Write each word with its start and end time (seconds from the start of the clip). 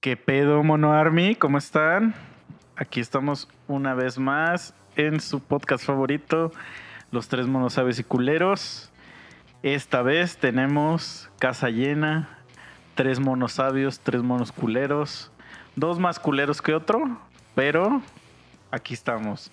¿Qué 0.00 0.16
pedo, 0.16 0.62
Mono 0.62 0.94
Army? 0.94 1.34
¿Cómo 1.34 1.58
están? 1.58 2.14
Aquí 2.74 3.00
estamos 3.00 3.48
una 3.68 3.92
vez 3.92 4.18
más 4.18 4.72
en 4.96 5.20
su 5.20 5.40
podcast 5.40 5.84
favorito, 5.84 6.52
Los 7.10 7.28
Tres 7.28 7.46
Monos 7.46 7.76
Aves 7.76 7.98
y 7.98 8.04
Culeros. 8.04 8.90
Esta 9.62 10.00
vez 10.00 10.38
tenemos 10.38 11.28
casa 11.38 11.68
llena, 11.68 12.38
tres 12.94 13.20
monos 13.20 13.52
sabios, 13.52 14.00
tres 14.00 14.22
monos 14.22 14.52
culeros, 14.52 15.30
dos 15.76 15.98
más 15.98 16.18
culeros 16.18 16.62
que 16.62 16.72
otro, 16.72 17.20
pero 17.54 18.00
aquí 18.70 18.94
estamos. 18.94 19.52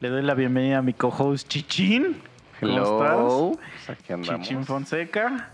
Le 0.00 0.08
doy 0.08 0.22
la 0.22 0.32
bienvenida 0.32 0.78
a 0.78 0.82
mi 0.82 0.94
co-host 0.94 1.48
Chichín. 1.48 2.16
¿Cómo 2.60 2.72
Hello. 2.72 3.52
estás? 3.52 3.60
Pues 3.86 3.98
aquí 3.98 4.12
andamos. 4.14 4.48
Chichín 4.48 4.64
Fonseca. 4.64 5.50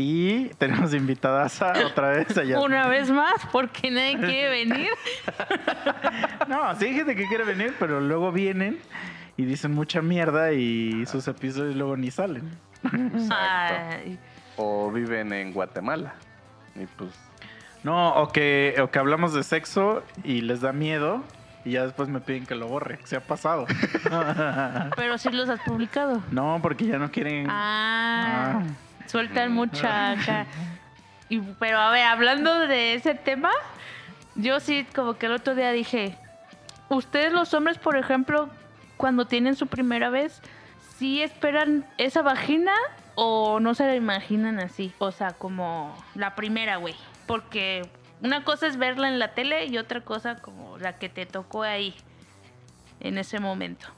Y 0.00 0.44
tenemos 0.58 0.94
invitadas 0.94 1.60
otra 1.60 2.10
vez 2.10 2.38
allá. 2.38 2.60
Una 2.64 2.86
vez 2.86 3.10
más, 3.10 3.44
porque 3.50 3.90
nadie 3.90 4.16
quiere 4.18 4.48
venir. 4.50 4.88
No, 6.48 6.74
sí 6.76 6.86
hay 6.86 6.94
gente 6.94 7.14
que 7.14 7.26
quiere 7.26 7.44
venir, 7.44 7.74
pero 7.78 8.00
luego 8.00 8.32
vienen 8.32 8.78
y 9.36 9.44
dicen 9.44 9.74
mucha 9.74 10.00
mierda 10.00 10.52
y 10.52 11.04
sus 11.06 11.28
episodios 11.28 11.76
luego 11.76 11.96
ni 11.96 12.10
salen. 12.10 12.48
Ay, 13.30 14.18
O 14.56 14.90
viven 14.90 15.32
en 15.34 15.52
Guatemala. 15.52 16.14
Y 16.74 16.86
pues, 16.86 17.10
No, 17.84 18.14
o 18.14 18.28
que, 18.32 18.76
o 18.80 18.90
que 18.90 18.98
hablamos 18.98 19.34
de 19.34 19.42
sexo 19.42 20.02
y 20.24 20.40
les 20.40 20.60
da 20.62 20.72
miedo 20.72 21.22
y 21.66 21.72
ya 21.72 21.82
después 21.84 22.08
me 22.08 22.20
piden 22.20 22.46
que 22.46 22.54
lo 22.54 22.66
borre. 22.68 22.98
Se 23.04 23.16
ha 23.16 23.20
pasado. 23.20 23.66
pero 24.96 25.18
sí 25.18 25.28
los 25.30 25.48
has 25.50 25.60
publicado. 25.60 26.22
no, 26.30 26.60
porque 26.62 26.86
ya 26.86 26.98
no 26.98 27.10
quieren. 27.10 27.46
Ah, 27.50 28.62
Ah. 28.62 28.62
Sueltan 29.08 29.52
mucha. 29.52 30.46
Y, 31.28 31.40
pero 31.40 31.78
a 31.78 31.90
ver, 31.90 32.04
hablando 32.04 32.66
de 32.66 32.94
ese 32.94 33.14
tema, 33.14 33.50
yo 34.34 34.60
sí 34.60 34.86
como 34.94 35.14
que 35.14 35.26
el 35.26 35.32
otro 35.32 35.54
día 35.54 35.72
dije, 35.72 36.16
ustedes 36.88 37.32
los 37.32 37.52
hombres, 37.54 37.78
por 37.78 37.96
ejemplo, 37.96 38.48
cuando 38.96 39.26
tienen 39.26 39.56
su 39.56 39.66
primera 39.66 40.10
vez, 40.10 40.40
¿sí 40.96 41.22
esperan 41.22 41.86
esa 41.98 42.22
vagina 42.22 42.72
o 43.14 43.60
no 43.60 43.74
se 43.74 43.86
la 43.86 43.94
imaginan 43.94 44.58
así? 44.58 44.92
O 44.98 45.10
sea, 45.10 45.32
como 45.32 45.94
la 46.14 46.34
primera, 46.34 46.76
güey. 46.76 46.94
Porque 47.26 47.88
una 48.22 48.44
cosa 48.44 48.66
es 48.66 48.76
verla 48.76 49.08
en 49.08 49.18
la 49.18 49.34
tele 49.34 49.66
y 49.66 49.76
otra 49.78 50.00
cosa 50.00 50.36
como 50.36 50.78
la 50.78 50.98
que 50.98 51.08
te 51.08 51.26
tocó 51.26 51.62
ahí, 51.62 51.94
en 53.00 53.18
ese 53.18 53.38
momento. 53.38 53.88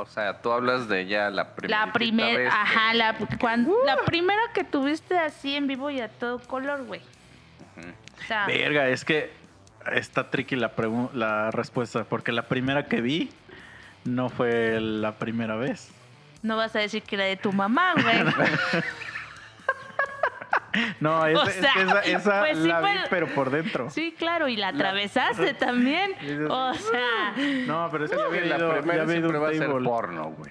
O 0.00 0.06
sea, 0.06 0.40
tú 0.40 0.52
hablas 0.52 0.88
de 0.88 1.06
ya 1.06 1.30
la 1.30 1.54
primera. 1.54 1.86
La 1.86 1.92
primera, 1.92 2.48
ajá, 2.62 2.94
la, 2.94 3.16
cuan- 3.38 3.68
la 3.86 3.96
primera 4.04 4.40
que 4.54 4.64
tuviste 4.64 5.18
así 5.18 5.54
en 5.56 5.66
vivo 5.66 5.90
y 5.90 6.00
a 6.00 6.08
todo 6.08 6.38
color, 6.40 6.84
güey. 6.84 7.00
O 8.22 8.22
sea, 8.26 8.46
Verga, 8.46 8.88
es 8.88 9.04
que 9.04 9.32
está 9.92 10.30
tricky 10.30 10.56
la, 10.56 10.72
la 11.14 11.50
respuesta, 11.50 12.04
porque 12.04 12.32
la 12.32 12.42
primera 12.42 12.84
que 12.86 13.00
vi 13.00 13.30
no 14.04 14.28
fue 14.28 14.78
la 14.80 15.12
primera 15.12 15.56
vez. 15.56 15.90
no 16.42 16.56
vas 16.56 16.74
a 16.76 16.80
decir 16.80 17.02
que 17.02 17.16
la 17.16 17.24
de 17.24 17.36
tu 17.36 17.52
mamá, 17.52 17.94
güey. 17.94 18.24
No, 21.00 21.26
es, 21.26 21.38
O 21.38 21.42
es 21.44 21.54
sea, 21.54 21.72
que 21.74 21.82
esa, 21.82 22.00
esa 22.00 22.40
pues 22.40 22.58
sí 22.58 22.68
la 22.68 22.80
vi, 22.80 22.86
fue- 22.86 23.06
pero 23.10 23.26
por 23.28 23.50
dentro. 23.50 23.90
Sí, 23.90 24.14
claro, 24.16 24.48
y 24.48 24.56
la 24.56 24.68
atravesaste 24.68 25.54
también. 25.58 26.12
O 26.48 26.74
sea, 26.74 27.34
No, 27.66 27.88
pero 27.90 28.04
es 28.04 28.10
que 28.10 28.40
la 28.46 28.80
primera 28.80 29.06
siempre 29.06 29.38
va 29.38 29.48
a 29.48 29.52
ser 29.52 29.70
porno, 29.82 30.30
güey. 30.36 30.50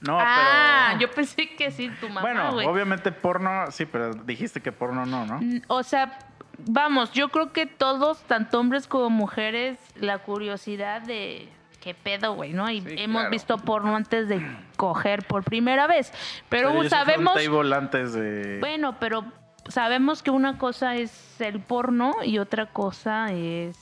No, 0.00 0.18
ah, 0.20 0.88
pero... 0.90 1.00
yo 1.00 1.10
pensé 1.10 1.48
que 1.56 1.70
sí, 1.70 1.90
tu 2.00 2.08
mamá, 2.08 2.20
Bueno, 2.20 2.48
obviamente 2.70 3.10
porno, 3.10 3.70
sí, 3.70 3.86
pero 3.86 4.12
dijiste 4.12 4.60
que 4.60 4.70
porno 4.70 5.06
no, 5.06 5.24
¿no? 5.24 5.40
O 5.68 5.82
sea, 5.82 6.18
vamos, 6.58 7.12
yo 7.12 7.30
creo 7.30 7.52
que 7.52 7.64
todos, 7.66 8.22
tanto 8.24 8.60
hombres 8.60 8.86
como 8.86 9.08
mujeres, 9.08 9.78
la 9.96 10.18
curiosidad 10.18 11.00
de 11.00 11.48
qué 11.80 11.94
pedo, 11.94 12.34
güey, 12.34 12.52
¿no? 12.52 12.70
Y 12.70 12.82
Sí, 12.82 12.94
hemos 12.98 13.22
claro. 13.22 13.30
visto 13.30 13.58
porno 13.58 13.96
antes 13.96 14.28
de 14.28 14.46
coger 14.76 15.26
por 15.26 15.42
primera 15.42 15.86
vez. 15.86 16.12
Pero, 16.50 16.70
sí 16.72 16.76
un 16.78 16.90
sabemos, 16.90 17.34
table 17.34 17.74
antes 17.74 18.12
de... 18.12 18.58
bueno, 18.60 18.96
pero 19.00 19.24
sabemos 19.68 20.22
que 20.22 20.30
una 20.30 20.58
cosa 20.58 20.96
es 20.96 21.40
el 21.40 21.60
porno 21.60 22.14
y 22.24 22.38
otra 22.38 22.66
cosa 22.66 23.32
es 23.32 23.76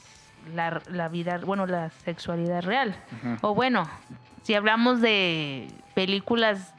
la, 0.55 0.81
la 0.91 1.09
vida, 1.09 1.39
bueno, 1.39 1.67
la 1.67 1.91
sexualidad 2.05 2.63
real. 2.63 2.97
O 3.43 3.55
bueno, 3.55 3.89
si 4.43 4.55
hablamos 4.55 5.01
de 5.01 5.69
películas 5.95 6.75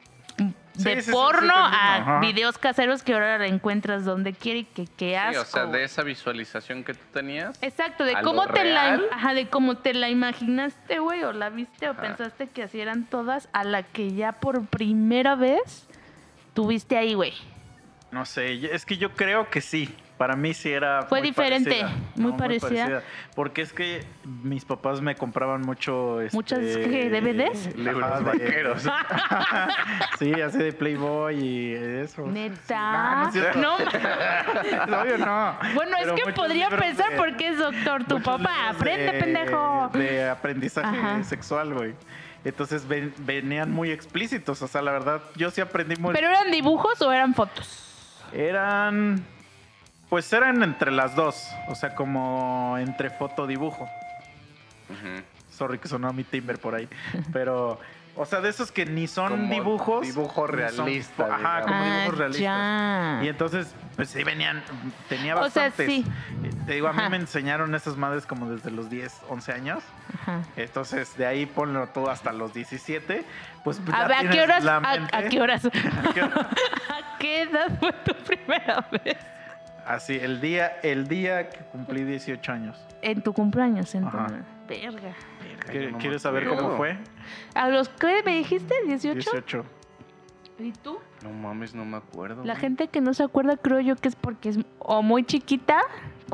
Sí, 0.75 0.85
de 0.85 0.95
sí, 0.95 1.01
sí, 1.01 1.05
sí, 1.05 1.11
porno 1.11 1.53
a 1.55 1.95
ajá. 1.97 2.19
videos 2.19 2.57
caseros 2.57 3.03
que 3.03 3.13
ahora 3.13 3.37
la 3.37 3.45
encuentras 3.45 4.05
donde 4.05 4.33
quiere 4.33 4.59
y 4.61 4.63
que 4.63 4.87
qué 4.87 5.09
Sí, 5.11 5.15
asco. 5.15 5.41
o 5.41 5.45
sea, 5.45 5.65
de 5.67 5.83
esa 5.83 6.01
visualización 6.01 6.83
que 6.83 6.95
tú 6.95 7.03
tenías. 7.13 7.55
Exacto, 7.61 8.03
de 8.03 8.19
cómo 8.23 8.47
te 8.47 8.63
la 8.63 8.99
ajá, 9.11 9.35
de 9.35 9.47
cómo 9.49 9.77
te 9.77 9.93
la 9.93 10.09
imaginaste, 10.09 10.97
güey, 10.97 11.21
o 11.25 11.31
la 11.31 11.49
viste 11.51 11.87
o 11.87 11.91
Ajá. 11.91 12.01
pensaste 12.01 12.47
que 12.47 12.63
así 12.63 12.81
eran 12.81 13.03
todas 13.05 13.49
a 13.53 13.63
la 13.65 13.83
que 13.83 14.13
ya 14.15 14.31
por 14.31 14.65
primera 14.65 15.35
vez 15.35 15.87
tuviste 16.55 16.97
ahí, 16.97 17.13
güey. 17.13 17.33
No 18.13 18.25
sé, 18.25 18.73
es 18.73 18.85
que 18.85 18.95
yo 18.97 19.11
creo 19.11 19.49
que 19.49 19.59
sí. 19.61 19.93
Para 20.17 20.35
mí 20.35 20.53
sí 20.53 20.71
era. 20.71 21.01
Fue 21.03 21.19
muy 21.19 21.29
diferente, 21.29 21.69
parecida. 21.71 21.97
muy 22.15 22.31
No, 22.31 22.37
parecida. 22.37 23.01
Porque 23.35 23.63
es 23.63 23.73
que 23.73 24.05
mis 24.43 24.63
papás 24.63 25.01
me 25.01 25.15
compraban 25.15 25.61
mucho. 25.61 26.21
Este, 26.21 26.37
¿Muchas, 26.37 26.59
qué, 26.59 27.09
DVDs? 27.09 27.75
Libros 27.75 28.19
de- 28.19 28.23
vaqueros. 28.23 28.83
sí, 30.19 30.31
así 30.39 30.57
de 30.59 30.71
Playboy 30.71 31.35
y 31.43 31.73
eso. 31.73 32.27
Neta. 32.27 32.91
No, 32.91 33.15
no 33.23 33.27
es 33.27 33.33
cierto. 33.33 33.59
No, 33.59 33.75
Obvio 35.01 35.17
no. 35.17 35.57
Bueno, 35.73 35.97
Pero 35.99 36.15
es 36.15 36.23
que 36.23 36.31
podría 36.33 36.69
pensar 36.69 37.09
de- 37.11 37.17
porque 37.17 37.47
es 37.49 37.57
doctor 37.57 38.03
tu 38.05 38.21
papá. 38.21 38.69
Aprende, 38.69 39.11
de- 39.13 39.19
pendejo. 39.19 39.89
De 39.93 40.29
aprendizaje 40.29 40.95
Ajá. 40.95 41.23
sexual, 41.23 41.73
güey. 41.73 41.95
Entonces 42.45 42.87
ven- 42.87 43.13
venían 43.19 43.71
muy 43.71 43.89
explícitos. 43.91 44.61
O 44.61 44.67
sea, 44.67 44.81
la 44.83 44.91
verdad, 44.91 45.21
yo 45.35 45.49
sí 45.49 45.59
aprendí 45.59 45.95
muy. 45.95 46.13
¿Pero 46.13 46.27
eran 46.29 46.51
dibujos 46.51 47.01
o 47.01 47.11
eran 47.11 47.33
fotos? 47.33 47.82
Eran. 48.33 49.23
Pues 50.09 50.31
eran 50.33 50.61
entre 50.63 50.91
las 50.91 51.15
dos. 51.15 51.49
O 51.67 51.75
sea, 51.75 51.95
como 51.95 52.75
entre 52.79 53.09
foto 53.09 53.47
dibujo. 53.47 53.83
Ujú. 54.89 55.23
Sorry 55.49 55.77
que 55.79 55.87
sonó 55.87 56.11
mi 56.13 56.23
timber 56.23 56.59
por 56.59 56.75
ahí. 56.75 56.87
Pero. 57.31 57.79
O 58.15 58.27
sea, 58.27 58.41
de 58.41 58.49
esos 58.49 58.71
que 58.71 58.85
ni 58.85 59.07
son 59.07 59.29
Como 59.31 59.53
dibujos. 59.55 60.01
dibujo 60.05 60.45
son- 60.45 60.55
realista, 60.55 61.33
ajá, 61.33 61.61
como 61.63 61.73
Ah, 61.73 61.83
dibujos 61.97 62.17
realistas. 62.19 62.43
ya. 62.43 63.19
Y 63.23 63.27
entonces, 63.27 63.73
pues 63.95 64.09
sí 64.09 64.23
venían. 64.23 64.61
Tenía 65.09 65.35
O 65.35 65.49
sea, 65.49 65.69
bastantes. 65.69 65.87
sí. 65.87 66.05
Te 66.65 66.73
digo, 66.73 66.87
a 66.87 66.93
mí 66.93 66.99
Ajá. 66.99 67.09
me 67.09 67.17
enseñaron 67.17 67.75
esas 67.75 67.97
madres 67.97 68.25
como 68.25 68.49
desde 68.49 68.71
los 68.71 68.89
10, 68.89 69.21
11 69.29 69.51
años. 69.51 69.83
Ajá. 70.13 70.41
Entonces, 70.55 71.17
de 71.17 71.25
ahí 71.25 71.45
ponlo 71.45 71.87
todo 71.87 72.09
hasta 72.09 72.31
los 72.31 72.53
17. 72.53 73.25
Pues 73.63 73.81
A 73.91 73.99
ya 73.99 74.07
ver, 74.07 74.27
¿a 74.27 74.29
qué 74.31 74.41
horas? 74.41 74.63
la 74.63 74.77
A, 74.77 74.79
mente. 74.79 75.15
a 75.15 75.29
qué 75.29 75.41
horas? 75.41 75.65
¿A 75.65 76.13
qué 76.13 76.23
hora? 76.23 76.49
¿A 76.89 77.17
qué 77.19 77.41
edad 77.41 77.67
fue 77.79 77.91
tu 78.05 78.13
primera 78.25 78.87
vez? 78.91 79.17
Así, 79.85 80.15
el 80.17 80.39
día, 80.39 80.77
el 80.83 81.07
día 81.09 81.49
que 81.49 81.59
cumplí 81.65 82.03
18 82.05 82.51
años. 82.53 82.77
En 83.01 83.21
tu 83.21 83.33
cumpleaños, 83.33 83.93
en 83.95 84.09
tu... 84.09 84.15
Ajá. 84.17 84.27
Verga. 84.67 85.13
¿Qué- 85.69 85.73
yo 85.83 85.91
no 85.91 85.97
me 85.97 86.01
¿Quieres 86.01 86.21
saber 86.21 86.47
cómo 86.47 86.77
fue? 86.77 86.97
¿A 87.55 87.67
los 87.67 87.89
qué 87.89 88.21
me 88.23 88.37
dijiste? 88.37 88.73
¿18? 88.85 89.13
18. 89.15 89.65
¿Y 90.59 90.71
tú? 90.71 90.99
No 91.21 91.31
mames, 91.31 91.73
no 91.75 91.83
me 91.83 91.97
acuerdo. 91.97 92.43
La 92.45 92.53
güey. 92.53 92.61
gente 92.61 92.87
que 92.87 93.01
no 93.01 93.13
se 93.13 93.23
acuerda 93.23 93.57
creo 93.57 93.81
yo 93.81 93.95
que 93.97 94.07
es 94.07 94.15
porque 94.15 94.49
es 94.49 94.59
o 94.79 95.01
muy 95.01 95.25
chiquita 95.25 95.81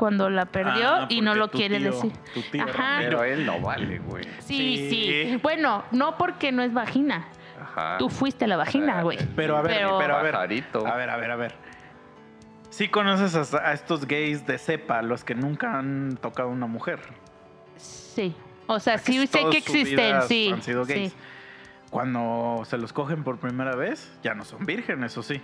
cuando 0.00 0.30
la 0.30 0.46
perdió 0.46 0.88
Ah, 0.94 1.06
y 1.10 1.20
no 1.20 1.34
lo 1.34 1.48
tu 1.48 1.58
quiere 1.58 1.76
tío- 1.78 1.92
decir. 1.92 2.10
tu 2.32 2.40
tío 2.40 2.64
Ajá. 2.64 2.96
Pero 3.00 3.22
él 3.22 3.44
no 3.44 3.60
vale, 3.60 3.98
güey. 3.98 4.24
Sí, 4.38 4.88
Sí. 4.88 4.90
sí, 4.90 5.36
Bueno, 5.42 5.84
no 5.90 6.16
porque 6.16 6.52
no 6.52 6.62
es 6.62 6.72
vagina. 6.72 7.26
Ajá. 7.60 7.98
Tú 7.98 8.08
fuiste 8.08 8.46
la 8.46 8.56
vagina, 8.56 9.02
güey. 9.02 9.18
Pero 9.36 9.58
a 9.58 9.60
ver, 9.62 9.76
Pero- 9.76 9.98
pero, 9.98 10.16
a 10.16 10.22
ver. 10.22 10.32
Pajarito. 10.32 10.86
A 10.86 10.96
ver, 10.96 11.10
a 11.10 11.16
ver, 11.18 11.30
a 11.30 11.36
ver. 11.36 11.54
Sí 12.70 12.88
conoces 12.88 13.52
a, 13.52 13.58
a 13.68 13.74
estos 13.74 14.06
gays 14.08 14.46
de 14.46 14.56
cepa, 14.56 15.02
los 15.02 15.22
que 15.22 15.34
nunca 15.34 15.78
han 15.78 16.16
tocado 16.22 16.48
a 16.48 16.52
una 16.52 16.66
mujer. 16.66 17.00
Sí. 17.76 18.34
O 18.68 18.80
sea, 18.80 18.96
sí 18.96 19.18
Que 19.20 19.26
sé 19.26 19.44
que 19.50 19.58
existen, 19.58 20.22
sí. 20.22 20.50
Han 20.54 20.62
sido 20.62 20.86
gays. 20.86 21.12
sí. 21.12 21.18
Cuando 21.90 22.62
se 22.64 22.78
los 22.78 22.94
cogen 22.94 23.22
por 23.22 23.38
primera 23.38 23.76
vez, 23.76 24.10
ya 24.22 24.32
no 24.34 24.46
son 24.46 24.64
vírgenes, 24.64 25.12
eso 25.12 25.22
sí. 25.22 25.42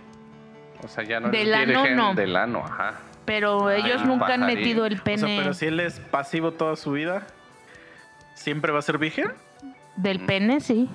O 0.82 0.88
sea, 0.88 1.04
ya 1.04 1.20
no 1.20 1.28
Del 1.28 1.48
es 1.48 1.54
ano, 1.54 1.66
virgen 1.82 1.96
no. 1.96 2.14
del 2.14 2.36
ano, 2.36 2.62
ajá. 2.64 2.94
Pero 3.26 3.70
ellos 3.70 4.02
un 4.02 4.08
nunca 4.08 4.34
han 4.34 4.46
metido 4.46 4.86
el 4.86 5.00
O 5.00 5.02
pene 5.02 5.18
sea, 5.18 5.42
pero 5.42 5.52
si 5.52 5.66
él 5.66 5.80
es 5.80 6.00
pasivo 6.00 6.52
toda 6.52 6.76
su 6.76 6.92
vida, 6.92 7.26
¿siempre 8.34 8.72
va 8.72 8.78
a 8.78 8.82
ser 8.82 8.98
virgen? 8.98 9.32
del 9.96 10.20
pene, 10.20 10.60
sí. 10.60 10.88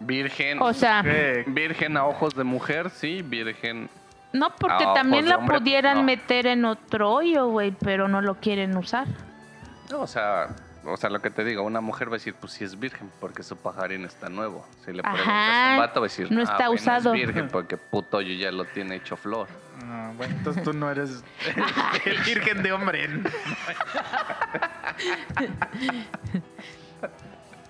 Virgen. 0.00 0.60
O 0.60 0.72
sea, 0.72 1.02
¿Qué? 1.02 1.44
Virgen 1.46 1.96
a 1.96 2.06
ojos 2.06 2.34
de 2.34 2.44
mujer, 2.44 2.90
sí. 2.90 3.22
Virgen. 3.22 3.88
no 4.32 4.54
porque 4.56 4.84
también 4.94 5.28
la 5.28 5.36
hombre, 5.36 5.48
pues, 5.48 5.60
pudieran 5.60 5.98
no. 5.98 6.02
meter 6.04 6.46
en 6.46 6.64
otro 6.64 7.12
hoyo, 7.12 7.48
güey, 7.48 7.72
pero 7.72 8.08
no 8.08 8.20
lo 8.20 8.36
quieren 8.36 8.76
usar. 8.76 9.06
No, 9.90 10.00
o 10.00 10.06
sea, 10.06 10.48
o 10.92 10.96
sea, 10.96 11.10
lo 11.10 11.20
que 11.20 11.30
te 11.30 11.44
digo, 11.44 11.62
una 11.62 11.80
mujer 11.80 12.08
va 12.08 12.12
a 12.12 12.18
decir, 12.18 12.34
pues 12.34 12.52
sí 12.52 12.64
es 12.64 12.78
virgen, 12.78 13.10
porque 13.20 13.42
su 13.42 13.56
pajarín 13.56 14.04
está 14.04 14.28
nuevo. 14.28 14.66
Si 14.84 14.92
le 14.92 15.02
preguntas 15.02 15.26
Ajá, 15.28 15.70
a 15.70 15.72
un 15.74 15.78
vato, 15.80 16.00
va 16.00 16.06
a 16.06 16.08
decir, 16.08 16.30
no 16.32 16.40
"Ah, 16.40 16.44
está 16.44 16.56
bueno, 16.68 16.72
usado". 16.74 17.14
es 17.14 17.20
virgen, 17.26 17.48
porque 17.52 17.76
puto 17.76 18.20
yo 18.20 18.32
ya 18.34 18.50
lo 18.50 18.64
tiene 18.64 18.96
hecho 18.96 19.16
flor. 19.16 19.48
Ah, 19.84 20.10
bueno, 20.16 20.34
entonces 20.36 20.62
tú 20.62 20.72
no 20.72 20.90
eres 20.90 21.22
el 22.04 22.18
virgen 22.24 22.62
de 22.62 22.72
hombre. 22.72 23.08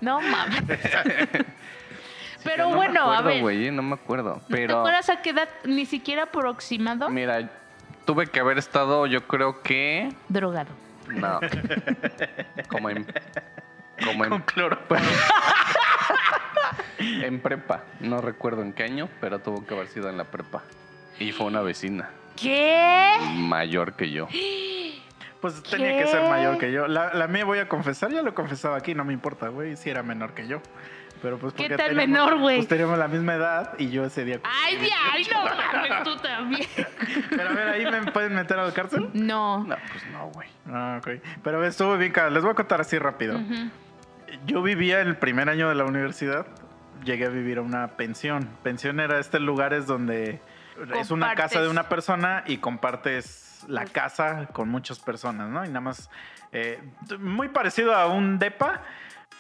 No 0.01 0.21
mames. 0.21 0.63
Sí, 2.39 2.45
Pero 2.45 2.71
no 2.71 2.77
bueno, 2.77 3.11
me 3.11 3.17
a 3.17 3.21
ver. 3.21 3.41
güey, 3.43 3.71
no 3.73 3.83
me 3.83 3.95
acuerdo. 3.95 4.35
¿No 4.37 4.41
¿Te 4.47 4.55
Pero, 4.55 4.79
acuerdas 4.79 5.09
a 5.11 5.21
qué 5.23 5.31
edad 5.31 5.49
ni 5.65 5.87
siquiera 5.87 6.23
aproximado? 6.25 7.09
mira, 7.11 7.51
tuve 8.05 8.29
que 8.29 8.39
haber 8.39 8.59
estado, 8.59 9.07
yo 9.07 9.27
creo 9.27 9.61
que, 9.63 10.13
Drogado. 10.29 10.71
No, 11.09 11.41
como 12.69 12.91
en, 12.91 13.07
como 14.05 14.25
en 14.25 14.31
Con 14.31 14.43
cloro. 14.43 14.79
En 16.99 17.41
prepa, 17.41 17.85
no 18.01 18.21
recuerdo 18.21 18.63
en 18.63 18.73
qué 18.73 18.83
año, 18.83 19.09
pero 19.21 19.39
tuvo 19.39 19.65
que 19.65 19.75
haber 19.75 19.87
sido 19.87 20.11
en 20.11 20.17
la 20.17 20.25
prepa. 20.25 20.63
Y 21.21 21.31
fue 21.33 21.47
una 21.47 21.61
vecina, 21.63 22.11
¿Qué? 22.37 23.17
mayor 23.37 23.95
que 23.95 24.11
yo. 24.11 24.27
Pues 25.41 25.63
tenía 25.63 25.97
¿Qué? 25.97 26.05
que 26.05 26.11
ser 26.11 26.29
mayor 26.29 26.59
que 26.59 26.73
yo. 26.73 26.89
La, 26.89 27.15
la 27.15 27.29
mía 27.29 27.45
voy 27.45 27.59
a 27.61 27.69
confesar, 27.69 28.11
ya 28.11 28.23
lo 28.23 28.35
confesaba 28.35 28.77
aquí, 28.77 28.95
no 28.95 29.05
me 29.05 29.13
importa, 29.13 29.49
güey, 29.49 29.77
si 29.77 29.91
era 29.91 30.03
menor 30.03 30.35
que 30.35 30.49
yo. 30.49 30.61
Pero 31.23 31.39
pues 31.39 31.53
¿Qué 31.55 31.65
porque 31.65 31.77
tal 31.77 31.89
teníamos- 31.97 32.09
menor, 32.09 32.39
güey? 32.39 32.57
Pues 32.59 32.69
teníamos 32.69 32.99
la 32.99 33.09
misma 33.09 33.35
edad 33.35 33.75
y 33.79 33.91
yo 33.91 34.05
ese 34.05 34.25
día. 34.25 34.41
Ay, 34.45 34.77
de 34.77 34.89
ay, 35.13 35.27
no 35.33 35.45
mames, 35.45 36.03
tú 36.05 36.17
también. 36.17 36.67
Pero 37.31 37.49
a 37.49 37.53
ver, 37.53 37.69
ahí 37.69 37.85
me 37.91 38.13
pueden 38.13 38.35
meter 38.35 38.59
a 38.59 38.65
la 38.67 38.73
cárcel. 38.73 39.09
No. 39.15 39.65
No, 39.65 39.77
pues 39.91 40.07
no, 40.13 40.27
güey. 40.29 40.49
Ah, 40.71 40.99
ok. 41.01 41.09
Pero 41.43 41.65
estuvo 41.65 41.97
bien, 41.97 42.13
cara. 42.13 42.31
Les 42.31 42.43
voy 42.43 42.53
a 42.53 42.55
contar 42.55 42.81
así 42.81 42.99
rápido. 42.99 43.41
Yo 44.47 44.63
vivía 44.63 45.01
el 45.01 45.17
primer 45.17 45.49
año 45.49 45.69
de 45.69 45.75
la 45.75 45.85
universidad. 45.85 46.47
Llegué 47.05 47.27
a 47.27 47.31
vivir 47.31 47.59
a 47.59 47.63
una 47.63 47.89
pensión. 47.97 48.49
Pensión 48.63 49.01
era 49.01 49.19
este 49.19 49.41
lugares 49.41 49.87
donde 49.87 50.41
es 51.01 51.11
una 51.11 51.35
casa 51.35 51.61
de 51.61 51.69
una 51.69 51.89
persona 51.89 52.45
y 52.47 52.59
compartes 52.59 53.65
la 53.69 53.85
casa 53.85 54.47
con 54.53 54.69
muchas 54.69 55.01
personas, 55.01 55.49
¿no? 55.49 55.65
Y 55.65 55.69
nada 55.69 55.81
más 55.81 56.11
eh, 56.53 56.81
muy 57.19 57.49
parecido 57.49 57.95
a 57.95 58.07
un 58.07 58.39
depa, 58.39 58.83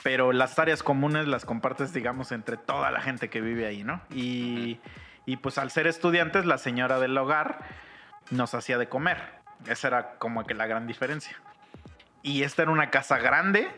pero 0.08 0.32
las 0.32 0.58
áreas 0.58 0.82
comunes 0.82 1.28
las 1.28 1.44
compartes, 1.44 1.92
digamos, 1.92 2.32
entre 2.32 2.56
toda 2.56 2.90
la 2.90 3.02
gente 3.02 3.28
que 3.28 3.42
vive 3.42 3.66
ahí, 3.66 3.84
¿no? 3.84 4.00
Y, 4.10 4.80
y 5.26 5.36
pues 5.36 5.58
al 5.58 5.70
ser 5.70 5.86
estudiantes, 5.86 6.46
la 6.46 6.56
señora 6.56 6.98
del 6.98 7.18
hogar 7.18 7.58
nos 8.30 8.54
hacía 8.54 8.78
de 8.78 8.88
comer. 8.88 9.18
Esa 9.66 9.88
era 9.88 10.14
como 10.14 10.46
que 10.46 10.54
la 10.54 10.66
gran 10.66 10.86
diferencia. 10.86 11.36
Y 12.22 12.42
esta 12.42 12.62
era 12.62 12.70
una 12.70 12.88
casa 12.88 13.18
grande 13.18 13.68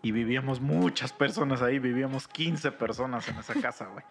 y 0.00 0.12
vivíamos 0.12 0.60
muchas 0.60 1.12
personas 1.12 1.60
ahí, 1.60 1.80
vivíamos 1.80 2.28
15 2.28 2.70
personas 2.70 3.26
en 3.26 3.38
esa 3.38 3.54
casa, 3.60 3.86
güey. 3.86 4.04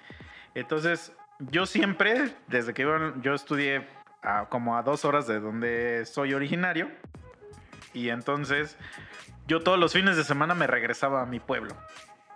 Entonces, 0.54 1.14
yo 1.40 1.66
siempre, 1.66 2.36
desde 2.48 2.74
que 2.74 2.82
iba, 2.82 3.14
yo 3.22 3.34
estudié 3.34 3.88
a- 4.22 4.48
como 4.50 4.76
a 4.76 4.84
dos 4.84 5.06
horas 5.06 5.28
de 5.28 5.40
donde 5.40 6.06
soy 6.06 6.34
originario, 6.34 6.92
y 7.94 8.10
entonces 8.10 8.78
yo 9.48 9.62
todos 9.62 9.80
los 9.80 9.94
fines 9.94 10.18
de 10.18 10.24
semana 10.24 10.54
me 10.54 10.68
regresaba 10.68 11.22
a 11.22 11.26
mi 11.26 11.40
pueblo. 11.40 11.76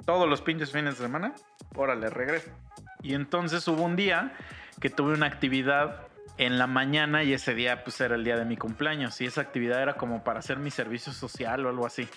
Todos 0.06 0.28
los 0.28 0.42
pinches 0.42 0.72
fines 0.72 0.98
de 0.98 1.06
semana, 1.06 1.34
órale, 1.76 2.10
regreso. 2.10 2.50
Y 3.02 3.14
entonces 3.14 3.68
hubo 3.68 3.84
un 3.84 3.96
día 3.96 4.34
que 4.80 4.90
tuve 4.90 5.14
una 5.14 5.28
actividad 5.28 6.08
en 6.38 6.58
la 6.58 6.66
mañana 6.66 7.24
y 7.24 7.34
ese 7.34 7.54
día 7.54 7.84
pues 7.84 8.00
era 8.02 8.16
el 8.16 8.24
día 8.24 8.38
de 8.38 8.46
mi 8.46 8.58
cumpleaños 8.58 9.20
y 9.22 9.26
esa 9.26 9.42
actividad 9.42 9.82
era 9.82 9.94
como 9.96 10.24
para 10.24 10.40
hacer 10.40 10.58
mi 10.58 10.72
servicio 10.72 11.14
social 11.14 11.66
o 11.66 11.70
algo 11.70 11.86
así. 11.86 12.08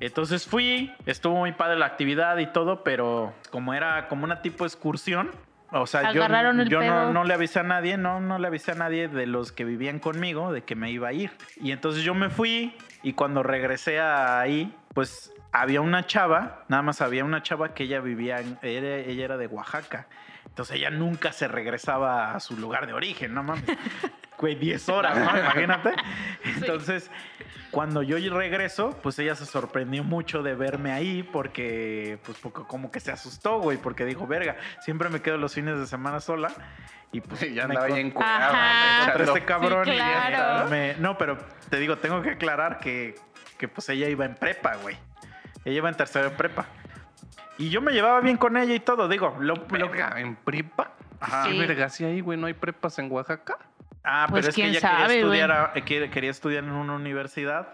Entonces 0.00 0.46
fui, 0.46 0.92
estuvo 1.06 1.36
muy 1.36 1.52
padre 1.52 1.78
la 1.78 1.86
actividad 1.86 2.38
y 2.38 2.46
todo, 2.46 2.82
pero 2.82 3.34
como 3.50 3.74
era 3.74 4.08
como 4.08 4.24
una 4.24 4.40
tipo 4.40 4.64
excursión, 4.64 5.30
o 5.72 5.86
sea, 5.86 6.12
yo, 6.12 6.24
Agarraron 6.24 6.58
el 6.58 6.68
yo 6.68 6.80
no, 6.80 7.12
no 7.12 7.22
le 7.22 7.34
avisé 7.34 7.60
a 7.60 7.62
nadie, 7.62 7.96
no, 7.96 8.20
no 8.20 8.38
le 8.38 8.48
avisé 8.48 8.72
a 8.72 8.74
nadie 8.74 9.06
de 9.06 9.26
los 9.26 9.52
que 9.52 9.64
vivían 9.64 10.00
conmigo 10.00 10.52
de 10.52 10.62
que 10.62 10.74
me 10.74 10.90
iba 10.90 11.08
a 11.08 11.12
ir. 11.12 11.30
Y 11.56 11.70
entonces 11.70 12.02
yo 12.02 12.14
me 12.14 12.30
fui 12.30 12.74
y 13.02 13.12
cuando 13.14 13.42
regresé 13.42 14.00
ahí, 14.00 14.74
pues 14.94 15.32
había 15.52 15.80
una 15.80 16.06
chava, 16.06 16.64
nada 16.68 16.82
más 16.82 17.00
había 17.00 17.24
una 17.24 17.42
chava 17.42 17.74
que 17.74 17.84
ella 17.84 18.00
vivía, 18.00 18.40
en- 18.40 18.58
era- 18.62 18.96
ella 18.98 19.24
era 19.24 19.36
de 19.36 19.46
Oaxaca. 19.46 20.06
Entonces 20.60 20.76
ella 20.76 20.90
nunca 20.90 21.32
se 21.32 21.48
regresaba 21.48 22.34
a 22.34 22.40
su 22.40 22.54
lugar 22.54 22.86
de 22.86 22.92
origen, 22.92 23.32
no 23.32 23.42
mames. 23.42 23.64
Güey, 24.36 24.56
10 24.56 24.88
horas, 24.90 25.16
¿no? 25.16 25.38
Imagínate. 25.38 25.94
Entonces, 26.44 27.10
cuando 27.70 28.02
yo 28.02 28.18
regreso, 28.36 28.90
pues 29.02 29.18
ella 29.18 29.34
se 29.36 29.46
sorprendió 29.46 30.04
mucho 30.04 30.42
de 30.42 30.54
verme 30.54 30.92
ahí 30.92 31.22
porque, 31.22 32.18
pues, 32.26 32.36
porque 32.42 32.62
como 32.66 32.90
que 32.90 33.00
se 33.00 33.10
asustó, 33.10 33.58
güey, 33.60 33.78
porque 33.78 34.04
dijo, 34.04 34.26
verga, 34.26 34.56
siempre 34.80 35.08
me 35.08 35.22
quedo 35.22 35.38
los 35.38 35.54
fines 35.54 35.78
de 35.78 35.86
semana 35.86 36.20
sola. 36.20 36.52
Y 37.10 37.22
pues 37.22 37.40
ya 37.54 37.66
me 37.66 37.74
andaba 37.76 37.98
encuadrado. 37.98 38.52
Ajá. 38.54 39.04
contra 39.06 39.24
este 39.24 39.44
cabrón 39.46 39.84
Sí, 39.86 39.92
y 39.92 39.96
claro. 39.96 40.68
me- 40.68 40.94
No, 40.98 41.16
pero 41.16 41.38
te 41.70 41.78
digo, 41.78 41.96
tengo 41.96 42.20
que 42.20 42.32
aclarar 42.32 42.80
que, 42.80 43.14
que 43.56 43.66
pues 43.66 43.88
ella 43.88 44.10
iba 44.10 44.26
en 44.26 44.34
prepa, 44.34 44.76
güey. 44.76 44.98
Ella 45.64 45.76
iba 45.78 45.88
en 45.88 45.96
tercero 45.96 46.28
de 46.30 46.36
prepa. 46.36 46.66
Y 47.60 47.68
yo 47.68 47.82
me 47.82 47.92
llevaba 47.92 48.20
bien 48.20 48.38
con 48.38 48.56
ella 48.56 48.74
y 48.74 48.80
todo, 48.80 49.06
digo, 49.06 49.36
lo, 49.38 49.54
¿en 50.16 50.34
prepa? 50.36 50.92
Ajá. 51.20 51.44
¿Qué 51.44 51.52
Sí. 51.52 51.58
verga 51.58 51.84
hacía 51.86 52.06
ahí, 52.06 52.22
güey? 52.22 52.38
¿No 52.38 52.46
hay 52.46 52.54
prepas 52.54 52.98
en 52.98 53.12
Oaxaca? 53.12 53.58
Ah, 54.02 54.26
Pues, 54.30 54.40
pero 54.46 54.48
es 54.50 54.56
que 54.56 54.64
ella 54.66 54.80
sabe, 54.80 54.96
quería, 55.08 55.16
estudiar 55.20 55.52
a- 55.52 55.72
eh, 55.74 55.82
quería, 55.84 56.30
estudiar 56.30 56.64
en 56.64 56.70
una 56.72 56.94
universidad 56.94 57.68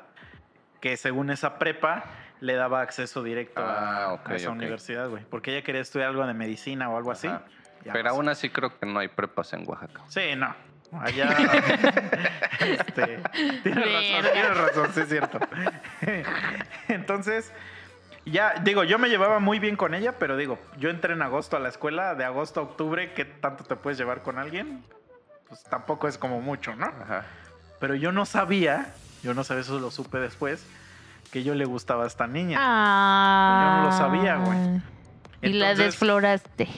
que 0.81 0.97
según 0.97 1.31
esa 1.31 1.59
prepa 1.61 2.03
le 2.41 2.55
daba 2.55 2.81
acceso 2.81 3.23
directo 3.23 3.61
a, 3.65 4.07
Ah, 4.15 4.19
a 4.25 4.35
esa 4.35 4.51
universidad, 4.51 5.09
güey. 5.09 5.23
Porque 5.31 5.53
ella 5.57 5.63
quería 5.65 5.81
estudiar 5.83 6.09
algo 6.11 6.27
de 6.27 6.35
medicina 6.35 6.91
o 6.91 6.97
algo 6.97 7.13
así. 7.13 7.29
Ya 7.85 7.93
Pero 7.93 8.11
aún 8.11 8.29
así 8.29 8.51
creo 8.51 8.77
que 8.77 8.87
no 8.87 8.99
hay 8.99 9.07
prepas 9.07 9.53
en 9.53 9.63
Oaxaca. 9.69 10.01
Sí, 10.09 10.35
no. 10.37 10.53
Allá. 11.01 11.29
este, 12.61 13.21
tienes 13.63 13.85
razón, 13.85 14.33
tienes 14.33 14.57
razón, 14.57 14.93
sí 14.93 15.01
es 15.01 15.09
cierto. 15.09 15.39
Entonces, 16.89 17.53
ya, 18.27 18.55
digo, 18.63 18.85
yo 18.85 18.99
me 18.99 19.09
llevaba 19.09 19.39
muy 19.39 19.59
bien 19.59 19.77
con 19.77 19.95
ella, 19.95 20.19
pero 20.19 20.37
digo, 20.37 20.59
yo 20.79 20.91
entré 20.91 21.15
en 21.15 21.23
agosto 21.23 21.57
a 21.57 21.61
la 21.61 21.69
escuela, 21.69 22.15
de 22.15 22.25
agosto 22.25 22.61
a 22.61 22.63
octubre, 22.65 23.15
¿qué 23.15 23.25
tanto 23.25 23.65
te 23.65 23.77
puedes 23.77 23.99
llevar 23.99 24.23
con 24.23 24.39
alguien? 24.39 24.85
Pues 25.49 25.63
tampoco 25.65 26.09
es 26.09 26.19
como 26.19 26.41
mucho, 26.41 26.75
¿no? 26.75 26.87
Ajá. 26.87 27.25
Pero 27.79 27.95
yo 27.95 28.11
no 28.11 28.27
sabía, 28.27 28.93
yo 29.23 29.33
no 29.33 29.45
sabía, 29.45 29.63
eso 29.63 29.79
lo 29.79 29.91
supe 29.91 30.19
después, 30.19 30.67
que 31.31 31.45
yo 31.45 31.55
le 31.55 31.65
gustaba 31.65 32.05
a 32.05 32.07
esta 32.07 32.27
niña. 32.27 32.59
Ah. 32.61 33.63
Yo 33.63 33.83
no 33.83 33.87
lo 33.91 33.97
sabía, 33.97 34.37
güey. 34.37 34.83
Y 35.43 35.53
la 35.53 35.75
desfloraste. 35.75 36.69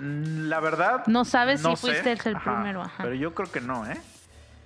La 0.00 0.60
verdad. 0.60 1.06
No 1.06 1.24
sabes 1.24 1.62
si 1.62 1.70
sé. 1.70 1.76
fuiste 1.76 2.12
el 2.12 2.36
primero, 2.36 2.82
ajá. 2.82 3.02
Pero 3.02 3.14
yo 3.14 3.34
creo 3.34 3.50
que 3.50 3.60
no, 3.60 3.86
¿eh? 3.86 4.00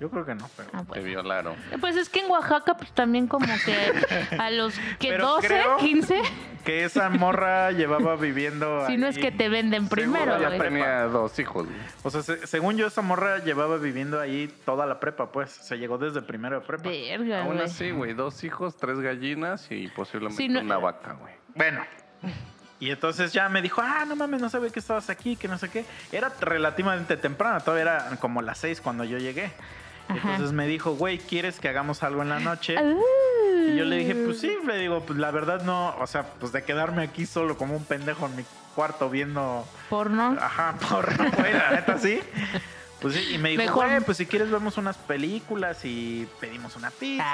Yo 0.01 0.09
creo 0.11 0.25
que 0.25 0.35
no, 0.35 0.49
pero. 0.57 0.71
Ah, 0.73 0.79
Te 0.79 0.85
bueno. 0.85 1.05
violaron. 1.05 1.57
Pues 1.81 1.95
es 1.97 2.09
que 2.09 2.21
en 2.21 2.31
Oaxaca, 2.31 2.75
pues 2.77 2.91
también 2.93 3.27
como 3.27 3.47
que 3.65 4.37
a 4.39 4.51
los 4.51 4.75
que 4.99 5.09
Pero 5.11 5.27
12, 5.27 5.47
creo 5.47 5.77
15, 5.77 6.23
Que 6.65 6.85
esa 6.85 7.09
morra 7.11 7.71
llevaba 7.73 8.17
viviendo. 8.17 8.87
si 8.87 8.97
no 8.97 9.07
es 9.09 9.19
que 9.19 9.31
te 9.31 9.49
venden 9.51 9.89
primero, 9.89 10.39
Seguro 10.39 10.57
ya 10.57 10.63
tenía 10.63 11.03
dos 11.05 11.39
hijos, 11.39 11.67
güey. 11.67 11.79
O 12.03 12.11
sea, 12.11 12.23
se- 12.23 12.47
según 12.47 12.77
yo, 12.79 12.87
esa 12.87 13.03
morra 13.03 13.39
llevaba 13.41 13.77
viviendo 13.77 14.19
ahí 14.19 14.53
toda 14.65 14.87
la 14.87 14.99
prepa, 15.01 15.31
pues. 15.33 15.51
Se 15.51 15.77
llegó 15.77 15.99
desde 15.99 16.23
primero 16.23 16.61
de 16.61 16.67
prepa. 16.67 16.89
Verga, 16.89 17.43
Aún 17.43 17.55
güey. 17.57 17.65
así, 17.67 17.91
güey, 17.91 18.15
dos 18.15 18.43
hijos, 18.43 18.77
tres 18.79 18.99
gallinas 19.01 19.67
y 19.71 19.89
posiblemente 19.89 20.49
no- 20.49 20.61
una 20.61 20.79
vaca, 20.79 21.13
güey. 21.13 21.35
Bueno. 21.55 21.85
Y 22.79 22.91
entonces 22.91 23.35
ya 23.35 23.47
me 23.51 23.61
dijo, 23.61 23.83
ah, 23.85 24.07
no 24.09 24.17
mames, 24.17 24.41
no 24.41 24.49
sabía 24.49 24.71
que 24.71 24.79
estabas 24.79 25.11
aquí, 25.11 25.37
que 25.37 25.47
no 25.49 25.59
sé 25.59 25.69
qué. 25.69 25.85
Era 26.13 26.33
relativamente 26.41 27.19
temprano, 27.19 27.61
todavía 27.61 27.83
era 27.83 28.17
como 28.19 28.41
las 28.41 28.57
seis 28.57 28.81
cuando 28.81 29.05
yo 29.05 29.19
llegué. 29.19 29.51
Ajá. 30.11 30.31
Entonces 30.33 30.53
me 30.53 30.67
dijo, 30.67 30.93
güey, 30.97 31.19
¿quieres 31.19 31.61
que 31.61 31.69
hagamos 31.69 32.03
algo 32.03 32.23
en 32.23 32.29
la 32.29 32.41
noche? 32.41 32.77
Ah. 32.79 32.95
Y 33.69 33.77
yo 33.77 33.85
le 33.85 33.97
dije, 33.99 34.15
pues 34.15 34.41
sí, 34.41 34.57
le 34.67 34.79
digo, 34.79 35.01
pues 35.07 35.19
la 35.19 35.31
verdad 35.31 35.63
no, 35.63 35.95
o 35.99 36.07
sea, 36.07 36.25
pues 36.41 36.53
de 36.53 36.63
quedarme 36.65 37.03
aquí 37.03 37.27
solo 37.27 37.57
como 37.57 37.77
un 37.77 37.85
pendejo 37.85 38.27
en 38.27 38.37
mi 38.37 38.45
cuarto 38.75 39.11
viendo, 39.11 39.67
Porno. 39.89 40.37
ajá, 40.41 40.75
porno, 40.89 41.31
güey, 41.37 41.53
la 41.53 41.71
neta 41.73 41.99
sí. 41.99 42.21
Pues 43.01 43.15
sí, 43.15 43.35
y 43.35 43.39
me 43.39 43.51
dijo, 43.51 43.63
Mejor. 43.63 43.87
güey, 43.87 44.01
pues 44.01 44.19
si 44.19 44.27
quieres 44.27 44.51
vemos 44.51 44.77
unas 44.77 44.97
películas 44.99 45.85
y 45.85 46.29
pedimos 46.39 46.77
una 46.77 46.91
pizza 46.91 47.25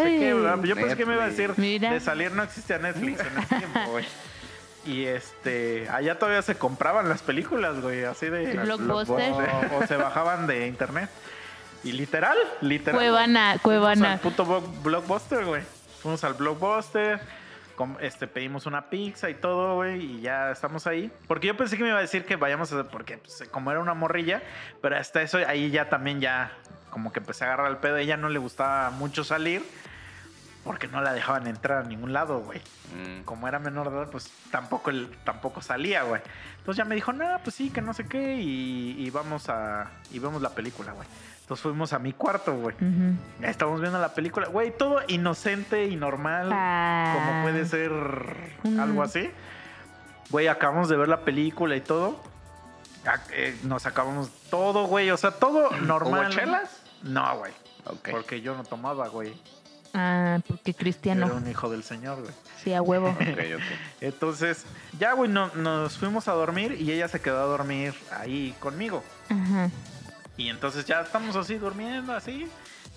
y 0.00 0.02
que 0.02 0.02
no 0.02 0.02
sé 0.04 0.18
qué, 0.18 0.26
Ay. 0.28 0.32
¿verdad? 0.34 0.62
Yo 0.62 0.74
pensé 0.76 0.96
que 0.96 1.06
me 1.06 1.14
iba 1.14 1.24
a 1.24 1.28
decir, 1.28 1.52
Mira. 1.56 1.90
de 1.92 2.00
salir 2.00 2.32
no 2.32 2.42
existía 2.42 2.78
Netflix 2.78 3.20
en 3.20 3.38
ese 3.38 3.56
tiempo, 3.56 3.80
güey. 3.90 4.04
Y 4.86 5.04
este, 5.06 5.88
allá 5.88 6.16
todavía 6.16 6.42
se 6.42 6.54
compraban 6.54 7.08
las 7.08 7.20
películas, 7.20 7.80
güey, 7.80 8.04
así 8.04 8.26
de... 8.26 8.54
Blockbuster. 8.54 9.32
O, 9.72 9.78
o 9.78 9.86
se 9.88 9.96
bajaban 9.96 10.46
de 10.46 10.68
internet. 10.68 11.10
Y 11.84 11.92
literal, 11.92 12.36
literal. 12.60 12.98
Cuevana, 12.98 13.58
Fuimos 13.58 13.62
Cuevana. 13.62 14.12
al 14.14 14.18
puto 14.20 14.44
blo- 14.46 14.82
blockbuster, 14.82 15.44
güey. 15.44 15.62
Fuimos 16.02 16.22
al 16.24 16.34
blockbuster, 16.34 17.20
este, 18.00 18.26
pedimos 18.26 18.66
una 18.66 18.88
pizza 18.88 19.28
y 19.30 19.34
todo, 19.34 19.76
güey, 19.76 20.02
y 20.02 20.20
ya 20.20 20.50
estamos 20.50 20.86
ahí. 20.86 21.10
Porque 21.28 21.46
yo 21.48 21.56
pensé 21.56 21.76
que 21.76 21.82
me 21.82 21.90
iba 21.90 21.98
a 21.98 22.02
decir 22.02 22.24
que 22.24 22.36
vayamos 22.36 22.72
a 22.72 22.84
porque 22.84 23.18
pues, 23.18 23.44
como 23.50 23.70
era 23.70 23.80
una 23.80 23.94
morrilla, 23.94 24.42
pero 24.80 24.96
hasta 24.96 25.22
eso 25.22 25.38
ahí 25.46 25.70
ya 25.70 25.88
también 25.88 26.20
ya 26.20 26.50
como 26.90 27.12
que 27.12 27.20
empecé 27.20 27.44
a 27.44 27.48
agarrar 27.48 27.70
el 27.70 27.76
pedo. 27.76 27.96
A 27.96 28.00
ella 28.00 28.16
no 28.16 28.28
le 28.30 28.38
gustaba 28.38 28.90
mucho 28.90 29.24
salir. 29.24 29.62
porque 30.64 30.88
no 30.88 31.00
la 31.00 31.12
dejaban 31.12 31.46
entrar 31.46 31.84
a 31.84 31.86
ningún 31.86 32.12
lado, 32.12 32.40
güey. 32.40 32.60
Mm. 32.92 33.22
Como 33.22 33.46
era 33.46 33.60
menor 33.60 33.88
de 33.88 33.98
edad, 33.98 34.10
pues 34.10 34.28
tampoco, 34.50 34.90
el- 34.90 35.08
tampoco 35.22 35.62
salía, 35.62 36.02
güey. 36.02 36.20
Entonces 36.58 36.78
ya 36.78 36.84
me 36.84 36.96
dijo, 36.96 37.12
no, 37.12 37.38
pues 37.44 37.54
sí, 37.54 37.70
que 37.70 37.80
no 37.80 37.94
sé 37.94 38.08
qué, 38.08 38.34
y, 38.34 38.96
y 38.98 39.10
vamos 39.10 39.48
a, 39.48 39.88
y 40.10 40.18
vemos 40.18 40.42
la 40.42 40.50
película, 40.50 40.90
güey. 40.90 41.06
Entonces 41.46 41.62
fuimos 41.62 41.92
a 41.92 42.00
mi 42.00 42.12
cuarto, 42.12 42.56
güey. 42.56 42.74
Ujú. 42.74 43.14
Ya 43.40 43.48
Estábamos 43.50 43.80
viendo 43.80 44.00
la 44.00 44.12
película, 44.14 44.48
güey, 44.48 44.76
todo 44.76 44.98
inocente 45.06 45.86
y 45.86 45.94
normal, 45.94 46.50
Ah. 46.52 47.14
como 47.14 47.42
puede 47.44 47.64
ser 47.66 47.92
algo 48.80 49.02
así. 49.04 49.30
Güey, 50.30 50.48
acabamos 50.48 50.88
de 50.88 50.96
ver 50.96 51.06
la 51.06 51.20
película 51.20 51.76
y 51.76 51.80
todo. 51.80 52.20
Eh, 53.32 53.56
Nos 53.62 53.86
acabamos 53.86 54.28
todo, 54.50 54.86
güey, 54.88 55.10
o 55.12 55.16
sea, 55.16 55.30
todo 55.30 55.70
normal. 55.82 56.26
¿Hubo 56.26 56.30
chelas? 56.34 56.80
No, 57.04 57.38
güey. 57.38 57.52
Porque 58.10 58.40
yo 58.40 58.56
no 58.56 58.64
tomaba, 58.64 59.06
güey. 59.06 59.32
Ah, 59.94 60.40
porque 60.48 60.72
Era 60.72 60.78
Cristiano. 60.80 61.32
un 61.32 61.48
hijo 61.48 61.70
del 61.70 61.84
señor, 61.84 62.20
güey. 62.22 62.32
Sí, 62.62 62.74
a 62.74 62.82
huevo. 62.82 63.10
Ok, 63.20 63.38
ok. 63.54 63.62
Entonces, 64.00 64.66
ya, 64.98 65.12
güey, 65.12 65.30
no- 65.30 65.54
nos 65.54 65.96
fuimos 65.96 66.26
a 66.26 66.32
dormir 66.32 66.72
y 66.80 66.90
ella 66.90 67.06
se 67.06 67.20
quedó 67.20 67.38
a 67.40 67.44
dormir 67.46 67.94
ahí 68.10 68.52
conmigo. 68.58 69.04
Ajá. 69.28 69.70
Y 70.36 70.48
entonces 70.48 70.84
ya 70.84 71.00
estamos 71.00 71.34
así 71.36 71.56
durmiendo, 71.56 72.12
así. 72.14 72.48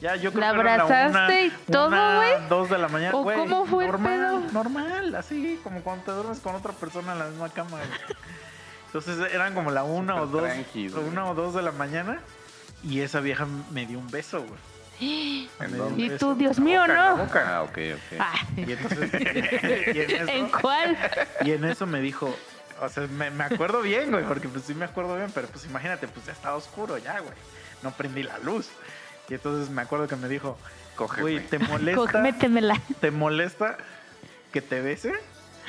Ya 0.02 0.16
yo 0.16 0.32
creo 0.32 0.42
¿La 0.42 0.54
que 0.54 0.60
eran 0.62 0.78
la 0.78 0.84
abrazaste 0.84 1.46
y 1.46 1.50
todo, 1.72 1.88
una, 1.88 2.16
güey? 2.16 2.48
Dos 2.48 2.70
de 2.70 2.78
la 2.78 2.88
mañana, 2.88 3.16
¿O 3.18 3.24
güey. 3.24 3.38
cómo 3.38 3.66
fue 3.66 3.86
el 3.86 3.92
normal, 3.92 4.18
pedo? 4.18 4.40
Normal, 4.54 5.16
así 5.16 5.60
como 5.64 5.82
cuando 5.82 6.06
te 6.06 6.12
duermes 6.12 6.40
con 6.40 6.56
otra 6.56 6.72
persona 6.72 7.14
en 7.14 7.20
la 7.20 7.26
misma 7.26 7.50
cama. 7.50 7.72
güey. 7.72 7.84
Entonces 8.88 9.32
eran 9.34 9.54
como 9.54 9.72
la 9.72 9.84
una 9.84 10.22
o 10.22 10.26
dos, 10.28 10.50
una 11.08 11.30
o 11.30 11.36
dos 11.36 11.54
de 11.54 11.62
la 11.62 11.72
mañana 11.72 12.22
y 12.84 13.02
esa 13.02 13.20
vieja 13.20 13.46
me 13.72 13.86
dio 13.86 14.00
un 14.00 14.10
beso, 14.10 14.40
güey. 14.42 14.60
Y 15.02 16.10
tú, 16.20 16.36
Dios 16.36 16.60
mío, 16.60 16.82
boca, 16.82 16.92
en 16.92 16.98
la 16.98 17.10
¿no? 17.10 17.18
boca. 17.18 17.58
Ah, 17.58 17.64
ok, 17.64 17.78
ok. 17.94 18.20
Ah. 18.20 18.34
Y 18.58 18.72
entonces 18.72 19.12
y 19.94 20.00
en, 20.00 20.12
eso, 20.12 20.28
¿En 20.28 20.50
cuál? 20.50 20.98
y 21.42 21.52
en 21.52 21.64
eso 21.66 21.86
me 21.86 22.02
dijo, 22.02 22.36
o 22.82 22.90
sea, 22.90 23.08
me, 23.08 23.30
me 23.32 23.44
acuerdo 23.44 23.82
bien, 23.82 24.12
güey, 24.12 24.24
porque 24.26 24.48
pues 24.48 24.64
sí 24.66 24.74
me 24.74 24.86
acuerdo 24.86 25.16
bien, 25.16 25.32
pero 25.34 25.48
pues 25.48 25.66
imagínate, 25.66 26.08
pues 26.08 26.26
ya 26.26 26.32
estaba 26.34 26.56
oscuro 26.56 26.98
ya, 26.98 27.20
güey. 27.20 27.34
No 27.84 27.92
prendí 27.92 28.24
la 28.24 28.38
luz. 28.40 28.70
Y 29.30 29.36
entonces 29.36 29.70
me 29.70 29.82
acuerdo 29.82 30.08
que 30.08 30.16
me 30.16 30.28
dijo, 30.28 30.58
Cógeme. 30.96 31.22
güey, 31.22 31.40
¿te 31.48 31.60
molesta? 31.60 32.20
Métemela. 32.20 32.82
¿Te 33.00 33.12
molesta 33.12 33.78
que 34.52 34.62
te 34.62 34.82
bese? 34.82 35.14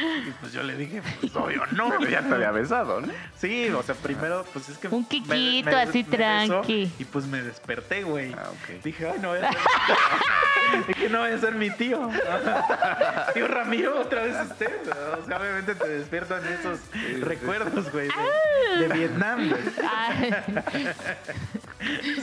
Y 0.26 0.30
pues 0.40 0.52
yo 0.52 0.62
le 0.62 0.76
dije, 0.76 1.02
pues 1.20 1.34
obvio, 1.36 1.62
no. 1.72 1.90
Pero 1.90 2.08
ya 2.10 2.20
te 2.22 2.34
había 2.34 2.50
besado, 2.50 3.00
¿no? 3.00 3.12
Sí, 3.38 3.68
o 3.70 3.82
sea, 3.82 3.94
primero, 3.94 4.44
pues 4.52 4.68
es 4.68 4.78
que. 4.78 4.88
Un 4.88 5.04
quiquito 5.04 5.34
me- 5.70 5.76
así 5.82 6.04
me 6.04 6.16
besó 6.16 6.16
tranqui. 6.16 6.92
Y 6.98 7.04
pues 7.04 7.26
me 7.26 7.42
desperté, 7.42 8.02
güey. 8.02 8.32
Ah, 8.32 8.48
ok. 8.50 8.82
Dije, 8.84 9.08
ay, 9.08 9.18
no 9.20 9.28
voy 9.30 9.38
a 9.38 9.48
ser. 9.50 9.58
es 10.88 10.96
que 11.00 11.08
no 11.08 11.18
voy 11.20 11.30
a 11.30 11.38
ser 11.38 11.54
mi 11.54 11.70
tío. 11.70 12.08
tío 13.34 13.48
Ramiro, 13.48 14.00
otra 14.00 14.22
vez 14.22 14.36
usted. 14.50 14.70
O 15.22 15.26
sea, 15.26 15.38
obviamente 15.38 15.74
te 15.74 15.88
despiertan 15.88 16.42
esos 16.46 16.78
recuerdos, 17.20 17.90
güey, 17.92 18.08
de, 18.78 18.88
de 18.88 18.94
Vietnam, 18.94 19.48
güey. 19.48 19.62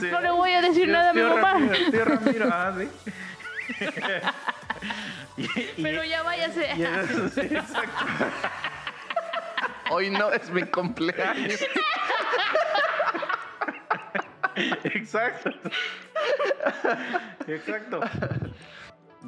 Sí. 0.00 0.06
no 0.10 0.20
le 0.20 0.30
voy 0.30 0.52
a 0.52 0.60
decir 0.62 0.84
Tío- 0.84 0.92
nada 0.92 1.10
a 1.10 1.12
mi 1.12 1.22
mamá. 1.22 1.52
Ramiro, 1.52 1.74
tío 1.90 2.04
Ramiro, 2.04 2.48
ah, 2.52 2.72
sí. 2.78 2.88
Y- 5.36 5.42
y- 5.44 5.82
Pero 5.82 6.02
ya 6.04 6.22
váyase. 6.22 6.68
y 6.76 6.82
eso, 6.82 7.28
sí, 7.34 7.40
exacto. 7.40 8.04
Hoy 9.90 10.10
no 10.10 10.30
es 10.32 10.50
mi 10.50 10.62
cumpleaños. 10.62 11.60
Exacto. 14.84 15.50
Exacto. 17.46 18.00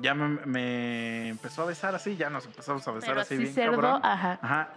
Ya 0.00 0.14
me, 0.14 0.28
me 0.47 1.28
empezó 1.28 1.62
a 1.62 1.66
besar 1.66 1.94
así, 1.94 2.16
ya 2.16 2.30
nos 2.30 2.47
empezamos 2.47 2.87
a 2.87 2.92
besar 2.92 3.11
Pero 3.11 3.20
así 3.20 3.35
así 3.35 3.42
bien 3.42 3.54
cerdo, 3.54 3.80
cabrón. 3.80 4.00
ajá. 4.04 4.38
Ajá. 4.42 4.68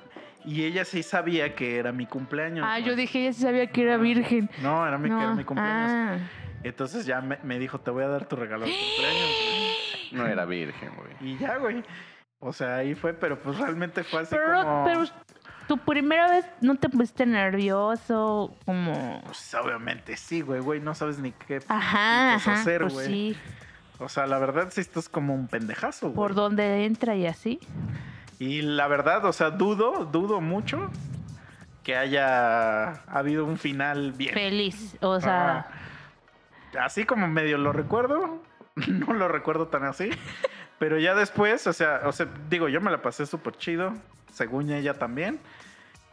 Y 0.46 0.65
ella 0.65 0.84
sí 0.86 1.03
sabía 1.03 1.55
que 1.55 1.77
era 1.77 1.91
mi 1.91 2.05
cumpleaños. 2.05 2.65
Ah, 2.67 2.79
yo 2.79 2.96
dije, 2.96 3.20
ella 3.22 3.34
sí 3.34 3.41
sabía 3.41 3.67
que 3.67 3.84
era 3.84 3.98
virgen. 3.98 4.50
No, 4.62 4.86
era 4.86 4.98
mi, 4.98 5.10
que 5.10 5.15
era 5.15 5.27
No. 5.27 5.36
mi 5.36 5.43
cumpleaños. 5.46 5.91
Ah. 5.91 6.17
Entonces 6.63 7.05
ya 7.05 7.22
me, 7.22 7.38
me 7.43 7.60
dijo, 7.60 7.79
te 7.79 7.91
voy 7.91 8.03
a 8.03 8.08
dar 8.08 8.25
tu 8.27 8.36
regalo 8.36 8.65
de 8.65 8.72
cumpleaños. 8.96 9.29
güey. 9.29 10.22
No 10.22 10.27
era 10.27 10.46
virgen, 10.46 10.91
güey. 10.96 11.34
Y 11.34 11.38
ya, 11.38 11.58
güey. 11.58 11.84
O 12.39 12.51
sea, 12.53 12.77
ahí 12.77 12.93
fue, 12.96 13.13
pero 13.13 13.39
pues 13.41 13.58
realmente 13.58 14.03
fue 14.03 14.22
así 14.22 14.36
Pero, 14.36 14.62
como... 14.63 14.84
pero 14.86 15.05
tu 15.67 15.77
primera 15.77 16.29
vez 16.29 16.46
no 16.62 16.75
te 16.75 16.89
pusiste 16.89 17.25
nervioso, 17.25 18.53
como... 18.65 19.22
Pues 19.25 19.53
obviamente 19.55 20.17
sí, 20.17 20.41
güey, 20.41 20.60
güey, 20.60 20.79
no 20.82 20.93
sabes 20.93 21.20
ni 21.20 21.32
qué 21.32 21.62
Ajá, 21.70 22.36
ajá, 22.36 22.53
hacer, 22.55 22.82
pues 22.82 22.93
güey. 22.96 23.05
sí, 23.08 23.38
O 24.00 24.10
sea, 24.10 24.27
la 24.27 24.39
verdad 24.39 24.67
sí 24.72 24.82
estás 24.82 25.08
como 25.08 25.34
un 25.34 25.48
pendejazo, 25.48 26.08
güey. 26.08 26.15
por 26.17 26.34
dónde 26.36 26.84
entra 26.86 27.15
y 27.15 27.27
así. 27.27 27.60
Y 28.39 28.62
la 28.62 28.88
verdad, 28.88 29.24
o 29.24 29.32
sea, 29.32 29.50
dudo, 29.51 30.03
dudo 30.05 30.41
mucho 30.41 30.91
que 31.82 31.96
haya 31.96 32.91
habido 33.08 33.46
un 33.46 33.58
final 33.58 34.12
bien. 34.12 34.34
Feliz, 34.34 34.98
o 35.01 35.20
sea, 35.22 35.60
Ajá. 35.60 35.67
Así 36.80 37.06
como 37.06 37.27
medio 37.27 37.58
lo 37.58 37.72
recuerdo, 37.74 38.42
no 38.88 39.13
lo 39.13 39.27
recuerdo 39.27 39.68
tan 39.68 39.84
así. 39.86 40.10
Pero 40.80 41.00
ya 41.00 41.15
después, 41.15 41.65
o 41.68 41.74
sea, 41.74 42.01
o 42.06 42.12
sea, 42.12 42.27
digo, 42.50 42.68
yo 42.68 42.82
me 42.82 42.92
la 42.92 43.01
pasé 43.01 43.25
súper 43.25 43.56
chido, 43.58 43.94
según 44.34 44.70
ella 44.72 44.96
también. 44.96 45.39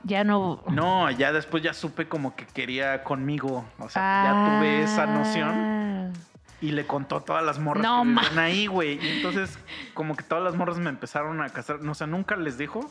ya 0.05 0.23
no... 0.23 0.63
No, 0.69 1.11
ya 1.11 1.33
después 1.33 1.63
ya 1.63 1.75
supe 1.75 2.07
como 2.07 2.37
que 2.37 2.47
quería 2.47 3.03
conmigo. 3.03 3.65
O 3.79 3.89
sea, 3.89 4.25
ya 4.25 4.59
tuve 4.59 4.83
esa 4.83 5.07
noción 5.07 5.49
Ah. 5.51 6.13
y 6.61 6.71
le 6.73 6.87
contó 6.87 7.17
a 7.17 7.25
todas 7.25 7.43
las 7.45 7.59
morras 7.59 7.83
No 7.83 8.05
que 8.05 8.39
ahí, 8.39 8.67
güey. 8.67 9.05
Y 9.05 9.17
entonces, 9.17 9.59
como 9.95 10.15
que 10.15 10.23
todas 10.23 10.45
las 10.45 10.55
morras 10.55 10.79
me 10.79 10.91
empezaron 10.91 11.41
a 11.43 11.49
casar. 11.49 11.81
No 11.81 11.95
sé, 11.95 12.07
nunca 12.07 12.37
les 12.37 12.57
dijo. 12.59 12.89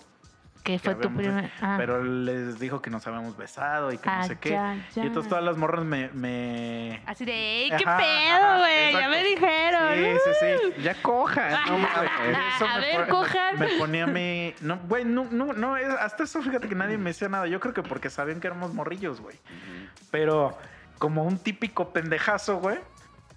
Que 0.64 0.74
que 0.74 0.80
fue 0.80 0.96
tu 0.96 1.08
habíamos- 1.08 1.18
primer... 1.24 1.52
ah. 1.62 1.76
Pero 1.78 2.04
les 2.04 2.60
dijo 2.60 2.82
que 2.82 2.90
nos 2.90 3.06
habíamos 3.08 3.36
besado 3.38 3.92
y 3.92 3.98
que 3.98 4.10
Ah, 4.10 4.20
no 4.22 4.28
sé 4.28 4.38
qué. 4.40 4.50
ya, 4.52 4.76
ya. 4.94 5.04
Y 5.04 5.08
entonces 5.08 5.30
todas 5.30 5.44
las 5.44 5.58
morras 5.58 5.86
me. 5.86 6.10
me... 6.10 7.02
Así 7.06 7.24
de, 7.26 7.32
"Ey, 7.64 7.70
¿qué 7.70 7.84
Ajá, 7.86 7.98
pedo, 7.98 8.58
güey? 8.60 8.94
Ya 8.94 9.10
me 9.10 9.24
dijeron. 9.24 9.96
Sí, 9.96 10.20
sí, 10.26 10.32
sí. 10.76 10.82
Ya 10.84 10.94
coja. 11.02 11.50
No 11.68 11.76
A 12.68 12.78
me 12.80 12.80
ver, 12.86 13.08
cojan. 13.08 13.58
Me 13.58 13.68
ponía 13.80 14.04
a 14.04 14.08
mí. 14.08 14.54
No, 14.62 14.78
güey, 14.88 15.06
no, 15.06 15.26
no, 15.32 15.54
no, 15.54 15.76
hasta 15.76 16.24
eso 16.24 16.42
fíjate 16.42 16.68
que 16.68 16.76
nadie 16.76 16.98
me 16.98 17.12
decía 17.12 17.30
nada. 17.30 17.48
Yo 17.48 17.60
creo 17.60 17.74
que 17.74 17.82
porque 17.84 18.10
sabían 18.10 18.40
que 18.40 18.48
éramos 18.48 18.74
morrillos, 18.74 19.22
güey. 19.22 19.38
Pero 20.12 20.58
como 20.98 21.24
un 21.24 21.38
típico 21.40 21.94
pendejazo, 21.94 22.58
güey. 22.58 22.78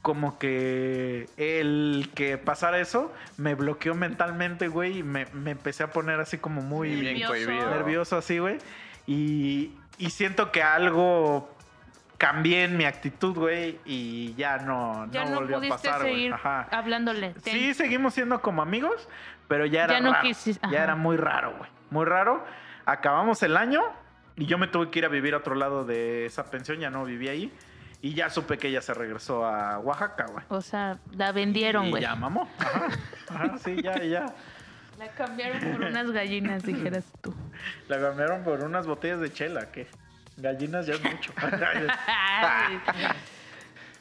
Como 0.03 0.37
que 0.39 1.29
el 1.37 2.11
que 2.15 2.37
pasara 2.37 2.81
eso 2.81 3.13
me 3.37 3.55
bloqueó 3.55 3.95
mentalmente, 3.95 4.67
güey. 4.69 4.99
Y 4.99 5.03
me, 5.05 5.27
me 5.33 5.53
empecé 5.53 5.85
a 5.85 5.91
poner 5.93 6.19
así 6.19 6.39
como 6.39 6.61
muy 6.61 6.89
Sí, 6.93 7.01
bien 7.01 7.19
Nervioso. 7.21 7.71
nervioso, 7.71 8.17
así, 8.17 8.39
güey. 8.41 8.59
Y, 9.07 9.71
y 9.99 10.11
siento 10.11 10.51
que 10.51 10.63
algo 10.63 11.49
cambié 12.19 12.65
en 12.65 12.77
mi 12.77 12.85
actitud, 12.85 13.35
güey. 13.37 13.79
Y 13.85 14.35
ya 14.35 14.59
no, 14.59 15.09
Ya 15.13 15.25
no 15.25 15.31
no 15.31 15.37
volvió 15.37 15.59
a 15.59 15.69
pasar, 15.69 16.01
güey. 16.01 16.33
hablándole. 16.43 17.35
Ten. 17.43 17.55
Sí, 17.55 17.75
seguimos 17.75 18.15
siendo 18.15 18.41
como 18.43 18.61
amigos, 18.63 19.09
pero 19.47 19.67
ya 19.67 19.85
era 19.85 19.95
Ya 19.95 20.01
no 20.01 20.13
raro. 20.15 20.25
quisis- 20.29 20.59
ajá. 20.63 20.73
Ya 20.73 20.83
era 20.83 20.97
muy 20.97 21.17
raro, 21.17 21.55
güey. 21.57 21.71
Muy 21.91 22.07
raro. 22.07 22.45
Acabamos 22.87 23.41
el 23.45 23.57
año 23.57 23.83
y 24.35 24.47
yo 24.47 24.59
me 24.59 24.67
tuve 24.67 24.91
que 24.91 24.99
ir 24.99 25.05
a 25.05 25.09
vivir 25.09 25.35
a 25.35 25.37
otro 25.37 25.55
lado 25.55 25.85
de 25.85 26.27
esa 26.27 26.51
pensión, 26.51 26.79
ya 26.81 26.91
no 26.91 27.05
vivía 27.05 27.31
ahí. 27.33 27.53
Y 28.03 28.15
ya 28.15 28.29
supe 28.31 28.59
que 28.59 28.69
ella 28.69 28.83
se 28.83 28.93
regresó 28.95 29.47
a 29.47 29.79
Oaxaca, 29.79 30.27
güey. 30.31 30.45
O 30.49 30.61
sea, 30.61 30.99
la 31.13 31.31
vendieron, 31.33 31.89
güey. 31.91 32.03
ya 32.03 32.15
mamó. 32.17 32.49
Ajá. 32.59 32.89
Ajá, 33.31 33.59
sí, 33.59 33.77
ya, 33.83 33.97
ya. 34.03 34.27
La 34.99 35.07
cambiaron 35.09 35.61
por 35.73 35.81
unas 35.87 36.11
gallinas, 36.11 36.63
dijeras 36.65 37.05
tú. 37.23 37.33
La 37.89 37.99
cambiaron 38.01 38.43
por 38.43 38.61
unas 38.65 38.87
botellas 38.87 39.21
de 39.21 39.33
chela, 39.33 39.71
que 39.71 39.87
gallinas 40.37 40.87
ya 40.87 40.95
es 40.95 41.03
mucho. 41.05 41.33
Ay, 41.37 42.79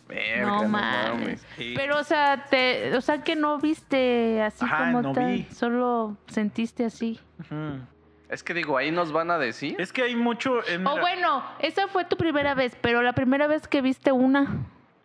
Verga, 0.08 0.46
no 0.46 0.68
mames. 0.68 1.46
Sí. 1.58 1.74
Pero, 1.76 2.00
o 2.00 2.04
sea, 2.04 2.46
te, 2.50 2.96
o 2.98 3.02
sea, 3.02 3.24
que 3.24 3.36
no 3.36 3.60
viste 3.60 4.42
así 4.42 4.66
Ajá, 4.66 4.78
como 4.86 5.02
no 5.02 5.14
tal. 5.14 5.32
vi. 5.32 5.44
Solo 5.54 6.18
sentiste 6.28 6.86
así. 6.86 7.20
Ujú. 7.40 7.80
Es 8.32 8.44
que 8.44 8.54
digo, 8.54 8.78
ahí 8.78 8.92
nos 8.92 9.12
van 9.12 9.30
a 9.30 9.38
decir. 9.38 9.76
Es 9.80 9.92
que 9.94 10.04
hay 10.04 10.16
mucho. 10.16 10.66
en- 10.68 10.88
O 10.88 10.98
bueno, 10.98 11.44
esa 11.60 11.88
fue 11.90 12.06
tu 12.06 12.16
primera 12.16 12.56
vez, 12.56 12.76
pero 12.82 13.02
la 13.04 13.12
primera 13.14 13.46
vez 13.46 13.68
que 13.68 13.82
viste 13.82 14.12
una. 14.14 14.48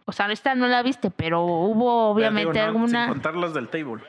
O 0.04 0.12
sea, 0.12 0.30
esta 0.30 0.54
no 0.54 0.68
la 0.68 0.82
viste, 0.84 1.10
pero 1.10 1.42
hubo 1.42 2.08
obviamente 2.10 2.50
Digo, 2.52 2.62
no, 2.62 2.64
alguna. 2.68 3.04
Sin 3.06 3.12
contar 3.14 3.34
las 3.34 3.52
del 3.52 3.68
table. 3.68 4.02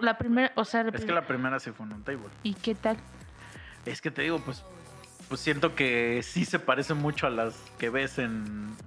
La 0.00 0.18
primera, 0.18 0.50
o 0.56 0.64
sea, 0.64 0.82
la 0.82 0.90
Es 0.90 1.04
que 1.04 1.12
la 1.12 1.22
primera 1.22 1.60
sí 1.60 1.70
fue 1.70 1.86
en 1.86 1.92
un 1.92 2.02
table. 2.02 2.28
¿y 2.42 2.54
qué 2.54 2.74
tal? 2.74 2.96
Es 3.86 4.00
que 4.00 4.10
te 4.10 4.22
digo, 4.22 4.40
pues, 4.40 4.64
pues 5.28 5.40
siento 5.40 5.74
que 5.74 6.22
sí 6.22 6.44
se 6.44 6.58
parece 6.58 6.94
mucho 6.94 7.26
a 7.26 7.30
las 7.30 7.54
que 7.78 7.90
ves 7.90 8.18
en. 8.18 8.26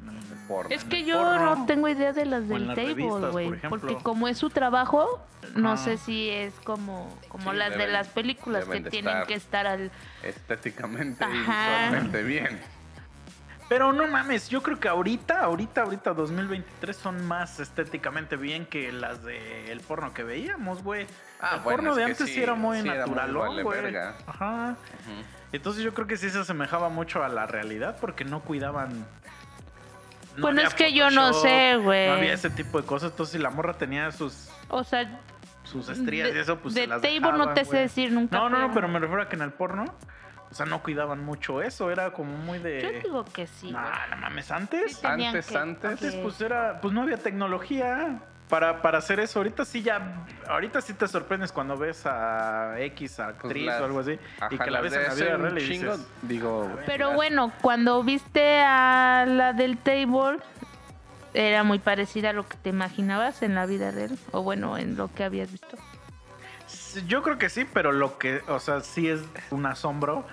en- 0.07 0.21
Porno. 0.47 0.75
Es 0.75 0.83
que 0.83 0.97
el 0.99 1.05
yo 1.05 1.21
porno. 1.21 1.55
no 1.55 1.65
tengo 1.65 1.87
idea 1.87 2.11
de 2.11 2.25
las 2.25 2.49
del 2.49 2.67
las 2.67 2.75
table, 2.75 2.95
güey. 3.31 3.47
por. 3.61 3.69
Porque 3.69 3.95
como 4.03 4.27
es 4.27 4.37
su 4.37 4.49
trabajo, 4.49 5.23
no 5.55 5.77
sé 5.77 5.97
si 5.97 6.29
es 6.29 6.53
como, 6.65 7.15
como 7.29 7.51
Sí, 7.51 7.57
las 7.57 7.77
de 7.77 7.87
las 7.87 8.07
películas 8.09 8.65
que 8.65 8.81
de 8.81 8.89
tienen 8.89 9.13
estar. 9.13 9.27
que 9.27 9.33
estar 9.35 9.67
al. 9.67 9.91
Estéticamente 10.23 11.23
y 11.23 11.37
visualmente 11.37 12.23
bien. 12.23 12.59
Pero 13.69 13.93
no 13.93 14.05
mames, 14.07 14.49
yo 14.49 14.61
creo 14.61 14.77
que 14.77 14.89
ahorita, 14.89 15.39
ahorita, 15.41 15.83
ahorita 15.83 16.13
2023 16.13 16.97
son 16.97 17.25
más 17.25 17.61
estéticamente 17.61 18.35
bien 18.35 18.65
que 18.65 18.91
las 18.91 19.23
del 19.23 19.79
porno 19.79 20.13
que 20.13 20.23
veíamos, 20.23 20.83
güey. 20.83 21.07
Ah, 21.39 21.51
el 21.55 21.61
bueno, 21.61 21.77
porno 21.83 21.95
de 21.95 22.03
antes 22.03 22.27
sí, 22.27 22.33
sí 22.33 22.43
era 22.43 22.55
muy 22.55 22.81
sí 22.81 22.89
vale 22.89 23.63
güey. 23.63 23.81
verga. 23.81 24.15
Ajá. 24.27 24.75
Entonces 25.51 25.83
yo 25.83 25.93
creo 25.93 26.07
que 26.07 26.17
sí 26.17 26.29
se 26.29 26.39
asemejaba 26.39 26.89
mucho 26.89 27.23
a 27.23 27.29
la 27.29 27.45
realidad 27.45 27.97
porque 27.99 28.23
no 28.23 28.41
cuidaban. 28.41 28.89
no 30.35 30.41
Bueno, 30.41 30.59
había 30.59 30.67
es 30.69 30.73
que 30.73 30.93
yo 30.93 31.09
no 31.11 31.33
sé, 31.33 31.75
güey. 31.77 32.07
No 32.07 32.13
había 32.13 32.33
ese 32.33 32.49
tipo 32.49 32.79
de 32.79 32.87
cosas. 32.87 33.11
Entonces, 33.11 33.33
si 33.33 33.39
la 33.39 33.49
morra 33.49 33.73
tenía 33.73 34.11
sus, 34.11 34.49
O 34.69 34.83
sea, 34.83 35.19
sus 35.63 35.89
estrías 35.89 36.31
de, 36.31 36.37
y 36.37 36.41
eso, 36.41 36.57
pues 36.59 36.73
de 36.73 36.81
se 36.81 36.87
las 36.87 37.01
table 37.01 37.15
dejaban, 37.15 37.37
no 37.37 37.53
te 37.53 37.65
sé 37.65 37.77
decir 37.77 38.11
nunca. 38.11 38.37
No, 38.37 38.49
no, 38.49 38.59
no, 38.67 38.73
pero 38.73 38.87
me 38.87 38.99
refiero 38.99 39.21
a 39.23 39.29
que 39.29 39.35
en 39.35 39.41
el 39.41 39.51
porno, 39.51 39.85
o 40.49 40.53
sea, 40.53 40.65
no 40.65 40.81
cuidaban 40.81 41.23
mucho 41.23 41.61
eso. 41.61 41.91
Era 41.91 42.11
como 42.13 42.35
muy 42.37 42.59
de. 42.59 42.81
Yo 42.81 42.91
digo 43.09 43.25
que 43.25 43.45
sí. 43.47 43.71
güey. 43.71 43.83
Nah, 43.83 44.07
no 44.09 44.17
mames, 44.17 44.51
antes. 44.51 44.97
Sí, 44.97 45.05
Antes, 45.05 45.47
que- 45.47 45.57
antes, 45.57 45.91
Antes, 45.91 46.15
pues 46.15 46.39
era, 46.41 46.79
pues 46.81 46.93
no 46.93 47.01
había 47.01 47.17
tecnología 47.17 48.21
para, 48.51 48.81
para 48.81 48.97
hacer 48.99 49.19
eso. 49.21 49.39
Ahorita 49.39 49.63
sí 49.65 49.81
ya, 49.81 50.25
ahorita 50.47 50.81
sí 50.81 50.93
te 50.93 51.07
sorprendes 51.07 51.51
cuando 51.53 51.77
ves 51.77 52.05
a 52.05 52.75
X 52.79 53.19
actriz 53.21 53.65
las- 53.65 53.81
o 53.81 53.85
algo 53.85 53.99
así 54.01 54.19
Ajá, 54.39 54.53
y 54.53 54.57
que 54.59 54.69
la 54.69 54.81
ves 54.81 54.93
en 54.93 55.03
la 55.03 55.13
vida 55.15 55.37
real 55.37 55.57
y 55.57 55.67
chingo, 55.67 55.91
dices, 55.97 56.07
digo, 56.21 56.63
a 56.69 56.75
ver. 56.75 56.85
Pero 56.85 57.07
las- 57.07 57.15
bueno, 57.15 57.51
cuando 57.61 58.03
viste 58.03 58.59
a 58.61 59.25
la 59.25 59.53
del 59.53 59.77
table, 59.77 60.37
era 61.33 61.63
muy 61.63 61.79
parecida 61.79 62.31
a 62.31 62.33
lo 62.33 62.45
que 62.45 62.57
te 62.57 62.69
imaginabas 62.69 63.41
en 63.41 63.55
la 63.55 63.65
vida 63.65 63.89
real. 63.91 64.17
O 64.31 64.43
bueno, 64.43 64.77
en 64.77 64.97
lo 64.97 65.07
que 65.11 65.23
habías 65.23 65.49
visto. 65.49 65.77
Yo 67.07 67.23
creo 67.23 67.37
que 67.37 67.47
sí, 67.49 67.65
pero 67.73 67.93
lo 67.93 68.17
que, 68.17 68.41
o 68.49 68.59
sea, 68.59 68.81
sí 68.81 69.07
es 69.07 69.21
un 69.49 69.65
asombro 69.65 70.27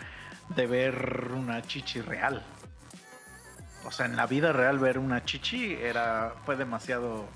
de 0.48 0.66
ver 0.66 1.30
una 1.36 1.62
chichi 1.62 2.00
real. 2.00 2.42
O 3.84 3.92
sea, 3.92 4.06
en 4.06 4.16
la 4.16 4.26
vida 4.26 4.52
real 4.52 4.80
ver 4.80 4.98
una 4.98 5.24
chichi 5.24 5.74
era 5.80 6.32
fue 6.44 6.56
demasiado 6.56 7.28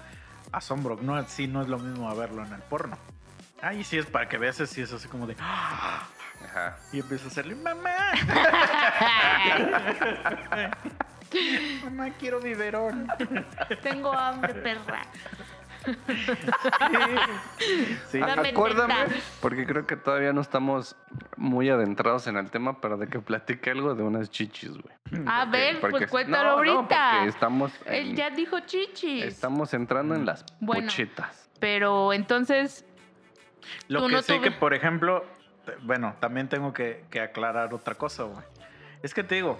asombro. 0.52 0.96
No, 1.00 1.26
sí, 1.28 1.48
no 1.48 1.62
es 1.62 1.68
lo 1.68 1.78
mismo 1.78 2.08
a 2.08 2.14
verlo 2.14 2.44
en 2.44 2.52
el 2.52 2.60
porno. 2.60 2.96
Ahí 3.60 3.84
sí 3.84 3.98
es 3.98 4.06
para 4.06 4.28
que 4.28 4.38
veas, 4.38 4.56
sí 4.56 4.82
es 4.82 4.92
así 4.92 5.08
como 5.08 5.26
de. 5.26 5.36
Ajá. 5.38 6.76
y 6.92 7.00
empieza 7.00 7.26
a 7.26 7.28
hacerle 7.28 7.54
mamá, 7.54 7.92
mamá 11.84 12.10
quiero 12.18 12.40
biberón. 12.40 13.08
Tengo 13.82 14.12
hambre, 14.12 14.54
perra. 14.54 15.02
Sí. 18.10 18.18
Dame 18.18 18.50
Acuérdame, 18.50 18.94
porque 19.40 19.66
creo 19.66 19.86
que 19.86 19.96
todavía 19.96 20.32
no 20.32 20.40
estamos 20.40 20.96
muy 21.36 21.68
adentrados 21.70 22.26
en 22.26 22.36
el 22.36 22.50
tema, 22.50 22.80
pero 22.80 22.96
de 22.96 23.08
que 23.08 23.18
platique 23.20 23.70
algo 23.70 23.94
de 23.94 24.02
unas 24.02 24.30
chichis, 24.30 24.70
güey. 24.70 25.24
A 25.26 25.44
ver, 25.46 25.80
Porque- 25.80 25.98
pues 25.98 26.10
cuéntalo 26.10 26.56
no, 26.56 26.64
no, 26.64 26.72
ahorita. 26.78 27.10
porque 27.14 27.28
estamos, 27.28 27.72
Él 27.86 28.14
ya 28.16 28.30
dijo 28.30 28.60
chichis. 28.60 29.24
estamos 29.24 29.72
entrando 29.74 30.14
en 30.14 30.26
las 30.26 30.44
Bueno. 30.60 30.86
pochetas. 30.86 31.48
Pero 31.60 32.12
entonces, 32.12 32.84
Lo 33.88 34.06
que 34.06 34.12
no 34.14 34.22
sí 34.22 34.32
tuve- 34.34 34.42
que, 34.42 34.50
por 34.52 34.74
ejemplo, 34.74 35.24
bueno, 35.82 36.14
también 36.20 36.48
tengo 36.48 36.72
que, 36.72 37.04
que 37.10 37.20
aclarar 37.20 37.72
otra 37.72 37.94
cosa, 37.94 38.24
güey. 38.24 38.44
Es 39.02 39.14
que 39.14 39.22
te 39.22 39.36
digo, 39.36 39.58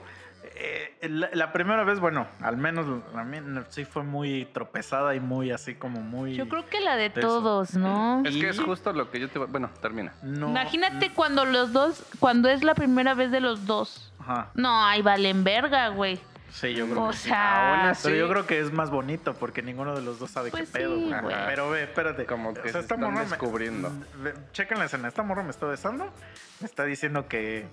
eh, 0.54 1.09
la, 1.09 1.30
la 1.32 1.52
primera 1.52 1.85
vez, 1.85 1.99
bueno, 2.00 2.26
al 2.40 2.56
menos 2.56 2.87
a 3.14 3.25
mí 3.25 3.38
sí 3.71 3.85
fue 3.85 4.02
muy 4.02 4.47
tropezada 4.52 5.14
y 5.14 5.21
muy 5.21 5.50
así 5.50 5.75
como 5.75 6.00
muy... 6.00 6.35
yo 6.35 6.49
creo 6.49 6.66
que 6.66 6.80
la 6.80 6.97
de 6.97 7.09
de 7.11 7.21
eso. 7.21 7.28
todos, 7.28 7.75
¿no? 7.75 8.23
Es 8.25 8.37
que 8.37 8.49
es 8.49 8.61
justo 8.61 8.92
lo 8.92 9.11
que 9.11 9.21
yo 9.21 9.28
te 9.28 9.38
Bueno, 9.38 9.71
termina. 9.80 10.12
No, 10.23 10.49
Imagínate 10.50 11.11
cuando 11.11 11.44
los 11.44 11.73
dos, 11.73 12.04
cuando 12.18 12.49
es 12.49 12.62
la 12.64 12.75
primera 12.75 13.14
vez 13.14 13.30
de 13.30 13.40
los 13.40 13.66
dos. 13.66 14.12
Ajá, 14.21 14.50
No, 14.54 14.85
ahí 14.87 15.02
valen 15.02 15.42
verga, 15.44 15.88
güey. 15.88 16.21
sí, 16.50 16.75
yo 16.75 16.87
creo 16.87 17.04
O 17.04 17.11
que 17.11 17.16
sí. 17.16 17.28
sea, 17.30 17.90
así- 17.90 18.02
Pero 18.04 18.16
yo 18.16 18.28
creo 18.28 18.47
que 18.47 18.61
es 18.61 18.73
más 18.73 18.90
bonito 18.90 19.35
porque 19.35 19.62
ninguno 19.62 19.94
de 19.94 20.02
los 20.02 20.18
dos 20.18 20.30
sabe 20.30 20.50
Pues 20.50 20.71
qué 20.71 20.78
pedo, 20.80 20.97
sí, 20.97 21.12
güey. 21.23 21.37
Pero 21.47 21.71
ve, 21.71 21.82
espérate. 21.85 22.26
Como 22.26 22.52
que 22.54 22.61
O 22.61 22.62
sea, 22.64 22.73
se 22.73 22.78
esta 22.80 22.94
están 22.94 23.00
morra 23.00 23.25
me- 23.25 23.30
descubriendo. 23.30 23.90
ve, 24.23 24.35
Chequen 24.52 24.78
la 24.78 24.85
escena. 24.85 25.09
Esta 25.09 25.23
morra 25.23 25.42
me 25.42 25.50
está 25.50 25.66
besando. 25.66 26.04
Me 26.61 26.66
está 26.66 26.85
diciendo 26.85 27.26
que... 27.26 27.66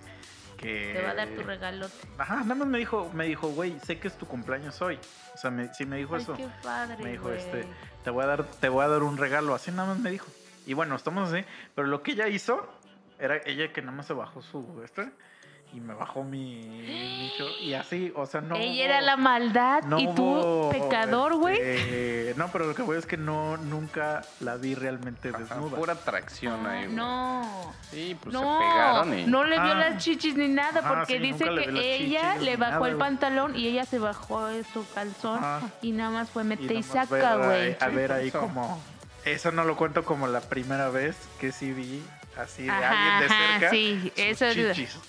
que 0.60 0.94
te 0.96 1.02
va 1.02 1.12
a 1.12 1.16
dar 1.16 1.28
tu 1.30 1.42
regalote. 1.44 1.94
Ajá, 2.18 2.36
nada 2.44 2.56
más 2.56 2.68
me 2.68 2.78
dijo, 2.80 3.10
me 3.14 3.26
dijo, 3.26 3.50
güey, 3.50 3.80
sé 3.80 4.00
que 4.00 4.08
es 4.08 4.18
tu 4.18 4.26
cumpleaños 4.28 4.82
hoy. 4.82 5.00
O 5.34 5.38
sea, 5.38 5.50
me, 5.52 5.74
sí 5.74 5.86
me 5.86 5.98
dijo 5.98 6.16
Ay, 6.16 6.22
eso. 6.22 6.36
qué 6.36 6.48
padre, 6.64 7.04
Me 7.04 7.12
dijo, 7.12 7.24
güey. 7.26 7.38
este, 7.38 7.66
te 8.04 8.10
voy 8.10 8.24
a 8.24 8.28
dar, 8.28 8.44
te 8.46 8.70
voy 8.70 8.84
a 8.84 8.88
dar 8.88 9.04
un 9.04 9.18
regalo, 9.18 9.56
así 9.56 9.72
nada 9.72 9.90
más 9.90 10.00
me 10.00 10.12
dijo. 10.12 10.28
Y 10.66 10.74
bueno, 10.74 10.96
estamos 10.96 11.32
así, 11.32 11.44
pero 11.76 11.88
lo 11.88 12.04
que 12.04 12.12
ella 12.12 12.28
hizo 12.28 12.68
era 13.20 13.38
ella 13.46 13.72
que 13.74 13.82
nada 13.82 13.96
más 13.96 14.06
se 14.08 14.14
bajó 14.14 14.42
su 14.42 14.82
este 14.84 15.10
y 15.72 15.80
me 15.80 15.94
bajó 15.94 16.24
mi, 16.24 16.56
mi 16.66 17.32
y 17.62 17.74
así, 17.74 18.12
o 18.16 18.26
sea, 18.26 18.42
no. 18.42 18.56
Ella 18.56 18.72
hubo- 18.72 18.84
era 18.84 19.02
la 19.02 19.18
maldad 19.18 19.84
no 19.84 20.00
y 20.00 20.08
tú, 20.16 20.24
hubo, 20.26 20.70
pecador, 20.72 21.36
güey. 21.36 21.60
este, 21.62 22.34
no, 22.38 22.50
pero 22.52 22.66
lo 22.66 22.74
que 22.76 22.82
voy 22.82 22.98
es 22.98 23.06
que 23.06 23.18
no, 23.18 23.56
nunca 23.58 24.22
la 24.40 24.56
vi 24.58 24.74
realmente 24.76 25.30
Ajá, 25.30 25.38
desnuda. 25.38 25.78
pura 25.78 25.94
atracción 25.94 26.66
ahí, 26.66 26.86
güey. 26.86 26.96
No. 26.96 27.74
Sí, 27.92 28.18
pues 28.22 28.34
No, 28.34 28.60
se 28.60 28.66
pegaron 28.66 29.20
y... 29.20 29.26
no 29.26 29.44
le 29.44 29.60
vio 29.60 29.72
Ah. 29.72 29.76
las 29.76 30.04
chichis 30.04 30.36
ni 30.36 30.48
nada 30.48 30.82
porque 30.88 31.18
sí, 31.18 31.20
dice 31.20 31.46
que 31.46 31.96
ella 31.98 32.32
chichis 32.34 32.44
le 32.46 32.58
bajó 32.58 32.72
nada, 32.80 32.88
el 32.90 32.96
pantalón 32.98 33.56
y 33.56 33.68
ella 33.68 33.86
se 33.86 34.00
bajó 34.00 34.48
su 34.74 34.86
calzón 34.94 35.40
y 35.82 35.92
nada 35.92 36.10
más 36.10 36.30
fue 36.30 36.44
mete 36.44 36.74
y, 36.74 36.84
saca, 36.84 37.36
güey. 37.36 37.78
A 37.80 37.88
ver 37.90 38.12
ahí 38.12 38.32
como. 38.32 38.82
Eso 39.26 39.52
no 39.52 39.64
lo 39.66 39.76
cuento 39.76 40.04
como 40.06 40.28
la 40.28 40.42
primera 40.42 40.90
vez 40.90 41.16
que 41.40 41.52
sí 41.52 41.74
vi 41.74 42.04
así 42.38 42.64
de 42.64 42.72
Ajá, 42.72 42.90
alguien 42.90 43.20
de 43.20 43.26
ajá, 43.36 43.52
cerca. 43.60 43.70
sí, 43.70 44.02
sus 44.16 44.20
eso 44.20 44.46
es- 44.46 44.76
chichis. 44.76 45.00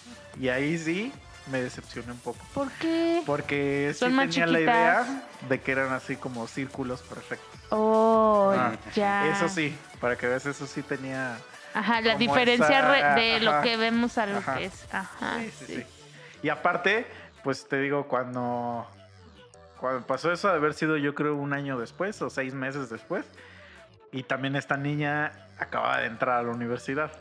Y 0.40 0.48
ahí 0.48 0.78
sí 0.78 1.12
me 1.50 1.61
decepcioné 1.61 2.12
un 2.12 2.18
poco. 2.18 2.38
¿Por 2.54 2.70
qué? 2.72 3.22
Porque 3.26 3.90
sí 3.92 3.98
Son 3.98 4.14
más 4.14 4.28
tenía 4.30 4.46
la 4.46 4.59
chiquitas. 4.59 4.76
idea 5.09 5.22
de 5.48 5.61
que 5.61 5.72
eran 5.72 5.92
así 5.92 6.16
como 6.16 6.46
círculos 6.46 7.02
perfectos. 7.02 7.48
Oh, 7.70 8.52
Ah, 8.56 8.72
ya. 8.94 9.26
Eso 9.28 9.48
sí, 9.48 9.76
para 10.00 10.16
que 10.16 10.26
veas, 10.26 10.46
eso 10.46 10.66
sí 10.66 10.83
tenía. 10.83 11.37
Ajá, 11.74 12.00
la 12.00 12.16
diferencia 12.16 12.78
esa- 12.80 13.14
de 13.14 13.40
lo 13.40 13.61
que 13.62 13.76
vemos 13.76 14.18
a 14.18 14.26
lo 14.26 14.38
Ajá. 14.38 14.56
que 14.56 14.64
es. 14.66 14.87
Ajá. 14.92 15.38
sí, 15.40 15.50
sí, 15.59 15.64
sí. 15.66 15.74
sí. 15.76 15.85
Y 16.42 16.48
aparte, 16.48 17.06
pues 17.44 17.68
te 17.68 17.76
digo, 17.80 18.09
cuando, 18.09 18.87
cuando 19.78 20.06
pasó 20.06 20.33
eso, 20.33 20.48
de 20.48 20.54
haber 20.54 20.74
sido 20.74 20.96
yo 20.96 21.14
creo 21.14 21.37
un 21.37 21.52
año 21.52 21.78
después 21.78 22.20
o 22.22 22.30
seis 22.30 22.54
meses 22.54 22.90
después. 22.90 23.24
Y 24.12 24.24
también 24.24 24.56
esta 24.56 24.76
niña 24.76 25.33
acababa 25.61 25.99
de 26.01 26.07
entrar 26.07 26.38
a 26.38 26.42
la 26.42 26.51
universidad. 26.51 27.12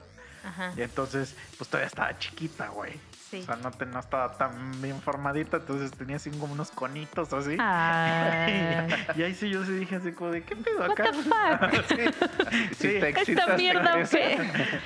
Ajá. 0.44 0.72
Y 0.78 0.82
entonces, 0.82 1.36
pues 1.58 1.70
todavía 1.70 1.88
estaba 1.88 2.18
chiquita, 2.18 2.70
güey. 2.70 2.94
Sí. 3.30 3.42
O 3.42 3.46
sea, 3.46 3.58
no, 3.58 3.70
te- 3.70 3.86
no 3.86 4.00
estaba 4.00 4.36
tan 4.38 4.82
bien 4.82 5.00
formadita, 5.02 5.58
entonces 5.58 5.92
tenía 5.92 6.16
así 6.16 6.32
como 6.32 6.54
unos 6.54 6.72
conitos 6.72 7.32
así. 7.32 7.58
Ah. 7.60 8.88
y 9.16 9.22
ahí 9.22 9.36
sí 9.36 9.50
yo 9.52 9.64
sí 9.66 9.74
dije 9.74 9.98
así 9.98 10.14
como 10.14 10.32
de, 10.32 10.42
¿qué 10.44 10.56
pedo 10.56 10.80
What 10.80 10.92
acá? 10.92 11.12
the 11.12 11.14
fuck? 11.14 11.86
sí, 11.90 12.74
sí. 12.76 12.88
te 13.00 13.10
excitas, 13.10 13.56
mierda. 13.56 13.94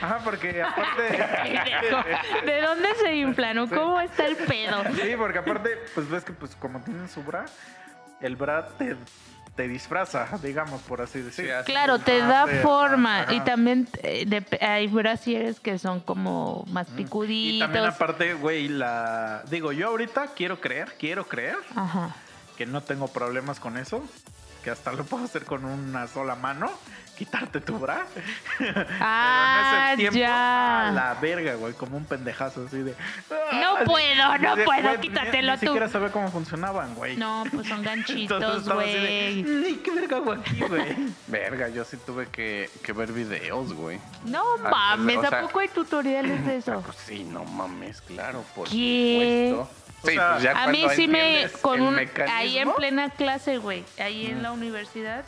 Ajá, 0.01 0.19
porque 0.25 0.61
aparte... 0.61 1.03
¿De 2.45 2.61
dónde 2.61 2.95
se 2.95 3.15
inflan? 3.15 3.59
o 3.59 3.69
¿Cómo 3.69 4.01
está 4.01 4.25
el 4.25 4.35
pedo? 4.35 4.83
Sí, 5.01 5.13
porque 5.17 5.39
aparte, 5.39 5.77
pues 5.95 6.09
ves 6.09 6.25
que 6.25 6.33
pues 6.33 6.53
como 6.57 6.81
tienen 6.81 7.07
su 7.07 7.23
bra, 7.23 7.45
el 8.19 8.35
bra 8.35 8.67
te, 8.77 8.97
te 9.55 9.67
disfraza, 9.67 10.27
digamos, 10.41 10.81
por 10.81 11.01
así 11.01 11.19
decir. 11.21 11.45
Sí, 11.45 11.51
así 11.51 11.71
Claro, 11.71 11.99
te 11.99 12.21
Ah, 12.21 12.27
da 12.45 12.47
forma. 12.61 13.21
ajá. 13.21 13.33
Y 13.33 13.39
también 13.41 13.87
eh, 14.01 14.43
hay 14.61 14.87
brasieres 14.87 15.59
que 15.59 15.77
son 15.77 15.99
como 15.99 16.65
más 16.71 16.87
Y 16.89 17.03
picuditos. 17.03 17.67
también 17.67 17.85
aparte, 17.85 18.33
güey, 18.33 18.67
la... 18.67 19.43
Digo, 19.49 19.71
yo 19.71 19.89
ahorita 19.89 20.27
quiero 20.35 20.59
creer, 20.59 20.95
quiero 20.97 21.27
creer 21.27 21.57
Ajá. 21.75 22.15
que 22.57 22.65
no 22.65 22.81
tengo 22.81 23.07
problemas 23.09 23.59
con 23.59 23.77
eso, 23.77 24.03
que 24.63 24.71
hasta 24.71 24.91
lo 24.91 25.03
puedo 25.03 25.25
hacer 25.25 25.45
con 25.45 25.65
una 25.65 26.07
sola 26.07 26.35
mano, 26.35 26.71
quitarte 27.17 27.61
tu 27.61 27.77
bra. 27.79 28.05
Ah, 28.99 29.65
Pero 29.71 29.77
en 29.77 29.87
ese 29.87 29.97
tiempo, 29.97 30.19
ya. 30.19 30.87
a 30.89 30.91
la 30.91 31.13
verga, 31.15 31.55
güey, 31.55 31.73
como 31.73 31.97
un 31.97 32.05
pendejazo 32.05 32.65
así 32.67 32.77
de... 32.77 32.95
No 33.53 33.77
"Ah", 33.77 33.81
puedo, 33.85 34.37
no 34.37 34.55
puedo, 34.63 34.99
quítatelo 34.99 35.53
ni, 35.53 35.57
tú. 35.59 35.65
Ni 35.65 35.67
siquiera 35.71 35.89
sabía 35.89 36.09
cómo 36.11 36.29
funcionaban, 36.31 36.95
güey. 36.95 37.17
No, 37.17 37.43
pues 37.51 37.67
son 37.67 37.81
ganchitos, 37.83 38.67
güey. 38.69 38.95
"Ay, 38.95 39.81
¿Qué 39.83 39.91
verga 39.91 40.17
hago 40.17 40.31
aquí, 40.33 40.59
güey? 40.59 40.95
Verga, 41.27 41.69
yo 41.69 41.83
sí 41.85 41.97
tuve 41.97 42.27
que, 42.27 42.69
que 42.83 42.93
ver 42.93 43.11
videos, 43.11 43.73
güey. 43.73 43.99
No 44.25 44.43
Ah, 44.65 44.95
mames, 44.95 45.17
o 45.17 45.21
sea- 45.21 45.39
¿a 45.39 45.41
poco 45.41 45.59
hay 45.59 45.67
tutoriales 45.69 46.45
de 46.45 46.57
eso? 46.57 46.81
pues 46.85 46.97
sí, 47.05 47.23
no 47.23 47.43
mames, 47.45 48.01
claro, 48.01 48.43
por 48.55 48.67
¿Qué? 48.69 49.51
supuesto. 49.53 49.83
O 50.03 50.07
Sí, 50.07 50.15
sea, 50.15 50.31
pues 50.33 50.43
ya 50.43 50.63
A 50.63 50.67
mí 50.67 50.85
sí 50.95 51.07
me 51.07 51.47
con 51.61 51.81
un 51.81 51.97
ahí 52.29 52.57
en 52.57 52.73
plena 52.73 53.09
clase, 53.09 53.57
güey, 53.57 53.85
ahí 53.97 54.25
en 54.27 54.43
la 54.43 54.51
universidad 54.51 55.23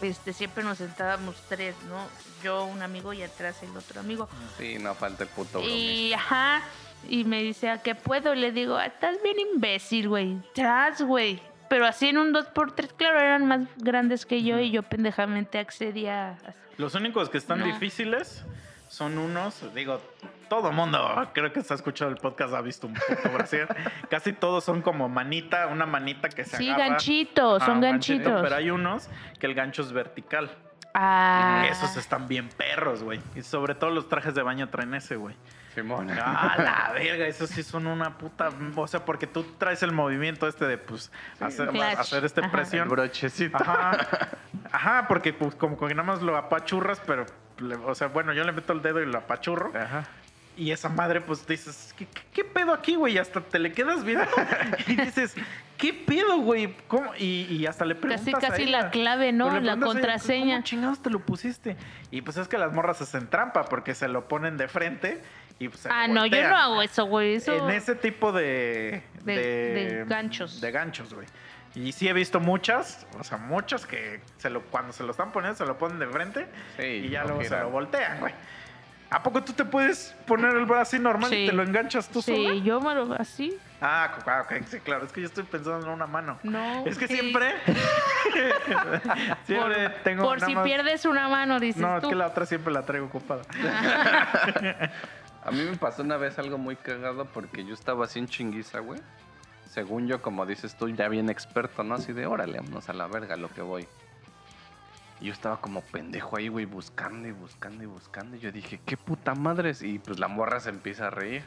este 0.00 0.32
siempre 0.32 0.62
nos 0.64 0.78
sentábamos 0.78 1.36
tres, 1.48 1.74
¿no? 1.88 1.98
Yo, 2.42 2.64
un 2.64 2.82
amigo 2.82 3.12
y 3.12 3.22
atrás 3.22 3.62
el 3.62 3.76
otro 3.76 4.00
amigo. 4.00 4.28
Sí, 4.58 4.78
no 4.78 4.94
falta 4.94 5.24
el 5.24 5.30
puto 5.30 5.60
Y 5.62 6.12
ajá, 6.12 6.62
y 7.08 7.24
me 7.24 7.42
dice, 7.42 7.70
¿a 7.70 7.82
qué 7.82 7.94
puedo? 7.94 8.34
Le 8.34 8.52
digo, 8.52 8.76
"Ah, 8.76 8.86
estás 8.86 9.16
bien 9.22 9.36
imbécil, 9.38 10.08
güey. 10.08 10.36
Tras, 10.54 11.00
güey. 11.02 11.40
Pero 11.68 11.86
así 11.86 12.08
en 12.08 12.18
un 12.18 12.32
2x3, 12.32 12.92
claro, 12.96 13.18
eran 13.18 13.46
más 13.46 13.60
grandes 13.78 14.24
que 14.26 14.42
yo 14.42 14.60
y 14.60 14.70
yo 14.70 14.82
pendejamente 14.82 15.58
accedía. 15.58 16.30
a- 16.30 16.36
Los 16.76 16.94
únicos 16.94 17.28
que 17.28 17.38
están 17.38 17.58
No. 17.60 17.64
difíciles 17.66 18.44
son 18.88 19.18
unos, 19.18 19.74
digo, 19.74 20.00
todo 20.48 20.72
mundo, 20.72 21.28
creo 21.32 21.52
que 21.52 21.60
está 21.60 21.74
escuchado 21.74 22.10
el 22.10 22.16
podcast, 22.16 22.54
ha 22.54 22.60
visto 22.60 22.86
un 22.86 22.94
puto 22.94 23.30
brasier. 23.32 23.68
Casi 24.10 24.32
todos 24.32 24.64
son 24.64 24.82
como 24.82 25.08
manita, 25.08 25.66
una 25.68 25.86
manita 25.86 26.28
que 26.28 26.44
se 26.44 26.56
Sí, 26.56 26.68
agarra. 26.70 26.90
ganchitos, 26.90 27.62
Ajá, 27.62 27.70
son 27.72 27.80
ganchito, 27.80 28.18
ganchitos. 28.24 28.42
Pero 28.42 28.56
hay 28.56 28.70
unos 28.70 29.08
que 29.38 29.46
el 29.46 29.54
gancho 29.54 29.82
es 29.82 29.92
vertical. 29.92 30.50
Ah. 30.94 31.66
Esos 31.70 31.96
están 31.98 32.26
bien 32.26 32.48
perros, 32.48 33.02
güey. 33.02 33.20
Y 33.34 33.42
sobre 33.42 33.74
todo 33.74 33.90
los 33.90 34.08
trajes 34.08 34.34
de 34.34 34.42
baño 34.42 34.68
traen 34.70 34.94
ese, 34.94 35.16
güey. 35.16 35.36
Simón. 35.74 36.08
Ah, 36.10 36.54
la 36.56 36.92
verga, 36.94 37.26
esos 37.26 37.50
sí 37.50 37.62
son 37.62 37.86
una 37.86 38.16
puta. 38.16 38.48
O 38.74 38.86
sea, 38.86 39.04
porque 39.04 39.26
tú 39.26 39.42
traes 39.58 39.82
el 39.82 39.92
movimiento 39.92 40.48
este 40.48 40.64
de, 40.66 40.78
pues, 40.78 41.12
hacer, 41.38 41.68
hacer 41.98 42.24
este 42.24 42.40
Ajá. 42.40 42.46
El 42.46 42.52
presión. 42.52 42.88
brochecito. 42.88 43.58
Ajá. 43.58 43.98
Ajá, 44.72 45.04
porque 45.06 45.34
pues, 45.34 45.54
como 45.54 45.76
que 45.76 45.94
nada 45.94 46.02
más 46.06 46.22
lo 46.22 46.34
apachurras, 46.38 46.98
pero, 47.06 47.26
o 47.84 47.94
sea, 47.94 48.08
bueno, 48.08 48.32
yo 48.32 48.42
le 48.44 48.52
meto 48.52 48.72
el 48.72 48.80
dedo 48.80 49.02
y 49.02 49.06
lo 49.06 49.18
apachurro. 49.18 49.70
Ajá. 49.78 50.04
Y 50.56 50.70
esa 50.70 50.88
madre, 50.88 51.20
pues 51.20 51.46
dices, 51.46 51.94
¿qué, 51.98 52.06
qué, 52.06 52.22
qué 52.32 52.44
pedo 52.44 52.72
aquí, 52.72 52.94
güey? 52.94 53.18
Hasta 53.18 53.40
te 53.42 53.58
le 53.58 53.72
quedas 53.72 54.02
viendo 54.04 54.24
y 54.86 54.96
dices, 54.96 55.34
¿qué 55.76 55.92
pedo, 55.92 56.38
güey? 56.38 56.74
¿Cómo? 56.88 57.14
Y, 57.18 57.42
y 57.50 57.66
hasta 57.66 57.84
le 57.84 57.94
preguntas 57.94 58.24
Casi, 58.24 58.46
a 58.46 58.48
casi 58.50 58.62
ella. 58.62 58.82
la 58.82 58.90
clave, 58.90 59.32
¿no? 59.32 59.46
La 59.46 59.50
preguntas 59.50 59.68
a 59.68 59.74
ella, 59.74 59.86
contraseña. 59.86 60.54
¿Cómo 60.56 60.64
chingados 60.64 61.02
te 61.02 61.10
lo 61.10 61.20
pusiste? 61.20 61.76
Y 62.10 62.22
pues 62.22 62.38
es 62.38 62.48
que 62.48 62.56
las 62.56 62.72
morras 62.72 63.02
hacen 63.02 63.28
trampa 63.28 63.66
porque 63.66 63.94
se 63.94 64.08
lo 64.08 64.28
ponen 64.28 64.56
de 64.56 64.66
frente 64.68 65.22
y 65.58 65.68
pues 65.68 65.80
se 65.82 65.90
Ah, 65.92 66.08
no, 66.08 66.24
yo 66.24 66.48
no 66.48 66.56
hago 66.56 66.80
eso, 66.82 67.04
güey. 67.04 67.34
Eso... 67.34 67.54
En 67.68 67.74
ese 67.74 67.94
tipo 67.94 68.32
de... 68.32 69.02
De- 69.24 69.34
de 69.34 70.04
ganchos. 70.06 70.60
De 70.62 70.70
ganchos, 70.70 71.12
güey. 71.12 71.26
Y 71.74 71.92
sí 71.92 72.08
he 72.08 72.14
visto 72.14 72.40
muchas, 72.40 73.06
o 73.20 73.24
sea, 73.24 73.36
muchas 73.36 73.84
que 73.84 74.22
se 74.38 74.48
lo, 74.48 74.62
cuando 74.62 74.94
se 74.94 75.02
lo 75.02 75.10
están 75.10 75.30
poniendo 75.32 75.58
se 75.58 75.66
lo 75.66 75.76
ponen 75.76 75.98
de 75.98 76.06
frente 76.06 76.46
Sí, 76.78 76.84
y 76.84 77.08
ya 77.10 77.20
lo 77.24 77.34
luego 77.34 77.44
se 77.44 77.50
lo 77.60 77.68
voltean, 77.68 78.20
güey. 78.20 78.32
¿A 79.08 79.22
poco 79.22 79.42
tú 79.42 79.52
te 79.52 79.64
puedes 79.64 80.14
poner 80.26 80.56
el 80.56 80.64
brazo 80.66 80.82
así 80.82 80.98
normal 80.98 81.32
y 81.32 81.36
Sí. 81.36 81.46
te 81.46 81.52
lo 81.52 81.62
enganchas 81.62 82.08
tú 82.08 82.20
Sí, 82.22 82.34
sola? 82.44 82.54
yo 82.64 82.80
me 82.80 82.94
lo 82.94 83.12
así. 83.14 83.56
Ah, 83.80 84.10
ah, 84.26 84.42
ok, 84.44 84.64
sí, 84.66 84.80
claro. 84.80 85.04
Es 85.06 85.12
que 85.12 85.20
yo 85.20 85.26
estoy 85.28 85.44
pensando 85.44 85.86
en 85.86 85.92
una 85.92 86.06
mano. 86.06 86.38
No. 86.42 86.84
Es 86.86 86.98
que 86.98 87.06
sí. 87.06 87.14
siempre... 87.18 87.54
siempre 89.46 89.90
Por, 89.90 90.02
tengo 90.02 90.22
por 90.24 90.36
nada 90.40 90.46
si 90.48 90.54
más- 90.54 90.64
pierdes 90.64 91.04
una 91.04 91.28
mano, 91.28 91.60
dices 91.60 91.80
No, 91.82 91.98
es 91.98 92.04
que 92.04 92.14
la 92.14 92.26
otra 92.26 92.46
siempre 92.46 92.72
la 92.72 92.82
traigo 92.82 93.06
ocupada. 93.06 93.42
A 95.44 95.50
mí 95.52 95.62
me 95.62 95.76
pasó 95.76 96.02
una 96.02 96.16
vez 96.16 96.38
algo 96.40 96.58
muy 96.58 96.74
cagado 96.74 97.26
porque 97.26 97.64
yo 97.64 97.74
estaba 97.74 98.06
así 98.06 98.18
en 98.18 98.26
chinguiza, 98.26 98.80
güey. 98.80 99.00
Según 99.70 100.08
yo, 100.08 100.20
como 100.20 100.44
dices 100.46 100.76
tú, 100.76 100.88
ya 100.88 101.08
bien 101.08 101.30
experto, 101.30 101.84
¿no? 101.84 101.94
Así 101.94 102.12
de, 102.12 102.26
órale, 102.26 102.58
vámonos 102.58 102.88
a 102.88 102.92
la 102.94 103.06
verga 103.06 103.36
lo 103.36 103.48
que 103.50 103.62
voy. 103.62 103.86
Y 105.20 105.26
yo 105.26 105.32
estaba 105.32 105.60
como 105.60 105.80
pendejo 105.80 106.36
ahí, 106.36 106.48
güey, 106.48 106.66
buscando 106.66 107.26
y 107.26 107.32
buscando 107.32 107.82
y 107.82 107.86
buscando. 107.86 108.36
Y 108.36 108.40
yo 108.40 108.52
dije, 108.52 108.80
qué 108.84 108.96
puta 108.96 109.34
madres. 109.34 109.82
Y 109.82 109.98
pues 109.98 110.18
la 110.18 110.28
morra 110.28 110.60
se 110.60 110.68
empieza 110.70 111.06
a 111.06 111.10
reír. 111.10 111.42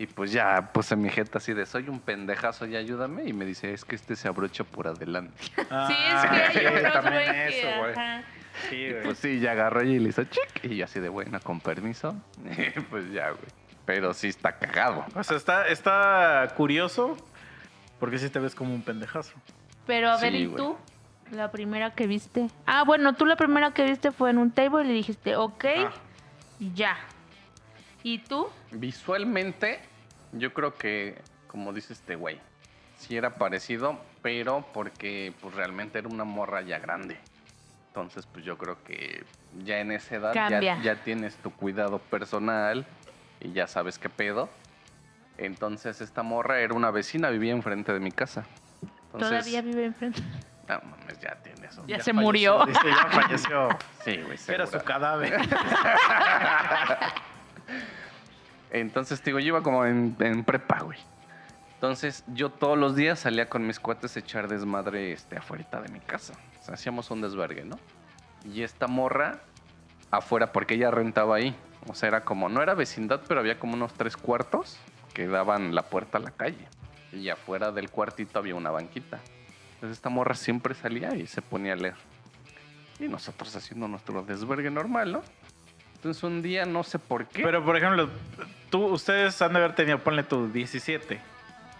Y 0.00 0.06
pues 0.06 0.30
ya 0.30 0.70
puse 0.72 0.94
mi 0.94 1.08
jeta 1.10 1.38
así 1.38 1.52
de, 1.54 1.66
soy 1.66 1.88
un 1.88 1.98
pendejazo 1.98 2.66
y 2.66 2.76
ayúdame. 2.76 3.24
Y 3.24 3.32
me 3.32 3.44
dice, 3.44 3.72
es 3.72 3.84
que 3.84 3.96
este 3.96 4.14
se 4.16 4.28
abrocha 4.28 4.64
por 4.64 4.86
adelante. 4.86 5.34
Sí, 5.42 5.50
es 5.56 6.50
que 6.52 6.86
Ah, 6.86 6.92
también 7.02 7.34
eso, 7.34 7.66
güey. 7.80 7.94
Sí, 8.68 8.90
güey. 8.90 9.02
Pues 9.02 9.18
sí, 9.18 9.40
ya 9.40 9.52
agarró 9.52 9.82
y 9.82 9.98
le 9.98 10.10
hizo 10.10 10.22
chic. 10.24 10.64
Y 10.64 10.76
yo 10.76 10.84
así 10.84 11.00
de, 11.00 11.08
bueno, 11.08 11.40
con 11.40 11.60
permiso. 11.60 12.14
Pues 12.90 13.10
ya, 13.12 13.30
güey. 13.30 13.42
Pero 13.86 14.12
sí 14.12 14.28
está 14.28 14.52
cagado. 14.58 15.04
O 15.14 15.24
sea, 15.24 15.36
está, 15.38 15.66
está 15.68 16.46
curioso 16.56 17.16
porque 17.98 18.18
sí 18.18 18.28
te 18.28 18.38
ves 18.38 18.54
como 18.54 18.74
un 18.74 18.82
pendejazo. 18.82 19.32
Pero 19.86 20.10
a 20.10 20.18
ver, 20.20 20.32
Sí, 20.32 20.38
¿y 20.40 20.46
güey. 20.46 20.56
tú? 20.58 20.76
La 21.32 21.50
primera 21.50 21.90
que 21.94 22.06
viste. 22.06 22.48
Ah, 22.66 22.84
bueno, 22.84 23.14
tú 23.14 23.26
la 23.26 23.36
primera 23.36 23.72
que 23.72 23.84
viste 23.84 24.12
fue 24.12 24.30
en 24.30 24.38
un 24.38 24.50
table 24.50 24.84
y 24.88 24.92
dijiste, 24.92 25.36
ok, 25.36 25.64
Ah. 25.76 25.92
ya. 26.74 26.96
¿Y 28.02 28.18
tú? 28.20 28.48
Visualmente, 28.70 29.80
yo 30.32 30.54
creo 30.54 30.74
que, 30.74 31.20
como 31.46 31.72
dice 31.72 31.92
este 31.92 32.14
güey, 32.16 32.40
sí 32.96 33.16
era 33.16 33.34
parecido, 33.34 34.00
pero 34.22 34.64
porque 34.72 35.32
pues 35.40 35.54
realmente 35.54 35.98
era 35.98 36.08
una 36.08 36.24
morra 36.24 36.62
ya 36.62 36.78
grande. 36.78 37.18
Entonces, 37.88 38.26
pues 38.26 38.44
yo 38.44 38.56
creo 38.56 38.82
que 38.84 39.24
ya 39.64 39.80
en 39.80 39.90
esa 39.92 40.14
edad 40.16 40.60
ya 40.82 40.96
tienes 41.02 41.36
tu 41.36 41.50
cuidado 41.50 41.98
personal 41.98 42.86
y 43.40 43.52
ya 43.52 43.66
sabes 43.66 43.98
qué 43.98 44.08
pedo. 44.08 44.48
Entonces, 45.36 46.00
esta 46.00 46.22
morra 46.22 46.60
era 46.60 46.74
una 46.74 46.90
vecina, 46.90 47.30
vivía 47.30 47.52
enfrente 47.52 47.92
de 47.92 48.00
mi 48.00 48.10
casa. 48.12 48.44
Entonces, 49.12 49.28
Todavía 49.30 49.62
vive 49.62 49.84
enfrente. 49.86 50.22
No 50.68 50.80
mames, 50.82 51.18
ya 51.20 51.36
tiene 51.36 51.66
eso. 51.66 51.82
Ya 51.86 51.96
se 52.00 52.12
falleció, 52.12 52.14
murió. 52.14 52.66
Dice, 52.66 52.80
ya 52.84 53.10
falleció. 53.10 53.68
Sí, 54.04 54.16
güey, 54.22 54.38
Era 54.48 54.66
su 54.66 54.78
cadáver. 54.80 55.40
Entonces, 58.70 59.22
digo, 59.24 59.38
yo 59.38 59.46
iba 59.46 59.62
como 59.62 59.86
en, 59.86 60.16
en 60.20 60.44
prepa, 60.44 60.80
güey. 60.80 60.98
Entonces, 61.74 62.24
yo 62.26 62.50
todos 62.50 62.76
los 62.76 62.96
días 62.96 63.20
salía 63.20 63.48
con 63.48 63.66
mis 63.66 63.78
cuates 63.80 64.16
a 64.16 64.18
echar 64.18 64.48
desmadre 64.48 65.12
este, 65.12 65.38
afuera 65.38 65.80
de 65.80 65.88
mi 65.88 66.00
casa. 66.00 66.34
O 66.60 66.64
sea, 66.64 66.74
hacíamos 66.74 67.10
un 67.10 67.20
desvergue, 67.20 67.64
¿no? 67.64 67.78
Y 68.44 68.62
esta 68.62 68.88
morra 68.88 69.38
afuera, 70.10 70.52
porque 70.52 70.74
ella 70.74 70.90
rentaba 70.90 71.36
ahí. 71.36 71.56
O 71.86 71.94
sea, 71.94 72.08
era 72.08 72.24
como, 72.24 72.48
no 72.48 72.62
era 72.62 72.74
vecindad, 72.74 73.20
pero 73.26 73.40
había 73.40 73.58
como 73.58 73.74
unos 73.74 73.94
tres 73.94 74.16
cuartos 74.16 74.76
que 75.14 75.28
daban 75.28 75.74
la 75.74 75.82
puerta 75.82 76.18
a 76.18 76.20
la 76.20 76.32
calle. 76.32 76.68
Y 77.12 77.28
afuera 77.30 77.70
del 77.72 77.90
cuartito 77.90 78.38
había 78.38 78.54
una 78.54 78.70
banquita. 78.70 79.20
Entonces, 79.78 79.98
esta 79.98 80.08
morra 80.08 80.34
siempre 80.34 80.74
salía 80.74 81.14
y 81.14 81.28
se 81.28 81.40
ponía 81.40 81.74
a 81.74 81.76
leer. 81.76 81.94
Y 82.98 83.06
nosotros 83.06 83.54
haciendo 83.54 83.86
nuestro 83.86 84.24
desvergue 84.24 84.72
normal, 84.72 85.12
¿no? 85.12 85.22
Entonces, 85.94 86.20
un 86.24 86.42
día, 86.42 86.64
no 86.64 86.82
sé 86.82 86.98
por 86.98 87.26
qué. 87.26 87.44
Pero, 87.44 87.64
por 87.64 87.76
ejemplo, 87.76 88.08
tú, 88.70 88.86
ustedes 88.86 89.40
han 89.40 89.52
de 89.52 89.60
haber 89.60 89.76
tenido, 89.76 90.00
ponle 90.00 90.24
tú, 90.24 90.48
17. 90.48 91.20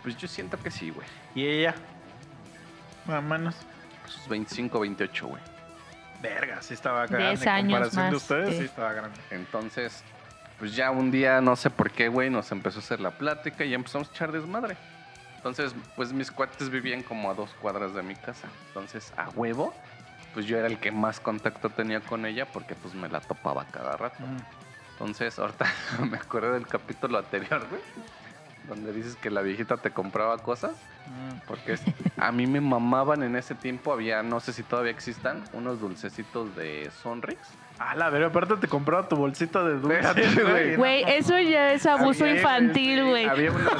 Pues 0.05 0.17
yo 0.17 0.29
siento 0.29 0.63
que 0.63 0.71
sí, 0.71 0.91
güey. 0.91 1.09
Y 1.35 1.45
ella, 1.45 1.75
más 3.07 3.19
o 3.19 3.23
menos. 3.23 3.57
Sus 4.07 4.29
25, 4.29 4.79
28, 4.79 5.27
güey. 5.27 5.43
Verga, 6.23 6.63
sí 6.63 6.75
estaba 6.75 7.05
grande. 7.09 7.31
Diez 7.31 7.43
En 7.43 7.49
años 7.49 7.81
comparación 7.81 8.11
de 8.11 8.17
ustedes, 8.17 8.51
sí. 8.51 8.59
sí 8.59 8.65
estaba 8.67 8.93
grande. 8.93 9.19
Entonces, 9.33 10.05
pues 10.61 10.77
ya 10.77 10.93
un 10.93 11.11
día, 11.11 11.41
no 11.41 11.57
sé 11.57 11.69
por 11.69 11.91
qué, 11.91 12.07
güey, 12.09 12.31
nos 12.31 12.53
empezó 12.53 12.79
a 12.79 12.83
hacer 12.83 13.01
la 13.01 13.11
plática 13.11 13.65
y 13.65 13.71
ya 13.71 13.75
empezamos 13.75 14.09
a 14.09 14.13
echar 14.13 14.31
desmadre. 14.31 14.77
Entonces, 15.39 15.73
pues 15.95 16.13
mis 16.13 16.31
cuates 16.31 16.69
vivían 16.69 17.03
como 17.03 17.31
a 17.31 17.35
dos 17.35 17.51
cuadras 17.63 17.95
de 17.95 18.03
mi 18.03 18.17
casa. 18.17 18.49
Entonces, 18.69 19.13
a 19.17 19.29
huevo, 19.31 19.73
pues 20.35 20.47
yo 20.47 20.59
era 20.59 20.67
el 20.67 20.79
que 20.79 20.91
más 20.91 21.21
contacto 21.21 21.71
tenía 21.71 22.01
con 22.01 22.27
ella 22.27 22.45
porque 22.53 22.75
pues 22.75 22.95
me 22.95 23.09
la 23.09 23.21
topaba 23.21 23.65
cada 23.71 23.97
rato. 23.97 24.21
Mm. 24.21 24.37
Entonces, 24.93 25.39
ahorita 25.39 25.67
me 26.11 26.17
acuerdo 26.17 26.53
del 26.53 26.67
capítulo 26.67 27.19
anterior, 27.19 27.65
güey, 27.71 27.81
donde 28.69 28.93
dices 28.93 29.15
que 29.17 29.31
la 29.31 29.43
viejita 29.43 29.77
te 29.77 29.93
compraba 29.93 30.39
cosas. 30.39 30.73
Mm. 31.07 31.39
Porque 31.47 31.79
a 32.17 32.33
mí 32.33 32.49
me 32.49 32.61
mamaban 32.61 33.23
en 33.23 33.37
ese 33.37 33.55
tiempo, 33.55 33.93
había, 33.93 34.25
no 34.25 34.41
sé 34.41 34.53
si 34.53 34.65
todavía 34.65 34.91
existan, 34.91 35.45
unos 35.53 35.81
dulcecitos 35.81 36.55
de 36.57 36.91
Sonrix. 37.01 37.39
Ah, 37.81 37.95
la 37.95 38.11
verga, 38.11 38.27
aparte 38.29 38.57
te 38.57 38.67
compraba 38.67 39.07
tu 39.09 39.15
bolsita 39.17 39.63
de 39.63 39.79
dulces, 39.79 40.05
Espérate, 40.05 40.43
güey. 40.43 40.77
Güey, 40.77 41.05
eso 41.07 41.39
ya 41.39 41.73
es 41.73 41.87
abuso 41.87 42.25
Había- 42.25 42.37
infantil, 42.37 43.05
güey. 43.07 43.25
Había 43.27 43.51
unos... 43.53 43.73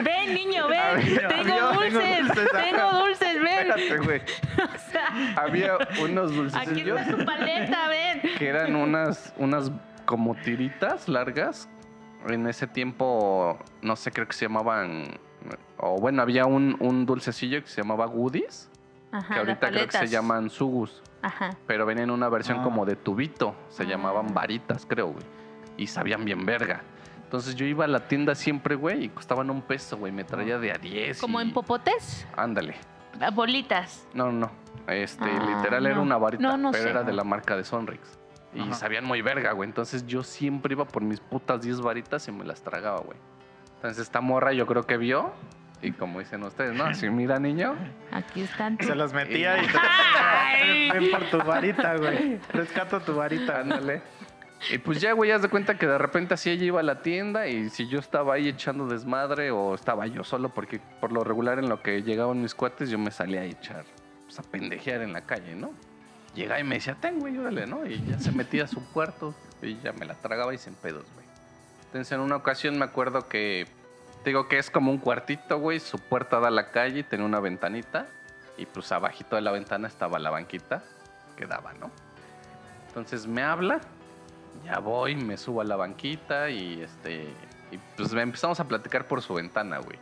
Ven, 0.00 0.34
niño, 0.34 0.68
ven. 0.68 0.78
Había- 0.80 1.28
tengo 1.28 1.52
había- 1.54 1.62
dulces. 1.72 1.92
tengo 1.92 2.34
dulces, 2.34 2.50
Tengo 2.52 2.90
dulces, 2.98 3.42
ven. 3.42 3.70
Espérate, 3.70 3.96
güey. 4.04 4.20
O 4.20 4.90
sea, 4.92 5.34
Había 5.42 5.78
unos 6.02 6.30
aquí 6.30 6.36
dulcecillos 6.36 7.00
está 7.00 7.16
tu 7.16 7.24
paleta, 7.24 7.88
ven. 7.88 8.20
que 8.38 8.46
eran 8.48 8.76
unas, 8.76 9.32
unas 9.38 9.70
como 10.04 10.34
tiritas 10.34 11.08
largas. 11.08 11.68
En 12.28 12.46
ese 12.48 12.66
tiempo, 12.66 13.58
no 13.80 13.96
sé, 13.96 14.10
creo 14.10 14.26
que 14.26 14.34
se 14.34 14.44
llamaban... 14.46 15.18
O 15.78 15.98
bueno, 16.00 16.20
había 16.20 16.46
un, 16.46 16.76
un 16.80 17.06
dulcecillo 17.06 17.62
que 17.62 17.68
se 17.68 17.80
llamaba 17.80 18.06
Goodies, 18.06 18.68
Ajá, 19.10 19.34
que 19.34 19.40
ahorita 19.40 19.68
creo 19.70 19.86
que 19.86 19.96
se 19.98 20.06
llaman 20.08 20.50
Sugus. 20.50 21.02
Ajá. 21.22 21.50
Pero 21.66 21.86
venían 21.86 22.08
en 22.08 22.14
una 22.14 22.28
versión 22.28 22.60
Ah. 22.60 22.62
como 22.62 22.84
de 22.86 22.96
tubito. 22.96 23.54
Se 23.68 23.82
Ah. 23.84 23.86
llamaban 23.86 24.34
varitas, 24.34 24.84
creo, 24.86 25.08
güey. 25.08 25.24
Y 25.76 25.86
sabían 25.86 26.24
bien 26.24 26.44
verga. 26.44 26.82
Entonces 27.24 27.54
yo 27.54 27.66
iba 27.66 27.84
a 27.84 27.88
la 27.88 28.06
tienda 28.08 28.34
siempre, 28.34 28.74
güey, 28.74 29.04
y 29.04 29.08
costaban 29.10 29.50
un 29.50 29.62
peso, 29.62 29.96
güey. 29.98 30.12
Me 30.12 30.24
traía 30.24 30.58
de 30.58 30.72
a 30.72 30.78
10. 30.78 31.20
Como 31.20 31.40
y- 31.40 31.44
en 31.44 31.52
popotes, 31.52 32.26
Ándale. 32.36 32.76
ah, 33.20 33.30
bolitas. 33.30 34.06
No, 34.14 34.32
no. 34.32 34.50
Este, 34.86 35.24
Ah, 35.24 35.54
literal 35.56 35.86
era 35.86 36.00
una 36.00 36.16
varita, 36.16 36.42
No, 36.42 36.56
no 36.56 36.70
pero 36.70 36.84
sé. 36.84 36.90
era 36.90 37.02
de 37.02 37.12
la 37.12 37.24
marca 37.24 37.56
de 37.56 37.64
Sonrix. 37.64 38.18
Y 38.54 38.60
Ajá. 38.60 38.72
sabían 38.74 39.04
muy 39.04 39.20
verga, 39.20 39.52
güey. 39.52 39.68
Entonces 39.68 40.06
yo 40.06 40.22
siempre 40.22 40.72
iba 40.72 40.86
por 40.86 41.02
mis 41.02 41.20
putas 41.20 41.60
10 41.60 41.82
varitas 41.82 42.26
y 42.28 42.32
me 42.32 42.44
las 42.44 42.62
tragaba, 42.62 43.00
güey. 43.00 43.18
Entonces 43.76 43.98
esta 43.98 44.22
morra 44.22 44.54
yo 44.54 44.66
creo 44.66 44.84
que 44.84 44.96
vio. 44.96 45.32
Y 45.80 45.92
como 45.92 46.18
dicen 46.18 46.42
ustedes, 46.42 46.74
¿no? 46.74 46.84
Así, 46.84 47.08
mira, 47.10 47.38
niño. 47.38 47.76
Aquí 48.10 48.42
están. 48.42 48.78
Se 48.80 48.94
las 48.94 49.12
metía 49.12 49.62
y 49.62 49.66
te 49.66 49.78
Ay. 49.78 50.90
ven 50.90 51.10
por 51.10 51.24
tu 51.30 51.38
varita, 51.38 51.96
güey. 51.96 52.38
Rescato 52.52 53.00
tu 53.00 53.14
varita. 53.14 53.60
Ándale. 53.60 54.02
Y 54.72 54.78
pues 54.78 55.00
ya, 55.00 55.12
güey, 55.12 55.30
haz 55.30 55.42
de 55.42 55.48
cuenta 55.48 55.78
que 55.78 55.86
de 55.86 55.98
repente 55.98 56.34
así 56.34 56.50
ella 56.50 56.64
iba 56.64 56.80
a 56.80 56.82
la 56.82 57.00
tienda 57.00 57.46
y 57.46 57.70
si 57.70 57.88
yo 57.88 58.00
estaba 58.00 58.34
ahí 58.34 58.48
echando 58.48 58.88
desmadre 58.88 59.52
o 59.52 59.74
estaba 59.74 60.06
yo 60.08 60.24
solo, 60.24 60.48
porque 60.48 60.80
por 61.00 61.12
lo 61.12 61.22
regular 61.22 61.60
en 61.60 61.68
lo 61.68 61.80
que 61.80 62.02
llegaban 62.02 62.42
mis 62.42 62.56
cuates 62.56 62.90
yo 62.90 62.98
me 62.98 63.12
salía 63.12 63.42
a 63.42 63.44
echar, 63.44 63.84
pues 64.24 64.36
a 64.40 64.42
pendejear 64.42 65.02
en 65.02 65.12
la 65.12 65.20
calle, 65.20 65.54
¿no? 65.54 65.70
llegaba 66.34 66.60
y 66.60 66.64
me 66.64 66.76
decía, 66.76 66.96
ten, 67.00 67.18
güey, 67.20 67.36
órale, 67.36 67.66
¿no? 67.66 67.84
Y 67.86 68.02
ya 68.06 68.18
se 68.18 68.32
metía 68.32 68.64
a 68.64 68.66
su 68.66 68.84
cuarto 68.92 69.34
y 69.62 69.78
ya 69.80 69.92
me 69.92 70.06
la 70.06 70.14
tragaba 70.14 70.54
y 70.54 70.58
sin 70.58 70.74
pedos, 70.74 71.04
güey. 71.14 71.26
Entonces 71.86 72.12
en 72.12 72.20
una 72.20 72.36
ocasión 72.36 72.78
me 72.78 72.84
acuerdo 72.84 73.28
que, 73.28 73.66
digo 74.24 74.48
que 74.48 74.58
es 74.58 74.70
como 74.70 74.90
un 74.90 74.98
cuartito, 74.98 75.58
güey, 75.58 75.80
su 75.80 75.98
puerta 75.98 76.40
da 76.40 76.48
a 76.48 76.50
la 76.50 76.70
calle 76.70 77.00
y 77.00 77.02
tenía 77.02 77.26
una 77.26 77.40
ventanita 77.40 78.06
y 78.56 78.66
pues 78.66 78.90
abajito 78.92 79.36
de 79.36 79.42
la 79.42 79.52
ventana 79.52 79.88
estaba 79.88 80.18
la 80.18 80.30
banquita 80.30 80.82
que 81.36 81.46
daba, 81.46 81.72
¿no? 81.74 81.90
Entonces 82.88 83.26
me 83.26 83.42
habla, 83.42 83.80
ya 84.64 84.78
voy, 84.80 85.14
me 85.14 85.36
subo 85.36 85.60
a 85.60 85.64
la 85.64 85.76
banquita 85.76 86.50
y 86.50 86.82
este, 86.82 87.28
y 87.70 87.78
pues 87.96 88.12
empezamos 88.12 88.58
a 88.60 88.64
platicar 88.66 89.06
por 89.06 89.22
su 89.22 89.34
ventana, 89.34 89.78
güey. 89.78 89.98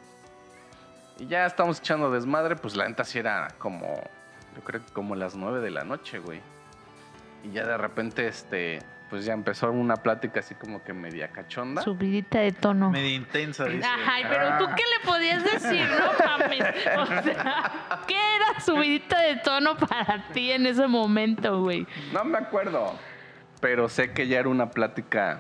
Y 1.19 1.27
ya 1.27 1.47
estamos 1.47 1.79
echando 1.81 2.11
desmadre, 2.11 2.57
pues 2.57 2.77
la 2.77 2.89
neta 2.89 3.05
sí 3.05 3.19
era 3.19 3.49
como, 3.59 3.87
yo 4.55 4.63
creo 4.65 4.85
que 4.85 4.93
como 4.93 5.15
las 5.15 5.35
nueve 5.35 5.61
de 5.61 5.71
la 5.71 5.85
noche, 5.85 6.19
güey. 6.19 6.41
Y 7.43 7.51
ya 7.53 7.67
de 7.67 7.77
repente, 7.77 8.27
este, 8.27 8.81
pues 9.09 9.25
ya 9.25 9.33
empezó 9.33 9.71
una 9.71 9.97
plática 9.97 10.41
así 10.41 10.55
como 10.55 10.83
que 10.83 10.93
media 10.93 11.29
cachonda. 11.29 11.83
Subidita 11.83 12.41
de 12.41 12.53
tono. 12.53 12.91
Media 12.91 13.15
intensa, 13.15 13.65
dice. 13.67 13.87
Ay, 13.87 14.25
pero 14.29 14.59
tú 14.59 14.67
qué 14.77 14.83
le 14.83 15.07
podías 15.11 15.45
decir, 15.45 15.87
no 15.89 16.27
mames. 16.39 16.65
O 16.99 17.07
sea, 17.07 18.03
¿qué 18.07 18.17
era 18.37 18.61
subidita 18.61 19.21
de 19.21 19.37
tono 19.37 19.77
para 19.77 20.27
ti 20.33 20.51
en 20.51 20.67
ese 20.67 20.87
momento, 20.87 21.61
güey? 21.63 21.87
No 22.13 22.25
me 22.25 22.39
acuerdo, 22.39 22.95
pero 23.61 23.89
sé 23.89 24.13
que 24.13 24.27
ya 24.27 24.41
era 24.41 24.49
una 24.49 24.71
plática, 24.71 25.39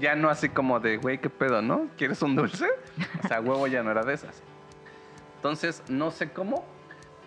ya 0.00 0.16
no 0.16 0.28
así 0.28 0.48
como 0.48 0.80
de, 0.80 0.96
güey, 0.96 1.18
¿qué 1.18 1.30
pedo, 1.30 1.62
no? 1.62 1.88
¿Quieres 1.96 2.20
un 2.22 2.34
dulce? 2.34 2.66
O 3.22 3.28
sea, 3.28 3.40
huevo 3.40 3.66
ya 3.68 3.82
no 3.82 3.92
era 3.92 4.02
de 4.02 4.14
esas. 4.14 4.42
Entonces, 5.36 5.84
no 5.88 6.10
sé 6.10 6.30
cómo, 6.30 6.64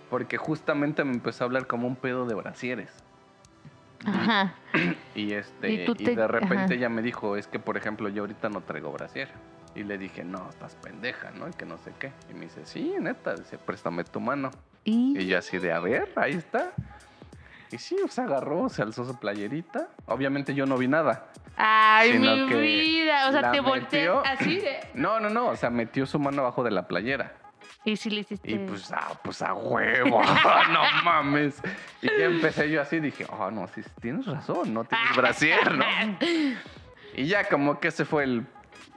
porque 0.10 0.38
justamente 0.38 1.04
me 1.06 1.14
empezó 1.14 1.44
a 1.44 1.46
hablar 1.46 1.68
como 1.68 1.88
un 1.88 1.96
pedo 1.96 2.26
de 2.26 2.36
brasieres. 2.36 3.05
Ajá. 4.06 4.54
Y 5.16 5.34
este 5.34 5.72
Y 5.72 5.82
y, 5.82 5.86
tú 5.86 5.96
te- 5.96 6.16
de 6.16 6.28
repente 6.28 6.56
ajá. 6.66 6.74
ella 6.74 6.90
me 6.90 7.02
dijo, 7.02 7.36
es 7.38 7.48
que 7.48 7.60
por 7.60 7.78
ejemplo 7.78 8.10
yo 8.10 8.24
ahorita 8.24 8.50
no 8.50 8.62
traigo 8.62 8.92
brasier. 8.92 9.30
Y 9.76 9.84
le 9.84 9.98
dije, 9.98 10.24
no, 10.24 10.50
estás 10.50 10.76
pendeja, 10.76 11.32
¿no? 11.32 11.50
Y 11.50 11.52
que 11.52 11.66
no 11.66 11.78
sé 11.80 11.92
qué. 12.00 12.12
Y 12.30 12.34
me 12.34 12.46
dice, 12.46 12.66
sí, 12.66 12.94
neta, 13.00 13.36
dice, 13.36 13.58
préstame 13.58 14.04
tu 14.06 14.20
mano. 14.22 14.52
Y, 14.86 15.20
Y 15.20 15.26
yo 15.28 15.38
así 15.38 15.58
de, 15.58 15.74
a 15.74 15.80
ver, 15.80 16.12
ahí 16.16 16.34
está. 16.34 16.72
Y 17.72 17.78
sí, 17.78 17.98
se 18.10 18.22
agarró, 18.22 18.70
se 18.70 18.82
alzó 18.84 19.04
su 19.04 19.20
playerita. 19.20 19.90
Obviamente 20.06 20.54
yo 20.54 20.66
no 20.66 20.78
vi 20.78 20.88
nada. 20.88 21.26
Ay, 21.58 22.18
mi 22.20 22.44
vida. 22.46 23.28
O 23.28 23.32
sea, 23.34 23.52
te 23.52 23.60
volteé 23.60 24.08
metió. 24.08 24.24
así 24.26 24.60
de. 24.60 24.80
No, 24.94 25.20
no, 25.20 25.30
no, 25.30 25.48
o 25.48 25.56
sea, 25.58 25.70
metió 25.70 26.06
su 26.06 26.20
mano 26.20 26.42
abajo 26.44 26.64
de 26.64 26.72
la 26.72 26.88
playera. 26.88 27.34
Y 27.86 27.96
sí 27.98 28.10
le 28.10 28.22
hiciste. 28.22 28.52
Y 28.52 28.58
pues, 28.58 28.92
ah, 28.92 29.18
pues 29.24 29.42
a 29.42 29.54
huevo, 29.54 30.22
no 30.72 30.82
mames. 31.04 31.62
Y 32.02 32.08
ya 32.08 32.26
empecé 32.26 32.70
yo 32.70 32.82
así, 32.82 33.00
dije, 33.00 33.26
oh, 33.30 33.52
no, 33.52 33.68
sí, 33.68 33.82
tienes 34.02 34.26
razón, 34.26 34.74
no 34.74 34.84
tienes 34.84 35.08
brasier, 35.16 35.76
¿no? 35.76 35.86
Y 37.16 37.28
ya 37.28 37.48
como 37.48 37.80
que 37.80 37.90
ese 37.90 38.04
fue 38.04 38.24
el, 38.24 38.46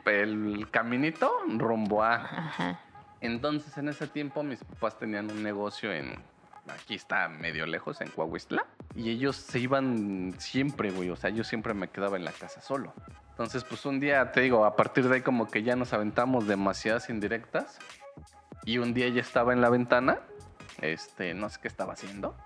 el 0.06 0.68
caminito 0.70 1.30
rumbo 1.46 2.02
a... 2.02 2.14
Ajá. 2.14 2.80
Entonces 3.20 3.76
en 3.76 3.88
ese 3.88 4.06
tiempo 4.06 4.42
mis 4.42 4.62
papás 4.64 4.98
tenían 4.98 5.30
un 5.30 5.42
negocio 5.42 5.92
en... 5.92 6.22
Aquí 6.68 6.94
está 6.94 7.28
medio 7.28 7.64
lejos, 7.66 8.00
en 8.02 8.08
Coahuistla. 8.08 8.66
Y 8.94 9.10
ellos 9.10 9.36
se 9.36 9.58
iban 9.58 10.34
siempre, 10.38 10.90
güey. 10.90 11.08
O 11.08 11.16
sea, 11.16 11.30
yo 11.30 11.42
siempre 11.42 11.72
me 11.72 11.88
quedaba 11.88 12.18
en 12.18 12.24
la 12.24 12.32
casa 12.32 12.60
solo. 12.60 12.92
Entonces, 13.30 13.64
pues 13.64 13.86
un 13.86 14.00
día, 14.00 14.32
te 14.32 14.42
digo, 14.42 14.66
a 14.66 14.76
partir 14.76 15.08
de 15.08 15.14
ahí 15.14 15.22
como 15.22 15.48
que 15.48 15.62
ya 15.62 15.76
nos 15.76 15.94
aventamos 15.94 16.46
demasiadas 16.46 17.08
indirectas. 17.08 17.78
Y 18.68 18.76
un 18.76 18.92
día 18.92 19.06
ella 19.06 19.22
estaba 19.22 19.54
en 19.54 19.62
la 19.62 19.70
ventana. 19.70 20.18
Este, 20.82 21.32
no 21.32 21.48
sé 21.48 21.58
qué 21.62 21.68
estaba 21.68 21.94
haciendo. 21.94 22.36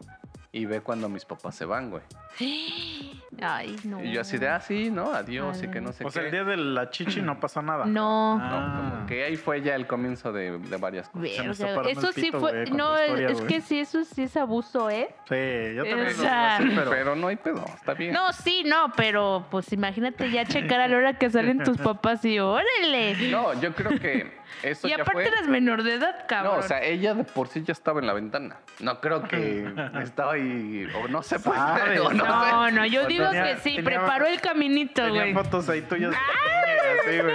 Y 0.52 0.66
ve 0.66 0.80
cuando 0.80 1.08
mis 1.08 1.24
papás 1.24 1.56
se 1.56 1.64
van, 1.64 1.90
güey. 1.90 2.02
Ay, 3.40 3.74
no. 3.84 4.04
Y 4.04 4.12
yo 4.12 4.20
así 4.20 4.38
de, 4.38 4.46
ah, 4.48 4.60
sí, 4.60 4.88
¿no? 4.90 5.12
Adiós 5.12 5.60
y 5.64 5.68
que 5.68 5.80
no 5.80 5.92
sé 5.92 6.04
O 6.04 6.08
qué. 6.08 6.12
sea, 6.12 6.22
el 6.24 6.30
día 6.30 6.44
de 6.44 6.56
la 6.58 6.90
chichi 6.90 7.22
no 7.22 7.40
pasa 7.40 7.60
nada. 7.60 7.86
No. 7.86 8.38
No, 8.38 8.44
Ah. 8.44 8.90
como 8.94 9.06
que 9.06 9.24
ahí 9.24 9.36
fue 9.36 9.62
ya 9.62 9.74
el 9.74 9.86
comienzo 9.88 10.32
de, 10.32 10.58
de 10.58 10.76
varias 10.76 11.08
cosas. 11.08 11.28
Se 11.30 11.42
me 11.42 11.48
Verga, 11.48 11.52
está 11.52 11.66
parando 11.74 12.00
eso 12.00 12.12
sí 12.12 12.30
fue. 12.30 12.64
no, 12.66 13.00
historia, 13.02 13.28
es 13.30 13.40
que 13.40 13.60
sí, 13.62 13.80
eso 13.80 14.04
sí 14.04 14.22
es 14.22 14.36
abuso, 14.36 14.90
¿eh? 14.90 15.08
Sí, 15.28 15.74
yo 15.74 15.84
también 15.84 16.06
O 16.06 16.10
sea- 16.10 16.56
así, 16.58 16.68
Pero, 16.72 16.90
pero... 16.90 17.16
no 17.16 17.26
hay 17.28 17.36
pedo, 17.36 17.64
está 17.74 17.94
bien. 17.94 18.12
No, 18.12 18.32
sí, 18.32 18.62
no, 18.64 18.92
pero 18.96 19.46
pues 19.50 19.72
imagínate 19.72 20.30
ya 20.30 20.44
checar 20.44 20.80
a 20.80 20.86
la 20.88 20.96
hora 20.98 21.18
que 21.18 21.28
salen 21.30 21.64
tus 21.64 21.78
papás 21.78 22.24
y 22.24 22.38
órale. 22.38 23.30
No, 23.30 23.58
yo 23.60 23.74
creo 23.74 23.98
que 23.98 24.40
eso 24.62 24.86
y 24.86 24.90
ya 24.90 24.96
aparte 24.96 25.12
fue. 25.12 25.26
eras 25.28 25.48
menor 25.48 25.82
de 25.82 25.94
edad, 25.94 26.24
cabrón. 26.28 26.54
No, 26.54 26.60
o 26.60 26.62
sea, 26.62 26.82
ella 26.82 27.14
de 27.14 27.24
por 27.24 27.48
sí 27.48 27.62
ya 27.64 27.72
estaba 27.72 28.00
en 28.00 28.06
la 28.06 28.12
ventana. 28.12 28.56
No 28.80 29.00
creo 29.00 29.22
que 29.24 29.66
estaba 30.02 30.32
ahí, 30.34 30.86
o 31.02 31.08
no 31.08 31.22
sé, 31.22 31.38
pues, 31.38 31.56
Sabes, 31.56 32.00
o 32.00 32.12
no, 32.12 32.24
no, 32.24 32.66
sé. 32.66 32.72
no, 32.72 32.86
yo 32.86 33.04
O 33.04 33.06
digo 33.06 33.26
tenía- 33.28 33.44
que 33.44 33.56
sí, 33.60 33.76
tenía- 33.76 33.84
preparó 33.84 34.26
el 34.26 34.40
caminito, 34.40 35.02
Tenía 35.04 35.22
güey. 35.22 35.34
fotos 35.34 35.68
ahí 35.68 35.82
tuyas 35.82 36.14
así, 36.14 37.20
güey. 37.20 37.34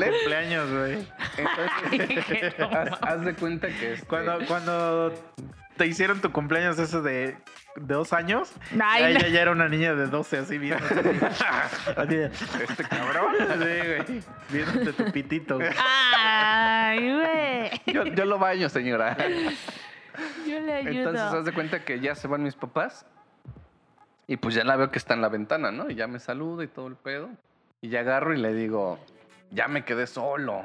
De 0.00 0.10
cumpleaños, 0.10 0.70
güey. 0.70 1.08
Entonces, 1.36 2.54
haz, 2.72 2.98
haz 3.02 3.24
de 3.24 3.34
cuenta 3.34 3.68
que 3.68 3.92
este, 3.94 4.06
Cuando, 4.06 4.38
cuando 4.46 5.12
te 5.76 5.86
hicieron 5.86 6.20
tu 6.20 6.32
cumpleaños 6.32 6.76
de, 6.76 7.00
de 7.02 7.36
dos 7.76 8.12
años, 8.12 8.52
Ay, 8.80 9.02
ya 9.02 9.08
no. 9.10 9.18
ella 9.18 9.28
ya 9.28 9.42
era 9.42 9.50
una 9.52 9.68
niña 9.68 9.94
de 9.94 10.06
12, 10.06 10.38
así 10.38 10.58
viendo. 10.58 10.84
Así 11.96 12.16
este 12.16 12.84
cabrón. 12.84 13.34
sí, 13.38 14.04
güey. 14.14 14.22
Viéndote 14.50 14.92
tu 14.92 15.12
pitito. 15.12 15.56
güey. 15.56 15.70
Ay, 15.78 17.12
güey. 17.12 17.94
Yo, 17.94 18.04
yo 18.04 18.24
lo 18.24 18.38
baño, 18.38 18.68
señora. 18.68 19.16
Yo 20.46 20.60
le 20.60 20.72
ayudo. 20.74 20.90
Entonces, 20.92 21.22
haz 21.22 21.44
de 21.44 21.52
cuenta 21.52 21.84
que 21.84 22.00
ya 22.00 22.14
se 22.14 22.28
van 22.28 22.42
mis 22.42 22.54
papás. 22.54 23.06
Y 24.26 24.36
pues 24.36 24.54
ya 24.54 24.64
la 24.64 24.76
veo 24.76 24.90
que 24.90 24.98
está 24.98 25.14
en 25.14 25.20
la 25.20 25.28
ventana, 25.28 25.70
¿no? 25.70 25.90
Y 25.90 25.96
ya 25.96 26.06
me 26.06 26.18
saluda 26.18 26.64
y 26.64 26.68
todo 26.68 26.86
el 26.86 26.96
pedo. 26.96 27.28
Y 27.82 27.88
ya 27.90 28.00
agarro 28.00 28.32
y 28.32 28.38
le 28.38 28.54
digo, 28.54 28.98
ya 29.50 29.68
me 29.68 29.84
quedé 29.84 30.06
solo. 30.06 30.64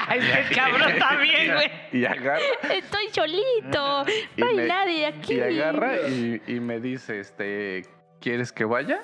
Ay, 0.08 0.20
qué 0.48 0.54
cabrón 0.54 0.92
también, 0.98 1.54
güey. 1.54 1.70
Y 1.92 2.04
agarra. 2.04 2.40
Estoy 2.72 3.08
solito. 3.12 4.04
No 4.36 4.46
hay 4.46 4.56
me- 4.56 4.66
nadie 4.66 5.06
aquí. 5.06 5.34
Y 5.34 5.40
agarra 5.40 6.08
y, 6.08 6.42
y 6.46 6.60
me 6.60 6.80
dice, 6.80 7.20
este, 7.20 7.82
¿quieres 8.20 8.52
que 8.52 8.64
vaya? 8.64 9.00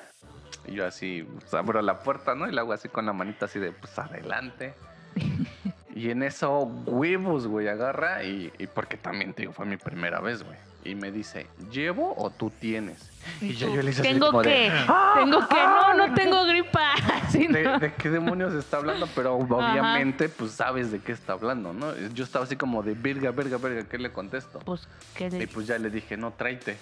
Y 0.67 0.73
yo 0.75 0.85
así, 0.85 1.27
pues, 1.39 1.53
abro 1.53 1.81
la 1.81 1.99
puerta, 1.99 2.35
¿no? 2.35 2.47
Y 2.47 2.51
le 2.51 2.59
hago 2.59 2.73
así 2.73 2.89
con 2.89 3.05
la 3.05 3.13
manita 3.13 3.45
así 3.45 3.59
de, 3.59 3.71
pues 3.71 3.97
adelante. 3.99 4.73
Y 5.95 6.11
en 6.11 6.21
eso, 6.21 6.59
huevos, 6.85 7.47
güey, 7.47 7.67
agarra 7.67 8.23
y, 8.23 8.53
y 8.59 8.67
porque 8.67 8.97
también, 8.97 9.33
te 9.33 9.41
digo, 9.41 9.53
fue 9.53 9.65
mi 9.65 9.77
primera 9.77 10.19
vez, 10.19 10.43
güey. 10.43 10.55
Y 10.83 10.95
me 10.95 11.11
dice, 11.11 11.47
¿llevo 11.71 12.13
o 12.17 12.29
tú 12.29 12.49
tienes? 12.49 13.09
Y 13.41 13.53
ya 13.53 13.67
yo 13.67 13.81
le 13.81 13.91
hice 13.91 14.01
así 14.01 14.09
Tengo 14.11 14.27
como 14.27 14.41
de, 14.41 14.49
que, 14.49 14.71
tengo 15.15 15.47
que, 15.47 15.55
no, 15.55 15.93
no 15.93 16.13
tengo 16.13 16.45
gripa. 16.45 16.93
Así, 17.23 17.47
¿De, 17.47 17.63
¿no? 17.63 17.77
de 17.77 17.93
qué 17.93 18.09
demonios 18.09 18.53
está 18.53 18.77
hablando? 18.77 19.07
Pero 19.13 19.35
obviamente, 19.35 20.29
pues 20.29 20.51
sabes 20.51 20.91
de 20.91 20.99
qué 20.99 21.11
está 21.11 21.33
hablando, 21.33 21.73
¿no? 21.73 21.93
Yo 22.13 22.23
estaba 22.23 22.45
así 22.45 22.55
como 22.55 22.83
de, 22.83 22.93
verga, 22.93 23.31
verga, 23.31 23.57
verga, 23.57 23.83
¿qué 23.83 23.97
le 23.97 24.13
contesto? 24.13 24.59
Pues, 24.59 24.87
¿qué 25.13 25.27
Y 25.27 25.31
le... 25.31 25.47
pues 25.47 25.67
ya 25.67 25.77
le 25.77 25.89
dije, 25.89 26.15
no, 26.15 26.31
tráete. 26.31 26.77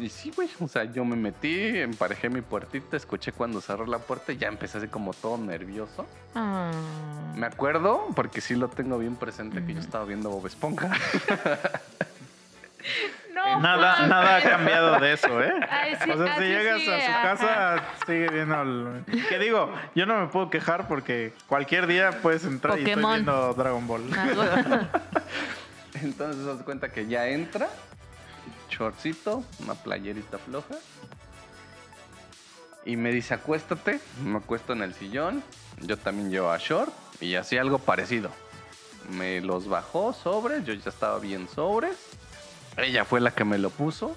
Y 0.00 0.08
sí, 0.10 0.32
güey, 0.34 0.48
o 0.60 0.68
sea, 0.68 0.84
yo 0.84 1.04
me 1.04 1.16
metí, 1.16 1.78
emparejé 1.78 2.30
mi 2.30 2.40
puertita, 2.40 2.96
escuché 2.96 3.32
cuando 3.32 3.60
cerró 3.60 3.86
la 3.86 3.98
puerta 3.98 4.32
y 4.32 4.36
ya 4.36 4.48
empecé 4.48 4.78
así 4.78 4.88
como 4.88 5.12
todo 5.12 5.38
nervioso. 5.38 6.06
Ah. 6.34 6.70
Me 7.36 7.46
acuerdo, 7.46 8.06
porque 8.14 8.40
sí 8.40 8.54
lo 8.54 8.68
tengo 8.68 8.98
bien 8.98 9.16
presente, 9.16 9.64
que 9.64 9.74
yo 9.74 9.80
estaba 9.80 10.04
viendo 10.04 10.30
Bob 10.30 10.46
Esponja. 10.46 10.90
No, 13.34 13.60
Nada, 13.60 13.92
mames. 13.92 14.08
nada 14.08 14.36
ha 14.36 14.42
cambiado 14.42 15.00
de 15.00 15.12
eso, 15.12 15.42
¿eh? 15.42 15.52
Ay, 15.70 15.94
sí, 16.02 16.10
o 16.10 16.16
sea, 16.24 16.36
si 16.36 16.44
llegas 16.44 16.80
sigue, 16.80 16.94
a 16.94 17.00
su 17.06 17.10
ajá. 17.12 17.22
casa, 17.22 17.82
sigue 18.06 18.28
viendo 18.28 18.62
el... 18.62 19.04
Que 19.28 19.38
digo, 19.38 19.72
yo 19.94 20.06
no 20.06 20.20
me 20.20 20.26
puedo 20.28 20.50
quejar 20.50 20.88
porque 20.88 21.32
cualquier 21.46 21.86
día 21.86 22.20
puedes 22.22 22.44
entrar 22.44 22.78
y 22.78 22.84
estoy 22.88 23.04
viendo 23.04 23.54
Dragon 23.54 23.86
Ball. 23.86 24.02
Entonces, 26.02 26.42
se 26.42 26.48
das 26.48 26.62
cuenta 26.62 26.90
que 26.90 27.06
ya 27.06 27.26
entra, 27.28 27.68
shortcito, 28.70 29.44
una 29.62 29.74
playerita 29.74 30.38
floja. 30.38 30.74
Y 32.84 32.96
me 32.96 33.12
dice, 33.12 33.34
acuéstate. 33.34 34.00
Me 34.24 34.38
acuesto 34.38 34.72
en 34.72 34.82
el 34.82 34.94
sillón. 34.94 35.42
Yo 35.80 35.96
también 35.96 36.30
llevo 36.30 36.50
a 36.50 36.58
short 36.58 36.92
y 37.20 37.34
así 37.34 37.58
algo 37.58 37.78
parecido. 37.78 38.30
Me 39.10 39.40
los 39.40 39.68
bajó 39.68 40.12
sobres, 40.12 40.64
yo 40.64 40.74
ya 40.74 40.90
estaba 40.90 41.18
bien 41.18 41.48
sobres. 41.48 41.96
Ella 42.78 43.04
fue 43.04 43.20
la 43.20 43.32
que 43.32 43.44
me 43.44 43.58
lo 43.58 43.70
puso. 43.70 44.16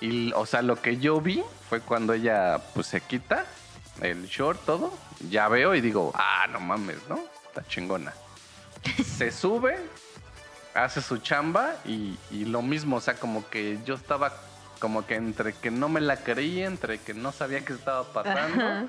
Y, 0.00 0.32
o 0.32 0.46
sea, 0.46 0.62
lo 0.62 0.80
que 0.82 0.98
yo 0.98 1.20
vi 1.20 1.42
fue 1.68 1.80
cuando 1.80 2.12
ella, 2.12 2.60
pues, 2.74 2.88
se 2.88 3.00
quita 3.00 3.46
el 4.00 4.26
short, 4.26 4.64
todo. 4.64 4.92
Ya 5.30 5.48
veo 5.48 5.74
y 5.74 5.80
digo, 5.80 6.12
ah, 6.14 6.46
no 6.50 6.60
mames, 6.60 6.98
¿no? 7.08 7.20
Está 7.46 7.66
chingona. 7.68 8.12
Se 9.04 9.30
sube, 9.30 9.78
hace 10.74 11.00
su 11.00 11.18
chamba 11.18 11.76
y, 11.84 12.18
y 12.30 12.46
lo 12.46 12.62
mismo, 12.62 12.96
o 12.96 13.00
sea, 13.00 13.14
como 13.14 13.48
que 13.48 13.78
yo 13.84 13.94
estaba 13.94 14.32
como 14.80 15.06
que 15.06 15.14
entre 15.14 15.52
que 15.52 15.70
no 15.70 15.88
me 15.88 16.00
la 16.00 16.16
creía, 16.16 16.66
entre 16.66 16.98
que 16.98 17.14
no 17.14 17.30
sabía 17.30 17.64
qué 17.64 17.72
estaba 17.72 18.12
pasando, 18.12 18.64
Ajá. 18.64 18.86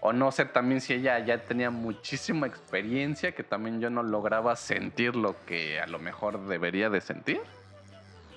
o 0.00 0.12
no 0.12 0.30
sé 0.30 0.44
también 0.44 0.80
si 0.80 0.92
ella 0.92 1.18
ya 1.18 1.38
tenía 1.38 1.70
muchísima 1.70 2.46
experiencia 2.46 3.32
que 3.32 3.42
también 3.42 3.80
yo 3.80 3.90
no 3.90 4.04
lograba 4.04 4.54
sentir 4.54 5.16
lo 5.16 5.34
que 5.44 5.80
a 5.80 5.88
lo 5.88 5.98
mejor 5.98 6.46
debería 6.46 6.88
de 6.88 7.00
sentir. 7.00 7.40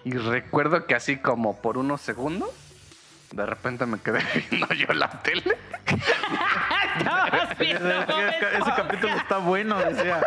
Y 0.04 0.12
recuerdo 0.14 0.86
que 0.86 0.96
así 0.96 1.18
como 1.18 1.62
por 1.62 1.78
unos 1.78 2.02
segundos, 2.02 2.50
de 3.32 3.46
repente 3.46 3.86
me 3.86 4.00
quedé 4.00 4.20
viendo 4.50 4.74
yo 4.74 4.94
la 4.94 5.10
tele. 5.22 5.58
Ese, 6.98 7.56
viendo 7.64 7.90
ese- 7.90 8.58
ese 8.58 8.72
capítulo 8.76 9.14
está 9.16 9.38
bueno, 9.38 9.78
decía. 9.80 10.20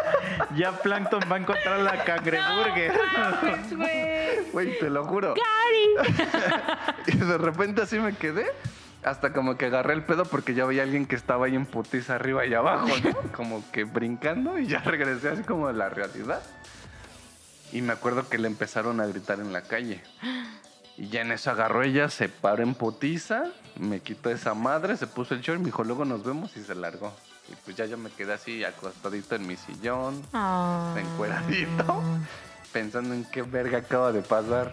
Ya 0.57 0.71
Plankton 0.73 1.21
va 1.31 1.37
a 1.37 1.39
encontrar 1.41 1.81
la 1.81 2.05
cangreburger. 2.05 2.93
mames, 3.13 3.77
güey. 3.77 4.21
Güey, 4.53 4.79
te 4.79 4.91
lo 4.91 5.05
juro. 5.05 5.35
Cari. 5.35 6.23
Y 7.07 7.17
de 7.17 7.39
repente 7.39 7.83
así 7.83 7.99
me 7.99 8.15
quedé. 8.15 8.47
Hasta 9.05 9.33
como 9.33 9.57
que 9.57 9.67
agarré 9.67 9.95
el 9.95 10.03
pedo 10.03 10.25
porque 10.25 10.55
ya 10.55 10.65
veía 10.65 10.83
a 10.83 10.85
alguien 10.85 11.07
que 11.07 11.17
estaba 11.17 11.47
ahí 11.47 11.55
en 11.57 11.67
putiza 11.67 12.17
arriba 12.17 12.45
y 12.47 12.55
abajo, 12.55 12.89
¿no? 13.03 13.33
Como 13.33 13.65
que 13.73 13.85
brincando 13.85 14.59
y 14.59 14.67
ya 14.67 14.81
regresé 14.81 15.31
así 15.31 15.43
como 15.43 15.69
de 15.69 15.75
la 15.75 15.89
realidad. 15.89 16.43
Y 17.73 17.83
me 17.83 17.93
acuerdo 17.93 18.29
que 18.29 18.39
le 18.39 18.49
empezaron 18.49 19.01
a 19.01 19.07
gritar 19.07 19.41
en 19.41 19.53
la 19.53 19.63
calle. 19.63 20.03
Y 20.97 21.09
ya 21.09 21.23
en 21.23 21.33
eso 21.33 21.51
agarró 21.51 21.83
ella, 21.83 22.09
se 22.11 22.29
paró 22.29 22.63
en 22.63 22.75
putiza, 22.75 23.45
me 23.79 24.01
quitó 24.01 24.31
esa 24.31 24.55
madre, 24.55 24.97
se 24.97 25.07
puso 25.07 25.35
el 25.35 25.41
short, 25.41 25.61
me 25.61 25.67
dijo, 25.67 25.83
luego 25.85 26.05
nos 26.05 26.25
vemos 26.25 26.57
y 26.57 26.63
se 26.63 26.75
largó. 26.75 27.15
Y 27.49 27.55
pues 27.65 27.77
ya 27.77 27.87
yo 27.87 27.97
me 27.97 28.11
quedé 28.11 28.33
así 28.35 28.65
acostadito 28.65 29.35
en 29.35 29.47
mi 29.47 29.57
sillón, 29.57 30.23
Ah. 30.33 30.95
encueradito, 30.99 32.03
pensando 32.73 33.15
en 33.15 33.25
qué 33.25 33.43
verga 33.43 33.79
acaba 33.79 34.13
de 34.13 34.21
pasar. 34.23 34.73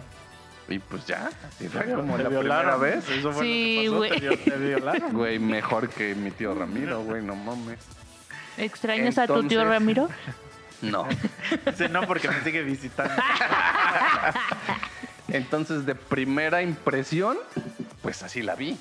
Y 0.70 0.80
pues 0.80 1.06
ya, 1.06 1.30
así 1.48 1.70
fue 1.70 1.86
como 1.86 2.18
la 2.18 2.26
primera 2.26 2.30
violaron. 2.42 2.82
vez. 2.82 3.10
Eso 3.10 3.32
fue 3.32 3.46
Sí, 3.46 3.86
lo 3.86 3.92
que 3.94 3.98
güey. 3.98 4.10
pasó. 4.10 4.22
Te, 4.22 4.30
vi- 4.36 4.38
te 4.52 4.58
violaron. 4.58 5.14
Güey, 5.14 5.40
mejor 5.40 5.88
que 5.90 6.14
mi 6.14 6.32
tío 6.32 6.54
Ramiro, 6.54 7.04
güey, 7.04 7.24
no 7.24 7.36
mames. 7.38 7.80
¿Extrañas 8.58 9.18
a 9.18 9.28
tu 9.28 9.44
tío 9.48 9.64
Ramiro? 9.64 10.10
No. 10.82 11.08
Sí, 11.76 11.86
no, 11.90 12.06
porque 12.06 12.28
me 12.28 12.44
sigue 12.44 12.62
visitando. 12.62 13.14
Entonces, 15.28 15.86
de 15.86 15.96
primera 15.96 16.62
impresión, 16.62 17.38
pues 18.02 18.24
así 18.24 18.42
la 18.42 18.56
vi. 18.56 18.78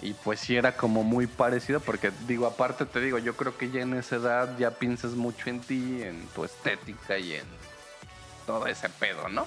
Y 0.00 0.12
pues 0.12 0.40
sí 0.40 0.56
era 0.56 0.76
como 0.76 1.02
muy 1.02 1.26
parecido, 1.26 1.80
porque 1.80 2.12
digo, 2.26 2.46
aparte 2.46 2.86
te 2.86 3.00
digo, 3.00 3.18
yo 3.18 3.36
creo 3.36 3.58
que 3.58 3.70
ya 3.70 3.80
en 3.80 3.94
esa 3.94 4.16
edad 4.16 4.56
ya 4.56 4.70
piensas 4.70 5.12
mucho 5.12 5.50
en 5.50 5.60
ti, 5.60 6.02
en 6.02 6.26
tu 6.28 6.44
estética 6.44 7.18
y 7.18 7.34
en 7.34 7.44
todo 8.46 8.68
ese 8.68 8.88
pedo, 8.88 9.28
¿no? 9.28 9.44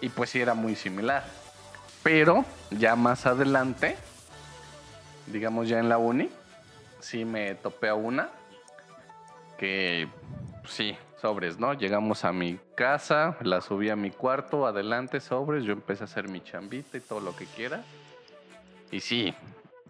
Y 0.00 0.08
pues 0.08 0.30
sí 0.30 0.40
era 0.40 0.54
muy 0.54 0.74
similar. 0.74 1.26
Pero 2.02 2.46
ya 2.70 2.96
más 2.96 3.26
adelante, 3.26 3.96
digamos 5.26 5.68
ya 5.68 5.78
en 5.78 5.90
la 5.90 5.98
uni, 5.98 6.30
sí 7.00 7.26
me 7.26 7.54
topé 7.54 7.88
a 7.88 7.94
una 7.94 8.30
que 9.58 10.08
sí, 10.66 10.96
sobres, 11.20 11.58
¿no? 11.58 11.74
Llegamos 11.74 12.24
a 12.24 12.32
mi 12.32 12.58
casa, 12.76 13.36
la 13.42 13.60
subí 13.60 13.90
a 13.90 13.96
mi 13.96 14.10
cuarto, 14.10 14.66
adelante, 14.66 15.20
sobres, 15.20 15.64
yo 15.64 15.72
empecé 15.72 16.04
a 16.04 16.06
hacer 16.06 16.28
mi 16.28 16.40
chambita 16.42 16.96
y 16.96 17.00
todo 17.00 17.20
lo 17.20 17.34
que 17.36 17.46
quiera. 17.46 17.82
Y 18.90 19.00
sí, 19.00 19.34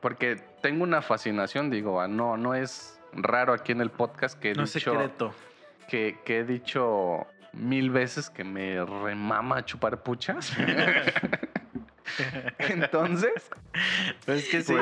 porque 0.00 0.36
tengo 0.62 0.84
una 0.84 1.02
fascinación, 1.02 1.70
digo, 1.70 2.00
ah, 2.00 2.08
no, 2.08 2.36
no 2.36 2.54
es 2.54 2.98
raro 3.12 3.52
aquí 3.52 3.72
en 3.72 3.80
el 3.80 3.90
podcast 3.90 4.38
que 4.38 4.50
he 4.50 4.54
No 4.54 4.64
dicho 4.64 4.78
secreto. 4.92 5.34
que, 5.88 6.18
que 6.24 6.38
he 6.40 6.44
dicho 6.44 7.26
mil 7.52 7.90
veces 7.90 8.30
que 8.30 8.44
me 8.44 8.84
remama 8.84 9.64
chupar 9.64 10.02
puchas. 10.02 10.52
Entonces, 12.58 13.32
es 14.26 14.48
que 14.48 14.62
sí. 14.62 14.74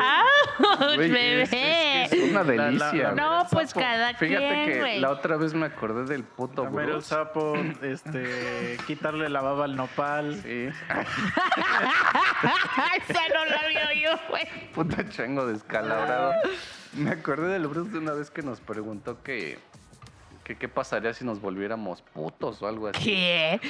Güey, 0.96 1.10
bebé! 1.10 1.42
es, 1.42 1.52
es 1.52 2.10
que 2.10 2.24
es 2.24 2.30
una 2.30 2.42
la- 2.42 2.52
delicia. 2.64 3.02
la- 3.10 3.12
no, 3.12 3.40
el 3.42 3.46
pues 3.50 3.72
cada 3.74 4.14
Fíjate 4.14 4.48
quien, 4.48 4.64
que 4.72 4.78
güey. 4.80 5.00
la 5.00 5.10
otra 5.10 5.36
vez 5.36 5.54
me 5.54 5.66
acordé 5.66 6.04
del 6.04 6.24
puto 6.24 6.64
Comer 6.64 6.88
el 6.90 7.02
sapo, 7.02 7.54
este, 7.82 8.76
quitarle 8.86 9.28
la 9.28 9.40
baba 9.40 9.64
al 9.66 9.76
nopal. 9.76 10.34
Sí, 10.42 10.68
Esa 13.08 13.20
no 13.34 13.44
la 13.46 13.68
vio 13.68 13.92
yo, 14.02 14.18
güey. 14.28 14.42
puto 14.74 15.02
chango 15.10 15.46
descalabrado. 15.46 16.32
Me 16.94 17.10
acordé 17.10 17.48
del 17.48 17.66
Bruce 17.66 17.90
de 17.92 17.98
una 17.98 18.12
vez 18.12 18.30
que 18.30 18.42
nos 18.42 18.60
preguntó 18.60 19.22
que, 19.22 19.58
que 20.44 20.56
qué 20.56 20.68
pasaría 20.68 21.14
si 21.14 21.24
nos 21.24 21.40
volviéramos 21.40 22.02
putos 22.02 22.60
o 22.62 22.66
algo 22.68 22.88
así. 22.88 23.02
¿Qué? 23.02 23.60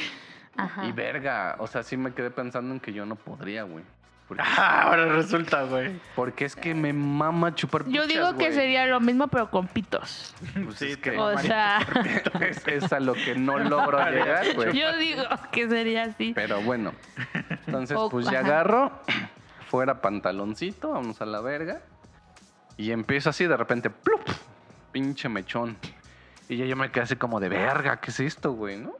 Ajá. 0.56 0.84
Y 0.84 0.92
verga, 0.92 1.56
o 1.58 1.66
sea, 1.66 1.82
sí 1.82 1.96
me 1.96 2.12
quedé 2.12 2.30
pensando 2.30 2.72
en 2.74 2.80
que 2.80 2.92
yo 2.92 3.06
no 3.06 3.16
podría, 3.16 3.62
güey. 3.64 3.84
Porque, 4.28 4.42
Ah, 4.46 4.82
ahora 4.88 5.06
resulta, 5.06 5.64
güey. 5.64 5.98
porque 6.14 6.44
es 6.44 6.54
que 6.56 6.74
me 6.74 6.92
mama 6.92 7.54
chupar 7.54 7.86
Yo 7.88 8.06
digo 8.06 8.30
que 8.32 8.44
güey. 8.46 8.52
sería 8.52 8.86
lo 8.86 9.00
mismo, 9.00 9.28
pero 9.28 9.50
con 9.50 9.66
pitos. 9.66 10.34
Pues 10.64 10.76
Sí, 10.78 10.90
es 10.92 10.96
que 10.98 11.18
O 11.18 11.36
sea, 11.38 11.78
es, 12.40 12.66
es 12.68 12.92
a 12.92 13.00
lo 13.00 13.14
que 13.14 13.34
no 13.34 13.58
logro 13.58 13.98
llegar, 14.10 14.54
güey. 14.54 14.78
yo 14.78 14.96
digo 14.96 15.22
que 15.50 15.68
sería 15.68 16.04
así. 16.04 16.32
Pero 16.34 16.60
bueno, 16.62 16.92
entonces 17.66 17.96
O- 17.98 18.08
pues 18.10 18.30
ya 18.30 18.40
agarro, 18.40 18.92
fuera 19.68 20.00
pantaloncito, 20.00 20.90
vamos 20.92 21.20
a 21.20 21.26
la 21.26 21.40
verga. 21.40 21.80
Y 22.76 22.90
empiezo 22.92 23.30
así 23.30 23.46
de 23.46 23.56
repente, 23.56 23.90
¡plup! 23.90 24.20
Pinche 24.92 25.28
mechón. 25.28 25.76
Y 26.48 26.56
ya 26.56 26.64
yo 26.66 26.76
me 26.76 26.90
quedé 26.90 27.04
así 27.04 27.16
como 27.16 27.38
de 27.40 27.48
verga, 27.48 27.98
¿qué 28.00 28.10
es 28.10 28.20
esto, 28.20 28.52
güey, 28.52 28.78
no? 28.78 28.92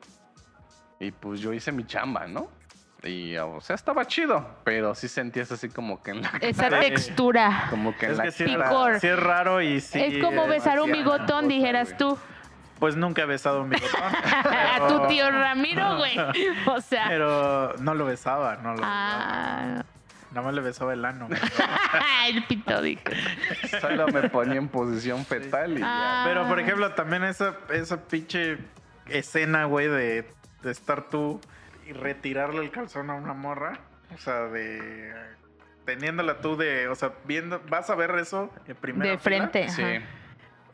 Y 1.02 1.10
pues 1.10 1.40
yo 1.40 1.52
hice 1.52 1.72
mi 1.72 1.84
chamba, 1.84 2.26
¿no? 2.28 2.48
Y, 3.02 3.36
o 3.36 3.60
sea, 3.60 3.74
estaba 3.74 4.04
chido, 4.06 4.58
pero 4.62 4.94
sí 4.94 5.08
sentías 5.08 5.50
así 5.50 5.68
como 5.68 6.00
que 6.00 6.12
en 6.12 6.22
la 6.22 6.28
Esa 6.40 6.70
Sí. 6.70 6.76
textura. 6.78 7.66
como 7.70 7.96
que 7.96 8.06
en 8.06 8.12
Es 8.12 8.18
la 8.18 8.24
que 8.24 8.30
sí, 8.30 8.44
cara- 8.44 8.68
Picor. 8.68 8.92
es, 8.92 9.00
sí 9.00 9.08
es 9.08 9.18
raro 9.18 9.60
y 9.60 9.80
sí. 9.80 10.00
es 10.00 10.22
como 10.22 10.46
besar 10.46 10.80
un 10.80 10.92
bigotón, 10.92 11.26
cosa, 11.26 11.46
dijeras 11.48 11.96
tú. 11.98 12.16
Pues 12.78 12.94
nunca 12.94 13.22
he 13.22 13.26
besado 13.26 13.62
un 13.62 13.70
bigotón. 13.70 14.00
A 14.04 14.86
tu 14.86 15.08
tío 15.08 15.28
Ramiro, 15.32 15.96
güey. 15.96 16.16
O 16.66 16.80
sea. 16.80 17.06
Pero 17.08 17.74
no 17.80 17.94
lo 17.94 18.04
besaba, 18.04 18.56
no 18.58 18.70
lo 18.70 18.76
besaba. 18.76 18.92
Ah, 18.94 19.84
Nada 20.30 20.46
más 20.46 20.54
le 20.54 20.60
besaba 20.62 20.92
el 20.92 21.04
ano. 21.04 21.28
el 22.28 22.44
pito. 22.44 22.80
Solo 23.80 24.06
me 24.08 24.28
ponía 24.30 24.58
en 24.58 24.68
posición 24.68 25.26
fetal 25.26 25.76
y 25.76 25.80
ya. 25.80 25.86
Ah. 25.86 26.24
Pero, 26.26 26.46
por 26.46 26.60
ejemplo, 26.60 26.92
también 26.94 27.24
esa, 27.24 27.56
esa 27.70 28.00
pinche 28.00 28.58
escena, 29.08 29.64
güey, 29.64 29.88
de, 29.88 30.32
de 30.62 30.70
estar 30.72 31.08
tú 31.08 31.40
y 31.86 31.92
retirarle 31.92 32.60
el 32.62 32.70
calzón 32.70 33.10
a 33.10 33.14
una 33.14 33.32
morra. 33.34 33.78
O 34.14 34.18
sea, 34.18 34.42
de. 34.46 35.12
Teniéndola 35.84 36.40
tú 36.40 36.56
de. 36.56 36.88
O 36.88 36.94
sea, 36.94 37.12
viendo. 37.24 37.60
Vas 37.68 37.90
a 37.90 37.94
ver 37.94 38.10
eso 38.18 38.50
en 38.66 38.76
primera 38.76 39.10
De 39.12 39.18
fila. 39.18 39.48
frente. 39.48 39.68
Sí. 39.68 39.82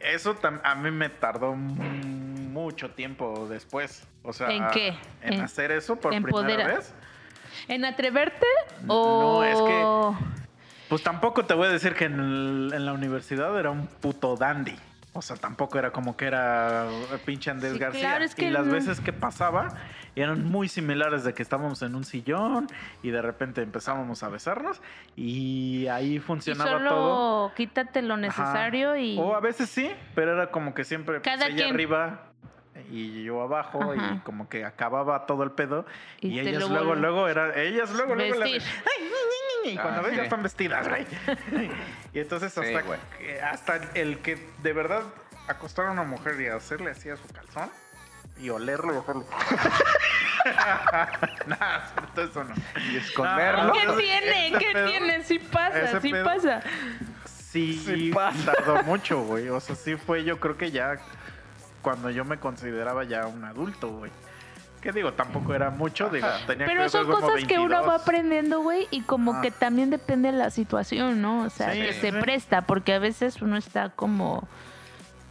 Eso 0.01 0.37
a 0.63 0.75
mí 0.77 0.91
me 0.91 1.09
tardó 1.09 1.55
mucho 1.55 2.91
tiempo 2.91 3.47
después. 3.49 4.07
O 4.23 4.33
sea, 4.33 4.49
¿En 4.51 4.69
qué? 4.69 4.89
En, 5.23 5.35
En- 5.35 5.41
hacer 5.41 5.73
eso 5.73 5.97
por 5.97 6.13
en 6.15 6.23
primera 6.23 6.43
poder- 6.65 6.67
vez. 6.77 6.95
¿En 7.67 7.85
atreverte? 7.85 8.47
No, 8.85 8.95
O... 9.39 9.45
es 9.45 9.61
que- 9.61 10.27
Pues 10.89 11.03
tampoco 11.03 11.45
te 11.45 11.55
voy 11.55 11.67
a 11.67 11.71
decir 11.71 11.95
que 11.95 12.05
en, 12.05 12.15
el- 12.21 12.73
en 12.75 12.87
la 12.87 12.93
universidad 12.93 13.59
era 13.59 13.71
un 13.71 13.87
puto 13.87 14.37
dandy. 14.37 14.77
O 15.19 15.23
sea, 15.23 15.37
tampoco 15.37 15.79
era 15.79 15.91
como 15.91 16.17
que 16.17 16.27
era 16.27 16.87
eh, 17.13 17.19
pinche 17.25 17.51
Andrés 17.51 17.73
Sí, 17.75 17.79
García. 17.79 18.01
claro, 18.09 18.25
es 18.25 18.35
que 18.35 18.47
y 18.47 18.51
las 18.51 18.67
no- 18.67 18.73
veces 18.73 19.01
que 19.01 19.13
pasaba 19.13 19.69
eran 20.17 20.45
muy 20.45 20.69
similares 20.69 21.25
de 21.25 21.35
que 21.35 21.43
estábamos 21.43 21.83
en 21.83 21.95
un 21.95 22.05
sillón 22.05 22.67
y 23.03 23.11
de 23.11 23.21
repente 23.23 23.63
empezábamos 23.63 24.23
a 24.23 24.29
besarnos 24.29 24.81
y 25.17 25.87
ahí 25.89 26.17
Y 26.17 26.19
funcionaba 26.21 26.71
solo 26.71 26.89
todo. 26.91 27.55
quítate 27.55 28.03
lo 28.03 28.15
Ajá. 28.15 28.21
necesario 28.23 28.97
y... 28.97 29.19
O 29.19 29.35
a 29.35 29.41
veces 29.41 29.69
sí, 29.69 29.91
pero 30.15 30.33
era 30.33 30.51
como 30.51 30.75
que 30.75 30.85
siempre 30.85 31.21
pues, 31.21 31.25
Cada 31.37 31.47
ella 31.49 31.57
quien. 31.57 31.75
arriba 31.75 32.28
y 32.91 33.23
yo 33.25 33.43
abajo 33.43 33.95
y 33.95 34.19
como 34.21 34.49
que 34.49 34.65
acababa 34.65 35.27
todo 35.27 35.43
el 35.43 35.51
pedo 35.53 35.85
y, 36.21 36.29
Y 36.29 36.41
ellas 36.41 36.69
luego 36.69 36.95
luego 36.95 37.29
era 37.29 37.55
ellas 37.61 37.91
luego 37.93 38.15
luego 38.15 38.35
le 38.37 38.41
Vestir. 38.59 38.63
hacen, 38.63 38.83
"Ay, 38.99 39.05
ñi, 39.05 39.09
ñi, 39.11 39.69
ñi", 39.71 39.73
y 39.75 39.79
cuando 39.79 40.01
Ah, 40.01 40.03
ves 40.05 40.17
ya 40.17 40.23
están 40.25 40.43
vestidas, 40.43 40.89
güey. 40.89 41.07
y 42.15 42.19
entonces 42.21 42.57
hasta 42.57 42.83
hasta 43.51 43.77
el 43.95 44.19
que 44.21 44.49
de 44.63 44.73
verdad 44.73 45.03
acostar 45.49 45.87
a 45.87 45.91
una 45.93 46.03
mujer 46.05 46.41
y 46.41 46.47
hacerle 46.49 46.91
así 46.93 47.09
a 47.11 47.17
su 47.17 47.27
calzón 47.29 47.71
y 48.39 48.51
olerlo 48.51 48.95
y 48.95 48.99
hacerlo. 48.99 49.25
Nada, 51.47 51.91
cierto, 51.95 52.23
eso 52.23 52.45
no. 52.45 52.55
Y 52.93 52.97
esconderlo. 52.97 53.73
¿Qué 53.73 53.87
tiene? 54.01 54.53
¿Qué 54.59 54.73
pedo- 54.73 54.87
tiene? 54.89 55.23
Sí 55.25 55.39
pasa, 55.39 56.01
sí 56.01 56.11
pedo- 56.13 56.25
pasa. 56.25 56.61
Sí, 57.27 57.83
Sí 57.85 58.11
pasa. 58.15 58.53
tardó 58.53 58.83
mucho, 58.85 59.23
güey. 59.23 59.49
O 59.49 59.59
sea, 59.61 59.75
sí 59.75 59.97
fue 59.97 60.23
yo 60.25 60.39
creo 60.39 60.57
que 60.57 60.71
ya 60.71 60.99
cuando 61.89 62.11
yo 62.11 62.23
me 62.27 62.37
consideraba 62.39 63.05
ya 63.05 63.27
un 63.27 63.43
adulto, 63.45 63.89
güey. 63.89 64.11
¿Qué 64.83 64.93
digo? 64.93 65.15
Tampoco 65.15 65.55
era 65.55 65.71
mucho, 65.71 66.11
digo, 66.11 66.27
tenía 66.47 66.67
Pero 66.67 66.83
que 66.83 66.89
son 66.91 67.07
como 67.07 67.19
cosas 67.27 67.45
que 67.47 67.59
uno 67.59 67.77
va 67.77 67.81
22. 67.81 68.03
aprendiendo, 68.03 68.61
güey, 68.61 68.87
y 68.91 69.01
como 69.01 69.33
Ah. 69.33 69.41
que 69.41 69.51
también 69.51 69.89
depende 69.89 70.31
de 70.31 70.37
la 70.37 70.51
situación, 70.51 71.23
¿no? 71.23 71.45
O 71.45 71.49
sea, 71.51 71.73
Sí, 71.73 71.81
que 71.81 71.95
sí, 71.95 72.01
se 72.01 72.13
presta, 72.13 72.61
porque 72.63 72.93
a 72.93 72.99
veces 72.99 73.41
uno 73.41 73.57
está 73.57 73.89
como 73.89 74.47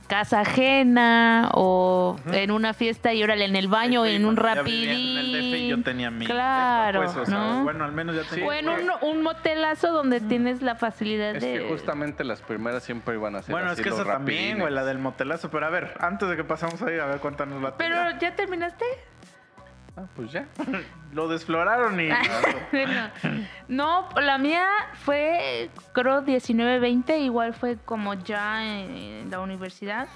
casa 0.08 0.42
ajena 0.42 1.50
o 1.54 2.16
en 2.32 2.52
una 2.52 2.74
fiesta 2.74 3.14
y 3.14 3.24
órale 3.24 3.46
en 3.46 3.56
el 3.56 3.68
baño 3.68 4.06
Sí, 4.06 4.12
en 4.16 4.26
un 4.26 4.36
vivía 4.36 4.52
en 4.54 4.58
el 4.58 4.64
DF 4.64 4.68
y 4.70 5.34
rapidín. 5.52 5.70
yo 5.70 5.84
tenía 5.84 6.10
mi 6.12 6.26
Claro, 6.26 7.02
depa, 7.02 7.14
pues, 7.14 7.28
o 7.28 7.30
sea, 7.32 7.38
¿no? 7.38 7.64
bueno, 7.64 7.84
al 7.86 7.92
menos 7.92 8.16
ya 8.16 8.24
tenía 8.24 8.46
O 8.48 8.54
en 8.54 8.70
un, 8.70 8.90
un 9.02 9.22
motelazo 9.22 9.92
donde 9.92 10.20
tienes 10.22 10.62
la 10.62 10.76
facilidad 10.76 11.36
Es 11.36 11.44
de... 11.44 11.54
que 11.60 11.68
justamente 11.70 12.24
las 12.24 12.42
primeras 12.42 12.84
siempre 12.84 13.16
iban 13.16 13.36
a 13.36 13.42
ser 13.42 13.52
Bueno, 13.54 13.72
es 13.72 13.82
que 13.82 13.90
eso 13.90 14.06
también, 14.06 14.60
güey, 14.60 14.74
la 14.74 14.84
del 14.86 15.00
motelazo. 15.00 15.50
Pero 15.52 15.66
a 15.66 15.70
ver, 15.70 15.94
antes 16.00 16.28
de 16.30 16.36
que 16.36 16.44
pasamos 16.44 16.82
ahí, 16.82 16.98
a 17.00 17.06
ver, 17.06 17.20
cuéntanos 17.20 17.62
la. 17.62 17.76
Pero, 17.78 17.96
¿ya 18.20 18.36
terminaste? 18.36 18.86
Ah, 19.98 20.04
pues 20.16 20.32
ya. 20.32 20.46
Lo 21.14 21.28
desfloraron 21.28 22.00
y... 22.00 22.10
No, 23.68 24.08
la 24.22 24.38
mía 24.38 24.68
fue, 25.04 25.70
creo, 25.94 26.24
19-20, 26.24 27.20
igual 27.22 27.54
fue 27.54 27.78
como 27.84 28.14
ya 28.14 28.64
en 28.64 29.30
la 29.30 29.40
universidad. 29.40 30.08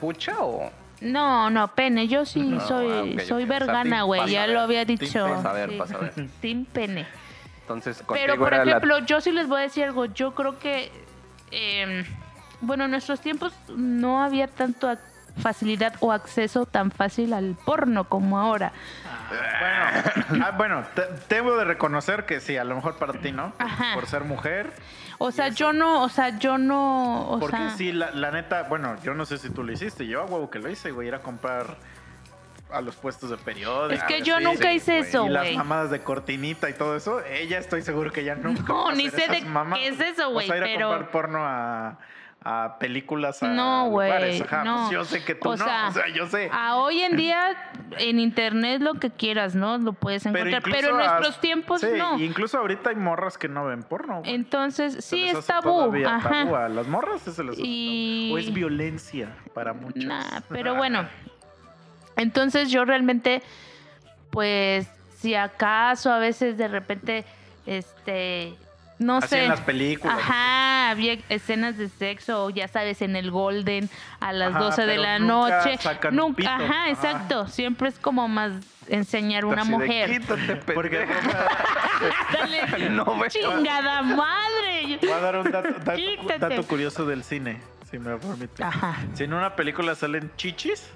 ¿Pucha 0.00 0.40
o...? 0.40 0.70
No, 1.00 1.48
no, 1.50 1.68
pene, 1.74 2.08
yo 2.08 2.24
sí 2.26 2.40
No, 2.42 2.60
soy, 2.60 3.16
ah, 3.20 3.24
soy 3.24 3.44
vergana, 3.44 3.98
team 3.98 4.06
güey, 4.06 4.28
ya 4.32 4.46
ver. 4.46 4.50
lo 4.54 4.60
había 4.60 4.84
Team 4.84 4.98
dicho. 4.98 5.28
pasa 5.28 5.52
ver, 5.52 5.70
sí. 5.70 5.76
pasa 5.78 5.98
ver. 5.98 6.12
Team 6.40 6.64
pene. 6.64 7.06
Entonces, 7.60 8.02
Pero, 8.12 8.36
por 8.36 8.50
la- 8.50 8.62
ejemplo, 8.64 8.98
yo 9.00 9.20
sí 9.20 9.30
les 9.30 9.46
voy 9.46 9.60
a 9.60 9.62
decir 9.62 9.84
algo. 9.84 10.06
Yo 10.06 10.34
creo 10.34 10.58
que, 10.58 10.90
eh, 11.52 12.04
bueno, 12.62 12.86
en 12.86 12.90
nuestros 12.90 13.20
tiempos 13.20 13.52
no 13.68 14.24
había 14.24 14.48
tanto 14.48 14.88
facilidad 15.38 15.94
o 16.00 16.12
acceso 16.12 16.66
tan 16.66 16.90
fácil 16.90 17.32
al 17.32 17.56
porno 17.64 18.04
como 18.04 18.38
ahora. 18.38 18.72
Bueno, 19.30 20.44
ah, 20.46 20.50
bueno, 20.56 20.84
debo 21.28 21.56
de 21.56 21.64
reconocer 21.64 22.24
que 22.26 22.40
sí, 22.40 22.56
a 22.56 22.64
lo 22.64 22.74
mejor 22.76 22.96
para 22.96 23.14
ti, 23.14 23.32
¿no? 23.32 23.52
Ajá. 23.58 23.94
Por 23.94 24.06
ser 24.06 24.24
mujer. 24.24 24.72
O 25.18 25.30
sea, 25.32 25.48
yo 25.48 25.72
no, 25.72 26.02
o 26.02 26.08
sea, 26.08 26.38
yo 26.38 26.58
no, 26.58 27.28
o 27.28 27.40
Porque 27.40 27.56
sea, 27.56 27.70
sí, 27.70 27.92
la, 27.92 28.10
la 28.12 28.30
neta, 28.30 28.62
bueno, 28.64 28.96
yo 29.02 29.14
no 29.14 29.24
sé 29.26 29.36
si 29.38 29.50
tú 29.50 29.64
lo 29.64 29.72
hiciste. 29.72 30.06
Yo 30.06 30.22
a 30.22 30.24
huevo 30.26 30.48
que 30.50 30.58
lo 30.60 30.70
hice, 30.70 30.92
güey, 30.92 31.08
ir 31.08 31.14
a 31.14 31.20
comprar 31.20 31.76
a 32.70 32.80
los 32.82 32.96
puestos 32.96 33.30
de 33.30 33.36
periódicos. 33.38 33.94
es 33.94 34.04
que 34.04 34.22
yo 34.22 34.38
nunca 34.40 34.68
sí, 34.70 34.76
hice 34.76 34.98
güey. 34.98 35.08
eso, 35.08 35.26
Y 35.26 35.30
las 35.30 35.42
güey. 35.44 35.56
mamadas 35.56 35.90
de 35.90 36.00
cortinita 36.02 36.68
y 36.70 36.74
todo 36.74 36.96
eso, 36.96 37.20
ella 37.24 37.58
estoy 37.58 37.82
seguro 37.82 38.12
que 38.12 38.24
ya 38.24 38.34
nunca. 38.34 38.62
No, 38.72 38.88
a 38.88 38.92
ni 38.92 39.08
sé 39.10 39.26
de 39.28 39.40
mamadas. 39.42 39.78
qué 39.78 39.88
es 39.88 40.00
eso, 40.00 40.30
güey, 40.30 40.48
O 40.48 40.52
sea, 40.52 40.56
ir 40.58 40.62
a 40.62 40.66
pero- 40.66 40.88
comprar 40.90 41.10
porno 41.10 41.38
a, 41.44 41.98
a 42.44 42.76
películas 42.78 43.42
a 43.42 43.48
No, 43.48 43.90
güey, 43.90 44.40
no. 44.64 44.76
pues 44.76 44.90
yo 44.90 45.04
sé 45.04 45.24
que 45.24 45.34
tú 45.34 45.50
O 45.50 45.56
no, 45.56 45.64
sea, 45.64 45.88
o 45.88 45.92
sea, 45.92 46.04
yo 46.14 46.26
sé. 46.26 46.48
A 46.52 46.76
hoy 46.76 47.02
en 47.02 47.16
día 47.16 47.56
en 47.98 48.20
internet 48.20 48.80
lo 48.80 48.94
que 48.94 49.10
quieras, 49.10 49.54
¿no? 49.54 49.78
Lo 49.78 49.92
puedes 49.92 50.24
encontrar, 50.24 50.62
pero, 50.62 50.76
incluso 50.76 50.90
en 50.90 50.96
nuestros 50.96 51.40
tiempos 51.40 51.80
sí, 51.80 51.88
no. 51.96 52.18
y 52.18 52.24
incluso 52.24 52.58
ahorita 52.58 52.90
hay 52.90 52.96
morras 52.96 53.38
que 53.38 53.48
no 53.48 53.66
ven 53.66 53.82
porno. 53.82 54.20
güey. 54.20 54.34
Entonces, 54.34 55.04
sí 55.04 55.28
es 55.28 55.46
tabú, 55.46 55.92
ajá. 56.06 56.44
tabú. 56.44 56.56
A 56.56 56.68
las 56.68 56.86
morras 56.86 57.22
se 57.22 57.42
les 57.42 57.58
Y-. 57.58 58.30
O 58.32 58.38
es 58.38 58.52
violencia 58.52 59.36
para 59.52 59.72
muchos. 59.72 60.04
Nah, 60.04 60.40
pero 60.48 60.74
bueno. 60.76 61.06
Entonces 62.16 62.70
yo 62.70 62.84
realmente, 62.84 63.42
pues, 64.30 64.88
si 65.16 65.34
acaso 65.34 66.12
a 66.12 66.18
veces 66.18 66.56
de 66.56 66.66
repente, 66.66 67.24
este, 67.66 68.56
no 68.98 69.18
Así 69.18 69.28
sé. 69.28 69.42
en 69.44 69.48
las 69.50 69.60
películas. 69.60 70.18
Ajá, 70.18 70.90
había 70.90 71.18
escenas 71.28 71.76
de 71.78 71.88
sexo, 71.88 72.44
o 72.46 72.50
ya 72.50 72.66
sabes, 72.68 73.00
en 73.02 73.14
el 73.16 73.30
Golden 73.30 73.88
a 74.20 74.32
las 74.32 74.50
Ajá, 74.54 74.58
12 74.64 74.86
de 74.86 74.96
la 74.98 75.18
nunca 75.18 75.58
noche. 75.64 75.78
sacan 75.78 76.12
un 76.12 76.16
Nunca, 76.16 76.36
pito. 76.36 76.50
ajá, 76.50 76.64
Ajá. 76.64 76.90
exacto. 76.90 77.46
Siempre 77.48 77.88
es 77.90 77.98
como 77.98 78.26
más 78.28 78.52
enseñar 78.88 79.44
una 79.44 79.62
Así 79.62 79.70
de, 79.70 79.76
mujer. 79.78 80.10
Quítate, 80.10 80.56
Porque 80.74 80.98
pendejo". 80.98 81.38
Dale, 82.70 82.90
No 82.90 83.04
veo. 83.18 83.28
chingada 83.28 84.02
madre. 84.02 84.98
voy 85.00 85.10
a 85.10 85.18
dar 85.20 85.36
un 85.38 85.50
dato, 85.50 85.68
dato- 85.84 86.38
dato 86.38 86.62
curioso 86.66 87.04
del 87.06 87.22
cine, 87.24 87.60
si 87.90 87.98
me 87.98 88.10
lo 88.10 88.18
permite. 88.20 88.62
Ajá. 88.64 88.96
Si 89.14 89.24
en 89.24 89.34
una 89.34 89.54
película 89.56 89.94
salen 89.94 90.30
chichis, 90.36 90.88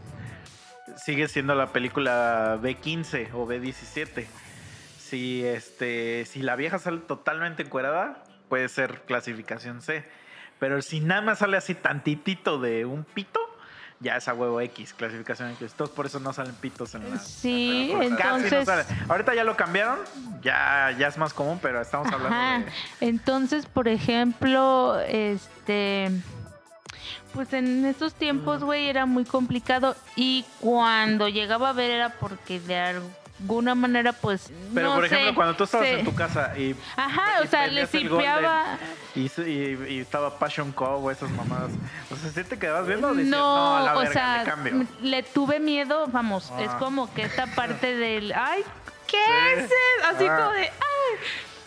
sigue 0.97 1.29
siendo 1.29 1.55
la 1.55 1.69
película 1.69 2.59
B15 2.63 3.29
o 3.35 3.47
B17. 3.47 4.27
Si 5.13 5.45
este, 5.45 6.25
si 6.25 6.41
la 6.41 6.57
vieja 6.57 6.79
sale 6.79 6.97
totalmente 6.97 7.63
encuerada, 7.65 8.25
puede 8.49 8.67
ser 8.71 9.03
clasificación 9.03 9.83
C. 9.83 10.07
Pero 10.59 10.81
si 10.81 11.01
nada 11.01 11.21
más 11.21 11.41
sale 11.41 11.59
así 11.59 11.75
tantitito 11.75 12.59
de 12.59 12.87
un 12.87 13.05
pito, 13.05 13.39
ya 14.01 14.17
es 14.17 14.27
a 14.27 14.33
huevo 14.33 14.59
X, 14.63 14.95
clasificación 14.95 15.51
X. 15.51 15.73
Entonces 15.73 15.95
por 15.95 16.07
eso 16.07 16.19
no 16.19 16.33
salen 16.33 16.55
pitos 16.55 16.95
en 16.95 17.11
la. 17.11 17.19
Sí, 17.19 17.91
Casi 17.93 18.09
no 18.09 18.37
entonces. 18.39 18.65
sale. 18.65 18.85
Ahorita 19.07 19.35
ya 19.35 19.45
lo 19.45 19.55
cambiaron, 19.55 19.99
ya, 20.41 20.97
ya 20.99 21.09
es 21.09 21.19
más 21.19 21.35
común, 21.35 21.59
pero 21.61 21.83
estamos 21.83 22.11
hablando 22.11 22.35
Ajá. 22.35 22.61
de. 22.61 23.07
Entonces, 23.07 23.67
por 23.67 23.89
ejemplo, 23.89 24.99
este. 25.01 26.11
Pues 27.35 27.53
en 27.53 27.85
esos 27.85 28.15
tiempos, 28.15 28.65
güey, 28.65 28.89
era 28.89 29.05
muy 29.05 29.27
complicado. 29.27 29.95
Y 30.17 30.47
cuando 30.61 31.29
llegaba 31.29 31.69
a 31.69 31.73
ver 31.75 31.91
era 31.91 32.09
porque 32.19 32.61
de 32.61 32.77
alguna 33.43 33.75
manera, 33.75 34.13
pues. 34.13 34.51
Pero 34.75 34.89
no 34.91 34.95
por 34.97 35.05
ejemplo, 35.05 35.29
sé, 35.31 35.35
cuando 35.35 35.55
tú 35.57 35.65
estabas 35.65 35.87
se- 35.89 35.99
en 35.99 36.05
tu 36.05 36.15
casa 36.15 36.57
y. 36.57 36.75
Ajá, 36.97 37.41
y 37.41 37.45
o 37.45 37.51
sea, 37.51 37.67
le 37.67 37.87
simpeaba. 37.87 38.79
Y, 39.15 39.29
se- 39.29 39.49
y- 39.51 39.87
y 39.97 39.99
estaba 40.01 40.39
Passion 40.39 40.73
Cove 40.73 41.05
o 41.07 41.11
esas 41.11 41.31
mamadas. 41.31 41.71
O 42.11 42.17
sea, 42.17 42.31
¿sí 42.31 42.45
te 42.49 42.59
quedabas 42.59 42.87
viendo 42.87 43.09
o 43.09 43.15
decías, 43.15 43.31
No, 43.31 43.39
no, 43.57 43.77
a 43.77 43.81
la 43.83 43.95
o 43.97 43.99
verga, 44.01 44.13
sea, 44.13 44.39
le 44.39 44.45
cambio? 44.51 44.87
le 45.03 45.23
tuve 45.23 45.61
miedo, 45.61 46.07
vamos, 46.09 46.51
es 46.61 46.71
Ah. 46.71 46.77
como 46.79 47.13
que 47.13 47.23
esta 47.23 47.47
parte 47.49 47.95
del, 47.97 48.33
ay, 48.33 48.63
¿qué 49.07 49.19
Sí. 49.27 49.33
es 49.59 49.65
eso? 49.65 49.75
Así 50.15 50.27
Ah. 50.27 50.37
como 50.37 50.51
de, 50.53 50.61
ay. 50.63 51.19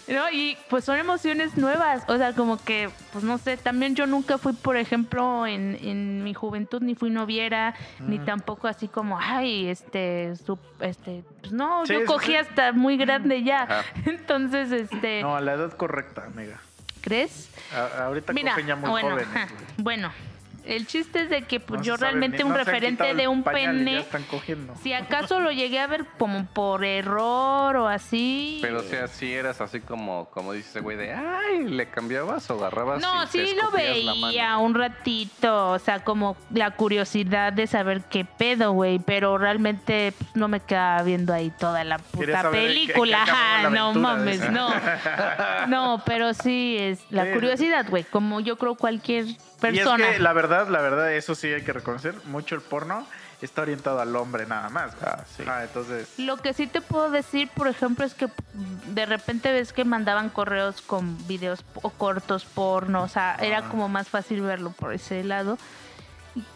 ¿No? 0.08 0.30
Y 0.32 0.56
pues 0.70 0.86
son 0.86 0.98
emociones 1.00 1.58
nuevas, 1.58 2.04
o 2.08 2.18
sea, 2.18 2.34
como 2.34 2.64
que, 2.64 2.90
pues 3.12 3.24
no 3.24 3.38
sé, 3.40 3.58
también 3.58 3.96
yo 3.96 4.06
nunca 4.06 4.38
fui, 4.38 4.54
por 4.54 4.78
ejemplo, 4.78 5.48
en, 5.48 5.76
en 5.82 6.24
mi 6.24 6.34
juventud, 6.36 6.82
ni 6.82 6.94
fui 6.94 7.10
noviera, 7.10 7.74
ni 8.00 8.20
Mm. 8.20 8.26
tampoco 8.26 8.68
así 8.68 8.88
como, 8.88 9.18
ay, 9.20 9.68
este, 9.68 10.36
su- 10.36 10.60
este, 10.80 11.24
pues 11.42 11.52
no, 11.54 11.86
Sí, 11.88 11.94
yo 11.94 12.06
cogí 12.06 12.32
sí. 12.34 12.36
hasta 12.38 12.72
muy 12.72 12.98
grande 12.98 13.42
ya. 13.44 13.64
Ajá. 13.64 13.82
Entonces, 14.06 14.72
este, 14.72 15.22
No, 15.24 15.36
a 15.36 15.42
la 15.42 15.54
edad 15.54 15.72
correcta, 15.74 16.26
amiga. 16.26 16.60
¿crees? 17.02 17.50
A- 17.74 18.06
ahorita 18.06 18.32
Mira, 18.34 18.56
muy 18.76 18.90
bueno, 18.90 19.10
jóvenes. 19.12 19.28
bueno, 19.78 20.12
el 20.68 20.88
chiste 20.88 21.22
es 21.24 21.30
de 21.30 21.44
que 21.44 21.60
pues, 21.60 21.80
No 21.82 21.86
yo 21.86 21.98
sabe 21.98 22.12
realmente 22.12 22.38
ni- 22.38 22.44
un 22.44 22.50
no 22.52 22.58
referente 22.58 23.14
de 23.14 23.28
un 23.28 23.44
pañal 23.44 23.62
y 23.62 23.66
Ya 23.66 23.72
pene, 23.86 24.00
están 24.00 24.24
cogiendo. 24.24 24.76
si 24.82 24.94
acaso 24.94 25.40
lo 25.40 25.52
llegué 25.52 25.80
a 25.80 25.88
ver 25.88 26.06
como 26.18 26.46
por 26.48 26.84
error 26.86 27.76
o 27.78 27.88
así. 27.88 28.60
Pero 28.62 28.80
o 28.80 28.84
sea, 28.84 29.08
si 29.08 29.32
eras 29.34 29.62
así 29.62 29.80
como, 29.82 30.26
como 30.32 30.54
dice 30.54 30.70
ese 30.70 30.80
güey 30.82 30.98
de, 30.98 31.14
ay, 31.14 31.64
le 31.66 31.90
cambiabas 31.90 32.50
o 32.50 32.56
agarrabas. 32.56 33.02
no, 33.02 33.24
y 33.24 33.26
te 33.28 33.32
sí 33.48 33.56
lo 33.56 33.62
escupías 33.64 33.98
la 34.04 34.14
mano"? 34.16 34.28
veía 34.28 34.58
un 34.58 34.74
ratito, 34.76 35.72
o 35.72 35.80
sea, 35.80 36.04
como 36.04 36.36
la 36.54 36.72
curiosidad 36.72 37.54
de 37.54 37.68
saber 37.68 38.02
qué 38.10 38.26
pedo, 38.26 38.72
güey, 38.74 39.00
pero 39.00 39.38
realmente 39.38 40.14
pues, 40.18 40.36
no 40.36 40.48
me 40.48 40.60
quedaba 40.60 41.04
viendo 41.04 41.34
ahí 41.34 41.52
toda 41.60 41.84
la 41.84 41.98
puta 42.00 42.44
qué- 42.44 42.50
película, 42.50 43.22
qué 43.26 43.32
ajá, 43.32 43.70
no 43.70 43.94
mames, 43.94 44.50
no. 44.52 44.70
No, 45.68 46.02
pero 46.06 46.34
sí 46.34 46.78
es 46.80 47.00
la 47.10 47.26
Sí. 47.26 47.32
curiosidad, 47.34 47.86
güey, 47.90 48.04
como 48.04 48.40
yo 48.40 48.58
creo 48.58 48.76
cualquier 48.76 49.26
Y 49.64 49.80
es 49.80 49.88
que 49.88 50.20
la 50.20 50.34
verdad, 50.34 50.68
la 50.70 50.82
verdad, 50.82 51.12
eso 51.14 51.36
sí 51.36 51.48
hay 51.48 51.62
que 51.64 51.74
reconocer, 51.74 52.16
mucho 52.26 52.56
el 52.56 52.62
porno 52.62 53.06
está 53.42 53.62
orientado 53.62 54.00
al 54.00 54.16
hombre 54.16 54.48
nada 54.48 54.70
más. 54.70 54.94
Ah, 55.04 55.24
sí. 55.38 55.44
Ah, 55.48 55.62
entonces... 55.64 56.08
Lo 56.18 56.38
que 56.38 56.54
sí 56.54 56.66
te 56.66 56.82
puedo 56.82 57.12
decir, 57.12 57.48
por 57.50 57.68
ejemplo, 57.68 58.04
es 58.06 58.16
que 58.16 58.28
de 58.88 59.06
repente 59.06 59.52
ves 59.52 59.72
que 59.72 59.86
mandaban 59.86 60.30
correos 60.30 60.82
con 60.82 61.16
videos 61.28 61.64
o 61.84 61.90
cortos 61.92 62.44
porno, 62.46 63.04
o 63.04 63.08
sea, 63.08 63.36
era 63.40 63.60
Ah. 63.60 63.70
como 63.70 63.88
más 63.88 64.10
fácil 64.10 64.42
verlo 64.42 64.72
por 64.72 64.94
ese 64.94 65.24
lado. 65.24 65.60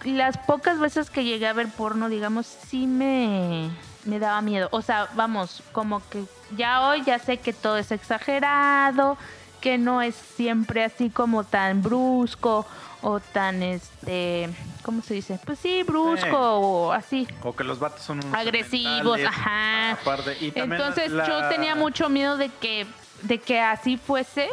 Y 0.03 0.13
Las 0.13 0.37
pocas 0.39 0.79
veces 0.79 1.09
que 1.11 1.23
llegué 1.25 1.47
a 1.47 1.53
ver 1.53 1.67
porno, 1.67 2.09
digamos, 2.09 2.47
sí 2.47 2.87
me, 2.87 3.69
me 4.05 4.17
daba 4.17 4.41
miedo. 4.41 4.67
O 4.71 4.81
sea, 4.81 5.09
vamos, 5.13 5.61
como 5.73 6.01
que 6.09 6.23
ya 6.57 6.87
hoy 6.87 7.03
ya 7.03 7.19
sé 7.19 7.37
que 7.37 7.53
todo 7.53 7.77
es 7.77 7.91
exagerado, 7.91 9.17
que 9.61 9.77
no 9.77 10.01
es 10.01 10.15
siempre 10.15 10.83
así 10.83 11.09
como 11.09 11.43
tan 11.43 11.83
brusco 11.83 12.65
o 13.01 13.19
tan, 13.19 13.63
este, 13.63 14.49
¿cómo 14.83 15.01
se 15.01 15.13
dice? 15.13 15.39
Pues 15.45 15.59
sí, 15.59 15.83
brusco 15.83 16.17
Sí. 16.21 16.27
o 16.31 16.91
así. 16.91 17.27
O 17.43 17.55
que 17.55 17.63
los 17.63 17.79
vatos 17.79 18.01
son 18.01 18.19
unos 18.23 18.33
Agresivos, 18.33 19.19
ajá. 19.25 19.91
Aparte, 19.93 20.37
y 20.41 20.51
también 20.51 20.81
Entonces 20.81 21.11
la- 21.11 21.27
yo 21.27 21.47
tenía 21.49 21.75
mucho 21.75 22.09
miedo 22.09 22.37
de 22.37 22.49
que, 22.49 22.85
de 23.23 23.37
que 23.39 23.59
así 23.61 23.97
fuese, 23.97 24.49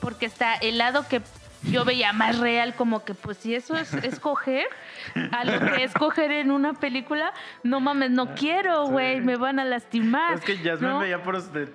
porque 0.00 0.26
está 0.26 0.54
el 0.54 0.78
lado 0.78 1.06
que 1.08 1.22
yo 1.64 1.84
veía 1.84 2.12
más 2.12 2.38
real, 2.40 2.74
como 2.74 3.04
que 3.04 3.14
pues 3.14 3.38
si 3.38 3.54
eso 3.54 3.76
es 3.76 3.92
escoger, 4.04 4.66
a 5.30 5.44
lo 5.44 5.60
que 5.74 5.84
es 5.84 5.94
coger 5.94 6.32
en 6.32 6.50
una 6.50 6.74
película, 6.74 7.32
no 7.62 7.80
mames, 7.80 8.10
no 8.10 8.34
quiero, 8.34 8.86
Sí. 8.86 8.92
güey, 8.92 9.20
me 9.20 9.36
van 9.36 9.60
a 9.60 9.64
lastimar. 9.64 10.34
Es 10.34 10.40
que 10.40 10.58
Yasmin 10.60 10.90
¿no? 10.90 10.98
veía 10.98 11.22
por 11.22 11.40
de... 11.42 11.72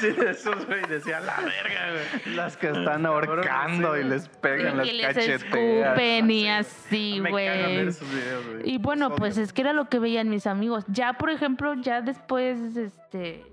sí, 0.00 0.10
de 0.12 0.30
esos, 0.30 0.66
güey, 0.66 0.82
decía 0.88 1.20
la 1.20 1.36
verga, 1.40 1.90
güey. 2.24 2.34
Las 2.36 2.56
que 2.56 2.68
están 2.68 3.06
ahorcando 3.06 3.96
y 3.98 4.04
les 4.04 4.28
pegan 4.28 4.78
las 4.78 4.86
que 4.86 4.92
les 4.94 5.06
cacheteas. 5.06 5.42
escupen 5.42 6.30
y 6.30 6.40
Sí. 6.42 6.48
así, 6.48 7.18
güey. 7.30 7.88
Y 8.64 8.78
bueno, 8.78 9.14
pues 9.14 9.36
es 9.38 9.52
que 9.52 9.62
era 9.62 9.72
lo 9.72 9.88
que 9.88 9.98
veían 9.98 10.28
mis 10.28 10.46
amigos. 10.46 10.84
Ya, 10.88 11.14
por 11.14 11.30
ejemplo, 11.30 11.74
ya 11.74 12.00
después, 12.02 12.58
este, 12.76 13.44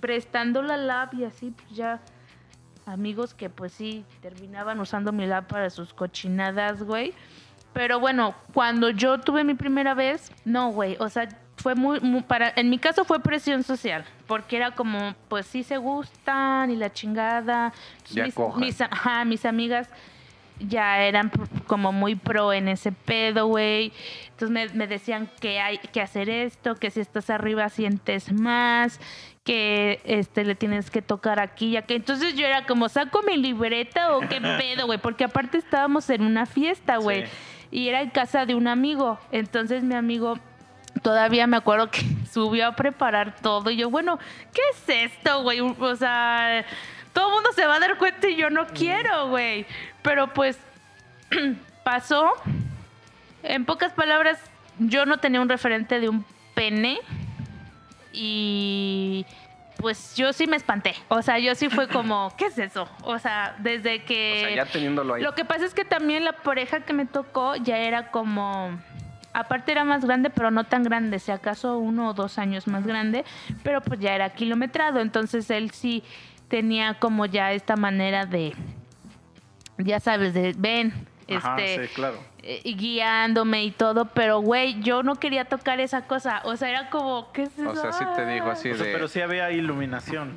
prestando 0.00 0.62
la 0.62 0.76
lab 0.76 1.14
y 1.14 1.24
así, 1.24 1.50
pues 1.50 1.70
ya 1.76 2.00
amigos 2.86 3.34
que 3.34 3.50
pues 3.50 3.72
sí 3.72 4.04
terminaban 4.20 4.80
usando 4.80 5.12
mi 5.12 5.26
lab 5.26 5.46
para 5.46 5.70
sus 5.70 5.92
cochinadas, 5.94 6.82
güey. 6.82 7.12
Pero 7.72 8.00
bueno, 8.00 8.34
cuando 8.52 8.90
yo 8.90 9.20
tuve 9.20 9.44
mi 9.44 9.54
primera 9.54 9.94
vez, 9.94 10.32
no, 10.44 10.70
güey, 10.70 10.96
o 10.98 11.08
sea, 11.08 11.28
fue 11.62 11.74
muy, 11.74 12.00
muy- 12.00 12.22
para, 12.22 12.52
en 12.56 12.70
mi 12.70 12.78
caso 12.78 13.04
fue 13.04 13.20
presión 13.20 13.62
social, 13.62 14.04
porque 14.26 14.56
era 14.56 14.70
como, 14.72 15.14
pues 15.28 15.46
sí 15.46 15.62
se 15.62 15.76
gustan 15.76 16.70
y 16.70 16.76
la 16.76 16.92
chingada. 16.92 17.72
Ya 18.10 18.24
mis, 18.24 18.34
cojan. 18.34 18.60
mis, 18.60 18.80
ajá, 18.80 19.24
mis 19.24 19.44
amigas 19.44 19.88
ya 20.58 21.00
eran 21.04 21.30
como 21.66 21.90
muy 21.90 22.16
pro 22.16 22.52
en 22.52 22.68
ese 22.68 22.92
pedo, 22.92 23.46
güey. 23.46 23.92
Entonces 24.30 24.50
me, 24.50 24.68
me 24.78 24.86
decían 24.86 25.28
que 25.40 25.58
hay 25.60 25.78
que 25.78 26.00
hacer 26.02 26.28
esto, 26.28 26.74
que 26.76 26.90
si 26.90 27.00
estás 27.00 27.30
arriba 27.30 27.68
sientes 27.70 28.30
más, 28.32 29.00
que 29.42 30.00
este 30.04 30.44
le 30.44 30.54
tienes 30.54 30.90
que 30.90 31.00
tocar 31.00 31.40
aquí 31.40 31.68
y 31.68 31.76
aquí. 31.78 31.94
Entonces 31.94 32.34
yo 32.34 32.46
era 32.46 32.66
como, 32.66 32.88
¿saco 32.90 33.22
mi 33.22 33.38
libreta 33.38 34.14
o 34.16 34.20
qué 34.20 34.40
pedo, 34.58 34.84
güey? 34.86 34.98
Porque 34.98 35.24
aparte 35.24 35.56
estábamos 35.58 36.10
en 36.10 36.22
una 36.22 36.44
fiesta, 36.44 36.98
güey. 36.98 37.24
Sí. 37.26 37.32
Y 37.72 37.88
era 37.88 38.02
en 38.02 38.10
casa 38.10 38.44
de 38.46 38.54
un 38.54 38.68
amigo. 38.68 39.18
Entonces 39.32 39.82
mi 39.82 39.94
amigo 39.94 40.38
todavía 41.02 41.46
me 41.46 41.56
acuerdo 41.56 41.90
que 41.90 42.02
subió 42.30 42.66
a 42.68 42.76
preparar 42.76 43.36
todo. 43.40 43.70
Y 43.70 43.76
yo, 43.76 43.90
bueno, 43.90 44.18
¿qué 44.52 44.60
es 44.72 45.12
esto, 45.12 45.42
güey? 45.42 45.60
O 45.60 45.96
sea, 45.96 46.64
todo 47.12 47.28
el 47.28 47.34
mundo 47.34 47.50
se 47.54 47.66
va 47.66 47.76
a 47.76 47.80
dar 47.80 47.98
cuenta 47.98 48.28
y 48.28 48.36
yo 48.36 48.50
no 48.50 48.66
quiero, 48.66 49.28
güey. 49.28 49.66
Pero 50.02 50.32
pues 50.32 50.58
pasó. 51.84 52.32
En 53.42 53.64
pocas 53.64 53.92
palabras, 53.94 54.38
yo 54.78 55.06
no 55.06 55.18
tenía 55.18 55.40
un 55.40 55.48
referente 55.48 55.98
de 55.98 56.08
un 56.08 56.24
pene. 56.54 56.98
Y 58.12 59.24
pues 59.80 60.14
yo 60.14 60.32
sí 60.32 60.46
me 60.46 60.56
espanté. 60.56 60.94
O 61.08 61.22
sea, 61.22 61.38
yo 61.38 61.54
sí 61.54 61.68
fue 61.70 61.88
como, 61.88 62.32
¿qué 62.38 62.46
es 62.46 62.58
eso? 62.58 62.88
O 63.02 63.18
sea, 63.18 63.56
desde 63.58 64.04
que... 64.04 64.42
O 64.44 64.46
sea, 64.46 64.64
ya 64.64 64.66
teniéndolo 64.66 65.14
ahí. 65.14 65.22
Lo 65.22 65.34
que 65.34 65.44
pasa 65.44 65.64
es 65.64 65.74
que 65.74 65.84
también 65.84 66.24
la 66.24 66.32
pareja 66.32 66.80
que 66.80 66.92
me 66.92 67.06
tocó 67.06 67.56
ya 67.56 67.78
era 67.78 68.10
como. 68.10 68.78
Aparte 69.32 69.72
era 69.72 69.84
más 69.84 70.04
grande, 70.04 70.30
pero 70.30 70.50
no 70.50 70.64
tan 70.64 70.82
grande, 70.82 71.18
si 71.18 71.30
acaso 71.30 71.78
uno 71.78 72.08
o 72.08 72.14
dos 72.14 72.38
años 72.38 72.66
más 72.66 72.84
grande, 72.86 73.24
pero 73.62 73.80
pues 73.80 74.00
ya 74.00 74.14
era 74.14 74.30
kilometrado, 74.30 75.00
entonces 75.00 75.50
él 75.50 75.70
sí 75.70 76.02
tenía 76.48 76.94
como 76.94 77.26
ya 77.26 77.52
esta 77.52 77.76
manera 77.76 78.26
de, 78.26 78.54
ya 79.78 80.00
sabes, 80.00 80.34
de 80.34 80.54
ven, 80.58 81.06
Ajá, 81.32 81.56
este, 81.60 81.86
sí, 81.86 81.94
claro. 81.94 82.18
eh, 82.42 82.60
guiándome 82.74 83.62
y 83.62 83.70
todo, 83.70 84.06
pero 84.06 84.40
güey, 84.40 84.80
yo 84.82 85.04
no 85.04 85.14
quería 85.14 85.44
tocar 85.44 85.78
esa 85.78 86.02
cosa, 86.08 86.42
o 86.44 86.56
sea, 86.56 86.68
era 86.68 86.90
como, 86.90 87.30
¿qué 87.32 87.42
es 87.44 87.58
O 87.58 87.76
sea, 87.76 87.92
sí 87.92 88.04
te 88.16 88.26
dijo 88.26 88.50
así 88.50 88.70
O 88.70 88.74
sea, 88.74 88.86
de. 88.86 88.92
pero 88.92 89.06
sí 89.06 89.20
había 89.20 89.50
iluminación. 89.52 90.34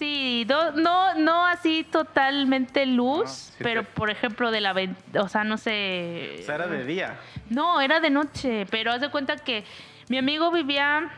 Sí, 0.00 0.46
no, 0.48 0.70
no, 0.72 1.14
no 1.16 1.46
así 1.46 1.84
totalmente 1.84 2.86
luz, 2.86 3.24
Ah, 3.26 3.26
sí 3.58 3.62
pero 3.62 3.84
por 3.84 4.08
ejemplo 4.08 4.50
de 4.50 4.62
la 4.62 4.74
o 5.20 5.28
sea, 5.28 5.44
no 5.44 5.58
sé. 5.58 6.38
O 6.40 6.46
sea, 6.46 6.54
era 6.54 6.66
de 6.68 6.86
día. 6.86 7.18
No, 7.50 7.82
era 7.82 8.00
de 8.00 8.08
noche, 8.08 8.66
pero 8.70 8.92
haz 8.92 9.02
de 9.02 9.10
cuenta 9.10 9.36
que 9.36 9.62
mi 10.08 10.16
amigo 10.16 10.50
vivía, 10.50 11.10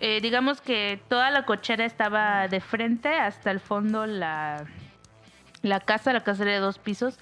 eh, 0.00 0.20
digamos 0.20 0.60
que 0.60 1.00
toda 1.08 1.30
la 1.30 1.46
cochera 1.46 1.86
estaba 1.86 2.48
de 2.48 2.60
frente 2.60 3.08
hasta 3.18 3.50
el 3.50 3.60
fondo 3.60 4.04
la, 4.04 4.66
la 5.62 5.80
casa, 5.80 6.12
la 6.12 6.20
casa 6.20 6.42
era 6.42 6.52
de 6.52 6.58
dos 6.58 6.78
pisos, 6.78 7.18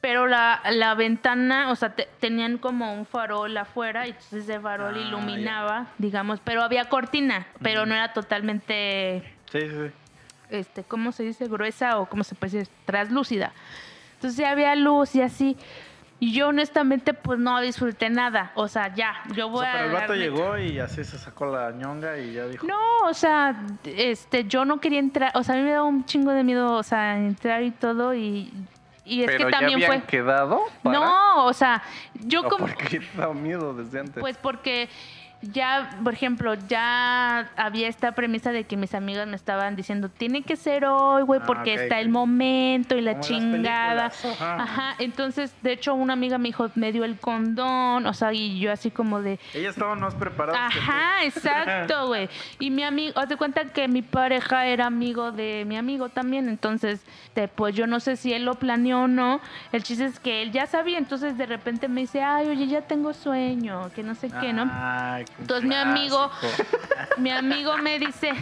pero 0.00 0.28
la, 0.28 0.62
la 0.70 0.94
ventana, 0.94 1.68
o 1.72 1.74
sea, 1.74 1.96
te- 1.96 2.08
tenían 2.20 2.58
como 2.58 2.94
un 2.94 3.06
farol 3.06 3.56
afuera 3.56 4.06
y 4.06 4.10
entonces 4.10 4.44
ese 4.44 4.60
farol 4.60 4.94
Ah, 4.94 5.00
iluminaba, 5.00 5.88
digamos, 5.98 6.38
pero 6.44 6.62
había 6.62 6.88
cortina, 6.88 7.48
pero 7.60 7.86
no 7.86 7.94
era 7.96 8.12
totalmente 8.12 9.24
Sí, 9.50 9.62
sí, 9.62 9.68
sí. 9.70 9.90
Este, 10.50 10.82
¿cómo 10.84 11.12
se 11.12 11.22
dice? 11.22 11.46
Gruesa 11.48 11.98
o 11.98 12.06
cómo 12.06 12.24
se 12.24 12.34
puede 12.34 12.58
decir, 12.58 12.74
translúcida. 12.84 13.52
Entonces 14.14 14.38
ya 14.38 14.50
había 14.50 14.74
luz 14.74 15.14
y 15.14 15.22
así. 15.22 15.56
Y 16.20 16.32
yo 16.32 16.48
honestamente 16.48 17.14
pues 17.14 17.38
no 17.38 17.60
disfruté 17.60 18.10
nada. 18.10 18.50
O 18.56 18.66
sea, 18.66 18.92
ya, 18.92 19.14
yo 19.36 19.46
O 19.46 19.50
voy 19.50 19.60
sea, 19.64 19.70
a... 19.70 19.76
pero 19.76 19.86
el 19.86 19.92
vato 19.92 20.14
llegó 20.16 20.58
y 20.58 20.80
así 20.80 21.04
se 21.04 21.16
sacó 21.16 21.46
la 21.46 21.70
ñonga 21.70 22.18
y 22.18 22.32
ya 22.32 22.46
dijo. 22.46 22.66
No, 22.66 22.76
o 23.08 23.14
sea, 23.14 23.54
este, 23.84 24.44
yo 24.44 24.64
no 24.64 24.80
quería 24.80 24.98
entrar, 24.98 25.30
o 25.34 25.44
sea, 25.44 25.54
a 25.54 25.58
mí 25.58 25.62
me 25.64 25.70
daba 25.70 25.84
un 25.84 26.04
chingo 26.04 26.32
de 26.32 26.42
miedo, 26.42 26.72
o 26.74 26.82
sea, 26.82 27.16
entrar 27.18 27.62
y 27.62 27.70
todo 27.70 28.14
y, 28.14 28.52
y 29.04 29.20
es 29.22 29.26
pero 29.26 29.38
que 29.38 29.44
ya 29.44 29.50
también 29.60 29.74
habían 29.84 30.00
fue... 30.00 30.02
quedado. 30.08 30.60
para- 30.82 30.98
No, 30.98 31.46
o 31.46 31.52
sea, 31.52 31.84
yo 32.14 32.40
¿O 32.40 32.48
como... 32.48 32.66
¿Por 32.66 32.74
qué 32.76 32.98
te 32.98 33.06
daba 33.16 33.32
miedo 33.34 33.72
desde 33.74 34.00
antes? 34.00 34.20
Pues 34.20 34.36
porque 34.38 34.88
ya, 35.40 35.90
por 36.02 36.12
ejemplo, 36.14 36.54
ya 36.68 37.48
había 37.56 37.86
esta 37.88 38.12
premisa 38.12 38.50
de 38.50 38.64
que 38.64 38.76
mis 38.76 38.94
amigas 38.94 39.26
me 39.28 39.36
estaban 39.36 39.76
diciendo, 39.76 40.08
tiene 40.08 40.42
que 40.42 40.56
ser 40.56 40.84
hoy, 40.84 41.22
güey, 41.22 41.40
Ah, 41.40 41.46
porque 41.46 41.74
está 41.74 42.00
el 42.00 42.08
momento 42.08 42.96
y 42.96 43.00
la 43.02 43.12
Como 43.12 43.22
chingada. 43.24 44.06
ajá. 44.06 44.54
Ajá, 44.62 44.94
entonces, 44.98 45.54
de 45.62 45.72
hecho, 45.72 45.94
una 45.94 46.14
amiga 46.14 46.38
me 46.38 46.48
dijo, 46.48 46.70
me 46.74 46.90
dio 46.90 47.04
el 47.04 47.18
condón, 47.20 48.06
o 48.06 48.14
sea, 48.14 48.32
y 48.32 48.58
yo 48.58 48.72
así 48.72 48.90
como 48.90 49.22
de, 49.22 49.38
Ellas 49.54 49.74
estaban 49.76 50.00
más 50.00 50.16
tú. 50.18 50.18
Ajá, 50.56 51.24
exacto, 51.24 52.06
güey. 52.08 52.28
Y 52.58 52.70
mi 52.70 52.82
amigo, 52.82 53.18
haz 53.18 53.28
de 53.28 53.36
cuenta 53.36 53.64
que 53.66 53.86
mi 53.86 54.02
pareja 54.02 54.66
era 54.66 54.86
amigo 54.86 55.30
de 55.30 55.64
mi 55.66 55.76
amigo 55.76 56.08
también, 56.08 56.48
entonces, 56.48 57.00
te- 57.34 57.46
pues 57.48 57.76
yo 57.76 57.86
no 57.86 58.00
sé 58.00 58.16
si 58.16 58.32
él 58.32 58.44
lo 58.44 58.56
planeó 58.56 59.02
o 59.02 59.08
no. 59.08 59.40
El 59.70 59.84
chiste 59.84 60.04
es 60.04 60.18
que 60.18 60.42
él 60.42 60.50
ya 60.50 60.66
sabía, 60.66 60.98
entonces 60.98 61.38
de 61.38 61.46
repente 61.46 61.86
me 61.88 62.00
dice, 62.00 62.22
ay, 62.22 62.48
oye, 62.48 62.66
ya 62.66 62.82
tengo 62.82 63.12
sueño, 63.14 63.90
que 63.94 64.02
no 64.02 64.14
sé 64.16 64.30
qué, 64.40 64.52
¿no? 64.52 64.68
Ay, 64.72 65.24
qué 65.24 65.27
Entonces 65.38 65.68
mi 65.68 65.74
amigo, 65.74 66.30
mi 67.18 67.30
amigo 67.30 67.76
me 67.78 67.98
dice, 67.98 68.32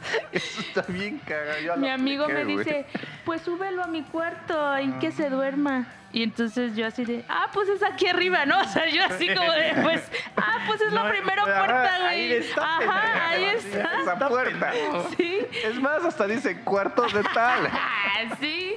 Eso 0.32 0.60
está 0.60 0.82
bien 0.88 1.18
cagado. 1.26 1.76
mi 1.78 1.88
amigo 1.88 2.26
me 2.28 2.40
apliqué, 2.42 2.58
dice, 2.64 2.86
pues 3.24 3.42
súbelo 3.42 3.82
a 3.84 3.86
mi 3.86 4.02
cuarto 4.02 4.78
y 4.80 4.90
que 4.98 5.12
se 5.12 5.30
duerma. 5.30 5.86
Y 6.10 6.22
entonces 6.22 6.74
yo 6.74 6.86
así 6.86 7.04
de, 7.04 7.22
ah, 7.28 7.48
pues 7.52 7.68
es 7.68 7.82
aquí 7.82 8.06
arriba, 8.06 8.46
¿no? 8.46 8.58
O 8.62 8.64
sea, 8.64 8.88
yo 8.88 9.04
así 9.04 9.28
como 9.34 9.52
de, 9.52 9.74
pues, 9.82 10.10
ah, 10.36 10.58
pues 10.66 10.80
es 10.80 10.92
la 10.92 11.08
primera 11.10 11.42
ajá, 11.42 11.58
puerta, 11.58 12.06
ahí 12.08 12.28
güey. 12.28 12.38
está, 12.40 12.78
Ajá, 12.78 13.28
ahí 13.30 13.44
está. 13.44 14.00
Esa 14.02 14.28
puerta. 14.28 14.72
Sí. 15.16 15.38
Es 15.64 15.80
más, 15.80 16.04
hasta 16.04 16.26
dice 16.26 16.60
cuarto 16.62 17.02
de 17.08 17.22
tal. 17.34 17.66
Ah, 17.70 18.34
sí. 18.40 18.74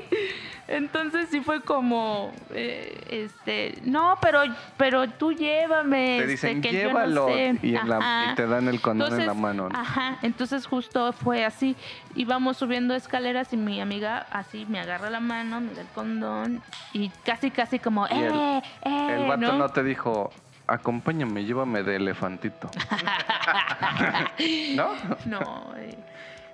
Entonces 0.67 1.27
sí 1.29 1.41
fue 1.41 1.61
como, 1.61 2.31
eh, 2.53 2.97
este, 3.09 3.77
no, 3.83 4.17
pero, 4.21 4.41
pero 4.77 5.09
tú 5.09 5.33
llévame. 5.33 6.05
Te 6.05 6.17
este, 6.19 6.27
dicen, 6.27 6.61
que 6.61 6.71
yo 6.71 6.83
no 6.83 6.87
llévalo. 6.87 7.27
sé". 7.27 7.59
y, 7.61 7.75
en 7.75 7.89
la- 7.89 7.97
Ajá. 7.97 8.31
y 8.31 8.35
te 8.35 8.47
dan 8.47 8.67
el 8.69 8.79
condón 8.79 9.19
en 9.19 9.27
la 9.27 9.33
mano. 9.33 9.67
¿no? 9.67 9.77
Ajá, 9.77 10.17
entonces 10.21 10.65
justo 10.65 11.10
fue 11.13 11.45
así. 11.45 11.75
Íbamos 12.15 12.57
subiendo 12.57 12.93
escaleras 12.95 13.51
y 13.53 13.57
mi 13.57 13.79
amiga 13.81 14.25
así 14.31 14.65
me 14.67 14.79
agarra 14.79 15.09
la 15.09 15.19
mano, 15.19 15.61
me 15.61 15.73
da 15.73 15.81
el 15.81 15.87
condón 15.87 16.61
y 16.93 17.09
casi, 17.25 17.51
casi 17.51 17.79
como, 17.79 18.07
Y 18.07 18.13
el- 18.13 18.33
¡eh! 18.33 18.61
¡eh! 18.83 19.15
El 19.19 19.27
vato 19.27 19.41
¿no? 19.41 19.53
no 19.53 19.69
te 19.69 19.83
dijo, 19.83 20.31
acompáñame, 20.67 21.43
llévame 21.45 21.83
de 21.83 21.95
elefantito. 21.97 22.69
¿No? 24.75 24.89
No, 25.25 25.39
güey. 25.71 25.95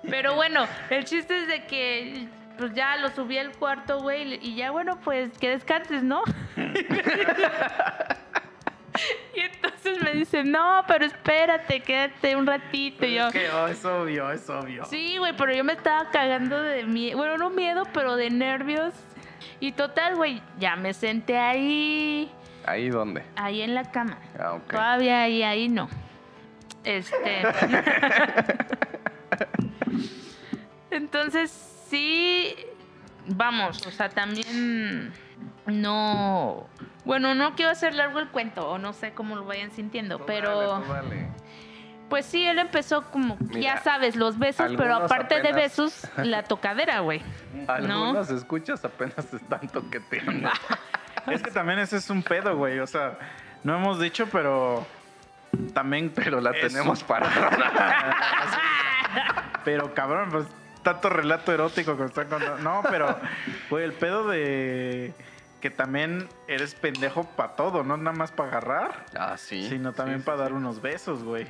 Pero 0.08 0.34
bueno, 0.34 0.64
el 0.90 1.04
chiste 1.04 1.42
es 1.42 1.48
de 1.48 1.64
que 1.64 2.28
pues 2.56 2.72
ya 2.74 2.96
lo 2.96 3.08
subí 3.10 3.38
al 3.38 3.52
cuarto, 3.52 4.00
güey, 4.00 4.34
y 4.42 4.56
ya 4.56 4.72
bueno, 4.72 4.98
pues 5.04 5.30
que 5.38 5.50
descanses, 5.50 6.02
¿no? 6.02 6.22
y 9.34 9.40
entonces 9.40 10.02
me 10.02 10.12
dice, 10.12 10.44
no, 10.44 10.82
pero 10.86 11.04
espérate, 11.04 11.80
quédate 11.80 12.36
un 12.36 12.46
ratito. 12.46 13.04
Y 13.06 13.14
yo, 13.14 13.26
Es 13.28 13.32
que, 13.32 13.50
oh, 13.50 13.66
es 13.68 13.84
obvio, 13.84 14.30
es 14.30 14.48
obvio. 14.50 14.84
sí, 14.86 15.16
güey, 15.18 15.36
pero 15.36 15.52
yo 15.54 15.64
me 15.64 15.72
estaba 15.74 16.10
cagando 16.10 16.60
de 16.62 16.84
miedo, 16.84 17.16
bueno, 17.18 17.36
no 17.38 17.50
miedo, 17.50 17.84
pero 17.92 18.16
de 18.16 18.30
nervios. 18.30 18.94
Y 19.60 19.72
total, 19.72 20.16
güey, 20.16 20.42
ya 20.58 20.76
me 20.76 20.92
senté 20.94 21.38
ahí, 21.38 22.30
¿Ahí 22.64 22.90
dónde? 22.90 23.22
ahí 23.36 23.62
en 23.62 23.74
la 23.74 23.90
cama. 23.90 24.18
Ah, 24.38 24.54
ok. 24.54 24.70
Todavía 24.70 25.22
ahí, 25.22 25.42
ahí 25.42 25.68
no. 25.68 25.88
Este. 26.84 27.42
Entonces, 30.90 31.50
sí. 31.88 32.54
Vamos, 33.26 33.86
o 33.86 33.90
sea, 33.90 34.08
también 34.08 35.12
no. 35.66 36.66
Bueno, 37.08 37.34
no 37.34 37.54
quiero 37.54 37.70
hacer 37.70 37.94
largo 37.94 38.18
el 38.18 38.28
cuento, 38.28 38.68
o 38.68 38.76
no 38.76 38.92
sé 38.92 39.14
cómo 39.14 39.34
lo 39.34 39.46
vayan 39.46 39.70
sintiendo, 39.70 40.18
Tú 40.18 40.26
pero. 40.26 40.60
dale, 40.60 40.84
tú 40.84 40.92
dale. 40.92 41.28
Pues 42.10 42.26
sí, 42.26 42.46
él 42.46 42.58
empezó 42.58 43.10
como, 43.10 43.38
Mira, 43.40 43.60
ya 43.60 43.82
sabes, 43.82 44.14
los 44.14 44.38
besos, 44.38 44.72
pero 44.76 44.94
aparte 44.94 45.40
de 45.40 45.54
besos, 45.54 46.06
la 46.18 46.42
tocadera, 46.42 47.00
güey. 47.00 47.22
Algunos 47.66 48.28
escuchas 48.28 48.84
apenas 48.84 49.32
están 49.32 49.68
toqueteando. 49.68 50.50
Es 51.28 51.42
que 51.42 51.50
también 51.50 51.78
ese 51.78 51.96
es 51.96 52.10
un 52.10 52.22
pedo, 52.22 52.56
güey. 52.56 52.78
O 52.78 52.86
sea, 52.86 53.18
no 53.64 53.74
hemos 53.74 53.98
dicho, 53.98 54.28
pero 54.30 54.86
también. 55.74 56.12
Pero 56.14 56.42
la 56.42 56.52
tenemos 56.52 57.02
para. 57.04 57.28
Pero 59.64 59.92
cabrón, 59.94 60.28
pues 60.30 60.46
tanto 60.82 61.10
relato 61.10 61.52
erótico 61.52 61.96
que 61.96 62.04
están 62.04 62.28
contando. 62.28 62.58
No, 62.58 62.82
pero, 62.88 63.18
güey, 63.68 63.84
el 63.84 63.92
pedo 63.92 64.28
de 64.28 65.12
que 65.60 65.70
también 65.70 66.28
eres 66.46 66.74
pendejo 66.74 67.24
para 67.24 67.56
todo, 67.56 67.82
no 67.84 67.96
nada 67.96 68.16
más 68.16 68.30
para 68.32 68.50
agarrar, 68.50 69.06
Ah, 69.18 69.36
sí. 69.36 69.68
sino 69.68 69.92
también 69.92 70.20
Sí, 70.20 70.24
para 70.24 70.36
sí, 70.38 70.42
dar 70.42 70.50
sí. 70.50 70.54
unos 70.56 70.80
besos, 70.82 71.24
güey. 71.24 71.46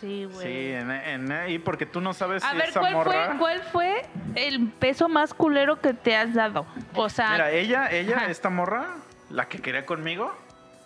Sí, 0.00 0.26
güey. 0.26 0.46
Sí, 0.46 0.72
en, 0.74 1.62
porque 1.64 1.86
tú 1.86 2.02
no 2.02 2.12
sabes 2.12 2.44
A 2.44 2.50
si 2.50 2.56
ver, 2.58 2.68
esa 2.68 2.80
¿cuál 2.80 2.92
morra. 2.92 3.26
fue, 3.28 3.38
¿cuál 3.38 3.60
fue 3.62 4.02
el 4.34 4.68
peso 4.72 5.08
más 5.08 5.32
culero 5.32 5.80
que 5.80 5.94
te 5.94 6.14
has 6.14 6.34
dado? 6.34 6.66
O 6.94 7.08
sea, 7.08 7.30
Mira, 7.30 7.50
ella, 7.50 7.90
ella, 7.90 8.16
Ajá. 8.18 8.30
esta 8.30 8.50
morra, 8.50 8.96
la 9.30 9.48
que 9.48 9.60
quería 9.60 9.86
conmigo, 9.86 10.36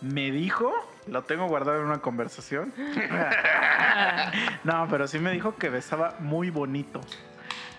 me 0.01 0.31
dijo, 0.31 0.73
lo 1.09 1.25
tengo 1.25 1.49
guardado 1.49 1.81
en 1.81 1.87
una 1.87 1.99
conversación. 1.99 2.73
no, 4.65 4.87
pero 4.89 5.07
sí 5.09 5.19
me 5.19 5.33
dijo 5.33 5.57
que 5.57 5.69
besaba 5.71 6.15
muy 6.21 6.51
bonito. 6.51 7.01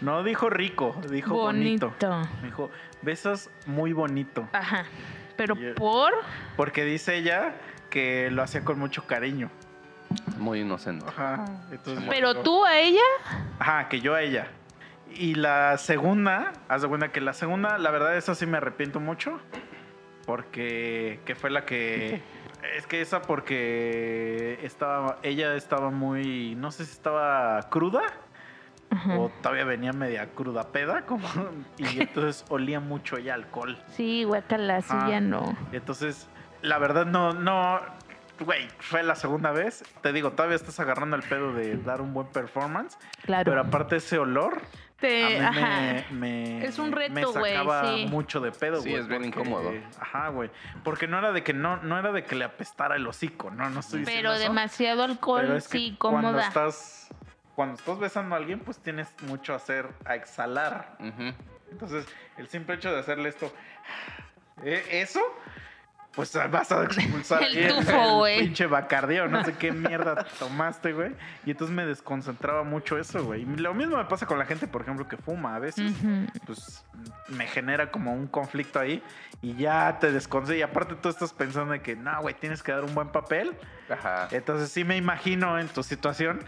No 0.02 0.24
dijo 0.24 0.49
rico, 0.49 0.95
dijo 1.10 1.34
bonito. 1.36 1.89
Bonito. 2.02 2.30
Me 2.41 2.47
dijo, 2.47 2.70
besas 3.02 3.49
muy 3.66 3.93
bonito. 3.93 4.47
Ajá. 4.54 4.86
Pero 5.38 5.56
por. 5.76 6.14
Porque 6.56 6.86
dice 6.86 7.16
ella 7.18 7.56
que 7.89 8.30
lo 8.32 8.43
hacía 8.43 8.64
con 8.64 8.80
mucho 8.80 9.06
cariño. 9.08 9.49
Muy 10.38 10.62
inocente. 10.62 11.06
Ajá. 11.08 11.45
Entonces, 11.72 12.06
Pero 12.10 12.36
tú 12.41 12.66
a 12.66 12.80
ella. 12.80 13.02
Ajá, 13.60 13.89
que 13.89 14.02
yo 14.02 14.14
a 14.14 14.22
ella. 14.22 14.47
Y 15.14 15.36
la 15.36 15.78
segunda, 15.78 16.54
haz 16.68 16.82
de 16.82 16.88
cuenta 16.88 17.12
que 17.12 17.22
la 17.22 17.34
segunda, 17.34 17.78
la 17.78 17.91
verdad, 17.91 18.16
esa 18.16 18.36
sí 18.36 18.45
me 18.45 18.58
arrepiento 18.58 18.99
mucho. 18.99 19.39
Porque 20.26 21.20
que 21.26 21.36
fue 21.36 21.49
la 21.49 21.66
que. 21.66 22.22
Es 22.76 22.86
que 22.88 23.02
esa 23.02 23.22
porque 23.22 24.60
estaba. 24.64 25.18
Ella 25.24 25.56
estaba 25.56 25.89
muy. 25.89 26.56
No 26.56 26.72
sé 26.72 26.86
si 26.86 26.91
estaba 26.91 27.70
cruda. 27.70 28.02
Ajá. 28.92 29.18
O 29.20 29.30
todavía 29.42 29.64
venía 29.66 29.94
media 29.94 30.28
cruda 30.36 30.68
peda. 30.72 31.06
Como, 31.06 31.28
y 31.78 32.02
entonces 32.02 32.46
olía 32.50 32.80
mucho 32.80 33.18
ya 33.18 33.34
alcohol. 33.36 33.78
Sí, 33.96 34.24
guacala, 34.26 34.82
sí, 34.82 34.94
ya 35.10 35.20
no. 35.22 35.56
Entonces, 35.72 36.28
la 36.62 36.78
verdad, 36.78 37.06
no, 37.06 37.34
no. 37.34 37.80
Güey, 38.39 38.68
fue 38.80 39.04
la 39.04 39.16
segunda 39.16 39.52
vez. 39.52 39.84
Te 40.02 40.12
digo, 40.14 40.32
todavía 40.32 40.56
estás 40.56 40.80
agarrando 40.80 41.16
el 41.16 41.22
pedo 41.24 41.54
de 41.54 41.78
dar 41.78 42.02
un 42.02 42.14
buen 42.14 42.28
performance. 42.28 42.98
Claro. 43.24 43.50
Pero 43.52 43.62
aparte 43.62 43.98
ese 43.98 44.18
olor, 44.18 44.60
Te- 45.00 45.39
a 45.46 45.52
mí 45.52 45.60
ajá. 45.60 45.80
me, 45.80 46.06
me- 46.60 46.66
Es 46.66 46.80
un 46.80 46.89
me 46.89 46.96
reto, 47.08 47.34
güey, 47.34 47.54
sacaba 47.54 47.94
sí. 47.96 48.08
mucho 48.10 48.39
de 48.39 48.52
pedo, 48.52 48.82
Sí, 48.82 48.89
güey. 48.89 49.02
es 49.02 49.08
bien 49.08 49.22
porque- 49.32 49.39
incómodo. 49.42 49.72
Ajá, 50.00 50.30
güey. 50.30 50.50
Porque 50.84 51.08
no 51.08 51.20
era 51.20 51.32
de 51.32 51.44
que 51.44 51.54
no, 51.54 51.78
no 51.84 52.00
era 52.00 52.12
de 52.12 52.24
que 52.24 52.36
le 52.36 52.44
apestara 52.46 52.96
el 52.96 53.06
hocico, 53.06 53.52
no, 53.52 53.70
no 53.70 53.80
estoy 53.80 54.00
diciendo 54.02 54.30
Pero 54.30 54.34
eso. 54.34 54.44
demasiado 54.50 55.04
alcohol, 55.04 55.42
Pero 55.44 55.56
es 55.58 55.68
que 55.68 55.78
sí, 55.78 55.96
cuando 56.00 56.22
cómoda. 56.30 56.48
estás 56.48 57.01
cuando 57.62 57.76
estás 57.76 57.99
besando 57.99 58.34
a 58.34 58.39
alguien, 58.39 58.59
pues 58.59 58.80
tienes 58.80 59.07
mucho 59.28 59.53
a 59.53 59.57
hacer 59.57 59.88
a 60.03 60.16
exhalar. 60.16 60.95
Ujú. 60.99 61.32
Entonces, 61.70 62.07
el 62.38 62.47
simple 62.47 62.74
hecho 62.74 62.91
de 62.91 62.99
hacerle 62.99 63.30
esto, 63.30 63.53
¿eh? 64.64 64.84
eso, 64.89 65.22
pues 66.12 66.36
vas 66.49 66.72
a 66.72 66.84
expulsar 66.86 67.43
El 67.53 67.86
tufo, 67.86 68.18
güey. 68.18 68.39
pinche 68.39 68.66
bacardío, 68.66 69.28
no 69.28 69.45
sé 69.45 69.53
qué 69.53 69.72
mierda 69.72 70.26
tomaste, 70.39 70.91
güey. 70.91 71.12
Y 71.45 71.51
entonces 71.51 71.76
me 71.76 71.86
desconcentraba 71.86 72.64
mucho 72.64 72.97
eso, 72.97 73.24
güey. 73.24 73.45
Lo 73.45 73.76
mismo 73.76 73.97
me 73.97 74.05
pasa 74.05 74.26
con 74.26 74.39
la 74.39 74.45
gente, 74.45 74.66
por 74.66 74.82
ejemplo, 74.82 75.07
que 75.07 75.18
fuma 75.18 75.55
a 75.55 75.59
veces. 75.59 75.91
Ujú. 75.91 76.26
Pues 76.47 76.84
me 77.28 77.45
genera 77.45 77.91
como 77.91 78.12
un 78.12 78.26
conflicto 78.26 78.80
ahí 78.80 79.03
y 79.43 79.53
ya 79.53 79.99
te 79.99 80.12
desconcentra. 80.12 80.57
Y 80.57 80.64
aparte 80.64 80.95
tú 80.95 81.09
estás 81.09 81.32
pensando 81.32 81.74
de 81.74 81.82
que, 81.84 81.95
no, 81.95 82.22
güey, 82.22 82.34
tienes 82.34 82.64
que 82.64 82.72
dar 82.72 82.84
un 82.84 82.95
buen 82.95 83.09
papel. 83.09 83.55
Ajá. 83.88 84.30
Entonces 84.32 84.72
sí 84.72 84.84
me 84.84 84.97
imagino 84.97 85.59
en 85.59 85.68
tu 85.68 85.84
situación 85.84 86.43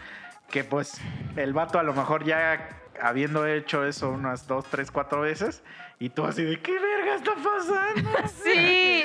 que 0.54 0.64
pues 0.64 1.01
el 1.36 1.51
vato 1.51 1.80
a 1.80 1.84
lo 1.84 1.95
mejor 1.95 2.26
ya 2.26 2.70
habiendo 3.01 3.47
hecho 3.47 3.84
eso 3.88 4.12
unas 4.12 4.45
dos, 4.45 4.66
tres, 4.66 4.91
cuatro 4.91 5.22
veces 5.22 5.64
y 5.97 6.10
tú 6.10 6.26
así 6.26 6.43
de 6.43 6.62
¿qué 6.62 6.74
verga 6.74 7.16
está 7.16 7.32
pasando? 7.34 8.12
Sí, 8.43 9.04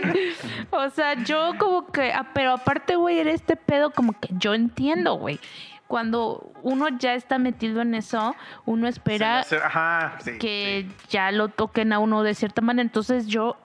o 0.68 0.90
sea, 0.90 1.14
yo 1.24 1.55
como 1.59 1.90
que, 1.90 2.12
ah, 2.12 2.32
pero 2.34 2.53
aparte, 2.53 2.96
güey, 2.96 3.18
era 3.18 3.30
este 3.30 3.57
pedo 3.57 3.92
como 3.92 4.12
que 4.20 4.28
yo 4.32 4.53
entiendo, 4.53 5.14
güey. 5.14 5.40
Cuando 5.89 6.53
uno 6.62 6.86
ya 6.99 7.14
está 7.14 7.39
metido 7.39 7.80
en 7.80 7.95
eso, 7.95 8.36
uno 8.66 8.86
espera 8.89 9.43
Se 9.43 9.57
me 9.57 9.61
hace- 9.62 9.66
Ajá, 9.66 10.18
sí. 10.20 10.39
que 10.39 10.86
ya 11.09 11.32
lo 11.32 11.49
toquen 11.49 11.93
a 11.95 11.99
uno 11.99 12.22
de 12.22 12.34
cierta 12.34 12.61
manera. 12.61 12.82
Entonces 12.82 13.26
yo, 13.26 13.57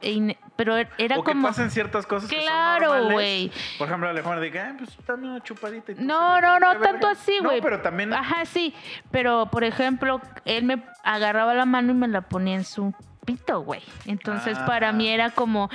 pero 0.55 0.77
era 0.77 1.19
o 1.19 1.23
que 1.23 1.31
como... 1.33 1.47
pasen 1.49 1.69
ciertas 1.69 2.05
cosas 2.07 2.29
que 2.29 2.37
Claro, 2.37 3.09
güey. 3.11 3.51
Por 3.77 3.87
ejemplo, 3.89 4.07
Alejandro 4.09 4.39
diga, 4.41 4.69
"Ah, 4.71 4.75
pues 4.77 4.97
dame 5.05 5.27
una 5.29 5.43
chupadita. 5.43 5.91
y 5.91 5.95
No, 5.95 6.35
de, 6.35 6.41
no, 6.41 6.59
no, 6.59 6.77
tanto 6.79 7.07
así, 7.07 7.37
güey. 7.43 7.57
No, 7.57 7.63
pero 7.63 7.81
también 7.81 8.13
Ajá, 8.13 8.45
sí. 8.45 8.73
Pero, 9.11 9.47
por 9.51 9.65
ejemplo, 9.65 10.21
él 10.45 10.63
me 10.63 10.81
agarraba 11.03 11.53
la 11.53 11.65
mano 11.65 11.91
y 11.91 11.95
me 11.95 12.07
la 12.07 12.21
ponía 12.21 12.55
en 12.55 12.63
su 12.63 12.93
pito, 13.25 13.61
güey. 13.63 13.81
Entonces, 14.05 14.57
Ah. 14.57 14.65
para 14.65 14.93
mí 14.93 15.09
era 15.09 15.29
como, 15.31 15.69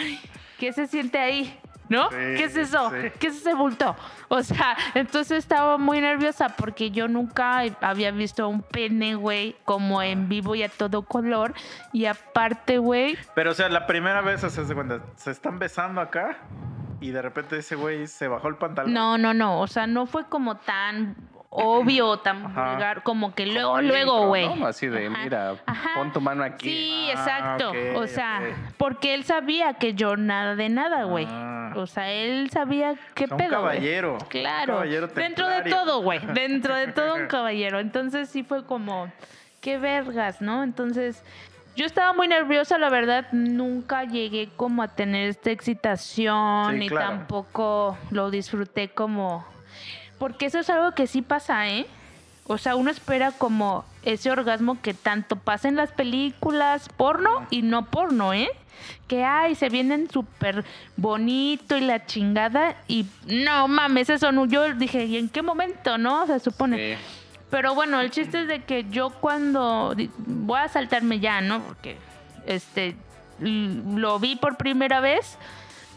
¿qué 0.58 0.72
se 0.72 0.86
siente 0.86 1.18
ahí? 1.18 1.58
¿No? 1.88 2.10
Sí, 2.10 2.16
¿Qué 2.16 2.44
es 2.44 2.56
eso? 2.56 2.90
sí. 2.90 3.10
¿Qué 3.18 3.28
es 3.28 3.36
ese 3.38 3.54
bulto? 3.54 3.96
O 4.28 4.42
sea, 4.42 4.76
entonces 4.94 5.38
estaba 5.38 5.78
muy 5.78 6.00
nerviosa 6.00 6.50
porque 6.50 6.90
yo 6.90 7.08
nunca 7.08 7.62
había 7.80 8.10
visto 8.10 8.48
un 8.48 8.62
pene, 8.62 9.14
güey, 9.14 9.56
como 9.64 10.02
en 10.02 10.28
vivo 10.28 10.54
y 10.54 10.62
a 10.62 10.68
todo 10.68 11.02
color. 11.02 11.54
Y 11.92 12.04
aparte, 12.06 12.78
güey, 12.78 13.16
Pero, 13.34 13.52
o 13.52 13.54
sea, 13.54 13.68
la 13.68 13.86
primera 13.86 14.20
vez, 14.20 14.44
o 14.44 14.50
sea, 14.50 14.64
se 14.64 14.74
cuenta, 14.74 15.00
se 15.16 15.30
están 15.30 15.58
besando 15.58 16.00
acá 16.00 16.38
y 17.00 17.10
de 17.10 17.22
repente 17.22 17.56
ese 17.58 17.76
güey 17.76 18.06
se 18.06 18.28
bajó 18.28 18.48
el 18.48 18.56
pantalón. 18.56 18.92
no, 18.92 19.16
no, 19.18 19.32
no. 19.32 19.60
O 19.60 19.66
sea, 19.66 19.86
no 19.86 20.06
fue 20.06 20.24
como 20.28 20.56
tan 20.56 21.16
obvio, 21.50 22.18
tan 22.18 22.44
Ajá. 22.46 22.70
vulgar, 22.72 23.02
como 23.02 23.34
que 23.34 23.46
luego, 23.46 23.70
Como 23.70 23.82
luego, 23.82 24.26
güey. 24.26 24.54
¿no? 24.54 24.66
Así 24.66 24.86
de, 24.86 25.06
Ajá, 25.06 25.18
mira, 25.24 25.54
ajá. 25.66 25.90
pon 25.94 26.12
tu 26.12 26.20
mano 26.20 26.44
aquí. 26.44 26.68
Sí, 26.68 27.08
Ah, 27.08 27.12
exacto. 27.12 27.72
o 27.96 28.06
sea, 28.06 28.40
porque 28.76 29.14
él 29.14 29.24
sabía 29.24 29.74
que 29.74 29.94
yo 29.94 30.16
nada 30.16 30.54
de 30.56 30.68
nada, 30.68 31.04
güey. 31.04 31.26
Ah. 31.30 31.72
O 31.76 31.86
sea, 31.86 32.10
él 32.10 32.50
sabía 32.50 32.94
qué 33.14 33.24
O 33.24 33.28
sea, 33.28 33.36
un 33.36 33.42
pedo. 33.42 33.60
güey. 33.62 33.76
caballero, 33.76 34.12
un 34.14 34.18
Claro. 34.28 34.74
caballero 34.74 35.06
Dentro 35.08 35.48
de 35.48 35.62
todo, 35.70 36.02
güey. 36.02 36.20
Dentro 36.34 36.74
de 36.74 36.88
todo 36.88 37.14
un 37.14 37.26
caballero. 37.26 37.78
Entonces 37.78 38.28
sí 38.28 38.42
fue 38.42 38.64
como, 38.64 39.10
qué 39.60 39.78
vergas, 39.78 40.40
¿no? 40.40 40.62
Entonces. 40.62 41.22
Yo 41.76 41.86
estaba 41.86 42.12
muy 42.12 42.26
nerviosa, 42.26 42.76
la 42.76 42.90
verdad, 42.90 43.26
nunca 43.30 44.02
llegué 44.02 44.48
como 44.56 44.82
a 44.82 44.88
tener 44.88 45.28
esta 45.28 45.52
excitación 45.52 46.72
Sí, 46.76 46.84
y 46.86 46.88
claro. 46.88 47.06
tampoco 47.10 47.96
lo 48.10 48.30
disfruté 48.32 48.88
como... 48.88 49.46
Porque 50.18 50.46
eso 50.46 50.58
es 50.58 50.70
algo 50.70 50.92
que 50.92 51.06
sí 51.06 51.22
pasa, 51.22 51.68
¿eh? 51.68 51.86
O 52.46 52.56
sea, 52.58 52.76
uno 52.76 52.90
espera 52.90 53.30
como 53.32 53.84
ese 54.02 54.30
orgasmo 54.30 54.80
que 54.80 54.94
tanto 54.94 55.36
pasa 55.36 55.68
en 55.68 55.76
las 55.76 55.92
películas 55.92 56.88
porno 56.96 57.46
y 57.50 57.62
no 57.62 57.84
porno, 57.86 58.32
¿eh? 58.32 58.48
Que 59.06 59.24
ay, 59.24 59.54
se 59.54 59.68
vienen 59.68 60.10
súper 60.10 60.64
bonito 60.96 61.76
y 61.76 61.82
la 61.82 62.06
chingada 62.06 62.76
y 62.88 63.06
no 63.26 63.68
mames, 63.68 64.08
eso 64.08 64.32
no. 64.32 64.46
Yo 64.46 64.72
dije, 64.74 65.04
¿y 65.04 65.18
en 65.18 65.28
qué 65.28 65.42
momento, 65.42 65.98
no? 65.98 66.26
Se 66.26 66.40
supone. 66.40 66.94
Sí. 66.96 67.02
Pero 67.50 67.74
bueno, 67.74 68.00
el 68.00 68.10
chiste 68.10 68.42
es 68.42 68.48
de 68.48 68.64
que 68.64 68.84
yo 68.90 69.10
cuando 69.10 69.94
voy 70.26 70.60
a 70.60 70.68
saltarme 70.68 71.20
ya, 71.20 71.40
¿no? 71.40 71.60
Porque 71.60 71.96
este 72.46 72.96
lo 73.40 74.18
vi 74.18 74.36
por 74.36 74.56
primera 74.56 75.00
vez, 75.00 75.38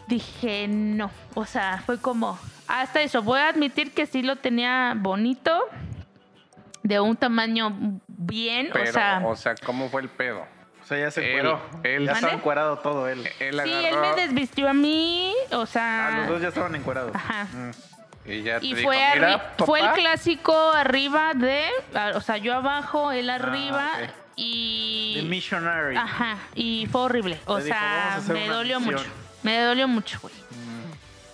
dije 0.08 0.68
no. 0.68 1.12
O 1.34 1.46
sea, 1.46 1.82
fue 1.86 2.00
como 2.00 2.38
hasta 2.80 3.02
eso. 3.02 3.22
Voy 3.22 3.40
a 3.40 3.50
admitir 3.50 3.94
que 3.94 4.06
sí 4.06 4.22
lo 4.22 4.36
tenía 4.38 4.94
bonito, 4.98 5.60
de 6.84 7.00
un 7.00 7.16
tamaño 7.16 8.00
bien, 8.08 8.70
Pero, 8.74 8.90
o 9.30 9.36
sea. 9.36 9.56
¿cómo 9.66 9.90
fue 9.90 10.02
el 10.02 10.10
pedo? 10.10 10.46
O 10.82 10.86
sea, 10.86 10.98
ya 10.98 11.12
se 11.12 11.28
encueró. 11.30 11.62
él- 11.84 12.06
ya 12.06 12.14
estaba 12.14 12.34
encuerado 12.34 12.80
todo 12.80 13.08
él. 13.08 13.20
Él 13.40 13.62
Sí, 13.64 13.72
él 13.72 13.96
me 14.02 14.16
desvistió 14.22 14.68
a 14.70 14.74
mí, 14.74 15.34
o 15.52 15.66
sea. 15.66 16.08
Ah, 16.08 16.18
los 16.22 16.28
dos 16.30 16.42
ya 16.42 16.48
estaban 16.50 16.76
encuerados. 16.76 17.16
Ajá. 17.16 17.46
Mm. 17.54 17.72
y 18.30 18.44
ya 18.44 18.60
te 18.60 18.66
Y 18.68 18.74
dijo, 18.76 18.88
fue, 18.88 18.98
"Mira, 19.16 19.54
fue 19.60 19.80
el 19.80 19.86
papá". 19.86 19.98
clásico 19.98 20.72
arriba 20.74 21.34
de, 21.34 21.66
ah, 21.96 22.12
o 22.16 22.22
sea, 22.22 22.38
yo 22.38 22.54
abajo, 22.54 23.12
él 23.12 23.30
arriba 23.32 23.90
ok. 24.04 24.10
y... 24.36 25.14
The 25.22 25.28
Missionary. 25.28 25.96
Ajá, 25.98 26.38
y 26.56 26.88
fue 26.92 27.02
horrible. 27.02 27.40
O 27.46 27.58
Te 27.58 27.66
dijo, 27.66 27.78
"Vamos 27.80 28.16
a 28.16 28.22
sea, 28.22 28.34
me 28.34 28.48
dolió 28.48 28.80
misión". 28.80 28.96
mucho. 28.96 29.10
Me 29.44 29.60
dolió 29.62 29.88
mucho, 29.88 30.20
güey. 30.22 30.34
Mm. 30.52 30.71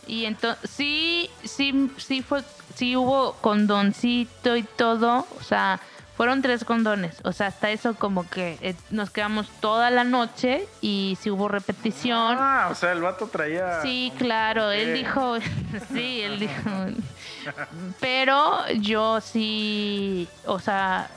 Y 0.08 0.26
entonces, 0.26 0.70
sí, 0.70 1.30
sí, 1.44 1.92
sí 1.98 2.22
fue, 2.22 2.44
sí 2.76 2.96
hubo 2.96 3.34
condoncito 3.42 4.56
y 4.56 4.64
todo. 4.64 5.28
O 5.40 5.44
sea, 5.44 5.80
fueron 6.16 6.42
tres 6.42 6.64
condones. 6.64 7.18
O 7.24 7.32
sea, 7.32 7.48
hasta 7.48 7.70
eso 7.70 7.96
como 7.96 8.28
que 8.30 8.58
eh, 8.62 8.76
nos 8.90 9.12
quedamos 9.12 9.50
toda 9.60 9.92
la 9.92 10.04
noche 10.04 10.68
y 10.82 11.18
sí 11.22 11.30
hubo 11.30 11.48
repetición. 11.48 12.38
Ah, 12.40 12.70
o 12.72 12.76
sea, 12.76 12.92
el 12.92 13.02
vato 13.02 13.28
traía. 13.28 13.82
Sí, 13.82 14.12
claro, 14.18 14.72
él 14.72 14.94
dijo, 14.96 15.38
sí, 15.94 16.22
él 16.22 16.40
dijo. 16.40 16.54
Pero 18.00 18.68
yo 18.80 19.22
sí, 19.22 20.28
o 20.46 20.60
sea, 20.60 21.10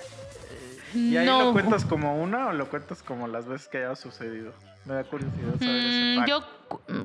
¿Y 0.95 1.17
ahí 1.17 1.25
no. 1.27 1.45
lo 1.45 1.53
cuentas 1.53 1.85
como 1.85 2.21
una 2.21 2.49
o 2.49 2.53
lo 2.53 2.69
cuentas 2.69 3.03
como 3.03 3.29
las 3.29 3.47
veces 3.47 3.69
que 3.69 3.79
haya 3.79 3.95
sucedido? 3.97 4.53
Me 4.85 4.95
da 4.95 5.05
curiosidad 5.05 5.59
saber 5.59 6.19
Mm, 6.19 6.25
yo, 6.27 6.45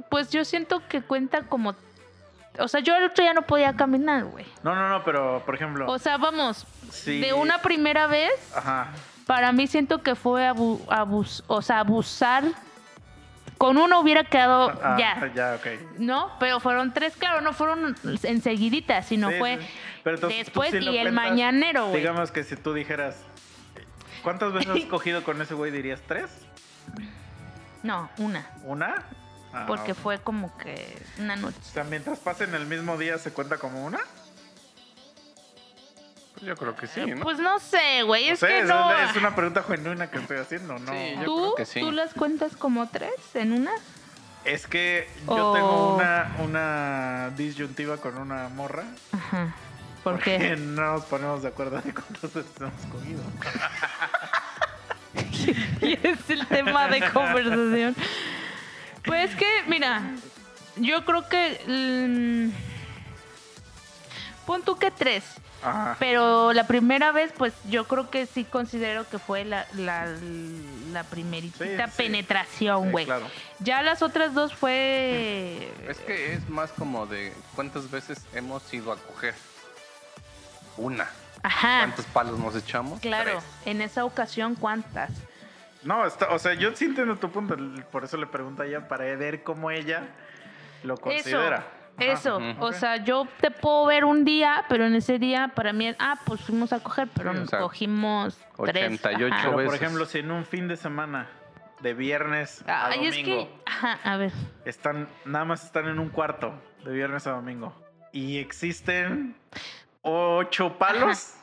pues 0.09 0.29
yo 0.29 0.45
siento 0.45 0.81
que 0.87 1.01
cuenta 1.01 1.43
como, 1.43 1.75
o 2.59 2.67
sea, 2.67 2.79
yo 2.79 2.95
el 2.95 3.03
otro 3.05 3.23
día 3.23 3.33
no 3.33 3.41
podía 3.43 3.75
caminar, 3.75 4.23
güey. 4.25 4.45
No, 4.63 4.73
no, 4.75 4.89
no, 4.89 5.03
pero 5.03 5.43
por 5.45 5.55
ejemplo. 5.55 5.89
O 5.91 5.99
sea, 5.99 6.17
vamos, 6.17 6.65
sí. 6.91 7.19
de 7.19 7.33
una 7.33 7.61
primera 7.61 8.07
vez, 8.07 8.31
Ajá. 8.55 8.87
para 9.27 9.51
mí 9.51 9.67
siento 9.67 10.01
que 10.01 10.15
fue 10.15 10.47
abu- 10.47 10.81
abus, 10.89 11.43
o 11.47 11.61
sea, 11.61 11.79
abusar. 11.79 12.43
Con 13.57 13.77
uno 13.77 14.01
hubiera 14.01 14.25
quedado 14.25 14.69
Ah, 14.83 14.97
ya. 14.99 15.31
Ya, 15.33 15.55
ok. 15.55 15.97
No, 15.97 16.29
pero 16.41 16.59
fueron 16.59 16.93
tres, 16.93 17.15
claro, 17.15 17.39
no 17.39 17.53
fueron 17.53 17.95
enseguiditas, 18.23 19.05
sino 19.07 19.29
Sí, 19.29 19.35
fue 19.39 19.59
sí. 19.61 19.67
Pero 20.03 20.15
entonces 20.17 20.51
tú 20.51 20.59
después 20.61 20.83
y 20.83 20.97
el 20.97 21.13
mañanero, 21.13 21.85
güey. 21.87 22.01
Digamos 22.01 22.31
que 22.31 22.43
si 22.43 22.57
tú 22.57 22.73
dijeras. 22.73 23.15
¿Cuántas 24.23 24.51
veces 24.51 24.69
has 24.69 24.83
cogido 24.89 25.23
con 25.23 25.41
ese 25.41 25.53
güey? 25.53 25.71
¿Dirías 25.71 26.01
tres? 26.05 26.45
No, 27.85 28.09
una. 28.17 28.49
¿Una? 28.63 29.03
Ah, 29.53 29.65
Porque 29.67 29.93
fue 29.93 30.19
como 30.19 30.57
que 30.57 30.97
una 31.19 31.35
noche. 31.35 31.57
O 31.61 31.73
sea, 31.73 31.83
mientras 31.83 32.17
pasen 32.17 32.55
el 32.55 32.65
mismo 32.65 32.97
día, 32.97 33.17
¿se 33.19 33.31
cuenta 33.31 33.57
como 33.57 33.85
una? 33.85 33.99
Yo 36.41 36.55
creo 36.57 36.75
que 36.75 36.87
sí, 36.87 37.05
¿no? 37.05 37.21
Pues 37.21 37.37
no 37.37 37.59
sé, 37.59 38.01
güey, 38.03 38.27
No 38.27 38.33
es 38.33 38.39
sé, 38.39 38.47
que 38.47 38.59
es, 38.61 38.67
no. 38.67 38.87
una, 38.87 39.09
es 39.09 39.15
una 39.15 39.35
pregunta 39.35 39.63
genuina 39.63 40.09
que 40.09 40.17
estoy 40.17 40.37
haciendo, 40.37 40.77
¿no? 40.79 40.91
Sí, 40.91 41.15
yo 41.19 41.23
¿Tú, 41.25 41.35
creo 41.37 41.55
que 41.55 41.65
sí. 41.65 41.79
¿Tú 41.79 41.91
las 41.91 42.13
cuentas 42.15 42.55
como 42.57 42.89
tres 42.89 43.13
en 43.35 43.53
una? 43.53 43.71
Es 44.43 44.65
que 44.67 45.07
yo 45.27 45.53
tengo 45.53 45.95
una, 45.95 46.35
una 46.39 47.29
disyuntiva 47.37 47.97
con 47.97 48.17
una 48.17 48.49
morra. 48.49 48.83
Ajá. 49.11 49.55
¿Por 50.03 50.13
porque 50.15 50.37
qué? 50.39 50.55
no 50.57 50.93
nos 50.93 51.05
ponemos 51.05 51.43
de 51.43 51.47
acuerdo 51.49 51.79
de 51.81 51.93
cuántas 51.93 52.33
veces 52.33 52.51
hemos 52.59 52.85
cogido. 52.91 53.21
Y 55.81 55.93
es 56.07 56.29
el 56.29 56.45
tema 56.47 56.87
de 56.87 57.01
conversación. 57.11 57.95
Pues 59.05 59.35
que, 59.35 59.45
mira, 59.67 60.01
yo 60.77 61.05
creo 61.05 61.27
que. 61.29 61.61
mm, 61.67 62.49
pon 64.45 64.63
tú 64.63 64.77
que 64.77 64.91
tres. 64.91 65.23
Ajá. 65.63 65.95
Pero 65.99 66.53
la 66.53 66.67
primera 66.67 67.11
vez, 67.11 67.31
pues 67.35 67.53
yo 67.69 67.87
creo 67.87 68.09
que 68.11 68.27
sí 68.27 68.43
considero 68.43 69.07
que 69.09 69.17
fue 69.17 69.45
la, 69.45 69.65
la, 69.73 70.05
la 70.91 71.03
primerita 71.03 71.65
Sí, 71.65 71.71
penetración, 71.97 72.85
Sí, 72.85 72.91
güey. 72.91 73.05
claro. 73.05 73.25
Ya 73.59 73.81
las 73.81 74.01
otras 74.03 74.33
dos 74.35 74.53
fue. 74.53 75.71
Es 75.87 75.97
que 75.99 76.33
es 76.33 76.47
más 76.49 76.71
como 76.71 77.07
de 77.07 77.33
cuántas 77.55 77.89
veces 77.89 78.19
hemos 78.33 78.71
ido 78.73 78.91
a 78.91 78.97
coger. 78.97 79.33
Una. 80.77 81.07
Ajá. 81.45 81.79
¿Cuántos 81.81 82.05
palos 82.07 82.39
nos 82.39 82.55
echamos? 82.55 82.99
Claro, 82.99 83.31
Tres. 83.31 83.43
en 83.65 83.81
esa 83.81 84.03
ocasión, 84.05 84.55
¿cuántas? 84.55 85.11
No, 85.83 86.05
está, 86.05 86.29
o 86.29 86.39
sea, 86.39 86.55
yo 86.55 86.75
sí 86.75 86.85
entiendo 86.85 87.15
tu 87.17 87.29
punto, 87.29 87.55
por 87.91 88.03
eso 88.03 88.17
le 88.17 88.25
pregunto 88.25 88.63
a 88.63 88.65
ella, 88.65 88.87
para 88.87 89.05
ver 89.15 89.43
cómo 89.43 89.69
ella 89.69 90.03
lo 90.83 90.97
considera. 90.97 91.57
Ajá. 91.57 91.67
Eso, 91.97 92.37
Ujú. 92.37 92.65
o 92.65 92.73
sea, 92.73 92.97
yo 92.97 93.25
te 93.39 93.51
puedo 93.51 93.85
ver 93.85 94.03
un 94.03 94.25
día, 94.25 94.65
pero 94.67 94.85
en 94.85 94.95
ese 94.95 95.17
día 95.17 95.51
para 95.55 95.71
mí, 95.71 95.95
ah, 95.99 96.19
pues 96.25 96.41
fuimos 96.41 96.73
a 96.73 96.79
coger, 96.81 97.07
pero 97.15 97.31
Sí, 97.31 97.37
o 97.37 97.39
nos 97.41 97.49
sea, 97.49 97.59
cogimos 97.59 98.37
tres. 98.65 98.91
88 99.01 99.33
ajá. 99.33 99.49
Pero, 99.55 99.65
por 99.65 99.75
ejemplo, 99.75 100.05
si 100.05 100.19
en 100.19 100.31
un 100.31 100.43
fin 100.45 100.67
de 100.67 100.75
semana, 100.75 101.29
de 101.79 101.93
viernes 101.93 102.63
a 102.67 102.87
Ay, 102.87 103.05
es 103.07 103.15
domingo, 103.15 103.47
que, 103.47 103.61
ajá, 103.65 103.99
a 104.03 104.17
ver, 104.17 104.31
están, 104.65 105.07
nada 105.23 105.45
más 105.45 105.63
están 105.63 105.87
en 105.87 105.99
un 105.99 106.09
cuarto, 106.09 106.53
de 106.83 106.91
viernes 106.91 107.27
a 107.27 107.31
domingo, 107.31 107.73
y 108.11 108.39
existen 108.39 109.35
ocho 110.05 110.77
palos. 110.77 111.33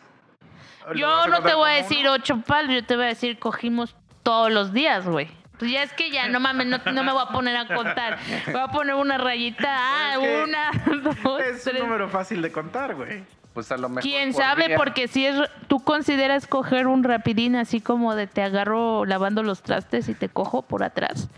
¿lo 0.88 0.94
yo 0.94 1.26
no 1.26 1.42
te 1.42 1.54
voy 1.54 1.70
a 1.70 1.74
decir 1.74 2.00
uno? 2.00 2.12
ocho 2.12 2.40
palos, 2.40 2.72
yo 2.74 2.84
te 2.84 2.96
voy 2.96 3.04
a 3.06 3.08
decir 3.08 3.38
cogimos 3.38 3.96
todos 4.22 4.50
los 4.52 4.72
días, 4.72 5.06
güey. 5.06 5.28
Pues 5.58 5.70
ya 5.70 5.82
es 5.82 5.92
que 5.92 6.10
ya, 6.10 6.28
no 6.28 6.40
mames, 6.40 6.66
no, 6.66 6.78
no 6.92 7.04
me 7.04 7.12
voy 7.12 7.22
a 7.22 7.28
poner 7.30 7.56
a 7.56 7.66
contar. 7.66 8.18
Voy 8.46 8.60
a 8.60 8.68
poner 8.68 8.94
una 8.94 9.18
rayita, 9.18 9.66
ah, 9.68 10.14
Es 10.14 10.18
que 10.18 10.42
una, 10.44 10.70
dos, 11.22 11.40
Es 11.40 11.66
un 11.66 11.72
tres. 11.72 11.82
número 11.82 12.08
fácil 12.08 12.42
de 12.42 12.50
contar, 12.50 12.94
güey. 12.94 13.24
Pues 13.55 13.70
a 13.70 13.76
lo 13.76 13.88
mejor. 13.90 14.03
Quién 14.03 14.32
sabe, 14.32 14.76
porque 14.76 15.09
si 15.09 15.26
es, 15.26 15.36
tú 15.68 15.80
consideras 15.80 16.46
coger 16.46 16.86
un 16.86 17.05
rapidín 17.05 17.55
así 17.57 17.80
como 17.82 18.14
de 18.14 18.26
te 18.26 18.42
agarro 18.42 19.05
lavando 19.05 19.42
los 19.42 19.62
trastes 19.62 20.09
y 20.09 20.14
te 20.14 20.30
cojo 20.30 20.62
por 20.62 20.82
atrás. 20.82 21.28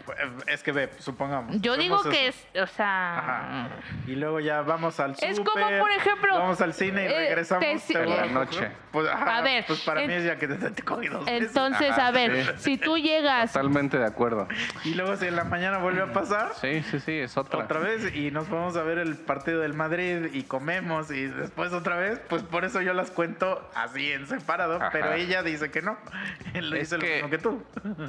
Es 0.46 0.62
que 0.62 0.70
ve, 0.70 0.90
supongamos. 1.00 1.60
Yo 1.60 1.76
digo 1.76 2.00
que 2.02 2.28
eso. 2.28 2.38
es, 2.54 2.62
o 2.62 2.66
sea, 2.68 3.18
Ajá. 3.18 3.68
Y 4.06 4.14
luego 4.14 4.38
ya 4.38 4.62
vamos 4.62 5.00
al 5.00 5.12
Es 5.20 5.36
súper, 5.36 5.52
como, 5.64 5.78
por 5.80 5.90
ejemplo, 5.90 6.38
Vamos 6.38 6.60
al 6.60 6.72
cine 6.74 7.02
y 7.02 7.06
eh, 7.06 7.18
regresamos. 7.28 7.64
te- 7.64 7.92
te 7.94 7.98
voy 8.04 8.12
En 8.12 8.16
la 8.16 8.22
a 8.22 8.26
noche. 8.26 8.70
Pues, 8.92 9.08
ajá, 9.08 9.36
A 9.38 9.42
ver, 9.42 9.64
Pues 9.66 9.80
para 9.80 10.02
en- 10.02 10.08
mí 10.08 10.14
es 10.14 10.24
ya 10.24 10.36
que 10.38 10.46
te, 10.46 10.70
te 10.70 10.82
cogí 10.82 11.08
dos 11.08 11.24
veces. 11.24 11.48
entonces, 11.48 11.90
Ajá, 11.90 12.06
a 12.06 12.10
ver, 12.12 12.58
si 12.60 12.76
tú 12.78 12.96
llegas, 12.96 13.52
Totalmente 13.52 13.98
de 13.98 14.06
acuerdo. 14.06 14.46
Y 14.84 14.94
luego 14.94 15.16
si 15.16 15.26
en 15.26 15.34
la 15.34 15.44
mañana 15.44 15.78
vuelve 15.78 16.02
a 16.02 16.12
pasar, 16.12 16.52
Sí, 16.60 16.82
sí, 16.90 17.00
sí, 17.00 17.12
es 17.18 17.36
otra. 17.36 17.64
otra 17.64 17.80
vez, 17.80 18.14
y 18.14 18.30
nos 18.30 18.48
vamos 18.48 18.76
a 18.76 18.82
ver 18.84 18.98
el 18.98 19.16
partido 19.16 19.60
del 19.62 19.74
Madrid 19.74 20.26
y 20.32 20.44
comemos, 20.44 21.10
y 21.10 21.26
después 21.26 21.72
otra 21.72 21.96
vez, 21.96 22.03
pues 22.28 22.42
por 22.42 22.64
eso 22.64 22.80
yo 22.82 22.92
las 22.94 23.10
cuento 23.10 23.68
así 23.74 24.12
en 24.12 24.26
separado, 24.26 24.76
Ajá. 24.76 24.90
pero 24.92 25.12
ella 25.12 25.42
dice 25.42 25.70
que 25.70 25.82
no. 25.82 25.96
Él 26.54 26.72
Es 26.74 26.90
dice 26.90 26.98
que- 26.98 27.20
lo 27.20 27.28
mismo 27.28 27.30
que 27.30 27.38
tú. 27.38 27.62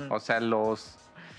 O 0.10 0.20
sea, 0.20 0.40
los 0.40 0.98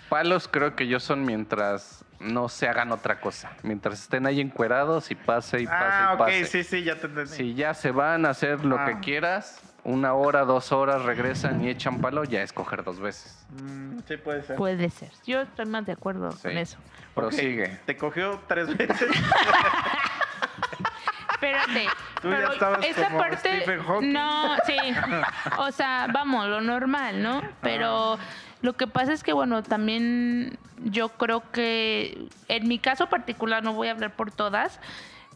palos 0.09 0.49
creo 0.49 0.77
que 0.77 0.87
yo 0.87 1.01
son 1.01 1.25
mientras 1.25 2.05
no 2.21 2.49
se 2.49 2.69
hagan 2.69 2.93
otra 2.93 3.21
cosa. 3.21 3.51
Mientras 3.63 4.01
estén 4.03 4.27
ahí 4.27 4.41
encuerados 4.41 5.11
y 5.11 5.15
pase 5.15 5.61
y 5.61 5.67
pase 5.67 5.85
ah, 5.85 6.09
y 6.11 6.15
ok, 6.15 6.19
pase. 6.19 6.45
sí, 6.47 6.65
sí, 6.65 6.83
ya 6.85 6.97
te 6.97 7.07
entendí. 7.09 7.31
Si 7.31 7.55
ya 7.55 7.75
se 7.75 7.91
van 7.91 8.25
a 8.25 8.31
hacer 8.31 8.65
lo 8.65 8.79
Ah. 8.79 8.87
que 8.87 9.01
quieras, 9.01 9.61
una 9.85 10.15
hora, 10.15 10.45
dos 10.45 10.73
horas, 10.73 11.03
regresan 11.05 11.63
y 11.63 11.69
echan 11.69 12.01
palo, 12.01 12.25
ya 12.25 12.43
es 12.43 12.53
coger 12.53 12.83
dos 12.85 12.99
veces. 13.01 13.47
Mm, 13.63 13.99
sí, 14.09 14.17
puede 14.17 14.43
ser. 14.43 14.57
puede 14.57 14.89
ser. 14.91 15.11
Yo 15.27 15.43
estoy 15.43 15.67
más 15.67 15.85
de 15.87 15.93
acuerdo 15.93 16.33
Sí. 16.33 16.43
con 16.43 16.57
eso. 16.59 16.79
Prosigue. 17.15 17.79
Te 17.85 17.97
cogió 17.97 18.41
tres 18.49 18.75
veces. 18.77 19.09
Espérate. 21.33 21.87
Tú 22.21 22.31
ya 22.31 22.37
pero 22.37 22.53
estabas 22.53 22.85
esa 22.85 23.07
como 23.07 23.19
parte. 23.19 23.63
Stephen 23.63 23.83
Hawking. 23.83 24.13
No, 24.13 24.57
sí. 24.65 24.77
O 25.59 25.71
sea, 25.71 26.09
vamos, 26.13 26.47
lo 26.47 26.61
normal, 26.61 27.23
¿no? 27.23 27.43
Pero 27.63 28.19
lo 28.63 28.73
que 28.75 28.87
pasa 28.87 29.13
es 29.13 29.23
que, 29.23 29.33
bueno, 29.33 29.63
también 29.63 30.59
yo 30.85 31.11
creo 31.11 31.51
que 31.53 32.29
en 32.49 32.69
mi 32.69 32.79
caso 32.79 33.09
particular, 33.09 33.63
no 33.63 33.73
voy 33.73 33.89
a 33.89 33.93
hablar 33.93 34.15
por 34.15 34.31
todas, 34.31 34.81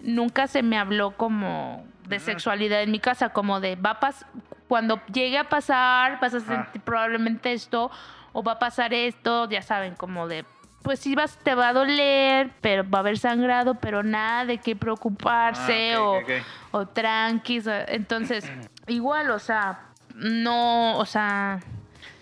nunca 0.00 0.46
se 0.46 0.62
me 0.62 0.78
habló 0.78 1.12
como 1.12 1.84
de 2.08 2.18
sexualidad 2.18 2.82
en 2.82 2.90
mi 2.90 2.98
casa, 2.98 3.30
como 3.30 3.60
de 3.60 3.76
va 3.76 3.90
a 3.90 4.00
pas 4.00 4.26
cuando 4.68 5.00
llegue 5.12 5.36
a 5.36 5.48
pasar, 5.48 6.20
vas 6.20 6.34
a 6.34 6.40
sentir 6.40 6.80
probablemente 6.82 7.52
esto, 7.52 7.90
o 8.32 8.42
va 8.42 8.52
a 8.52 8.58
pasar 8.58 8.94
esto, 8.94 9.48
ya 9.48 9.62
saben, 9.62 9.94
como 9.96 10.28
de 10.28 10.44
pues 10.82 11.00
sí 11.00 11.14
vas, 11.14 11.36
te 11.42 11.54
va 11.54 11.68
a 11.68 11.72
doler, 11.72 12.50
pero 12.60 12.88
va 12.88 12.98
a 12.98 13.00
haber 13.00 13.18
sangrado, 13.18 13.74
pero 13.74 14.02
nada 14.02 14.44
de 14.44 14.58
qué 14.58 14.74
preocuparse 14.76 15.94
Ah, 15.94 16.00
o, 16.02 16.16
ok, 16.18 16.24
ok. 16.24 16.30
o 16.72 16.86
tranquis. 16.88 17.66
o- 17.66 17.72
Entonces, 17.88 18.50
igual, 18.86 19.30
o 19.30 19.38
sea, 19.38 19.80
no, 20.14 20.96
o 20.98 21.04
sea, 21.06 21.60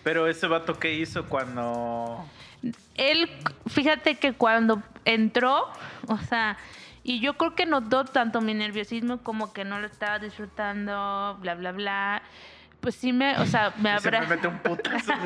Pero 0.03 0.27
ese 0.27 0.47
vato, 0.47 0.79
¿qué 0.79 0.95
hizo 0.95 1.25
cuando...? 1.27 2.25
él, 2.97 3.31
fíjate 3.69 4.17
que 4.17 4.33
cuando 4.33 4.83
entró, 5.05 5.69
o 6.09 6.19
sea, 6.19 6.57
y 7.05 7.21
yo 7.21 7.35
creo 7.39 7.55
que 7.55 7.65
notó 7.67 8.05
tanto 8.05 8.41
mi 8.41 8.53
nerviosismo 8.55 9.19
como 9.23 9.53
que 9.53 9.65
no 9.65 9.81
lo 9.81 9.87
estaba 9.87 10.19
disfrutando, 10.19 11.37
bla, 11.41 11.55
bla, 11.55 11.73
bla. 11.73 12.23
Pues 12.81 12.95
sí 12.95 13.13
me, 13.13 13.37
o 13.39 13.47
sea, 13.47 13.73
me 13.79 13.99
se 14.01 14.11
me 14.11 14.27
mete 14.27 14.49
un 14.49 14.59
putazo. 14.59 15.13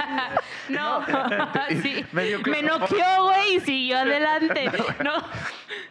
No, 0.68 1.05
sí. 1.82 2.05
Me 2.12 2.62
noqueó, 2.62 3.24
güey, 3.24 3.57
y 3.57 3.61
siguió 3.61 3.98
adelante. 3.98 4.70
No, 5.05 5.16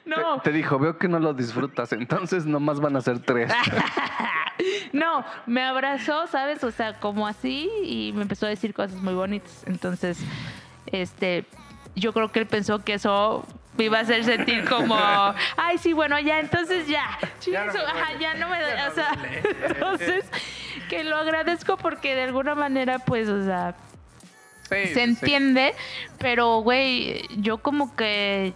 no. 0.06 0.42
Te, 0.42 0.50
te 0.50 0.58
dijo, 0.58 0.80
veo 0.80 0.98
que 0.98 1.08
no 1.08 1.20
lo 1.20 1.34
disfrutas, 1.34 1.92
entonces 1.92 2.46
nomás 2.46 2.80
van 2.80 2.96
a 2.96 3.02
ser 3.02 3.20
tres. 3.20 3.52
No, 4.94 5.26
me 5.46 5.64
abrazó, 5.64 6.28
¿sabes? 6.28 6.64
O 6.64 6.72
sea, 6.72 7.00
como 7.00 7.28
así 7.28 7.70
y 7.84 8.12
me 8.14 8.24
empezó 8.24 8.46
a 8.46 8.50
decir 8.50 8.74
cosas 8.74 9.02
muy 9.02 9.14
bonitas. 9.14 9.64
Entonces, 9.66 10.20
este, 10.88 11.46
yo 11.96 12.14
creo 12.14 12.32
que 12.32 12.40
él 12.40 12.48
pensó 12.48 12.80
que 12.80 12.94
eso 12.94 13.46
me 13.82 13.86
iba 13.86 13.98
a 13.98 14.02
hacer 14.02 14.24
sentir 14.24 14.64
como, 14.70 14.96
ay, 15.58 15.80
sí, 15.80 15.92
bueno, 15.94 16.20
ya, 16.20 16.40
entonces 16.40 16.88
ya. 16.88 17.18
Ya 17.48 17.66
no 17.66 17.72
ajá, 17.72 18.20
ya 18.20 18.36
no 18.36 18.48
me 18.48 18.60
Ya 18.60 18.76
da, 18.76 18.86
no 18.86 18.92
o 18.92 18.94
sea, 18.94 19.18
entonces, 19.70 20.26
que 20.88 21.04
lo 21.04 21.16
agradezco 21.18 21.78
porque 21.78 22.14
de 22.14 22.24
alguna 22.24 22.54
manera, 22.54 23.00
pues, 23.00 23.28
o 23.28 23.44
sea, 23.44 23.74
Sí, 24.70 24.88
se 24.88 24.94
sí. 24.94 25.00
entiende, 25.02 25.74
pero 26.20 26.60
güey, 26.60 27.26
yo 27.38 27.58
como 27.58 27.96
que 27.96 28.54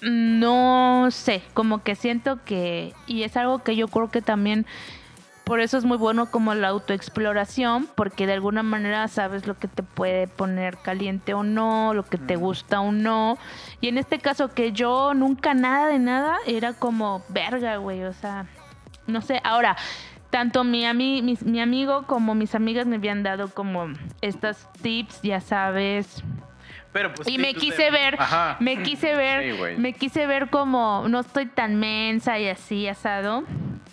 no 0.00 1.08
sé, 1.10 1.42
como 1.52 1.82
que 1.84 1.94
siento 1.94 2.42
que, 2.44 2.92
y 3.06 3.22
es 3.22 3.36
algo 3.36 3.62
que 3.62 3.76
yo 3.76 3.86
creo 3.86 4.10
que 4.10 4.22
también, 4.22 4.66
por 5.44 5.60
eso 5.60 5.76
es 5.76 5.84
muy 5.84 5.96
bueno 5.98 6.30
como 6.30 6.54
la 6.54 6.68
autoexploración, 6.68 7.88
porque 7.94 8.26
de 8.26 8.32
alguna 8.34 8.62
manera 8.62 9.06
sabes 9.08 9.46
lo 9.46 9.56
que 9.58 9.68
te 9.68 9.82
puede 9.82 10.26
poner 10.28 10.78
caliente 10.78 11.34
o 11.34 11.42
no, 11.42 11.94
lo 11.94 12.04
que 12.04 12.18
te 12.18 12.36
gusta 12.36 12.80
o 12.80 12.92
no. 12.92 13.38
Y 13.80 13.88
en 13.88 13.98
este 13.98 14.18
caso 14.18 14.54
que 14.54 14.72
yo 14.72 15.14
nunca 15.14 15.54
nada 15.54 15.88
de 15.88 15.98
nada, 15.98 16.36
era 16.46 16.72
como 16.72 17.22
verga, 17.28 17.76
güey, 17.76 18.04
o 18.04 18.12
sea, 18.12 18.46
no 19.06 19.20
sé, 19.20 19.40
ahora 19.44 19.76
tanto 20.30 20.64
mi, 20.64 20.84
ami- 20.84 21.38
mi 21.42 21.60
amigo 21.60 22.04
como 22.06 22.34
mis 22.34 22.54
amigas 22.54 22.86
me 22.86 22.96
habían 22.96 23.22
dado 23.22 23.48
como 23.52 23.88
estas 24.22 24.66
tips, 24.80 25.20
ya 25.22 25.40
sabes. 25.40 26.22
Pero 26.92 27.12
pues 27.14 27.26
Y 27.28 27.36
me 27.38 27.54
quise 27.54 27.84
de- 27.84 27.90
ver, 27.90 28.18
me 28.60 28.82
quise 28.82 29.14
ver, 29.16 29.52
Sí, 29.52 29.58
güey. 29.58 29.76
me 29.76 29.92
quise 29.92 30.26
ver 30.26 30.48
como 30.50 31.04
no 31.08 31.20
estoy 31.20 31.46
tan 31.46 31.76
mensa 31.76 32.38
y 32.38 32.48
así 32.48 32.86
asado, 32.88 33.44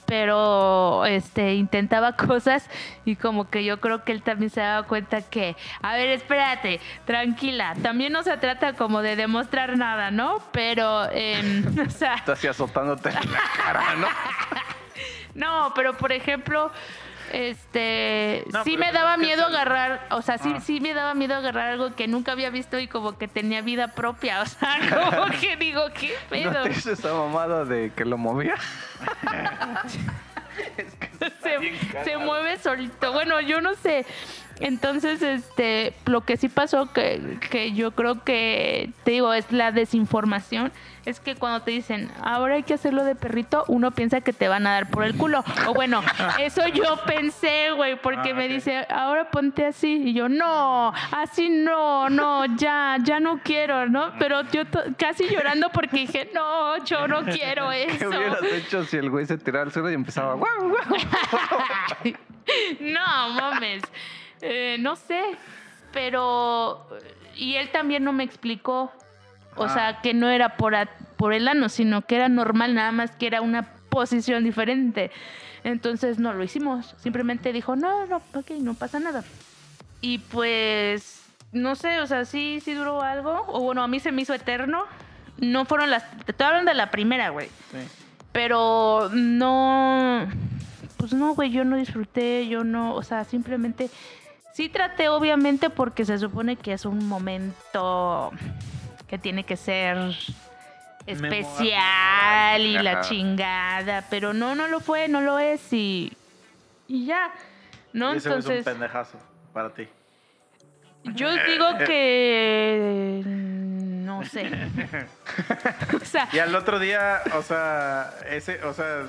pero 0.09 1.05
este 1.05 1.53
intentaba 1.53 2.13
cosas 2.17 2.67
y 3.05 3.15
como 3.15 3.49
que 3.49 3.63
yo 3.63 3.79
creo 3.79 4.03
que 4.03 4.11
él 4.11 4.23
también 4.23 4.49
se 4.49 4.59
daba 4.59 4.87
cuenta 4.87 5.21
que, 5.21 5.55
a 5.83 5.95
ver, 5.95 6.09
espérate, 6.09 6.81
tranquila, 7.05 7.75
también 7.83 8.11
no 8.11 8.23
se 8.23 8.35
trata 8.37 8.73
como 8.73 9.03
de 9.03 9.15
demostrar 9.15 9.77
nada, 9.77 10.09
¿no? 10.09 10.41
Pero, 10.51 11.07
em, 11.11 11.63
o 11.87 11.91
sea, 11.91 12.15
Estás 12.15 12.39
así 12.39 12.47
azotándote 12.47 13.09
en 13.09 13.31
la 13.31 13.39
cara, 13.55 13.95
¿no? 13.95 14.07
no, 15.35 15.73
pero 15.75 15.95
por 15.95 16.11
ejemplo, 16.11 16.71
este, 17.31 18.43
No, 18.51 18.63
sí 18.63 18.77
me 18.77 18.91
daba 18.91 19.13
es 19.15 19.19
que 19.19 19.25
miedo 19.25 19.43
es 19.43 19.49
el- 19.49 19.55
agarrar, 19.55 20.07
o 20.11 20.21
sea, 20.21 20.37
sí, 20.37 20.53
Ah. 20.55 20.61
sí 20.61 20.79
me 20.79 20.93
daba 20.93 21.13
miedo 21.13 21.35
agarrar 21.35 21.69
algo 21.71 21.95
que 21.95 22.07
nunca 22.07 22.31
había 22.33 22.49
visto 22.49 22.79
y 22.79 22.87
como 22.87 23.17
que 23.17 23.27
tenía 23.27 23.61
vida 23.61 23.89
propia, 23.89 24.41
o 24.41 24.45
sea, 24.45 24.77
como 25.11 25.25
que 25.41 25.55
digo, 25.57 25.81
¿qué 25.93 26.13
pedo? 26.29 26.51
¿No 26.65 26.65
esa 26.65 27.13
mamada 27.13 27.65
de 27.65 27.91
que 27.95 28.05
lo 28.05 28.17
movía? 28.17 28.55
es 30.77 30.93
que 30.95 31.09
se, 31.41 32.03
se 32.03 32.17
mueve 32.17 32.57
solito. 32.57 33.13
Bueno, 33.13 33.39
yo 33.41 33.61
no 33.61 33.75
sé. 33.75 34.05
Entonces, 34.59 35.21
este, 35.21 35.93
lo 36.05 36.21
que 36.21 36.37
sí 36.37 36.49
pasó, 36.49 36.91
que, 36.91 37.37
que 37.49 37.71
yo 37.73 37.91
creo 37.91 38.23
que, 38.23 38.89
te 39.03 39.11
digo, 39.11 39.33
es 39.33 39.51
la 39.51 39.71
desinformación, 39.71 40.71
es 41.05 41.19
que 41.19 41.35
cuando 41.35 41.61
te 41.61 41.71
dicen, 41.71 42.11
ahora 42.21 42.55
hay 42.55 42.63
que 42.63 42.73
hacerlo 42.73 43.03
de 43.03 43.15
perrito, 43.15 43.63
uno 43.67 43.91
piensa 43.91 44.21
que 44.21 44.33
te 44.33 44.47
van 44.47 44.67
a 44.67 44.73
dar 44.73 44.89
por 44.89 45.03
el 45.05 45.15
culo. 45.15 45.43
O 45.67 45.73
bueno, 45.73 46.03
eso 46.39 46.67
yo 46.67 46.97
pensé, 47.05 47.71
güey, 47.71 47.99
porque 47.99 48.31
Ah, 48.31 48.35
me 48.35 48.47
dice, 48.47 48.85
ahora 48.89 49.31
ponte 49.31 49.65
así. 49.65 50.09
Y 50.09 50.13
yo, 50.13 50.27
no, 50.29 50.93
así 51.11 51.49
no, 51.49 52.09
no, 52.09 52.45
ya, 52.57 52.97
ya 53.01 53.19
no 53.19 53.39
quiero, 53.43 53.87
¿no? 53.87 54.13
Pero 54.19 54.41
yo 54.51 54.63
casi 54.97 55.27
llorando 55.27 55.69
porque 55.69 55.97
dije, 55.97 56.29
no, 56.33 56.83
yo 56.85 57.07
no 57.07 57.23
quiero 57.23 57.69
¿Qué 57.71 57.85
eso. 57.85 58.09
hubieras 58.09 58.43
hecho 58.43 58.83
si 58.83 58.97
el 58.97 59.09
güey 59.09 59.25
se 59.25 59.37
tiraba 59.37 59.63
al 59.65 59.71
suelo 59.71 59.89
y 59.89 59.93
empezaba, 59.93 60.33
guau, 60.35 60.69
guau"? 60.69 60.99
no, 62.81 63.29
mames. 63.33 63.81
Eh, 64.41 64.77
no 64.79 64.95
sé, 64.95 65.21
pero... 65.91 66.87
Y 67.35 67.55
él 67.55 67.69
también 67.71 68.03
no 68.03 68.13
me 68.13 68.23
explicó. 68.23 68.91
O 69.55 69.63
Ah. 69.65 69.69
sea, 69.69 70.01
que 70.01 70.13
no 70.13 70.29
era 70.29 70.57
por, 70.57 70.75
a- 70.75 70.89
por 71.17 71.33
el 71.33 71.47
ano, 71.47 71.69
sino 71.69 72.01
que 72.05 72.15
era 72.15 72.29
normal, 72.29 72.75
nada 72.75 72.91
más 72.91 73.11
que 73.11 73.27
era 73.27 73.41
una 73.41 73.63
posición 73.89 74.43
diferente. 74.43 75.11
Entonces 75.63 76.19
no 76.19 76.33
lo 76.33 76.43
hicimos. 76.43 76.95
Simplemente 76.99 77.51
dijo, 77.51 77.75
no, 77.75 78.05
no, 78.05 78.17
ok, 78.33 78.51
no 78.61 78.73
pasa 78.73 78.99
nada. 78.99 79.23
Y 80.01 80.19
pues, 80.19 81.21
no 81.51 81.75
sé, 81.75 81.99
o 81.99 82.07
sea, 82.07 82.23
sí, 82.25 82.59
sí 82.63 82.73
duró 82.73 83.01
algo. 83.01 83.45
O 83.47 83.59
bueno, 83.61 83.83
a 83.83 83.87
mí 83.87 83.99
se 83.99 84.11
me 84.11 84.21
hizo 84.21 84.33
eterno. 84.33 84.85
No 85.37 85.65
fueron 85.65 85.89
las... 85.89 86.09
Te 86.25 86.31
estoy 86.31 86.47
hablando 86.47 86.71
de 86.71 86.75
la 86.77 86.91
primera, 86.91 87.29
güey. 87.29 87.47
Sí. 87.71 87.77
Pero 88.31 89.09
no. 89.13 90.27
Pues 90.97 91.13
no, 91.13 91.33
güey, 91.33 91.49
yo 91.51 91.65
no 91.65 91.75
disfruté, 91.77 92.47
yo 92.47 92.63
no. 92.63 92.93
O 92.95 93.03
sea, 93.03 93.23
simplemente. 93.23 93.89
Sí 94.53 94.69
traté, 94.69 95.09
obviamente, 95.09 95.69
porque 95.69 96.05
se 96.05 96.17
supone 96.17 96.55
que 96.55 96.73
es 96.73 96.85
un 96.85 97.07
momento 97.07 98.31
que 99.07 99.17
tiene 99.17 99.43
que 99.43 99.55
ser 99.55 99.97
especial 101.05 102.61
y 102.61 102.77
la 102.79 102.91
Ajá. 102.91 103.01
chingada. 103.01 104.05
Pero 104.09 104.33
no, 104.33 104.55
no 104.55 104.67
lo 104.67 104.79
fue, 104.79 105.07
no 105.07 105.21
lo 105.21 105.39
es 105.39 105.71
y. 105.73 106.11
Y 106.87 107.05
ya. 107.05 107.31
¿No? 107.93 108.13
Y 108.13 108.17
ese 108.17 108.29
güey 108.29 108.39
es 108.39 108.45
un 108.45 108.51
Entonces. 108.51 108.73
pendejazo 108.73 109.17
para 109.53 109.73
ti. 109.73 109.87
Yo 111.03 111.31
digo 111.45 111.65
que. 111.85 113.21
No 113.25 114.23
sé. 114.25 114.49
o 116.01 116.05
sea, 116.05 116.27
Y 116.33 116.39
al 116.39 116.53
otro 116.55 116.79
día, 116.79 117.21
o 117.35 117.41
sea, 117.43 118.11
ese, 118.29 118.63
o 118.63 118.73
sea, 118.73 119.03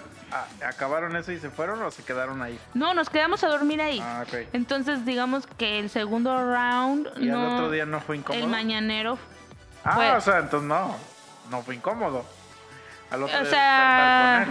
acabaron 0.65 1.17
eso 1.17 1.33
y 1.33 1.39
se 1.39 1.51
fueron 1.51 1.83
o 1.83 1.91
se 1.91 2.03
quedaron 2.03 2.41
ahí. 2.43 2.59
no, 2.75 2.95
nos 2.95 3.09
quedamos 3.11 3.43
a 3.45 3.49
dormir 3.49 3.81
ahí. 3.81 4.01
Ah, 4.03 4.25
ok. 4.27 4.49
Entonces, 4.53 5.05
digamos 5.05 5.47
que 5.59 5.79
el 5.79 5.91
segundo 5.91 6.33
round. 6.53 7.09
Y 7.19 7.27
no, 7.27 7.41
al 7.41 7.53
otro 7.55 7.71
día 7.71 7.87
no 7.87 8.01
fue 8.01 8.17
incómodo. 8.17 8.43
El 8.45 8.49
mañanero. 8.51 9.19
ah, 9.85 9.95
fue- 9.95 10.11
o 10.13 10.21
sea, 10.21 10.39
entonces 10.39 10.69
no, 10.69 10.97
no 11.51 11.63
fue 11.63 11.75
incómodo. 11.77 12.25
Al 13.11 13.23
otro 13.25 13.37
O 13.37 13.41
día 13.41 13.51
sea. 13.51 14.47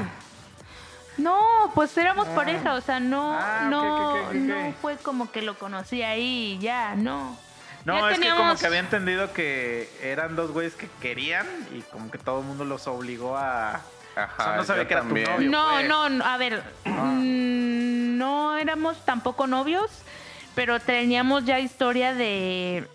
No, 1.18 1.72
pues 1.76 1.98
éramos 1.98 2.28
Ah. 2.30 2.36
pareja, 2.36 2.74
o 2.76 2.82
sea, 2.82 3.00
no, 3.02 3.34
Ah, 3.38 3.68
no, 3.70 4.32
no 4.34 4.74
fue 4.82 4.96
como 4.98 5.32
que 5.32 5.42
lo 5.42 5.58
conocí 5.60 6.02
ahí 6.02 6.54
y 6.56 6.60
ya, 6.60 6.96
no. 6.96 7.38
No, 7.86 7.98
Ya 8.00 8.12
es 8.12 8.20
que 8.20 8.30
como 8.30 8.56
que 8.56 8.66
había 8.66 8.80
entendido 8.80 9.32
que 9.34 9.90
eran 10.02 10.36
dos 10.36 10.52
güeyes 10.52 10.76
que 10.76 10.88
querían 11.02 11.46
y 11.74 11.82
como 11.84 12.10
que 12.12 12.18
todo 12.18 12.40
el 12.42 12.46
mundo 12.46 12.64
los 12.66 12.88
obligó 12.88 13.38
a... 13.38 13.82
Ajá, 14.24 14.36
O 14.38 14.44
sea, 14.44 14.56
no 14.58 14.64
sabía 14.64 14.88
que 14.88 14.94
era 14.94 15.04
tu 15.04 15.10
novio. 15.10 15.50
No, 15.50 15.68
pues. 15.72 15.88
no, 15.88 16.10
no, 16.10 16.26
a 16.26 16.38
ver, 16.38 16.64
mm, 16.86 18.18
no 18.18 18.58
éramos 18.58 18.98
tampoco 19.06 19.48
novios, 19.48 19.90
pero 20.56 20.80
teníamos 20.80 21.46
ya 21.46 21.60
historia 21.60 22.14
de 22.14 22.88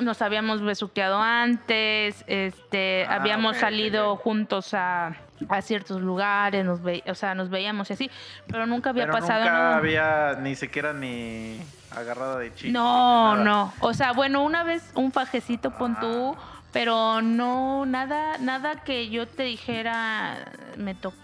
nos 0.00 0.22
habíamos 0.22 0.62
besuqueado 0.62 1.20
antes, 1.20 2.24
este, 2.26 3.06
Ah, 3.08 3.16
habíamos 3.16 3.58
salido 3.58 4.16
juntos 4.16 4.72
a, 4.74 5.12
a 5.48 5.62
ciertos 5.62 6.00
lugares, 6.00 6.64
nos 6.64 6.82
ve- 6.82 7.04
o 7.06 7.14
sea, 7.14 7.34
nos 7.34 7.50
veíamos 7.50 7.90
y 7.90 7.92
así, 7.92 8.10
pero 8.48 8.66
nunca 8.66 8.90
había 8.90 9.04
Pero 9.04 9.18
pasado 9.18 9.40
nunca 9.40 9.52
nada. 9.52 9.76
había 9.76 10.36
ni 10.40 10.56
siquiera 10.56 10.92
ni 10.94 11.60
agarrada 11.94 12.38
de 12.38 12.54
chico. 12.54 12.72
No, 12.72 13.36
no. 13.36 13.72
O 13.80 13.92
sea, 13.92 14.12
bueno, 14.12 14.42
una 14.42 14.64
vez 14.64 14.82
un 14.94 15.12
fajecito 15.12 15.70
pon 15.72 15.94
Ah. 15.98 16.00
tú, 16.00 16.36
pero 16.72 17.20
no, 17.22 17.84
nada, 17.86 18.38
nada 18.38 18.82
que 18.84 19.08
yo 19.10 19.26
te 19.28 19.42
dijera 19.44 20.52
me 20.76 20.94
tocó. 20.94 21.16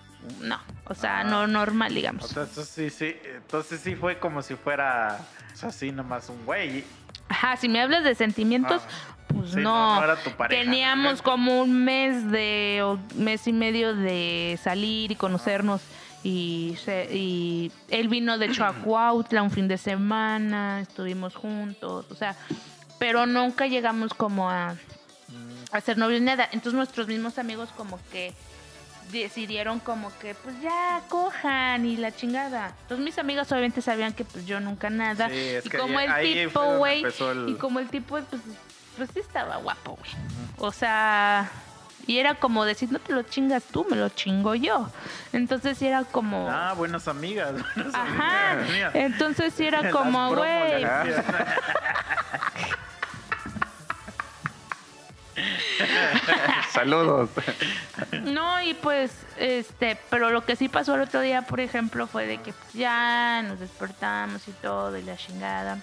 No, 0.42 0.58
o 0.84 0.94
sea, 0.94 1.20
Ah. 1.20 1.24
no 1.24 1.46
normal, 1.46 1.94
digamos. 1.94 2.28
Entonces 2.28 2.68
sí, 2.68 2.90
sí, 2.90 3.16
entonces 3.36 3.80
sí 3.80 3.94
fue 3.94 4.18
como 4.18 4.42
si 4.42 4.56
fuera, 4.56 5.18
o 5.52 5.56
sea, 5.56 5.68
así 5.70 5.90
nomás 5.92 6.28
un 6.28 6.44
güey. 6.44 6.84
Ajá, 7.28 7.56
si 7.56 7.68
me 7.68 7.80
hablas 7.80 8.04
de 8.04 8.14
sentimientos, 8.14 8.82
Ah. 8.84 9.14
pues 9.28 9.50
Sí, 9.52 9.56
no. 9.56 9.62
no, 9.94 9.96
no 9.96 10.04
era 10.04 10.16
tu 10.16 10.30
pareja. 10.32 10.62
Teníamos 10.62 11.22
como 11.22 11.60
un 11.62 11.84
mes 11.84 12.30
de, 12.30 12.80
o 12.84 12.98
mes 13.16 13.46
y 13.46 13.52
medio 13.52 13.94
de 13.94 14.58
salir 14.62 15.12
y 15.12 15.14
conocernos. 15.14 15.80
Y, 16.24 16.76
se- 16.84 17.08
y 17.14 17.70
él 17.88 18.08
vino 18.08 18.36
de 18.38 18.46
hecho 18.46 18.64
a 18.64 18.72
Cuautla 18.84 19.40
un 19.42 19.50
fin 19.52 19.68
de 19.68 19.78
semana, 19.78 20.80
estuvimos 20.80 21.36
juntos, 21.36 22.06
o 22.10 22.14
sea, 22.16 22.34
pero 22.98 23.24
nunca 23.24 23.66
llegamos 23.68 24.12
como 24.14 24.50
a 24.50 24.74
hacer 25.72 25.98
ni 25.98 26.20
nada. 26.20 26.44
Entonces 26.52 26.74
nuestros 26.74 27.06
mismos 27.08 27.38
amigos 27.38 27.68
como 27.76 27.98
que 28.10 28.32
decidieron 29.12 29.80
como 29.80 30.12
que 30.18 30.34
pues 30.34 30.60
ya 30.60 31.00
cojan 31.08 31.86
y 31.86 31.96
la 31.96 32.14
chingada. 32.14 32.74
Entonces 32.82 33.04
mis 33.04 33.18
amigas 33.18 33.50
obviamente 33.52 33.80
sabían 33.80 34.12
que 34.12 34.24
pues 34.24 34.44
yo 34.46 34.60
nunca 34.60 34.90
nada. 34.90 35.28
Sí, 35.30 35.34
es 35.38 35.66
y 35.66 35.70
que 35.70 35.78
como 35.78 35.98
ahí- 35.98 36.06
el 36.06 36.12
ahí 36.12 36.34
tipo, 36.46 36.76
güey, 36.76 37.04
y 37.46 37.54
como 37.54 37.78
el 37.80 37.88
tipo 37.88 38.18
pues 38.20 38.42
pues 38.96 39.10
sí 39.14 39.20
estaba 39.20 39.56
guapo, 39.56 39.96
güey. 39.96 40.10
O 40.58 40.72
sea, 40.72 41.48
y 42.06 42.18
era 42.18 42.34
como 42.34 42.64
decir, 42.64 42.90
no 42.92 42.98
te 42.98 43.12
lo 43.12 43.22
chingas 43.22 43.62
tú, 43.64 43.86
me 43.88 43.96
lo 43.96 44.08
chingo 44.08 44.54
yo. 44.56 44.90
Entonces 45.32 45.78
sí 45.78 45.86
era 45.86 46.04
como 46.04 46.48
Ah, 46.50 46.74
buenas 46.76 47.06
amigas. 47.08 47.52
buenas 47.76 47.94
Ajá. 47.94 48.52
amigas. 48.60 48.94
Entonces 48.94 49.54
sí 49.54 49.66
era 49.66 49.90
como, 49.92 50.34
güey. 50.34 50.84
Saludos. 56.72 57.30
No, 58.24 58.60
y 58.62 58.74
pues, 58.74 59.26
este, 59.36 59.98
pero 60.10 60.30
lo 60.30 60.44
que 60.44 60.56
sí 60.56 60.68
pasó 60.68 60.94
el 60.94 61.02
otro 61.02 61.20
día, 61.20 61.42
por 61.42 61.60
ejemplo, 61.60 62.06
fue 62.06 62.26
de 62.26 62.38
que 62.38 62.52
pues, 62.52 62.72
ya 62.72 63.42
nos 63.42 63.60
despertamos 63.60 64.46
y 64.48 64.52
todo, 64.52 64.96
y 64.96 65.02
la 65.02 65.16
chingada. 65.16 65.78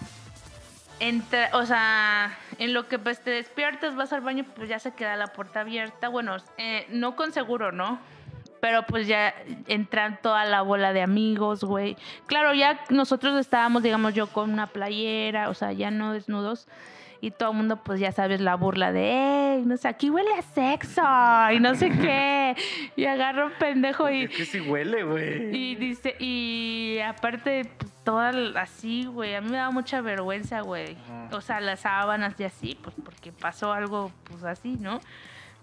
Entra, 1.00 1.50
o 1.54 1.66
sea, 1.66 2.38
en 2.58 2.74
lo 2.74 2.88
que 2.88 2.98
pues 3.00 3.20
te 3.20 3.32
despiertas, 3.32 3.96
vas 3.96 4.14
al 4.14 4.22
baño, 4.22 4.46
pues 4.56 4.70
ya 4.70 4.80
se 4.80 4.94
queda 4.94 5.16
la 5.18 5.28
puerta 5.28 5.62
abierta. 5.62 6.08
Bueno, 6.08 6.38
eh, 6.58 6.86
no 6.90 7.16
con 7.16 7.34
seguro, 7.34 7.72
¿no? 7.72 8.00
Pero 8.62 8.84
pues 8.84 9.06
ya 9.06 9.36
entran 9.68 10.20
toda 10.22 10.46
la 10.46 10.62
bola 10.62 10.94
de 10.94 11.02
amigos, 11.02 11.64
güey. 11.64 11.98
Claro, 12.28 12.54
ya 12.54 12.80
nosotros 12.90 13.38
estábamos, 13.38 13.84
digamos, 13.84 14.14
yo 14.14 14.28
con 14.28 14.52
una 14.52 14.68
playera, 14.68 15.50
o 15.50 15.54
sea, 15.54 15.74
ya 15.74 15.92
no 15.92 16.14
desnudos. 16.14 16.68
Y 17.26 17.32
todo 17.32 17.50
el 17.50 17.58
mundo, 17.58 17.78
pues 17.78 18.00
ya 18.00 18.12
sabes, 18.12 18.40
la 18.40 18.54
burla 18.54 18.92
de, 18.92 19.56
¡Ey! 19.56 19.66
No 19.66 19.78
sé, 19.78 19.88
aquí 19.88 20.12
huele 20.12 20.32
a 20.36 20.44
sexo 20.44 21.02
y 21.52 21.60
no 21.60 21.74
sé 21.74 21.90
qué. 21.90 22.56
Y 22.96 23.06
agarra 23.06 23.48
un 23.48 23.52
pendejo 23.54 24.08
y, 24.12 24.26
Es 24.26 24.30
que 24.30 24.46
sí 24.46 24.60
huele, 24.62 25.02
güey. 25.04 25.56
y 25.56 25.74
dice, 25.74 26.16
y 26.20 27.00
aparte, 27.00 27.64
pues, 27.80 27.92
toda 28.04 28.30
así, 28.62 29.06
güey, 29.06 29.34
a 29.34 29.42
mí 29.42 29.50
me 29.50 29.58
da 29.58 29.72
mucha 29.72 30.02
vergüenza, 30.02 30.62
güey. 30.62 30.96
O 31.32 31.42
sea, 31.42 31.60
las 31.62 31.80
sábanas 31.80 32.40
y 32.40 32.44
así, 32.44 32.78
pues 32.80 32.96
porque 33.04 33.32
pasó 33.32 33.74
algo, 33.74 34.12
pues 34.30 34.44
así, 34.44 34.78
¿no? 34.80 35.02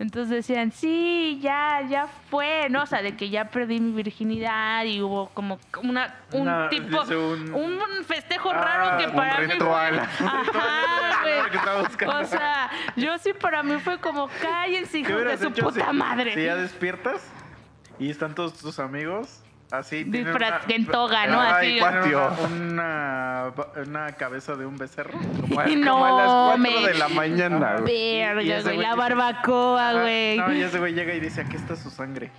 Entonces 0.02 0.30
decían, 0.30 0.72
sí, 0.72 1.38
ya, 1.40 1.80
ya 1.88 2.08
fue, 2.28 2.66
¿no? 2.70 2.82
O 2.82 2.86
sea, 2.86 3.02
de 3.02 3.16
que 3.16 3.30
ya 3.30 3.44
perdí 3.50 3.78
mi 3.78 3.92
virginidad 3.92 4.84
y 4.84 5.00
hubo 5.00 5.28
como 5.28 5.60
una, 5.80 6.16
un 6.32 6.68
tipo, 6.70 7.02
un- 7.02 7.54
un... 7.54 8.04
festejo 8.04 8.50
Ah, 8.50 8.64
raro 8.64 8.98
que 8.98 9.06
un 9.06 9.14
para 9.14 9.38
mí 9.40 9.46
ritual. 9.46 9.94
fue... 10.18 10.26
Ajá, 10.26 11.20
güey. 11.22 11.96
que. 11.96 12.06
O 12.06 12.24
sea, 12.24 12.68
yo 12.96 13.16
sí 13.18 13.32
para 13.32 13.62
mí 13.62 13.78
fue 13.78 13.98
como, 14.00 14.28
cállense, 14.40 15.02
¿Qué 15.04 15.10
hijos 15.12 15.24
de 15.24 15.38
su 15.38 15.52
puta 15.52 15.86
si, 15.90 15.96
madre. 15.96 16.34
si 16.34 16.44
ya 16.44 16.56
despiertas 16.56 17.24
y 18.00 18.10
están 18.10 18.34
todos 18.34 18.54
tus 18.54 18.80
amigos 18.80 19.41
así? 19.72 20.04
tienen 20.04 20.32
Disfraz- 20.34 20.64
una- 20.66 20.74
en 20.74 20.86
toga, 20.86 21.26
¿no? 21.26 21.40
Ay, 21.40 21.78
Así. 21.80 22.12
Una, 22.14 22.32
una, 22.46 23.52
una 23.86 24.12
cabeza 24.12 24.54
de 24.56 24.66
un 24.66 24.76
becerro. 24.76 25.18
Como, 25.40 25.60
a- 25.60 25.66
No, 25.76 25.92
como 25.92 26.06
a 26.06 26.22
las 26.22 26.32
4 26.56 26.58
me- 26.58 26.86
de 26.88 26.94
la 26.94 27.08
mañana. 27.08 27.76
güey. 27.80 27.94
Y 27.94 28.18
Verga, 28.20 28.42
güey, 28.42 28.62
güey 28.62 28.76
la 28.78 28.94
barbacoa, 28.94 29.92
güey. 30.02 30.38
No, 30.38 30.52
y 30.54 30.62
ese 30.62 30.78
güey 30.78 30.94
llega 30.94 31.14
y 31.14 31.20
dice, 31.20 31.40
aquí 31.40 31.56
está 31.56 31.76
su 31.76 31.90
sangre. 31.90 32.30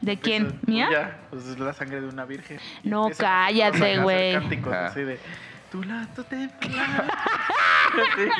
¿De 0.00 0.18
quién? 0.18 0.44
Empieza, 0.46 0.66
¿Mía? 0.70 0.86
"Tuya". 0.88 1.16
Pues 1.30 1.46
es 1.46 1.58
la 1.58 1.72
sangre 1.74 2.00
de 2.00 2.06
una 2.08 2.24
virgen. 2.24 2.58
No, 2.84 3.02
empiezan 3.08 3.26
cállate, 3.26 3.98
güey. 3.98 4.32
cánticos 4.32 4.72
Ah. 4.72 4.86
así 4.86 5.02
de, 5.02 5.18
Tu 5.70 5.82
lato 5.84 6.24
temblaba. 6.24 7.06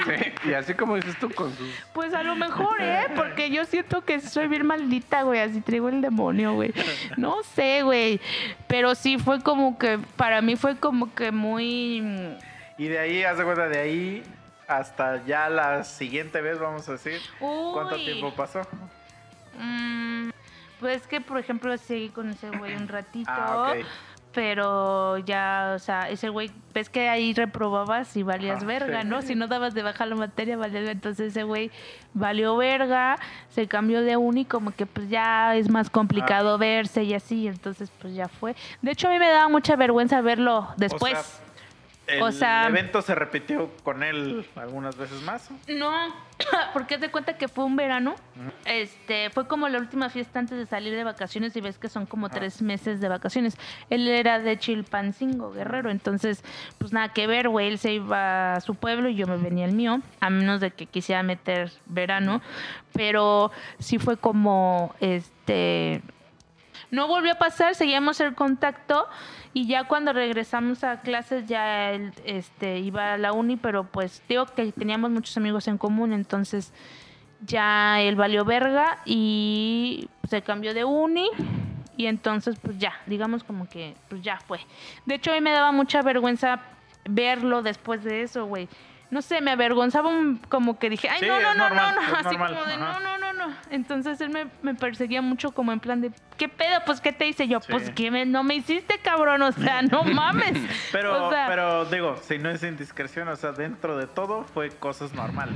Sí, 0.05 0.49
y 0.49 0.53
así 0.53 0.75
como 0.75 0.95
dices 0.95 1.19
tú 1.19 1.29
con 1.31 1.53
sus... 1.57 1.69
Pues 1.93 2.15
a 2.15 2.23
lo 2.23 2.37
mejor, 2.37 2.81
¿eh? 2.81 3.07
Porque 3.17 3.51
yo 3.51 3.65
siento 3.65 4.05
que 4.05 4.21
soy 4.21 4.47
bien 4.47 4.65
maldita, 4.65 5.23
güey. 5.23 5.41
Así 5.41 5.61
traigo 5.61 5.89
el 5.89 6.01
demonio, 6.01 6.55
güey. 6.55 6.73
No 7.17 7.43
sé, 7.43 7.83
güey. 7.83 8.21
Pero 8.69 8.95
sí 8.95 9.19
fue 9.19 9.41
como 9.41 9.77
que, 9.77 9.99
para 10.17 10.41
mí 10.41 10.55
fue 10.55 10.77
como 10.77 11.13
que 11.15 11.33
muy... 11.33 12.37
Y 12.79 12.87
de 12.87 12.99
ahí, 13.01 13.25
haz 13.25 13.39
de 13.39 13.45
cuenta, 13.45 13.69
de 13.69 13.79
ahí 13.79 14.23
hasta 14.71 15.25
ya 15.27 15.49
la 15.49 15.83
siguiente 15.83 16.41
vez, 16.41 16.59
vamos 16.59 16.89
a 16.89 16.93
decir. 16.93 17.21
¿Cuánto 17.41 17.97
tiempo 17.97 18.33
pasó? 18.35 18.61
Mm, 19.59 20.31
pues 20.79 21.07
que, 21.09 21.21
por 21.21 21.39
ejemplo, 21.39 21.77
seguí 21.77 22.09
con 22.11 22.31
ese 22.31 22.51
güey 22.51 22.77
un 22.77 22.87
ratito. 22.87 23.31
Ah, 23.31 23.75
ok. 23.77 23.87
Pero 24.33 25.19
ya, 25.19 25.73
o 25.75 25.79
sea, 25.81 26.09
ese 26.09 26.29
güey, 26.29 26.53
ves 26.73 26.89
que 26.89 27.09
ahí 27.09 27.35
reprobabas 27.35 28.17
y 28.17 28.23
valías 28.23 28.63
Ah, 28.63 28.67
verga, 28.67 29.03
sí. 29.03 29.09
¿no? 29.09 29.23
Si 29.23 29.35
no 29.35 29.49
dabas 29.49 29.75
de 29.75 29.83
baja 29.83 30.07
la 30.07 30.15
materia, 30.15 30.57
valías 30.57 30.75
verga. 30.75 30.93
Entonces 30.93 31.29
ese 31.33 31.43
güey 31.43 31.73
valió 32.15 32.57
verga, 32.57 33.19
se 33.49 33.67
cambió 33.67 34.03
de 34.03 34.17
uni, 34.17 34.45
como 34.45 34.71
que 34.71 34.87
pues 34.87 35.09
ya 35.09 35.57
es 35.57 35.69
más 35.69 35.91
complicado 35.91 36.59
verse 36.59 37.03
y 37.03 37.15
así, 37.15 37.49
entonces 37.49 37.91
pues 38.01 38.15
ya 38.15 38.29
fue. 38.29 38.55
De 38.83 38.93
hecho, 38.93 39.09
a 39.09 39.11
mí 39.11 39.19
me 39.19 39.29
daba 39.29 39.49
mucha 39.49 39.75
vergüenza 39.75 40.21
verlo 40.21 40.69
después. 40.77 41.15
O 41.15 41.23
sea, 41.23 41.50
el 42.11 42.23
O 42.23 42.33
sea- 42.33 42.67
evento 42.69 43.03
se 43.03 43.15
repitió 43.15 43.71
con 43.83 44.03
él 44.03 44.47
algunas 44.57 44.97
veces 44.97 45.23
más. 45.23 45.51
No, 45.69 45.93
porque 46.73 46.99
de 46.99 47.11
cuenta 47.11 47.37
que 47.37 47.49
fue 47.49 47.65
un 47.65 47.77
verano. 47.77 48.15
Este, 48.65 49.31
fue 49.31 49.47
como 49.47 49.69
la 49.69 49.79
última 49.79 50.09
fiesta 50.11 50.39
antes 50.39 50.57
de 50.59 50.67
salir 50.67 50.95
de 50.95 51.05
vacaciones 51.05 51.55
y 51.57 51.61
ves 51.61 51.79
que 51.79 51.89
son 51.89 52.07
como 52.07 52.27
Ajá. 52.27 52.37
tres 52.37 52.63
meses 52.63 53.01
de 53.01 53.09
vacaciones. 53.09 53.57
Él 53.91 54.09
era 54.09 54.39
de 54.39 54.59
Chilpancingo, 54.59 55.53
Guerrero, 55.53 55.91
entonces, 55.91 56.43
pues 56.79 56.93
nada 56.93 57.13
que 57.13 57.27
ver, 57.27 57.49
güey. 57.49 57.69
Él 57.69 57.79
se 57.79 57.93
iba 57.95 58.55
a 58.55 58.61
su 58.61 58.75
pueblo 58.75 59.09
y 59.09 59.15
yo 59.17 59.27
me 59.27 59.37
venía 59.37 59.65
al 59.67 59.73
mío, 59.73 60.01
a 60.21 60.31
menos 60.31 60.61
de 60.61 60.71
que 60.71 60.87
quisiera 60.87 61.23
meter 61.23 61.73
verano. 61.87 62.41
Pero 62.93 63.51
sí 63.79 63.99
fue 63.99 64.17
como, 64.17 64.95
este, 65.01 66.03
no 66.91 67.09
volvió 67.09 67.33
a 67.33 67.35
pasar, 67.37 67.75
seguíamos 67.75 68.21
el 68.21 68.35
contacto 68.35 69.07
y 69.53 69.67
ya 69.67 69.85
cuando 69.85 70.13
regresamos 70.13 70.85
a 70.85 71.01
clases 71.01 71.47
ya 71.47 71.91
él 71.93 72.13
este, 72.25 72.79
iba 72.79 73.15
a 73.15 73.19
la 73.19 73.33
uni, 73.33 73.57
pero 73.57 73.85
pues 73.85 74.23
digo 74.29 74.47
que 74.47 74.73
teníamos 74.73 75.11
muchos 75.11 75.37
amigos 75.37 75.69
en 75.69 75.79
común, 75.79 76.13
entonces 76.13 76.73
ya 77.47 78.01
él 78.01 78.17
valió 78.17 78.45
verga 78.45 78.99
y 79.05 80.09
se 80.29 80.43
cambió 80.43 80.75
de 80.75 80.85
uni 80.85 81.29
y 81.97 82.07
entonces 82.07 82.57
pues 82.61 82.79
ya, 82.79 82.95
digamos 83.07 83.45
como 83.45 83.69
que 83.69 83.95
pues 84.09 84.23
ya 84.23 84.39
fue. 84.39 84.61
De 85.07 85.17
hecho 85.17 85.31
a 85.31 85.35
mí 85.35 85.41
me 85.41 85.53
daba 85.53 85.73
mucha 85.73 86.03
vergüenza 86.03 86.61
verlo 87.09 87.63
después 87.63 88.05
de 88.05 88.23
eso, 88.23 88.47
güey. 88.47 88.69
No 89.11 89.23
sé, 89.23 89.41
me 89.41 89.51
avergonzaba 89.51 90.09
un- 90.09 90.37
como 90.49 90.79
que 90.79 90.89
dije, 90.89 91.09
ay, 91.09 91.19
Sí, 91.21 91.27
no, 91.27 91.41
no, 91.41 91.55
no, 91.55 91.69
normal, 91.69 91.95
no, 91.97 92.01
no, 92.11 92.17
así 92.17 92.25
normal, 92.37 92.53
como 92.55 92.65
de, 92.67 92.75
ajá. 92.75 92.99
no, 93.01 93.01
no, 93.01 93.19
no, 93.19 93.33
no. 93.49 93.55
Entonces 93.71 94.21
él 94.21 94.31
me, 94.31 94.47
me 94.63 94.75
perseguía 94.75 95.21
mucho 95.21 95.51
como 95.51 95.73
en 95.73 95.81
plan 95.81 96.01
de, 96.01 96.13
¿qué 96.37 96.49
pedo? 96.49 96.81
Pues, 96.87 97.01
¿qué 97.01 97.13
te 97.13 97.27
hice 97.27 97.49
yo? 97.49 97.61
Sí. 97.61 97.73
Pues, 97.73 97.91
que 97.91 98.09
no 98.27 98.45
me 98.45 98.55
hiciste, 98.55 98.99
cabrón? 99.03 99.43
O 99.43 99.51
sea, 99.51 99.83
no 99.83 100.05
mames. 100.05 100.57
Pero, 100.93 101.27
O 101.27 101.31
sea, 101.31 101.47
pero 101.49 101.85
digo, 101.87 102.17
si 102.23 102.39
no 102.39 102.51
es 102.51 102.63
indiscreción, 102.63 103.27
o 103.29 103.35
sea, 103.37 103.51
dentro 103.53 103.97
de 103.97 104.07
todo 104.07 104.45
fue 104.45 104.71
cosas 104.71 105.13
normales. 105.13 105.55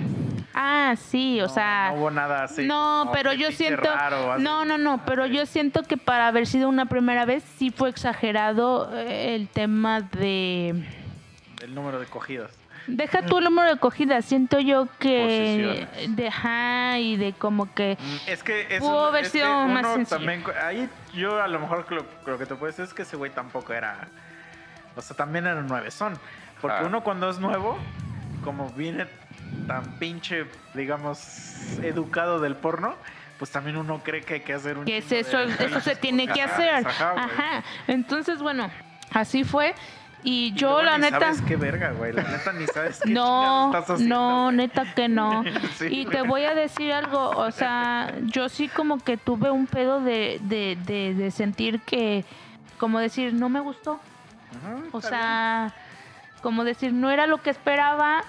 Ah, 0.52 0.94
sí, 0.96 1.40
o 1.40 1.44
No- 1.46 1.48
sea... 1.48 1.90
No 1.92 1.98
hubo 2.00 2.10
nada 2.10 2.44
así. 2.44 2.66
no, 2.66 3.10
pero 3.12 3.32
yo 3.32 3.50
siento... 3.52 3.82
raro, 3.94 4.38
no, 4.38 4.64
no, 4.64 4.78
no, 4.78 5.04
pero 5.04 5.26
yo 5.26 5.46
siento 5.46 5.82
que 5.82 5.96
para 5.96 6.26
haber 6.28 6.46
sido 6.46 6.68
una 6.68 6.86
primera 6.86 7.24
vez 7.24 7.44
sí 7.58 7.70
fue 7.70 7.88
exagerado 7.88 8.90
eh, 8.96 9.34
el 9.36 9.48
tema 9.48 10.00
de... 10.00 10.88
El 11.62 11.74
número 11.74 11.98
de 11.98 12.06
cogidas. 12.06 12.50
Deja 12.86 13.22
tú 13.22 13.38
el 13.38 13.44
número 13.44 13.70
de 13.74 13.78
cogidas, 13.78 14.24
siento 14.24 14.58
yo 14.60 14.88
que... 14.98 15.86
Posiciones. 15.86 16.16
De, 16.16 16.28
ajá, 16.28 16.98
y 16.98 17.16
de 17.16 17.32
como 17.32 17.72
que... 17.74 17.96
Mm, 18.00 18.16
Es 18.30 18.42
que 18.42 18.66
eso, 18.76 18.84
Pudo 18.86 19.06
haber 19.06 19.24
es 19.24 19.32
que 19.32 19.38
sido 19.38 19.66
más 19.66 19.86
sencillo. 19.94 20.16
también, 20.18 20.44
ahí 20.62 20.88
yo 21.14 21.40
a 21.42 21.48
lo 21.48 21.60
mejor 21.60 21.90
lo, 21.90 22.04
lo 22.26 22.38
que 22.38 22.46
te 22.46 22.54
puedes 22.54 22.76
decir 22.76 22.88
es 22.88 22.94
que 22.94 23.02
ese 23.02 23.16
güey 23.16 23.30
tampoco 23.30 23.72
era, 23.72 24.08
o 24.96 25.00
sea, 25.02 25.16
también 25.16 25.46
era 25.46 25.62
nueve 25.62 25.90
son, 25.90 26.18
porque 26.60 26.76
Ah. 26.80 26.86
uno 26.86 27.02
cuando 27.02 27.30
es 27.30 27.38
nuevo, 27.38 27.78
como 28.42 28.68
viene 28.70 29.06
tan 29.66 29.98
pinche, 29.98 30.46
digamos, 30.74 31.78
educado 31.82 32.40
del 32.40 32.56
porno, 32.56 32.94
pues 33.38 33.50
también 33.50 33.76
uno 33.76 34.00
cree 34.04 34.22
que 34.22 34.34
hay 34.34 34.40
que 34.40 34.52
hacer 34.54 34.78
un 34.78 34.84
que 34.84 34.98
es 34.98 35.10
eso, 35.10 35.38
de- 35.38 35.64
eso 35.64 35.80
se 35.80 35.96
tiene 35.96 36.26
que 36.28 36.42
hacer. 36.42 36.86
Ajá. 36.86 37.62
Entonces, 37.88 38.38
bueno, 38.40 38.70
así 39.12 39.42
fue. 39.44 39.74
Y 40.24 40.46
Y 40.46 40.52
yo, 40.54 40.68
luego 40.68 40.82
la 40.82 40.96
ni 40.98 41.02
neta. 41.02 41.20
sabes 41.20 41.42
qué 41.42 41.56
verga, 41.56 41.92
güey, 41.92 42.12
la 42.12 42.22
neta 42.22 42.52
ni 42.54 42.66
sabes 42.66 43.00
qué 43.04 43.10
No, 43.12 43.66
chingados 43.66 43.74
estás 43.74 43.90
haciendo, 43.96 44.16
no, 44.16 44.44
güey. 44.44 44.56
neta 44.56 44.94
que 44.94 45.08
no. 45.08 45.44
Sí, 45.78 45.86
y 45.90 46.06
te 46.06 46.22
voy 46.22 46.44
a 46.44 46.54
decir 46.54 46.92
algo, 46.92 47.30
o 47.30 47.50
sea, 47.50 48.14
yo 48.22 48.48
sí 48.48 48.68
como 48.68 48.98
que 48.98 49.16
tuve 49.18 49.50
un 49.50 49.66
pedo 49.66 50.00
de, 50.00 50.40
de, 50.42 50.76
de, 50.86 51.14
de 51.14 51.30
sentir 51.30 51.80
que, 51.82 52.24
como 52.78 52.98
decir, 52.98 53.34
no 53.34 53.48
me 53.48 53.60
gustó. 53.60 54.00
Ajá, 54.56 54.76
O 54.92 55.00
sea, 55.00 55.74
como 56.42 56.64
decir, 56.64 56.92
no 56.92 57.10
era 57.10 57.26
lo 57.26 57.38
que 57.42 57.50
esperaba. 57.50 58.22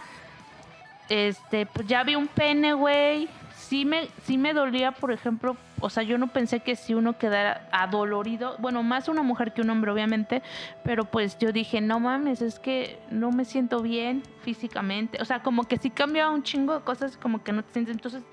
Este, 1.09 1.65
pues 1.67 1.87
ya 1.87 2.03
vi 2.03 2.15
un 2.15 2.27
pene, 2.27 2.73
güey. 2.73 3.29
Sí 3.55 3.85
me, 3.85 4.09
sí 4.25 4.37
me 4.37 4.53
dolía, 4.53 4.91
por 4.91 5.11
ejemplo, 5.11 5.55
o 5.80 5.89
sea, 5.89 6.03
yo 6.03 6.17
no 6.17 6.28
pensé 6.28 6.61
que 6.61 6.76
si 6.76 6.93
uno 6.93 7.17
quedara 7.17 7.67
adolorido, 7.71 8.55
bueno, 8.59 8.84
más 8.84 9.09
una 9.09 9.23
mujer 9.23 9.53
que 9.53 9.61
un 9.61 9.69
hombre, 9.69 9.91
obviamente, 9.91 10.41
pero 10.84 11.05
pues 11.05 11.38
yo 11.38 11.51
dije, 11.51 11.82
no 11.82 11.99
mames, 11.99 12.41
es 12.41 12.59
que 12.59 12.99
no 13.09 13.32
me 13.32 13.45
siento 13.45 13.82
bien 13.82 14.23
físicamente. 14.41 15.21
O 15.21 15.26
sea, 15.26 15.43
como 15.43 15.63
que 15.65 15.78
sí 15.78 15.89
cambia 15.89 16.30
un 16.30 16.43
chingo 16.43 16.73
de 16.76 16.82
cosas, 16.82 17.17
como 17.17 17.43
que 17.43 17.51
no 17.51 17.63
te 17.63 17.73
sientes. 17.73 17.95
Entonces, 17.95 18.23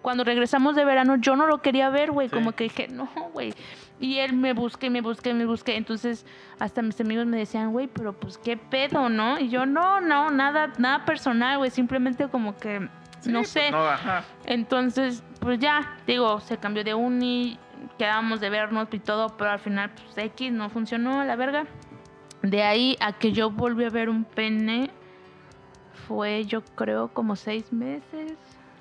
cuando 0.00 0.24
regresamos 0.24 0.74
de 0.74 0.84
verano, 0.84 1.16
yo 1.16 1.36
no 1.36 1.46
lo 1.46 1.62
quería 1.62 1.88
ver, 1.88 2.10
güey. 2.10 2.28
Sí. 2.28 2.34
Como 2.34 2.52
que 2.52 2.64
dije, 2.64 2.88
no, 2.88 3.08
güey. 3.32 3.54
Y 4.00 4.18
él 4.18 4.32
me 4.32 4.52
busqué, 4.52 4.90
me 4.90 5.00
busqué, 5.00 5.32
me 5.32 5.46
busqué. 5.46 5.76
Entonces, 5.76 6.26
hasta 6.58 6.82
mis 6.82 7.00
amigos 7.00 7.26
me 7.26 7.36
decían, 7.38 7.70
güey, 7.70 7.86
pero 7.86 8.12
pues 8.12 8.36
qué 8.38 8.56
pedo, 8.56 9.08
¿no? 9.08 9.38
Y 9.38 9.48
yo, 9.48 9.64
no, 9.64 10.00
no, 10.00 10.30
nada, 10.30 10.72
nada 10.78 11.04
personal, 11.04 11.58
güey. 11.58 11.70
Simplemente 11.70 12.28
como 12.28 12.56
que, 12.56 12.88
Sí, 13.20 13.30
no 13.30 13.40
pues, 13.40 13.50
sé. 13.50 13.70
no, 13.70 13.86
ajá. 13.86 14.24
Entonces, 14.44 15.22
pues 15.42 15.58
ya, 15.58 15.96
digo, 16.06 16.40
se 16.40 16.56
cambió 16.56 16.84
de 16.84 16.94
uni, 16.94 17.58
quedamos 17.98 18.40
de 18.40 18.48
vernos 18.48 18.88
y 18.92 18.98
todo, 19.00 19.36
pero 19.36 19.50
al 19.50 19.58
final, 19.58 19.90
pues 19.90 20.16
X 20.16 20.52
no 20.52 20.70
funcionó, 20.70 21.24
la 21.24 21.36
verga. 21.36 21.64
De 22.42 22.62
ahí 22.62 22.96
a 23.00 23.12
que 23.12 23.32
yo 23.32 23.50
volví 23.50 23.84
a 23.84 23.90
ver 23.90 24.08
un 24.08 24.24
pene, 24.24 24.90
fue 26.08 26.44
yo 26.44 26.62
creo 26.74 27.08
como 27.08 27.36
seis 27.36 27.72
meses. 27.72 28.32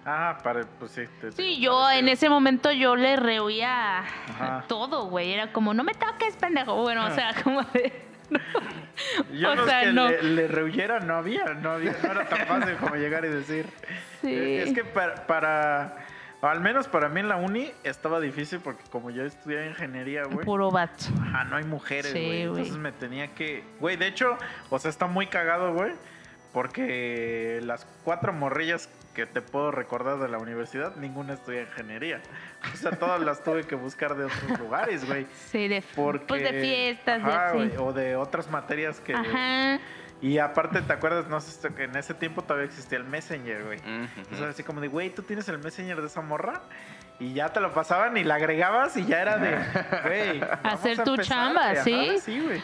Ah, 0.05 0.39
para, 0.43 0.61
pues 0.79 0.91
sí. 0.91 1.01
te- 1.19 1.31
Sí, 1.31 1.37
te- 1.37 1.59
yo 1.59 1.89
en 1.91 2.07
ese 2.09 2.27
momento 2.29 2.71
yo 2.71 2.95
le 2.95 3.15
rehuía 3.17 4.03
todo, 4.67 5.05
güey. 5.05 5.31
Era 5.31 5.51
como, 5.51 5.73
no 5.75 5.83
me 5.83 5.93
toques, 5.93 6.35
pendejo. 6.37 6.75
Bueno, 6.81 7.05
o 7.05 7.11
sea, 7.11 7.33
como 7.43 7.61
de... 7.63 8.09
Yo 9.33 9.51
O 9.51 9.55
no 9.55 9.65
sea, 9.65 9.81
es 9.81 9.87
que 9.87 9.93
no. 9.93 10.07
Le, 10.09 10.23
le 10.23 10.47
rehuyera, 10.47 10.99
no 11.01 11.15
había, 11.15 11.43
no 11.55 11.71
había, 11.71 11.93
no 12.01 12.11
era 12.11 12.25
tan 12.29 12.47
fácil 12.47 12.75
como 12.77 12.95
llegar 12.95 13.25
y 13.25 13.27
decir. 13.29 13.65
Sí. 14.21 14.33
Es 14.57 14.73
que 14.73 14.85
para, 14.85 15.27
para, 15.27 15.97
al 16.41 16.59
menos 16.61 16.87
para 16.87 17.07
mí 17.09 17.19
en 17.19 17.27
la 17.27 17.35
uni 17.35 17.71
estaba 17.83 18.19
difícil 18.19 18.59
porque 18.59 18.83
como 18.91 19.09
yo 19.11 19.23
estudiaba 19.23 19.65
ingeniería, 19.65 20.23
güey. 20.23 20.45
Puro 20.45 20.71
vato. 20.71 21.05
Ajá, 21.21 21.43
no 21.45 21.55
hay 21.57 21.63
mujeres, 21.65 22.11
Sí, 22.11 22.19
güey. 22.19 22.47
güey. 22.47 22.61
Entonces 22.63 22.77
me 22.77 22.91
tenía 22.91 23.27
que. 23.35 23.63
Güey, 23.79 23.95
de 23.97 24.07
hecho, 24.07 24.37
o 24.69 24.79
sea, 24.79 24.89
está 24.89 25.07
muy 25.07 25.27
cagado, 25.27 25.73
güey. 25.73 25.91
Porque 26.65 27.59
las 27.63 27.85
cuatro 28.03 28.33
morrillas 28.33 28.89
que 29.13 29.25
te 29.25 29.41
puedo 29.41 29.71
recordar 29.71 30.19
de 30.19 30.27
la 30.27 30.37
universidad, 30.37 30.95
ninguna 30.97 31.33
estudia 31.33 31.61
ingeniería. 31.61 32.21
O 32.73 32.77
sea, 32.77 32.91
todas 32.91 33.21
las 33.21 33.43
tuve 33.43 33.63
que 33.65 33.75
buscar 33.75 34.15
de 34.15 34.25
otros 34.25 34.59
lugares, 34.59 35.05
güey. 35.05 35.27
Sí, 35.49 35.67
de, 35.67 35.83
Porque, 35.95 36.25
pues 36.27 36.43
de 36.43 36.61
fiestas, 36.61 37.23
de 37.23 37.29
ajá, 37.31 37.47
así. 37.47 37.57
güey, 37.57 37.71
o 37.77 37.93
de 37.93 38.15
otras 38.15 38.49
materias 38.49 38.99
que. 38.99 39.13
Ajá. 39.13 39.79
Y 40.21 40.37
aparte, 40.37 40.81
¿te 40.81 40.93
acuerdas? 40.93 41.27
No 41.27 41.41
sé, 41.41 41.73
que 41.73 41.85
en 41.85 41.95
ese 41.95 42.13
tiempo 42.13 42.43
todavía 42.43 42.65
existía 42.67 42.97
el 42.99 43.05
Messenger, 43.05 43.63
güey. 43.63 43.79
Ujú. 43.79 43.89
Entonces, 44.17 44.41
así 44.47 44.63
como 44.63 44.79
de, 44.79 44.87
güey, 44.87 45.09
tú 45.09 45.23
tienes 45.23 45.47
el 45.49 45.57
Messenger 45.57 45.99
de 45.99 46.07
esa 46.07 46.21
morra. 46.21 46.61
Y 47.19 47.33
ya 47.33 47.49
te 47.49 47.59
lo 47.59 47.71
pasaban 47.73 48.17
y 48.17 48.23
la 48.23 48.35
agregabas 48.35 48.97
y 48.97 49.05
ya 49.05 49.21
era 49.21 49.37
de, 49.37 49.51
güey. 50.03 50.41
Hacer 50.63 51.03
tu 51.03 51.11
empezar, 51.11 51.25
chamba. 51.37 51.71
Ajá, 51.71 51.83
¿sí? 51.83 52.17
Sí, 52.19 52.39
güey. 52.39 52.61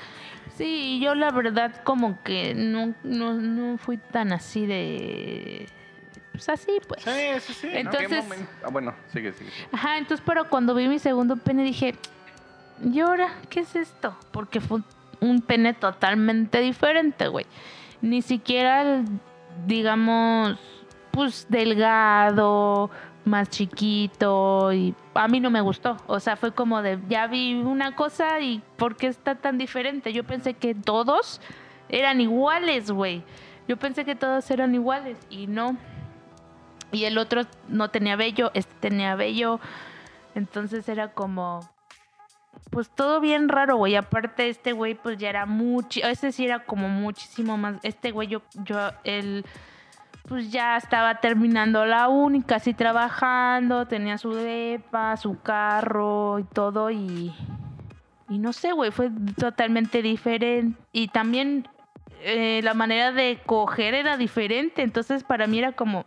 Sí, 0.55 0.99
yo 0.99 1.13
la 1.13 1.29
verdad 1.31 1.83
como 1.83 2.23
que 2.23 2.55
no, 2.55 2.93
no, 3.03 3.33
no 3.35 3.77
fui 3.77 3.97
tan 3.97 4.33
así 4.33 4.65
de... 4.65 5.67
Pues 6.31 6.49
así, 6.49 6.79
pues. 6.87 7.03
Sí, 7.03 7.11
sí, 7.41 7.53
sí. 7.53 7.67
¿no? 7.67 7.71
¿Qué 7.73 7.79
Entonces- 7.79 8.23
momento? 8.23 8.51
Ah, 8.63 8.69
bueno, 8.71 8.93
sigue, 9.13 9.33
sigue. 9.33 9.49
sigue. 9.51 9.67
Ajá, 9.71 9.97
entonces 9.97 10.23
pero 10.25 10.49
cuando 10.49 10.73
vi 10.75 10.87
mi 10.87 10.97
segundo 10.99 11.37
pene 11.37 11.63
dije, 11.63 11.95
¿y 12.83 12.99
ahora 12.99 13.29
qué 13.49 13.59
es 13.61 13.75
esto? 13.75 14.17
Porque 14.31 14.59
fue 14.61 14.81
un 15.19 15.41
pene 15.41 15.73
totalmente 15.73 16.59
diferente, 16.59 17.27
güey. 17.27 17.45
Ni 18.01 18.21
siquiera, 18.21 19.03
digamos, 19.65 20.57
pues 21.11 21.47
delgado, 21.49 22.89
más 23.27 23.49
chiquito 23.49 24.71
y 24.73 24.95
a 25.13 25.27
mí 25.27 25.39
no 25.39 25.51
me 25.51 25.61
gustó. 25.61 25.97
O 26.07 26.19
sea, 26.19 26.35
fue 26.35 26.53
como 26.53 26.81
de, 26.81 26.99
ya 27.09 27.27
vi 27.27 27.53
una 27.53 27.95
cosa 27.95 28.39
y 28.39 28.61
¿por 28.77 28.95
qué 28.95 29.07
está 29.07 29.35
tan 29.35 29.57
diferente? 29.57 30.13
Yo 30.13 30.23
pensé 30.23 30.53
que 30.53 30.73
todos 30.73 31.41
eran 31.89 32.21
iguales, 32.21 32.89
güey. 32.89 33.23
Yo 33.67 33.77
pensé 33.77 34.05
que 34.05 34.15
todos 34.15 34.49
eran 34.49 34.73
iguales 34.73 35.17
y 35.29 35.47
no. 35.47 35.77
Y 36.91 37.03
el 37.03 37.17
otro 37.17 37.43
no 37.67 37.89
tenía 37.89 38.15
vello, 38.15 38.49
este 38.53 38.73
tenía 38.79 39.15
vello. 39.15 39.59
Entonces 40.35 40.87
era 40.87 41.11
como. 41.11 41.59
Pues 42.69 42.89
todo 42.89 43.19
bien 43.21 43.49
raro, 43.49 43.77
güey. 43.77 43.95
Aparte, 43.95 44.49
este 44.49 44.73
güey, 44.73 44.93
pues 44.95 45.17
ya 45.17 45.29
era 45.29 45.45
mucho. 45.45 45.99
Este 46.01 46.31
sí 46.31 46.45
era 46.45 46.59
como 46.65 46.89
muchísimo 46.89 47.57
más. 47.57 47.75
Este 47.83 48.11
güey, 48.11 48.27
yo, 48.27 48.41
yo, 48.63 48.77
él. 49.03 49.45
Pues 50.27 50.51
ya 50.51 50.75
estaba 50.75 51.21
terminando 51.21 51.85
la 51.85 52.09
uni, 52.09 52.41
casi 52.41 52.73
trabajando. 52.73 53.87
Tenía 53.87 54.17
su 54.17 54.33
depa, 54.33 55.15
su 55.17 55.39
carro 55.41 56.39
y 56.39 56.43
todo. 56.43 56.91
Y. 56.91 57.33
Y 58.29 58.39
no 58.39 58.51
sé, 58.53 58.73
güey. 58.73 58.91
Fue 58.91 59.09
totalmente 59.37 60.01
diferente. 60.01 60.77
Y 60.91 61.07
también. 61.07 61.67
eh, 62.21 62.61
la 62.63 62.73
manera 62.73 63.11
de 63.11 63.39
coger 63.45 63.93
era 63.93 64.17
diferente. 64.17 64.81
Entonces, 64.81 65.23
para 65.23 65.47
mí 65.47 65.59
era 65.59 65.71
como 65.71 66.05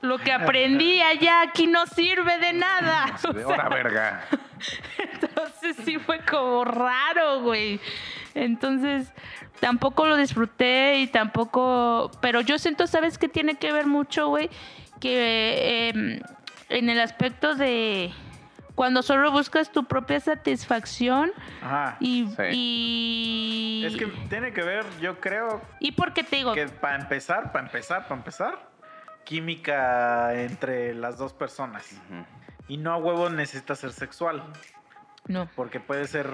lo 0.00 0.18
que 0.18 0.32
aprendí 0.32 1.00
allá 1.02 1.42
aquí 1.42 1.66
no 1.66 1.86
sirve 1.86 2.38
de 2.38 2.52
nada. 2.52 3.06
O 3.28 3.32
De 3.32 3.44
sea, 3.44 3.54
hora 3.54 3.68
verga. 3.68 4.24
entonces 5.12 5.76
sí 5.84 5.98
fue 5.98 6.20
como 6.24 6.64
raro, 6.64 7.40
güey. 7.42 7.80
Entonces 8.34 9.12
tampoco 9.60 10.06
lo 10.06 10.16
disfruté 10.16 10.98
y 11.00 11.08
tampoco... 11.08 12.10
Pero 12.20 12.40
yo 12.40 12.58
siento, 12.58 12.86
¿sabes 12.86 13.18
qué 13.18 13.28
tiene 13.28 13.56
que 13.56 13.72
ver 13.72 13.86
mucho, 13.86 14.28
güey? 14.28 14.48
Que 15.00 15.88
eh, 15.90 16.22
en 16.68 16.88
el 16.90 17.00
aspecto 17.00 17.54
de... 17.56 18.12
Cuando 18.76 19.02
solo 19.02 19.32
buscas 19.32 19.72
tu 19.72 19.86
propia 19.86 20.20
satisfacción 20.20 21.32
Ajá. 21.60 21.96
y... 21.98 22.28
Sí. 22.36 22.42
y 22.52 23.84
Es 23.86 23.96
que 23.96 24.06
tiene 24.28 24.52
que 24.52 24.62
ver, 24.62 24.84
yo 25.00 25.18
creo, 25.18 25.60
¿Y 25.80 25.90
por 25.92 26.12
qué 26.12 26.22
te 26.22 26.36
digo? 26.36 26.54
que 26.54 26.66
para 26.68 26.94
empezar, 26.94 27.50
para 27.50 27.66
empezar, 27.66 28.02
para 28.06 28.14
empezar, 28.14 28.68
química 29.28 30.34
entre 30.42 30.94
las 30.94 31.18
dos 31.18 31.34
personas. 31.34 32.00
Y 32.66 32.78
no 32.78 32.92
a 32.92 32.96
huevo 32.96 33.28
necesita 33.28 33.74
ser 33.74 33.92
sexual, 33.92 34.42
No. 35.26 35.48
porque 35.54 35.80
puede 35.80 36.06
ser 36.06 36.28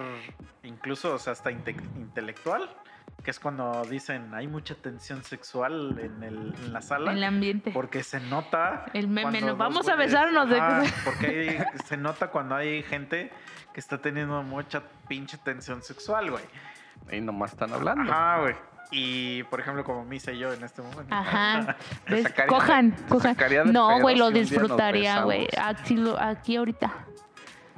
incluso, 0.63 1.15
o 1.15 1.19
sea, 1.19 1.33
hasta 1.33 1.51
inte- 1.51 1.75
intelectual, 1.97 2.71
que 3.25 3.31
es 3.33 3.41
cuando 3.41 3.83
dicen 3.85 4.33
hay 4.35 4.47
mucha 4.47 4.75
tensión 4.77 5.25
sexual 5.25 5.99
en, 5.99 6.23
el, 6.23 6.55
en 6.65 6.73
la 6.73 6.81
sala. 6.83 7.13
El 7.13 7.25
ambiente. 7.25 7.73
Porque 7.73 8.03
se 8.05 8.21
nota. 8.21 8.87
El 8.95 9.09
meme, 9.09 9.41
nos 9.41 9.59
vamos 9.59 9.89
a 9.89 9.97
besarnos 9.97 10.49
de- 10.49 10.61
Ajá, 10.61 10.83
porque 11.05 11.27
hay- 11.27 11.79
se 11.87 11.97
nota 11.97 12.29
cuando 12.31 12.55
hay 12.55 12.83
gente 12.85 13.31
que 13.73 13.81
está 13.81 13.99
teniendo 13.99 14.43
mucha 14.45 14.83
pinche 15.09 15.37
tensión 15.39 15.83
sexual, 15.83 16.31
güey. 16.31 16.45
Y 17.11 17.21
nomás 17.21 17.53
están 17.53 17.73
hablando. 17.73 18.11
Ajá, 18.13 18.41
güey. 18.41 18.55
Y 18.97 19.43
por 19.45 19.59
ejemplo, 19.59 19.83
como 19.83 20.05
Misa 20.05 20.31
y 20.31 20.39
yo 20.39 20.53
en 20.53 20.63
este 20.63 20.81
momento. 20.81 21.13
Ajá. 21.13 21.77
Cojan, 22.49 22.93
cojan. 23.09 23.35
No, 23.73 23.89
güey, 24.03 24.15
lo 24.17 24.27
disfrutaría, 24.75 25.15
güey. 25.25 25.49
Aquí, 25.61 25.97
lo- 25.97 26.21
aquí 26.21 26.57
ahorita. 26.57 26.93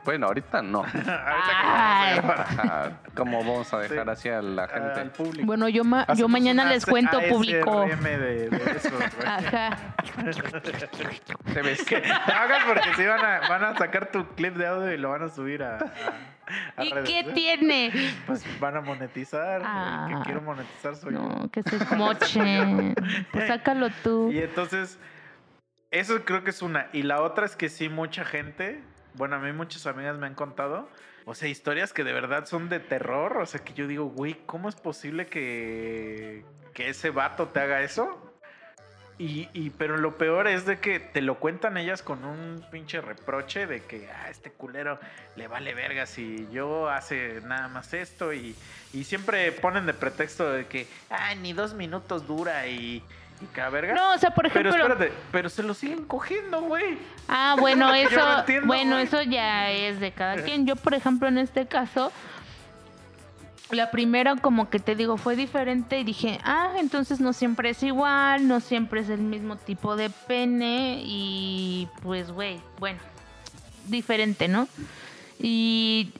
Bueno, 0.06 0.26
ahorita 0.28 0.62
no. 0.62 0.78
Ahorita 0.84 2.92
que. 3.04 3.12
¿Cómo 3.14 3.38
vamos 3.40 3.72
a 3.74 3.78
dejar 3.80 4.06
Sí. 4.06 4.10
así 4.12 4.28
a 4.30 4.40
la 4.40 4.64
al 4.64 4.94
gente? 4.94 5.10
público. 5.10 5.46
Bueno, 5.46 5.68
yo, 5.68 5.84
ma- 5.84 6.06
yo 6.14 6.28
mañana 6.28 6.64
les 6.64 6.86
cuento, 6.86 7.18
ASRM 7.18 7.28
público. 7.30 7.80
de. 7.86 8.48
Ajá. 9.26 9.76
¿Te 11.52 11.62
ves? 11.62 11.84
Que 11.84 11.96
hagas 11.96 12.64
porque 12.66 12.94
si 12.96 13.04
van 13.04 13.24
a, 13.24 13.48
van 13.48 13.64
a 13.64 13.76
sacar 13.76 14.10
tu 14.10 14.26
clip 14.34 14.54
de 14.56 14.66
audio 14.66 14.92
y 14.92 14.98
lo 14.98 15.10
van 15.10 15.22
a 15.22 15.28
subir 15.28 15.62
a, 15.62 15.78
a- 15.78 15.90
a 16.76 16.84
¿Y 16.84 16.90
redes, 16.92 17.08
qué 17.08 17.20
¿eh? 17.20 17.32
tiene? 17.34 17.92
Pues 18.26 18.44
van 18.60 18.76
a 18.76 18.80
monetizar. 18.80 19.60
güey. 19.60 19.70
Ah. 19.72 20.06
que 20.08 20.14
quiero 20.24 20.40
monetizar 20.42 20.96
soy 20.96 21.14
yo. 21.14 21.20
No, 21.20 21.50
que 21.50 21.62
se 21.62 21.96
moche. 21.96 22.94
Pues 23.32 23.46
sácalo 23.48 23.88
tú. 24.02 24.30
Y 24.30 24.38
entonces, 24.38 24.98
eso 25.90 26.24
creo 26.24 26.44
que 26.44 26.50
es 26.50 26.62
una. 26.62 26.86
Y 26.92 27.02
la 27.02 27.22
otra 27.22 27.46
es 27.46 27.56
que 27.56 27.68
sí, 27.68 27.88
mucha 27.88 28.24
gente, 28.24 28.82
bueno, 29.16 29.36
a 29.36 29.38
mí 29.38 29.52
muchas 29.52 29.86
amigas 29.86 30.16
me 30.18 30.26
han 30.26 30.34
contado, 30.34 30.88
o 31.24 31.34
sea, 31.34 31.48
historias 31.48 31.92
que 31.92 32.04
de 32.04 32.12
verdad 32.12 32.46
son 32.46 32.68
de 32.68 32.80
terror. 32.80 33.38
O 33.38 33.46
sea, 33.46 33.62
que 33.64 33.72
yo 33.74 33.86
digo, 33.86 34.04
güey, 34.06 34.34
¿cómo 34.46 34.68
es 34.68 34.76
posible 34.76 35.26
que, 35.26 36.44
que 36.74 36.88
ese 36.88 37.10
vato 37.10 37.48
te 37.48 37.60
haga 37.60 37.82
eso? 37.82 38.22
Y, 39.18 39.48
y- 39.54 39.70
pero 39.70 39.96
lo 39.96 40.18
peor 40.18 40.46
es 40.46 40.66
de 40.66 40.78
que 40.78 41.00
te 41.00 41.22
lo 41.22 41.36
cuentan 41.40 41.78
ellas 41.78 42.02
con 42.02 42.22
un 42.26 42.62
pinche 42.70 43.00
reproche 43.00 43.66
de 43.66 43.80
que 43.82 44.10
a 44.10 44.28
este 44.28 44.50
culero 44.52 44.98
le 45.36 45.48
vale 45.48 45.72
verga 45.72 46.04
si 46.04 46.46
yo 46.52 46.90
hace 46.90 47.40
nada 47.46 47.68
más 47.68 47.94
esto 47.94 48.34
y, 48.34 48.54
y 48.92 49.04
siempre 49.04 49.50
ponen 49.52 49.86
de 49.86 49.94
pretexto 49.94 50.52
de 50.52 50.66
que, 50.66 50.86
ah, 51.08 51.34
ni 51.34 51.54
dos 51.54 51.72
minutos 51.72 52.26
dura 52.26 52.66
y 52.66 53.02
cada 53.52 53.70
verga. 53.70 53.94
No, 53.94 54.14
o 54.14 54.18
sea, 54.18 54.30
por 54.30 54.50
Pero 54.52 54.70
ejemplo. 54.70 54.94
espérate, 54.94 55.16
pero 55.30 55.48
se 55.48 55.62
lo 55.62 55.74
siguen 55.74 56.04
cogiendo, 56.04 56.62
güey. 56.62 56.98
Ah, 57.28 57.56
bueno, 57.58 57.92
eso, 57.94 58.16
no 58.16 58.38
entiendo, 58.40 58.66
bueno, 58.66 58.92
güey. 58.92 59.04
eso 59.04 59.22
ya 59.22 59.70
es 59.70 60.00
de 60.00 60.12
cada 60.12 60.42
quien. 60.42 60.66
Yo, 60.66 60.76
por 60.76 60.94
ejemplo, 60.94 61.28
en 61.28 61.38
este 61.38 61.66
caso, 61.66 62.12
la 63.70 63.90
primera, 63.90 64.36
como 64.36 64.70
que 64.70 64.78
te 64.78 64.94
digo, 64.94 65.16
fue 65.16 65.36
diferente 65.36 65.98
y 65.98 66.04
dije, 66.04 66.38
ah, 66.44 66.74
entonces 66.78 67.20
no 67.20 67.32
siempre 67.32 67.70
es 67.70 67.82
igual, 67.82 68.46
no 68.46 68.60
siempre 68.60 69.00
es 69.00 69.08
el 69.08 69.20
mismo 69.20 69.56
tipo 69.56 69.96
de 69.96 70.10
pene 70.10 71.02
y 71.04 71.88
pues, 72.02 72.30
güey, 72.30 72.60
bueno, 72.78 73.00
diferente, 73.86 74.48
¿no? 74.48 74.68
Y 75.38 76.12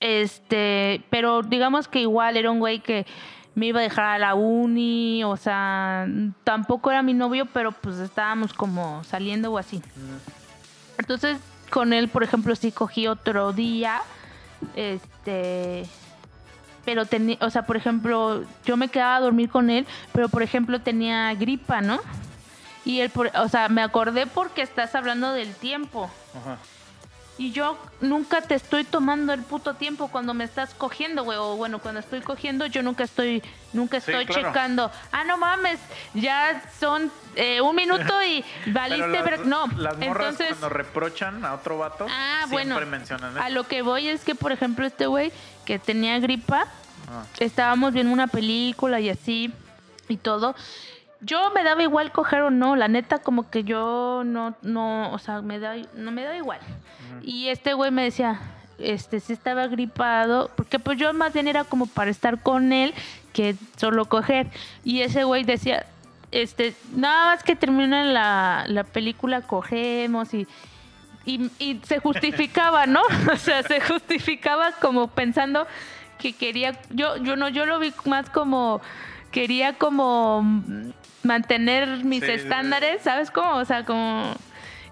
este, 0.00 1.02
pero 1.10 1.42
digamos 1.42 1.88
que 1.88 2.00
igual 2.00 2.36
era 2.36 2.50
un 2.50 2.58
güey 2.58 2.80
que 2.80 3.06
me 3.54 3.66
iba 3.66 3.80
a 3.80 3.82
dejar 3.82 4.04
a 4.04 4.18
la 4.18 4.34
uni, 4.34 5.24
o 5.24 5.36
sea, 5.36 6.06
tampoco 6.44 6.90
era 6.90 7.02
mi 7.02 7.14
novio, 7.14 7.46
pero 7.46 7.72
pues 7.72 7.98
estábamos 7.98 8.52
como 8.52 9.02
saliendo 9.04 9.52
o 9.52 9.58
así. 9.58 9.82
Entonces, 10.98 11.38
con 11.70 11.92
él, 11.92 12.08
por 12.08 12.22
ejemplo, 12.22 12.54
sí 12.56 12.72
cogí 12.72 13.06
otro 13.06 13.52
día, 13.52 14.00
este, 14.74 15.86
pero 16.84 17.06
tenía, 17.06 17.36
o 17.40 17.50
sea, 17.50 17.66
por 17.66 17.76
ejemplo, 17.76 18.44
yo 18.64 18.76
me 18.76 18.88
quedaba 18.88 19.16
a 19.16 19.20
dormir 19.20 19.50
con 19.50 19.70
él, 19.70 19.86
pero 20.12 20.28
por 20.28 20.42
ejemplo 20.42 20.80
tenía 20.80 21.34
gripa, 21.34 21.80
¿no? 21.80 22.00
Y 22.84 23.00
él, 23.00 23.12
o 23.34 23.48
sea, 23.48 23.68
me 23.68 23.82
acordé 23.82 24.26
porque 24.26 24.62
estás 24.62 24.94
hablando 24.94 25.32
del 25.32 25.54
tiempo. 25.54 26.10
Ajá. 26.34 26.58
Y 27.38 27.50
yo 27.50 27.78
nunca 28.00 28.42
te 28.42 28.54
estoy 28.54 28.84
tomando 28.84 29.32
el 29.32 29.42
puto 29.42 29.74
tiempo 29.74 30.08
cuando 30.08 30.34
me 30.34 30.44
estás 30.44 30.74
cogiendo, 30.74 31.24
güey. 31.24 31.38
O 31.38 31.56
bueno, 31.56 31.78
cuando 31.78 32.00
estoy 32.00 32.20
cogiendo, 32.20 32.66
yo 32.66 32.82
nunca 32.82 33.04
estoy, 33.04 33.42
nunca 33.72 34.00
Sí, 34.00 34.10
estoy 34.10 34.26
claro. 34.26 34.48
checando. 34.48 34.92
Ah, 35.10 35.24
no 35.24 35.38
mames, 35.38 35.80
ya 36.14 36.62
son 36.78 37.10
eh, 37.34 37.60
un 37.62 37.74
minuto 37.74 38.22
y 38.22 38.44
valiste. 38.66 39.08
Pero 39.24 39.24
ver- 39.38 39.46
no, 39.46 39.66
las 39.78 39.96
morras 39.96 40.32
entonces 40.32 40.48
cuando 40.48 40.68
reprochan 40.68 41.44
a 41.44 41.54
otro 41.54 41.78
vato, 41.78 42.06
Ah, 42.08 42.44
siempre 42.48 42.74
bueno. 42.74 42.86
mencionan 42.90 43.36
a 43.38 43.46
eso. 43.46 43.54
lo 43.54 43.66
que 43.66 43.80
voy 43.82 44.08
es 44.08 44.22
que, 44.24 44.34
por 44.34 44.52
ejemplo, 44.52 44.86
este 44.86 45.06
güey 45.06 45.32
que 45.64 45.78
tenía 45.78 46.18
gripa, 46.18 46.66
Ah. 47.08 47.24
estábamos 47.40 47.92
viendo 47.94 48.12
una 48.12 48.26
película 48.26 49.00
y 49.00 49.08
así 49.08 49.52
y 50.08 50.16
todo. 50.18 50.54
Yo 51.22 51.50
me 51.54 51.62
daba 51.62 51.82
igual 51.82 52.10
coger 52.12 52.42
o 52.42 52.50
no, 52.50 52.74
la 52.76 52.88
neta 52.88 53.18
como 53.18 53.48
que 53.48 53.64
yo 53.64 54.22
no, 54.24 54.54
no, 54.62 55.12
o 55.12 55.18
sea, 55.18 55.40
me 55.40 55.58
da, 55.58 55.76
no 55.94 56.10
me 56.10 56.24
da 56.24 56.36
igual. 56.36 56.60
Y 57.22 57.48
este 57.48 57.74
güey 57.74 57.90
me 57.90 58.02
decía, 58.02 58.40
este, 58.78 59.20
sí 59.20 59.32
estaba 59.32 59.68
gripado, 59.68 60.50
porque 60.56 60.78
pues 60.78 60.98
yo 60.98 61.12
más 61.12 61.32
bien 61.32 61.46
era 61.46 61.64
como 61.64 61.86
para 61.86 62.10
estar 62.10 62.42
con 62.42 62.72
él 62.72 62.92
que 63.32 63.54
solo 63.76 64.06
coger. 64.06 64.48
Y 64.84 65.02
ese 65.02 65.24
güey 65.24 65.44
decía, 65.44 65.86
este, 66.32 66.74
nada 66.94 67.26
más 67.26 67.44
que 67.44 67.54
termina 67.54 68.04
la, 68.04 68.64
la 68.66 68.84
película, 68.84 69.42
cogemos 69.42 70.34
y, 70.34 70.48
y, 71.24 71.50
y 71.58 71.80
se 71.84 72.00
justificaba, 72.00 72.86
¿no? 72.86 73.02
O 73.32 73.36
sea, 73.36 73.62
se 73.62 73.80
justificaba 73.80 74.72
como 74.72 75.08
pensando 75.08 75.66
que 76.18 76.32
quería, 76.32 76.78
yo, 76.90 77.16
yo 77.18 77.36
no, 77.36 77.48
yo 77.48 77.66
lo 77.66 77.78
vi 77.78 77.92
más 78.06 78.30
como, 78.30 78.80
quería 79.30 79.74
como 79.74 80.44
mantener 81.22 82.04
mis 82.04 82.20
Sí, 82.20 82.26
sí, 82.26 82.32
sí. 82.34 82.42
estándares, 82.42 83.02
¿sabes 83.02 83.30
cómo? 83.30 83.56
O 83.56 83.64
sea, 83.64 83.84
como... 83.84 84.34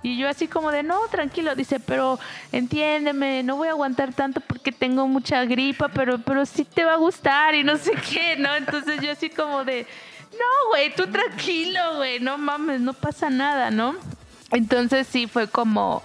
Y 0.03 0.17
yo 0.17 0.31
así 0.31 0.49
como 0.49 0.71
de, 0.71 0.83
no, 0.83 0.99
tranquilo, 1.09 1.55
dice, 1.55 1.79
pero 1.79 2.19
entiéndeme, 2.53 3.43
no 3.43 3.57
voy 3.57 3.69
a 3.69 3.73
aguantar 3.73 4.15
tanto 4.15 4.41
porque 4.41 4.73
tengo 4.73 5.07
mucha 5.07 5.45
gripa, 5.45 5.89
pero, 5.89 6.19
pero 6.19 6.47
sí 6.47 6.65
te 6.65 6.85
va 6.85 6.95
a 6.95 6.97
gustar 6.97 7.55
y 7.55 7.65
no 7.65 7.77
sé 7.77 7.93
qué, 8.11 8.37
¿no? 8.37 8.55
Entonces 8.55 9.03
yo 9.03 9.13
así 9.13 9.29
como 9.29 9.63
de, 9.65 9.87
no, 10.33 10.69
güey, 10.71 10.95
tú 10.95 11.07
tranquilo, 11.09 11.97
güey, 11.97 12.19
no 12.19 12.39
mames, 12.39 12.81
no 12.81 12.95
pasa 12.95 13.29
nada, 13.29 13.71
¿no? 13.71 13.95
Entonces 14.53 15.07
sí 15.07 15.27
fue 15.27 15.49
como, 15.49 16.03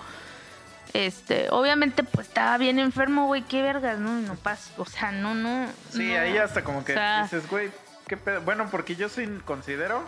este, 0.93 1.47
obviamente 1.49 2.03
pues 2.03 2.27
estaba 2.27 2.57
bien 2.57 2.79
enfermo, 2.79 3.27
güey, 3.27 3.43
qué 3.43 3.61
vergas, 3.61 3.97
¿no? 3.97 4.11
No 4.19 4.35
pasa, 4.35 4.71
o 4.77 4.85
sea, 4.85 5.13
no, 5.13 5.33
no. 5.35 5.67
Sí, 5.89 6.09
no. 6.13 6.19
ahí 6.19 6.37
hasta 6.37 6.65
como 6.65 6.83
que 6.83 6.91
O 6.91 6.95
sea, 6.95 7.23
dices, 7.23 7.49
güey, 7.49 7.71
qué 8.07 8.17
pedo. 8.17 8.41
Bueno, 8.41 8.67
porque 8.71 8.95
yo 8.95 9.09
sí 9.09 9.25
considero 9.45 10.03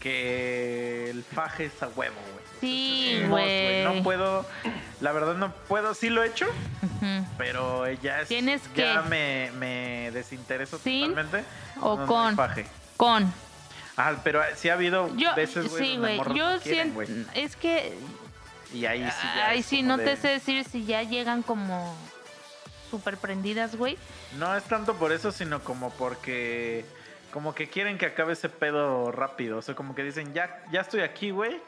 que 0.00 1.10
el 1.10 1.24
faje 1.24 1.66
es 1.66 1.82
a 1.82 1.88
huevo, 1.88 2.14
güey. 2.32 2.44
Sí, 2.60 3.22
güey. 3.28 3.84
No 3.84 4.02
puedo, 4.02 4.46
la 5.00 5.12
verdad 5.12 5.34
no 5.34 5.52
puedo, 5.52 5.94
sí 5.94 6.08
lo 6.08 6.22
he 6.22 6.28
hecho. 6.28 6.46
Pero 7.38 7.90
ya 7.94 8.20
es. 8.22 8.28
Tienes 8.28 8.62
ya 8.74 9.02
que- 9.02 9.08
me, 9.08 9.50
me 9.58 10.10
desintereso 10.12 10.78
¿Sin 10.78 11.08
totalmente. 11.14 11.44
o 11.80 12.06
con? 12.06 12.36
faje. 12.36 12.66
Con. 12.96 13.32
Ah, 13.96 14.14
pero 14.24 14.42
sí 14.56 14.68
ha 14.70 14.74
habido 14.74 15.14
Yo, 15.16 15.34
veces, 15.34 15.68
güey. 15.70 15.84
sí, 15.84 15.96
güey. 15.98 16.20
yo 16.34 16.58
siento. 16.60 17.02
Es 17.34 17.56
que. 17.56 17.96
Y 18.72 18.86
ahí 18.86 19.04
sí 19.08 19.26
ya. 19.36 19.54
Es 19.54 19.66
sí, 19.66 19.82
no 19.82 19.96
de- 19.96 20.04
te 20.04 20.16
sé 20.16 20.28
decir 20.28 20.64
si 20.64 20.84
ya 20.84 21.02
llegan 21.02 21.42
como. 21.42 21.94
Súper 22.90 23.16
prendidas, 23.16 23.74
güey. 23.76 23.98
No 24.38 24.54
es 24.56 24.64
tanto 24.64 24.94
por 24.94 25.12
eso, 25.12 25.32
sino 25.32 25.60
como 25.60 25.90
porque. 25.90 26.84
Como 27.34 27.52
que 27.52 27.66
quieren 27.66 27.98
que 27.98 28.06
acabe 28.06 28.34
ese 28.34 28.48
pedo 28.48 29.10
rápido. 29.10 29.58
O 29.58 29.62
sea, 29.62 29.74
como 29.74 29.96
que 29.96 30.04
dicen, 30.04 30.32
ya, 30.32 30.62
ya 30.70 30.82
estoy 30.82 31.00
aquí, 31.00 31.32
güey. 31.32 31.60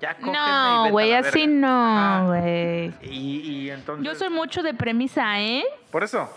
Ya 0.00 0.16
No, 0.18 0.90
güey, 0.90 1.12
así 1.12 1.46
verga". 1.46 1.52
No, 1.52 2.26
güey. 2.28 2.94
Y, 3.02 3.40
y 3.42 3.70
entonces. 3.70 4.06
Yo 4.06 4.14
soy 4.14 4.30
mucho 4.30 4.62
de 4.62 4.72
premisa, 4.72 5.38
¿eh? 5.38 5.64
Por 5.90 6.02
eso. 6.02 6.30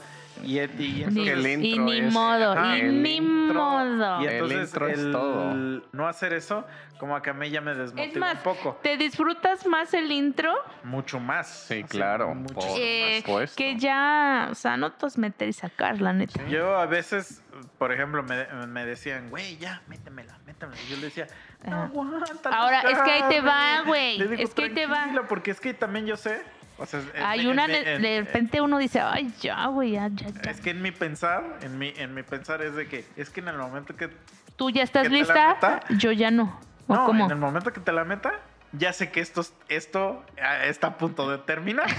Y, 0.44 0.58
y 0.58 0.60
el 0.62 0.82
y 0.82 1.52
intro 1.68 1.84
ni 1.86 2.00
es- 2.00 2.14
modo, 2.14 2.52
Ajá, 2.54 2.78
y 2.78 2.82
el 2.82 3.02
ni 3.04 3.16
intro. 3.18 3.54
modo. 3.64 4.22
Y 4.22 4.26
El 4.28 4.34
entonces 4.34 4.70
intro 4.70 4.88
es 4.88 5.00
el 5.00 5.12
todo. 5.12 5.54
no 5.92 6.08
hacer 6.08 6.34
eso, 6.34 6.66
como 7.00 7.22
que 7.22 7.30
a 7.30 7.34
mí 7.34 7.50
ya 7.50 7.62
me 7.62 7.74
desmotiva 7.76 8.06
Es 8.08 8.18
más, 8.18 8.36
un 8.38 8.44
poco. 8.44 8.80
¿te 8.84 8.98
disfrutas 8.98 9.66
más 9.66 9.94
el 9.94 10.12
intro 10.12 10.54
Mucho 10.84 11.20
más. 11.20 11.48
Sí, 11.48 11.76
Así, 11.76 11.84
claro, 11.84 12.34
mucho 12.36 12.54
por- 12.56 12.64
más. 12.66 12.76
eh, 12.80 13.22
supuesto. 13.26 13.56
que 13.58 13.78
ya, 13.78 14.48
o 14.52 14.56
sea, 14.56 14.78
no 14.78 14.92
todos 14.94 15.18
meter 15.18 15.48
y 15.50 15.54
sacar, 15.54 16.02
la 16.02 16.14
neta? 16.14 16.46
Yo 16.48 16.76
a 16.78 16.86
veces, 16.86 17.42
por 17.78 17.92
ejemplo, 17.92 18.24
me, 18.24 18.46
me 18.68 18.86
decían, 18.86 19.30
güey, 19.30 19.58
ya, 19.58 19.82
métemela, 19.88 20.38
métemela. 20.46 20.82
Y 20.88 20.90
yo 20.92 20.96
le 20.98 21.04
decía, 21.04 21.28
no 21.66 21.84
aguanta. 21.84 22.50
Ahora, 22.50 22.82
es 22.82 23.00
que 23.00 23.12
ahí 23.12 23.24
te 23.30 23.42
va, 23.42 23.52
sabes". 23.78 23.88
güey. 23.88 24.42
Es 24.42 24.54
que 24.54 24.64
ahí 24.64 24.70
te 24.74 24.86
va. 24.88 25.08
Porque 25.28 25.52
es 25.52 25.60
que 25.60 25.74
también 25.74 26.06
yo 26.06 26.18
sé. 26.18 26.42
O 26.80 26.86
sea, 26.86 27.02
en 27.14 27.24
Hay 27.24 27.48
una, 27.48 27.66
en 27.66 27.72
de, 27.72 27.96
en- 27.96 28.02
de 28.02 28.22
repente 28.22 28.62
uno 28.62 28.78
dice, 28.78 29.02
ay, 29.02 29.32
ya, 29.42 29.68
güey, 29.68 29.92
ya, 29.92 30.08
ya, 30.10 30.28
ya. 30.30 30.52
Es 30.52 30.62
que 30.62 30.70
en 30.72 30.82
mi 30.82 30.92
pensar, 30.92 31.44
en 31.62 31.78
mi, 31.78 31.94
en 31.98 32.14
mi 32.14 32.24
pensar 32.24 32.62
es 32.62 32.76
de 32.76 32.88
que, 32.88 33.06
es 33.18 33.30
que 33.30 33.42
en 33.42 33.50
el 33.50 33.58
momento 33.58 33.96
que. 33.96 34.10
Tú 34.56 34.70
ya 34.70 34.84
estás 34.84 35.04
¿que 35.04 35.10
te 35.10 35.14
la 35.16 35.20
lista, 35.20 35.48
meta? 35.56 35.80
yo 35.98 36.12
ya 36.12 36.32
no. 36.32 36.60
¿O 36.88 36.96
No, 36.96 37.06
cómo? 37.06 37.26
en 37.26 37.32
el 37.32 37.38
momento 37.38 37.72
que 37.72 37.80
te 37.80 37.92
la 37.92 38.04
meta, 38.04 38.34
ya 38.72 38.94
sé 38.94 39.10
que 39.12 39.20
esto, 39.20 39.42
es- 39.42 39.54
esto 39.70 40.24
ah, 40.42 40.66
está 40.66 40.88
a 40.88 40.98
punto 40.98 41.30
de 41.30 41.38
terminar. 41.40 41.88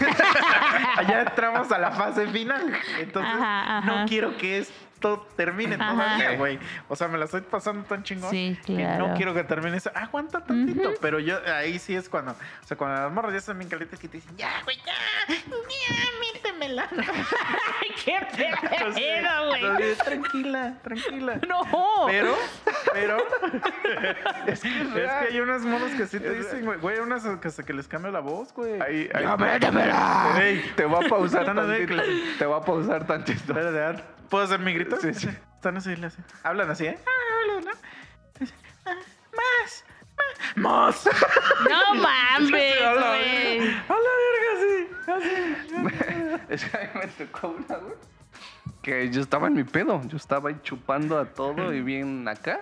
ya 1.08 1.22
entramos 1.22 1.70
a 1.72 1.78
la 1.78 1.90
fase 1.92 2.26
final. 2.28 2.72
Entonces, 2.98 3.32
Ajá, 3.34 3.78
ajá. 3.78 3.86
no 4.02 4.06
quiero 4.08 4.36
que 4.36 4.58
esto 5.00 5.26
termine 5.34 5.76
Ajá. 5.76 5.92
todavía, 5.94 6.36
güey. 6.36 6.58
O 6.88 6.94
sea, 6.94 7.08
me 7.08 7.16
la 7.16 7.24
estoy 7.24 7.40
pasando 7.40 7.84
tan 7.84 8.02
chingón. 8.02 8.30
Sí, 8.30 8.58
que 8.66 8.74
claro. 8.76 9.08
no 9.08 9.14
quiero 9.14 9.32
que 9.32 9.44
termine 9.44 9.78
eso. 9.78 9.90
Aguanta 9.94 10.44
tantito. 10.44 10.90
Pero 11.00 11.18
yo, 11.18 11.38
ahí 11.54 11.78
sí 11.78 11.96
es 11.96 12.10
cuando, 12.10 12.32
o 12.32 12.66
sea, 12.66 12.76
cuando 12.76 13.00
las 13.00 13.10
morras 13.10 13.32
ya 13.32 13.38
están 13.38 13.58
bien 13.58 13.70
calientes 13.70 13.98
que 13.98 14.08
te 14.08 14.18
dicen, 14.18 14.36
ya, 14.36 14.50
güey, 14.64 14.76
ya, 14.84 14.92
ya, 15.34 15.40
métemela. 16.34 16.86
Ay, 17.80 17.90
qué 18.04 18.18
pedo, 18.36 19.48
güey. 19.48 19.94
tranquila, 19.96 20.74
tranquila. 20.82 21.40
No. 21.48 21.62
Pero, 22.06 22.36
pero. 22.92 23.16
es, 24.46 24.60
que, 24.60 24.80
es 24.82 24.86
que 24.92 25.28
hay 25.30 25.40
unas 25.40 25.62
monos 25.62 25.92
que 25.92 26.06
sí 26.06 26.20
te 26.20 26.34
dicen, 26.34 26.66
güey. 26.66 26.78
Güey, 26.78 26.98
unas 26.98 27.24
que, 27.38 27.50
se- 27.50 27.64
que 27.64 27.72
les 27.72 27.88
cambia 27.88 28.10
la 28.10 28.20
voz, 28.20 28.52
güey. 28.52 28.80
Ahí, 28.82 29.08
ahí- 29.14 29.22
¡Ya, 29.22 29.36
métemela! 29.38 30.34
Ey, 30.42 30.72
te 30.76 30.84
voy 30.84 31.06
a 31.06 31.08
pausar 31.08 31.44
tantito. 31.54 31.96
que- 31.96 32.34
Te 32.38 32.44
voy 32.44 32.58
a 32.58 32.64
pausar 32.64 33.06
tantito. 33.06 33.58
Espérate, 33.58 34.19
¿Puedo 34.30 34.44
hacer 34.44 34.60
mi 34.60 34.72
grito? 34.72 34.96
Sí, 35.00 35.12
sí. 35.14 35.28
Están 35.56 35.76
así, 35.76 35.92
hacen. 35.92 36.24
Hablan 36.42 36.70
así, 36.70 36.86
¿eh? 36.86 36.98
Ah, 37.04 37.10
hablan, 37.42 37.64
¿no? 37.64 37.70
"Ah, 38.86 38.94
Más, 39.36 39.84
más. 40.56 41.08
No 41.68 41.94
mames, 42.02 42.50
la 42.80 42.94
güey. 42.94 43.58
verga, 43.58 43.84
a 43.88 43.94
la 43.94 44.10
verga, 44.22 44.52
sí. 44.62 46.44
Es 46.48 46.64
que 46.64 46.76
a 46.76 46.80
mí 46.80 46.88
me 46.94 47.06
tocó 47.26 47.48
una, 47.48 47.76
güey. 47.76 47.94
Que 48.82 49.10
yo 49.10 49.20
estaba 49.20 49.48
en 49.48 49.54
mi 49.54 49.64
pedo. 49.64 50.00
Yo 50.06 50.16
estaba 50.16 50.48
ahí 50.48 50.56
chupando 50.62 51.18
a 51.18 51.26
todo 51.26 51.72
y 51.74 51.82
bien 51.82 52.26
acá. 52.28 52.60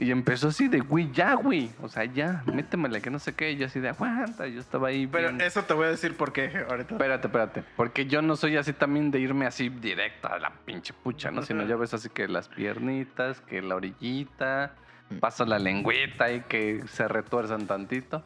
Y 0.00 0.12
empezó 0.12 0.48
así 0.48 0.68
de, 0.68 0.78
güey, 0.78 1.10
ya, 1.10 1.34
güey. 1.34 1.70
O 1.82 1.88
sea, 1.88 2.04
ya, 2.04 2.44
métemela, 2.52 3.00
que 3.00 3.10
no 3.10 3.18
sé 3.18 3.34
qué. 3.34 3.50
Y 3.52 3.56
yo 3.56 3.66
así 3.66 3.80
de, 3.80 3.88
aguanta. 3.88 4.46
Yo 4.46 4.60
estaba 4.60 4.88
ahí 4.88 5.08
Pero 5.08 5.30
bien- 5.30 5.40
eso 5.40 5.64
te 5.64 5.74
voy 5.74 5.86
a 5.86 5.90
decir 5.90 6.16
por 6.16 6.32
qué 6.32 6.64
ahorita. 6.70 6.94
Espérate, 6.94 7.26
espérate. 7.26 7.64
Porque 7.76 8.06
yo 8.06 8.22
no 8.22 8.36
soy 8.36 8.56
así 8.56 8.72
también 8.72 9.10
de 9.10 9.18
irme 9.18 9.44
así 9.46 9.68
directo 9.70 10.28
a 10.32 10.38
la 10.38 10.52
pinche 10.64 10.92
pucha, 10.94 11.32
¿no? 11.32 11.42
Sino 11.42 11.64
ya 11.66 11.74
ves 11.74 11.94
así 11.94 12.08
que 12.10 12.28
las 12.28 12.48
piernitas, 12.48 13.40
que 13.40 13.60
la 13.60 13.74
orillita, 13.74 14.72
paso 15.20 15.44
la 15.46 15.58
lengüeta 15.58 16.30
y 16.30 16.40
que 16.42 16.84
se 16.88 17.08
retuerzan 17.08 17.66
tantito. 17.66 18.22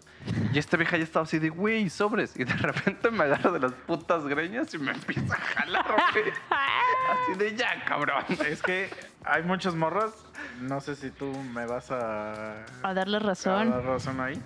Y 0.53 0.59
esta 0.59 0.77
vieja 0.77 0.97
ya 0.97 1.05
estaba 1.05 1.25
así 1.25 1.39
de, 1.39 1.49
güey, 1.49 1.89
sobres. 1.91 2.35
Y 2.37 2.45
de 2.45 2.53
repente 2.55 3.11
me 3.11 3.25
agarra 3.25 3.51
de 3.53 3.61
las 3.61 3.73
putas 3.73 4.25
greñas 4.27 4.73
y 4.75 4.79
me 4.79 4.93
empieza 4.93 5.35
a 5.35 5.39
jalar, 5.39 5.87
güey. 6.13 6.25
Así 6.51 7.39
de, 7.39 7.57
ya, 7.57 7.85
cabrón. 7.85 8.25
Es 8.47 8.63
que 8.63 8.91
hay 9.25 9.43
muchos 9.43 9.75
morros. 9.75 10.13
No 10.61 10.81
sé 10.81 10.97
si 10.97 11.11
tú 11.11 11.33
me 11.55 11.67
vas 11.67 11.91
a. 11.91 12.65
A 12.83 12.95
darle 12.95 13.17
a 13.19 13.21
razón. 13.21 13.71
dar 13.71 13.85
razón 13.85 14.21
ahí. 14.21 14.41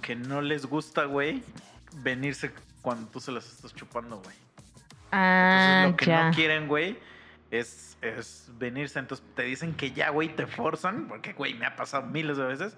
Que 0.00 0.14
no 0.16 0.40
les 0.40 0.66
gusta, 0.66 1.04
güey, 1.04 1.42
venirse 1.96 2.52
cuando 2.80 3.08
tú 3.10 3.20
se 3.20 3.30
las 3.32 3.46
estás 3.46 3.74
chupando, 3.74 4.20
güey. 4.22 4.34
Ah, 5.10 5.84
Entonces 5.84 5.90
lo 5.92 5.96
que 5.96 6.06
ya. 6.06 6.24
no 6.30 6.34
quieren, 6.34 6.68
güey, 6.68 6.98
es, 7.52 7.96
es 8.02 8.50
venirse. 8.58 8.98
Entonces 8.98 9.24
te 9.36 9.42
dicen 9.44 9.74
que 9.74 9.92
ya, 9.92 10.10
güey, 10.10 10.28
te 10.34 10.46
forzan. 10.48 11.06
Porque, 11.06 11.32
güey, 11.34 11.54
me 11.54 11.66
ha 11.66 11.76
pasado 11.76 12.04
miles 12.06 12.36
de 12.36 12.44
veces. 12.44 12.76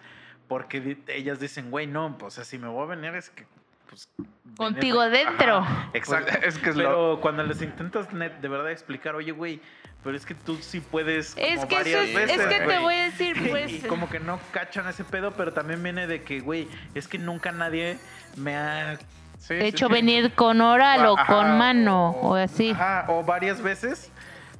Porque 0.49 0.99
ellas 1.09 1.41
dicen, 1.41 1.71
güey, 1.71 1.87
no, 1.87 2.19
pues 2.19 2.39
así 2.39 2.59
me 2.59 2.69
voy 2.69 2.83
a 2.85 2.95
venir, 2.97 3.15
es 3.15 3.31
que. 3.31 3.47
Pues, 3.89 4.09
Contigo 4.57 5.01
venirme- 5.01 5.11
dentro. 5.31 5.57
Ajá, 5.59 5.91
exacto. 5.95 6.33
Pues, 6.33 6.45
es 6.57 6.59
que 6.59 6.71
es 6.71 6.77
Pero 6.77 7.19
cuando 7.23 7.43
les 7.45 7.63
intentas 7.63 8.13
net- 8.13 8.41
de 8.41 8.49
verdad 8.49 8.71
explicar, 8.71 9.15
oye, 9.15 9.33
güey, 9.33 9.61
pero 10.03 10.17
es 10.17 10.27
que 10.27 10.35
tú 10.35 10.57
sí 10.57 10.81
puedes. 10.81 11.35
Es 11.39 11.65
que, 11.65 11.81
eso 11.81 12.01
es, 12.01 12.15
veces, 12.15 12.39
es 12.41 12.47
que 12.47 12.61
te 12.67 12.79
voy 12.79 12.95
a 12.95 13.05
decir, 13.05 13.37
Y 13.43 13.49
pues. 13.49 13.85
como 13.87 14.11
que 14.11 14.21
no 14.21 14.39
cachan 14.53 14.87
ese 14.89 15.05
pedo, 15.05 15.33
pero 15.33 15.53
también 15.53 15.83
viene 15.83 16.07
de 16.07 16.23
que, 16.23 16.41
güey, 16.41 16.69
es 16.95 17.09
que 17.09 17.19
nunca 17.19 17.53
nadie 17.53 17.99
me 18.37 18.57
ha 18.57 18.99
Sí, 19.39 19.55
hecho 19.55 19.89
sí. 19.89 19.93
venir 19.93 20.33
con 20.35 20.61
oral 20.61 21.05
o 21.07 21.19
Ajá, 21.19 21.27
con 21.33 21.59
mano 21.59 22.11
o 22.11 22.35
así. 22.35 22.71
Ajá, 22.71 23.05
o 23.09 23.23
varias 23.23 23.61
veces. 23.61 24.11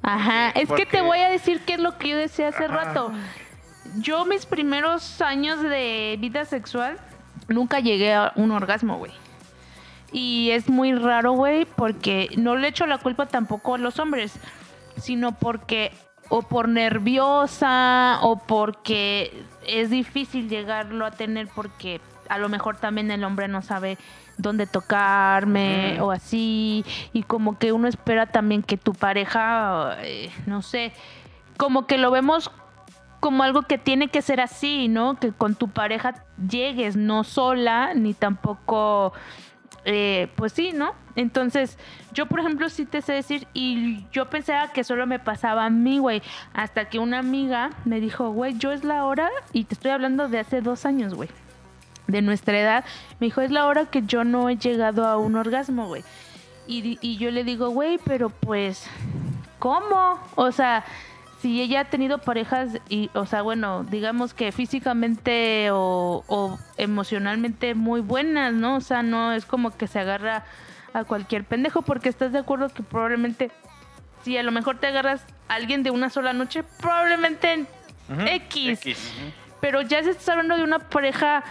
Ajá, 0.07 0.49
es 0.51 0.71
que 0.71 0.85
te 0.85 1.01
voy 1.01 1.17
a 1.17 1.29
decir 1.29 1.61
qué 1.65 1.73
es 1.73 1.79
lo 1.79 1.97
que 1.97 2.09
yo 2.09 2.17
decía 2.17 2.49
hace 2.49 2.65
Ajá. 2.65 2.85
rato. 2.85 3.11
Yo 3.97 4.23
mis 4.25 4.45
primeros 4.45 5.19
años 5.19 5.61
de 5.63 6.15
vida 6.19 6.45
sexual 6.45 6.99
nunca 7.47 7.79
llegué 7.79 8.13
a 8.13 8.31
un 8.35 8.51
orgasmo, 8.51 8.97
güey. 8.97 9.11
Y 10.11 10.51
es 10.51 10.69
muy 10.69 10.93
raro, 10.93 11.31
güey, 11.31 11.65
porque 11.65 12.29
no 12.37 12.55
le 12.55 12.67
echo 12.67 12.85
la 12.85 12.99
culpa 12.99 13.25
tampoco 13.25 13.73
a 13.73 13.77
los 13.79 13.97
hombres, 13.97 14.33
sino 14.97 15.31
porque 15.31 15.91
o 16.29 16.43
por 16.43 16.69
nerviosa 16.69 18.19
o 18.21 18.37
porque 18.37 19.43
es 19.67 19.89
difícil 19.89 20.49
llegarlo 20.49 21.05
a 21.05 21.11
tener 21.11 21.47
porque 21.47 21.99
a 22.29 22.37
lo 22.37 22.47
mejor 22.47 22.77
también 22.77 23.09
el 23.09 23.23
hombre 23.23 23.47
no 23.47 23.63
sabe 23.63 23.97
dónde 24.37 24.67
tocarme 24.67 25.99
o 26.01 26.11
así 26.11 26.83
y 27.13 27.23
como 27.23 27.57
que 27.57 27.71
uno 27.71 27.87
espera 27.87 28.25
también 28.25 28.63
que 28.63 28.77
tu 28.77 28.93
pareja 28.93 29.97
eh, 30.01 30.29
no 30.45 30.61
sé 30.61 30.93
como 31.57 31.87
que 31.87 31.97
lo 31.97 32.11
vemos 32.11 32.51
como 33.19 33.43
algo 33.43 33.63
que 33.63 33.79
tiene 33.79 34.09
que 34.09 34.21
ser 34.21 34.39
así, 34.39 34.87
¿no? 34.87 35.15
Que 35.15 35.31
con 35.31 35.55
tu 35.55 35.69
pareja 35.69 36.23
llegues 36.47 36.95
no 36.95 37.23
sola 37.23 37.93
ni 37.95 38.13
tampoco 38.13 39.13
eh, 39.85 40.27
pues 40.35 40.53
sí, 40.53 40.73
¿no? 40.73 40.93
Entonces, 41.15 41.77
yo 42.11 42.25
por 42.25 42.39
ejemplo 42.39 42.69
sí 42.69 42.85
te 42.85 43.01
sé 43.01 43.13
decir, 43.13 43.47
y 43.53 44.05
yo 44.11 44.29
pensaba 44.29 44.71
que 44.71 44.83
solo 44.83 45.05
me 45.05 45.19
pasaba 45.19 45.65
a 45.65 45.69
mí, 45.69 45.99
güey, 45.99 46.23
hasta 46.53 46.89
que 46.89 46.99
una 46.99 47.19
amiga 47.19 47.69
me 47.85 47.99
dijo, 47.99 48.31
güey, 48.31 48.57
yo 48.57 48.71
es 48.71 48.83
la 48.83 49.05
hora, 49.05 49.29
y 49.53 49.63
te 49.65 49.75
estoy 49.75 49.91
hablando 49.91 50.27
de 50.27 50.39
hace 50.39 50.61
dos 50.61 50.85
años, 50.85 51.13
güey, 51.13 51.29
de 52.07 52.21
nuestra 52.21 52.59
edad, 52.59 52.85
me 53.19 53.27
dijo, 53.27 53.41
es 53.41 53.51
la 53.51 53.65
hora 53.65 53.85
que 53.85 54.03
yo 54.03 54.23
no 54.23 54.49
he 54.49 54.57
llegado 54.57 55.07
a 55.07 55.17
un 55.17 55.35
orgasmo, 55.35 55.87
güey. 55.87 56.03
Y, 56.67 56.97
y 57.01 57.17
yo 57.17 57.31
le 57.31 57.43
digo, 57.43 57.69
güey, 57.69 57.99
pero 58.03 58.29
pues, 58.29 58.87
¿cómo? 59.59 60.19
O 60.35 60.51
sea, 60.51 60.83
si 61.41 61.61
ella 61.61 61.81
ha 61.81 61.85
tenido 61.85 62.17
parejas 62.17 62.69
y, 62.89 63.11
o 63.13 63.25
sea, 63.25 63.41
bueno, 63.43 63.83
digamos 63.83 64.33
que 64.33 64.51
físicamente 64.51 65.69
o, 65.71 66.23
o 66.27 66.57
emocionalmente 66.77 67.75
muy 67.75 68.01
buenas, 68.01 68.53
¿no? 68.53 68.77
O 68.77 68.81
sea, 68.81 69.03
no 69.03 69.31
es 69.31 69.45
como 69.45 69.75
que 69.77 69.87
se 69.87 69.99
agarra 69.99 70.43
a 70.93 71.03
cualquier 71.03 71.43
pendejo 71.43 71.81
porque 71.81 72.09
estás 72.09 72.31
de 72.31 72.39
acuerdo 72.39 72.69
que 72.69 72.81
probablemente 72.81 73.51
si 74.23 74.35
a 74.37 74.43
lo 74.43 74.51
mejor 74.51 74.79
te 74.79 74.87
agarras 74.87 75.23
a 75.47 75.53
alguien 75.53 75.83
de 75.83 75.91
una 75.91 76.09
sola 76.09 76.33
noche, 76.33 76.63
probablemente 76.81 77.53
en. 77.53 77.67
X. 78.27 78.79
Pero 79.61 79.81
ya 79.81 80.03
se 80.03 80.11
está 80.11 80.31
hablando 80.31 80.57
de 80.57 80.63
una 80.63 80.79
pareja 80.79 81.43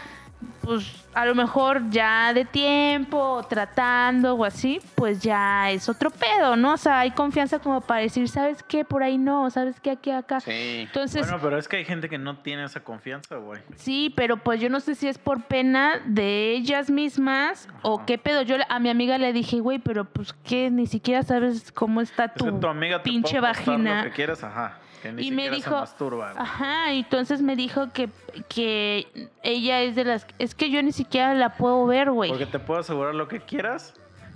pues 0.62 1.05
a 1.15 1.25
lo 1.27 1.35
mejor 1.35 1.91
ya 1.91 2.33
de 2.33 2.45
tiempo, 2.45 3.45
tratando 3.49 4.35
o 4.35 4.45
así, 4.45 4.81
pues 4.95 5.21
ya 5.23 5.71
es 5.71 5.89
otro 5.89 6.11
pedo, 6.11 6.57
¿no? 6.57 6.73
O 6.75 6.77
sea, 6.77 7.01
hay 7.01 7.12
confianza 7.12 7.59
como 7.61 7.81
para 7.81 8.01
decir, 8.01 8.29
¿sabes 8.29 8.62
qué? 8.65 8.85
Por 8.85 9.03
ahí 9.03 9.16
no, 9.19 9.49
¿sabes 9.51 9.79
qué? 9.81 9.93
Aquí, 9.93 10.11
acá. 10.11 10.41
Sí. 10.41 10.51
Entonces, 10.87 11.23
Bueno, 11.27 11.39
pero 11.43 11.59
es 11.59 11.69
que 11.69 11.77
hay 11.77 11.85
gente 11.85 12.09
que 12.09 12.19
no 12.19 12.39
tiene 12.39 12.65
esa 12.65 12.81
confianza, 12.81 13.37
güey. 13.37 13.61
Sí, 13.77 14.12
pero 14.16 14.39
pues 14.39 14.61
yo 14.61 14.69
no 14.71 14.81
sé 14.81 14.95
si 14.95 15.07
es 15.09 15.19
por 15.19 15.43
pena 15.45 16.01
de 16.07 16.53
ellas 16.53 16.91
mismas 16.91 17.69
o 17.83 18.05
qué 18.05 18.19
pedo. 18.19 18.43
Yo 18.43 18.59
le- 18.59 18.66
a 18.69 18.79
mi 18.81 18.89
amiga 18.91 19.16
le 19.19 19.33
dije, 19.33 19.61
güey, 19.61 19.79
pero 19.79 20.05
pues 20.05 20.33
que 20.33 20.71
ni 20.71 20.87
siquiera 20.87 21.23
sabes 21.23 21.71
cómo 21.73 22.01
está 22.01 22.25
Es 22.25 22.33
que 22.33 22.39
tu, 22.51 22.59
tu 22.61 22.66
amiga 22.66 22.99
te 22.99 23.05
pinche 23.11 23.39
vagina. 23.41 23.99
lo 24.05 24.11
que 24.11 24.16
quieras, 24.16 24.43
ajá. 24.43 24.79
Que 25.05 25.12
ni 25.12 25.26
Y 25.26 25.31
me 25.32 25.51
dijo, 25.51 25.68
se 25.68 25.70
masturba, 25.70 26.32
güey. 26.32 26.43
ajá, 26.43 26.93
entonces 26.93 27.43
me 27.43 27.56
dijo 27.56 27.93
que, 27.93 28.09
que 28.48 29.06
ella 29.43 29.82
es 29.82 29.97
de 29.97 30.05
las, 30.05 30.26
es 30.39 30.55
que 30.55 30.70
yo 30.70 30.82
ni 30.82 30.93
siquiera 30.93 31.35
la 31.35 31.56
puedo 31.59 31.85
ver, 31.85 32.10
güey. 32.10 32.31
Porque 32.31 32.47
te 32.47 32.59
puedo 32.59 32.81
asegurar 32.81 33.14
lo 33.14 33.28
que 33.28 33.40
quieras, 33.40 33.93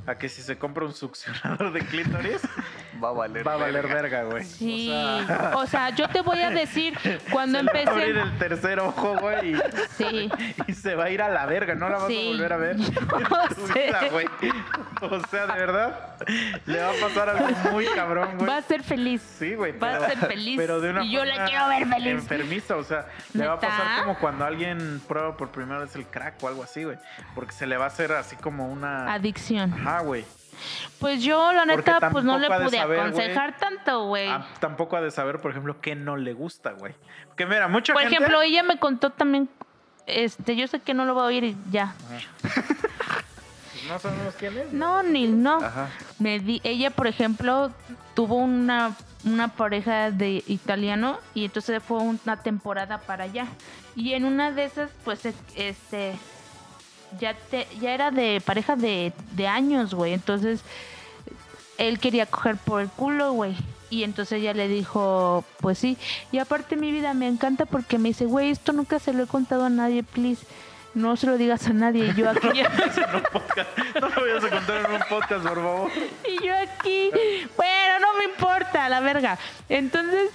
a 0.09 0.17
que 0.17 0.29
si 0.29 0.41
se 0.43 0.57
compra 0.59 0.85
un 0.87 0.95
succionador 0.95 1.73
de 1.73 1.81
clítoris, 1.81 2.41
Va 3.03 3.11
a 3.11 3.13
valer. 3.13 3.47
va 3.47 3.53
a 3.53 3.57
valer 3.59 3.87
verga. 3.87 4.25
verga, 4.25 4.25
güey. 4.25 4.45
Sí, 4.45 4.91
O 4.91 5.27
sea, 5.27 5.53
o 5.55 5.67
sea, 5.67 5.91
yo 5.91 6.09
te 6.09 6.21
voy 6.21 6.41
a 6.41 6.51
decir, 6.51 6.99
cuando 7.31 7.59
se 7.59 7.65
le 7.65 7.85
va 7.85 7.91
a 7.91 7.95
abrir 7.95 8.17
empecé, 8.17 8.33
el 8.33 8.39
tercer 8.39 8.81
ojo, 8.81 9.17
güey, 9.19 9.53
y, 9.53 9.59
sí, 9.97 10.29
y 10.67 10.73
se 10.73 10.97
va 10.97 11.05
a 11.05 11.11
ir 11.11 11.23
a 11.23 11.29
la 11.29 11.47
verga, 11.47 11.77
no 11.77 11.89
la 11.89 11.99
vas 11.99 12.09
Sí, 12.09 12.27
a 12.27 12.31
volver 12.33 12.53
a 12.53 12.57
ver 12.57 12.77
güey. 14.11 14.27
O 15.01 15.21
sea, 15.29 15.47
de 15.47 15.61
verdad, 15.61 16.17
le 16.67 16.81
va 16.81 16.91
a 16.91 16.95
pasar 17.01 17.29
algo 17.29 17.47
muy 17.71 17.87
cabrón, 17.87 18.31
güey. 18.37 18.49
va 18.49 18.57
a 18.57 18.63
ser 18.63 18.83
feliz. 18.83 19.23
Sí, 19.39 19.55
güey. 19.55 19.79
Va 19.79 19.97
a 19.97 20.01
ser 20.09 20.19
feliz. 20.19 20.57
Pero 20.57 20.81
de 20.81 20.91
una 20.91 21.05
Y 21.05 21.13
yo 21.13 21.25
la 21.25 21.45
quiero 21.47 21.69
ver 21.69 21.87
feliz. 21.87 22.13
Enfermiza, 22.15 22.77
o 22.77 22.83
sea, 22.85 23.07
le 23.35 23.47
va 23.47 23.55
a 23.55 23.61
pasar 23.61 24.03
como 24.03 24.19
cuando 24.19 24.45
alguien 24.45 25.01
prueba 25.07 25.37
por 25.37 25.51
primera 25.51 25.81
vez 25.81 25.95
el 25.95 26.07
crack 26.07 26.43
o 26.43 26.49
algo 26.49 26.63
así, 26.65 26.83
güey. 26.85 26.99
Porque 27.35 27.53
se 27.53 27.67
le 27.67 27.77
va 27.77 27.85
a 27.85 27.89
hacer 27.89 28.13
así 28.13 28.35
como 28.37 28.67
una. 28.69 29.13
Adicción. 29.13 29.73
Ajá, 29.75 29.98
güey. 30.01 30.25
Pues 30.99 31.23
yo, 31.23 31.53
la 31.53 31.65
neta, 31.65 32.11
pues 32.11 32.25
no 32.25 32.39
le 32.39 32.49
pude 32.49 32.77
saber, 32.79 33.01
aconsejar 33.01 33.57
tanto, 33.59 34.07
güey. 34.07 34.29
Ah, 34.29 34.47
tampoco 34.59 34.97
ha 34.97 35.01
de 35.01 35.11
saber, 35.11 35.41
por 35.41 35.53
ejemplo, 35.53 35.81
qué 35.81 35.95
no 35.95 36.17
le 36.17 36.33
gusta, 36.33 36.73
güey. 36.73 36.95
Porque 37.29 37.47
mira, 37.47 37.69
mucha 37.69 37.93
Por 37.93 38.03
gente. 38.03 38.17
ejemplo, 38.17 38.43
ella 38.43 38.65
me 38.65 38.79
contó 38.79 39.11
también, 39.11 39.49
este, 40.07 40.57
yo 40.57 40.67
sé 40.67 40.81
que 40.81 40.95
no 40.95 41.05
lo 41.05 41.15
va 41.15 41.23
a 41.23 41.27
oír 41.27 41.45
y 41.45 41.57
ya. 41.71 41.95
No 43.89 43.99
sabemos 43.99 44.35
quién 44.35 44.59
es. 44.59 44.73
No, 44.73 45.03
ni 45.03 45.27
no. 45.27 45.63
Ajá. 45.63 45.89
Me 46.19 46.41
di, 46.41 46.61
ella, 46.63 46.91
por 46.91 47.07
ejemplo, 47.07 47.73
tuvo 48.15 48.37
una, 48.37 48.95
una 49.25 49.49
pareja 49.49 50.11
de 50.11 50.45
italiano 50.47 51.19
y 51.33 51.47
entonces 51.47 51.83
fue 51.83 51.99
una 51.99 52.43
temporada 52.43 52.99
para 52.99 53.25
allá. 53.25 53.47
Y 53.97 54.13
en 54.13 54.27
una 54.27 54.53
de 54.53 54.65
esas, 54.65 54.91
pues, 55.05 55.25
este, 55.57 56.15
ya 57.21 57.35
te, 57.35 57.67
ya 57.81 57.93
era 57.93 58.11
de 58.11 58.41
pareja 58.45 58.77
de, 58.77 59.13
de 59.33 59.47
años, 59.47 59.95
güey. 59.95 60.13
Entonces, 60.13 60.61
él 61.79 61.99
quería 61.99 62.27
coger 62.27 62.57
por 62.57 62.81
el 62.81 62.89
culo, 62.89 63.33
güey. 63.33 63.55
Y 63.91 64.03
entonces 64.05 64.41
ella 64.41 64.53
le 64.53 64.69
dijo, 64.69 65.45
pues 65.61 65.79
sí. 65.79 65.97
Y 66.31 66.39
aparte 66.39 66.77
mi 66.77 66.93
vida 66.93 67.15
me 67.15 67.27
encanta 67.27 67.65
porque 67.65 67.99
me 67.99 68.11
dice, 68.11 68.27
güey, 68.27 68.51
esto 68.51 68.73
nunca 68.73 68.99
se 68.99 69.13
lo 69.13 69.23
he 69.23 69.27
contado 69.27 69.65
a 69.65 69.71
nadie, 69.71 70.03
please. 70.03 70.45
No 70.95 71.17
se 71.17 71.27
lo 71.27 71.39
digas 71.39 71.67
a 71.69 71.73
nadie. 71.73 72.07
Y 72.07 72.15
yo 72.15 72.29
aquí. 72.31 72.49
No 72.49 74.09
lo 74.09 74.21
vayas 74.21 74.45
a 74.45 74.51
contar 74.51 74.85
en 74.85 74.93
un 74.93 75.03
podcast, 75.09 75.47
por 75.47 75.57
favor. 75.57 75.91
y 76.29 76.45
yo 76.45 76.55
aquí, 76.57 77.11
bueno, 77.57 77.99
no 78.01 78.19
me 78.19 78.25
importa, 78.25 78.89
la 78.89 79.01
verga. 79.01 79.39
Entonces, 79.69 80.31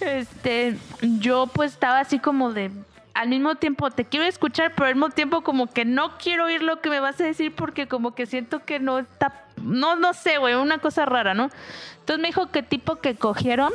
este, 0.00 0.76
yo 1.02 1.46
pues 1.46 1.72
estaba 1.72 2.00
así 2.00 2.18
como 2.18 2.52
de, 2.52 2.70
al 3.14 3.28
mismo 3.28 3.54
tiempo 3.56 3.90
te 3.90 4.04
quiero 4.04 4.26
escuchar, 4.26 4.72
pero 4.74 4.86
al 4.86 4.94
mismo 4.94 5.10
tiempo 5.10 5.42
como 5.42 5.66
que 5.66 5.84
no 5.84 6.16
quiero 6.18 6.46
oír 6.46 6.62
lo 6.62 6.80
que 6.80 6.90
me 6.90 7.00
vas 7.00 7.20
a 7.20 7.24
decir 7.24 7.54
porque 7.54 7.88
como 7.88 8.14
que 8.14 8.26
siento 8.26 8.64
que 8.64 8.78
no 8.78 8.98
está, 8.98 9.46
no, 9.62 9.96
no 9.96 10.12
sé, 10.12 10.38
güey, 10.38 10.54
una 10.54 10.78
cosa 10.78 11.06
rara, 11.06 11.34
¿no? 11.34 11.50
Entonces 12.00 12.20
me 12.20 12.28
dijo 12.28 12.50
que 12.50 12.62
tipo 12.62 12.96
que 12.96 13.14
cogieron 13.14 13.72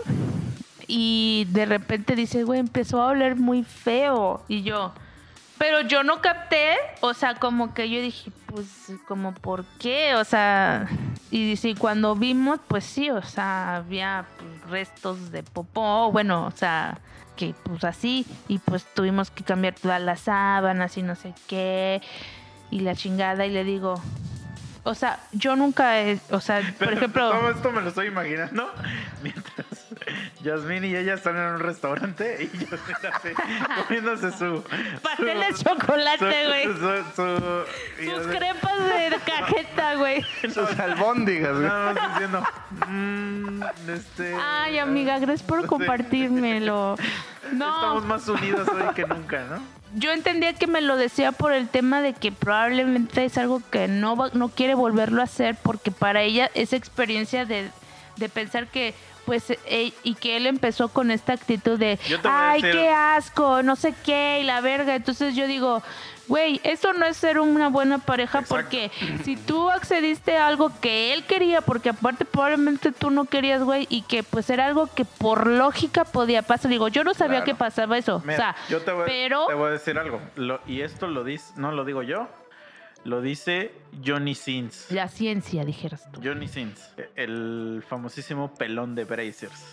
y 0.88 1.48
de 1.50 1.66
repente 1.66 2.16
dice, 2.16 2.44
güey, 2.44 2.60
empezó 2.60 3.02
a 3.02 3.08
oler 3.08 3.36
muy 3.36 3.64
feo. 3.64 4.44
Y 4.48 4.64
yo, 4.64 4.94
pero 5.58 5.82
yo 5.82 6.04
no 6.04 6.22
capté, 6.22 6.76
o 7.02 7.14
sea, 7.14 7.36
como 7.36 7.74
que 7.74 7.90
yo 7.90 8.02
dije, 8.02 8.32
pues, 8.48 8.92
como, 9.08 9.34
¿por 9.34 9.66
qué? 9.80 10.16
O 10.16 10.24
sea, 10.24 10.88
y 11.32 11.50
dice, 11.50 11.76
cuando 11.76 12.16
vimos, 12.16 12.60
pues 12.68 12.84
sí, 12.84 13.10
o 13.10 13.22
sea, 13.22 13.78
había 13.78 14.26
pues, 14.38 14.70
restos 14.70 15.32
de 15.32 15.44
popó, 15.44 16.12
bueno, 16.12 16.46
o 16.46 16.52
sea, 16.52 17.00
que 17.36 17.54
pues 17.64 17.84
así, 17.84 18.26
y 18.48 18.60
pues 18.60 18.86
tuvimos 18.94 19.30
que 19.32 19.44
cambiar 19.44 19.76
todas 19.76 20.02
las 20.02 20.22
sábanas 20.22 20.98
y 20.98 21.04
no 21.04 21.16
sé 21.16 21.34
qué, 21.48 22.02
y 22.72 22.80
la 22.82 22.96
chingada, 22.96 23.46
y 23.46 23.52
le 23.52 23.64
digo, 23.64 24.02
o 24.84 24.94
sea, 24.96 25.20
yo 25.32 25.56
nunca, 25.56 26.02
he- 26.02 26.20
o 26.32 26.40
sea, 26.40 26.60
por 26.62 26.74
Pero 26.78 26.92
ejemplo... 26.94 27.30
Todo 27.32 27.50
esto 27.52 27.72
me 27.72 27.82
lo 27.82 27.90
estoy 27.90 28.08
imaginando 28.08 28.72
mientras 29.24 29.66
Yasmín 30.44 30.86
y 30.86 30.96
ella 30.96 31.14
están 31.16 31.36
en 31.38 31.44
un 31.56 31.60
restaurante 31.60 32.50
y 32.52 32.58
Yasmín 32.58 33.36
comiéndose 33.88 34.32
su. 34.32 34.64
Pastel 35.02 35.40
de 35.40 35.54
chocolate, 35.64 36.48
güey. 36.48 36.64
Su, 36.66 36.74
su, 36.74 37.16
su- 37.16 38.04
y 38.04 38.06
Sus 38.10 38.28
crepas 38.28 38.78
de 38.80 39.18
cajeta, 39.26 39.96
güey. 39.96 40.24
Sus 40.54 40.80
albóndigas, 40.80 41.52
güey. 41.54 41.68
Nada 41.68 41.94
más 41.94 42.10
diciendo. 42.14 42.44
"Mm, 42.88 43.64
este, 43.90 44.36
Ay, 44.42 44.80
amiga, 44.80 45.20
gracias 45.20 45.44
por 45.48 45.66
compartírmelo. 46.20 46.96
No, 47.52 47.76
Estamos 47.76 48.06
más 48.06 48.28
unidos 48.28 48.68
hoy 48.70 48.94
que 48.94 49.06
nunca, 49.06 49.44
¿no? 49.50 49.76
yo 49.98 50.12
entendía 50.12 50.52
que 50.52 50.68
me 50.68 50.82
lo 50.82 50.98
decía 50.98 51.32
por 51.32 51.54
el 51.54 51.70
tema 51.70 52.02
de 52.02 52.12
que 52.14 52.34
probablemente 52.34 53.24
es 53.24 53.38
algo 53.38 53.62
que 53.72 53.88
no 53.88 54.18
va- 54.18 54.30
no 54.34 54.50
quiere 54.50 54.74
volverlo 54.76 55.22
a 55.22 55.24
hacer 55.24 55.56
porque 55.64 55.90
para 55.90 56.22
ella 56.22 56.50
esa 56.54 56.76
experiencia 56.76 57.46
de, 57.46 57.70
de 58.18 58.28
pensar 58.28 58.68
que 58.68 58.94
pues 59.26 59.50
eh, 59.66 59.92
y 60.04 60.16
que 60.16 60.38
él 60.38 60.46
empezó 60.48 60.90
con 60.90 61.12
esta 61.12 61.34
actitud 61.34 61.78
de 61.80 62.00
ay 62.24 62.62
decir- 62.62 62.72
qué 62.74 62.90
asco 62.90 63.62
no 63.64 63.76
sé 63.76 63.94
qué 64.06 64.40
y 64.42 64.44
la 64.44 64.62
verga 64.62 64.96
entonces 64.96 65.36
yo 65.36 65.48
digo 65.48 65.82
güey 66.28 66.60
eso 66.64 66.94
no 66.94 67.06
es 67.06 67.18
ser 67.18 67.40
una 67.40 67.70
buena 67.70 68.00
pareja 68.00 68.40
Exacto. 68.40 68.56
porque 68.56 68.92
si 69.24 69.36
tú 69.36 69.70
accediste 69.70 70.38
a 70.38 70.48
algo 70.48 70.72
que 70.82 71.14
él 71.14 71.24
quería 71.26 71.62
porque 71.62 71.90
aparte 71.90 72.26
probablemente 72.26 72.92
tú 72.92 73.10
no 73.12 73.26
querías 73.26 73.62
güey 73.64 73.86
y 73.90 74.02
que 74.04 74.24
pues 74.24 74.50
era 74.50 74.66
algo 74.66 74.88
que 74.94 75.06
por 75.06 75.46
lógica 75.48 76.04
podía 76.06 76.42
pasar 76.42 76.70
digo 76.72 76.88
yo 76.88 77.04
no 77.04 77.14
sabía 77.14 77.38
Claro. 77.40 77.46
que 77.46 77.56
pasaba 77.56 77.98
eso 77.98 78.22
Mira, 78.26 78.34
o 78.34 78.38
sea 78.38 78.56
yo 78.70 78.82
te 78.82 78.92
voy, 78.92 79.04
pero 79.06 79.46
te 79.48 79.54
voy 79.54 79.68
a 79.68 79.72
decir 79.72 79.98
algo. 80.00 80.20
Lo- 80.36 80.62
y 80.66 80.82
esto 80.82 81.08
lo 81.08 81.24
dice, 81.24 81.54
no 81.58 81.72
lo 81.72 81.86
digo 81.86 82.02
yo, 82.02 82.28
lo 83.06 83.22
dice 83.22 83.72
Johnny 84.04 84.36
Sins. 84.36 84.88
La 84.90 85.08
ciencia, 85.08 85.64
dijeras 85.64 86.12
tú. 86.12 86.20
Johnny 86.24 86.48
Sins, 86.48 86.92
el 87.16 87.84
famosísimo 87.88 88.54
pelón 88.54 88.96
de 88.96 89.06
Brazers. 89.06 89.64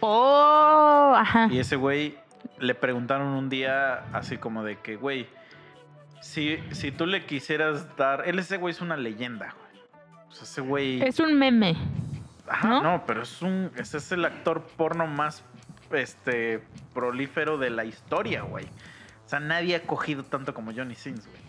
Oh, 0.00 1.12
ajá. 1.14 1.48
Y 1.52 1.58
ese 1.58 1.76
güey 1.76 2.16
le 2.58 2.74
preguntaron 2.74 3.28
un 3.28 3.50
día 3.50 4.06
así 4.14 4.38
como 4.38 4.64
de 4.64 4.78
que, 4.78 4.96
güey, 4.96 5.28
si, 6.22 6.58
si 6.72 6.90
tú 6.90 7.04
le 7.06 7.26
quisieras 7.26 7.96
dar... 7.96 8.26
Él 8.26 8.38
ese 8.38 8.56
güey 8.56 8.72
es 8.72 8.80
una 8.80 8.96
leyenda, 8.96 9.54
güey. 9.58 9.84
O 10.30 10.32
sea, 10.32 10.44
ese 10.44 10.62
güey... 10.62 11.02
Es 11.02 11.20
un 11.20 11.38
meme. 11.38 11.76
Ajá, 12.48 12.68
¿no? 12.68 12.82
¿no? 12.82 13.04
pero 13.06 13.22
es 13.22 13.42
un... 13.42 13.70
Ese 13.76 13.98
es 13.98 14.10
el 14.10 14.24
actor 14.24 14.62
porno 14.76 15.06
más 15.06 15.44
este 15.92 16.62
prolífero 16.94 17.58
de 17.58 17.68
la 17.68 17.84
historia, 17.84 18.40
güey. 18.42 18.64
O 19.26 19.28
sea, 19.28 19.38
nadie 19.38 19.76
ha 19.76 19.82
cogido 19.82 20.24
tanto 20.24 20.54
como 20.54 20.72
Johnny 20.72 20.94
Sins, 20.94 21.26
güey. 21.26 21.39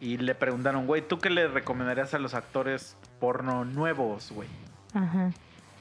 Y 0.00 0.16
le 0.16 0.34
preguntaron, 0.34 0.86
güey, 0.86 1.02
¿tú 1.06 1.18
qué 1.18 1.28
le 1.30 1.46
recomendarías 1.48 2.14
a 2.14 2.18
los 2.18 2.34
actores 2.34 2.96
porno 3.20 3.64
nuevos, 3.64 4.32
güey? 4.32 4.48
Ajá. 4.94 5.30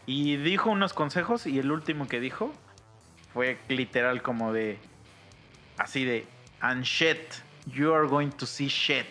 Y 0.06 0.38
dijo 0.38 0.70
unos 0.70 0.94
consejos 0.94 1.46
y 1.48 1.60
el 1.60 1.72
último 1.72 2.08
que 2.08 2.20
dijo 2.20 2.52
fue 3.34 3.58
literal 3.70 4.22
como 4.22 4.52
de 4.54 4.80
así 5.78 6.04
de 6.04 6.26
and 6.62 6.84
shit, 6.84 7.20
you 7.68 7.94
are 7.94 8.08
going 8.08 8.30
to 8.32 8.46
see 8.46 8.68
shit. 8.68 9.06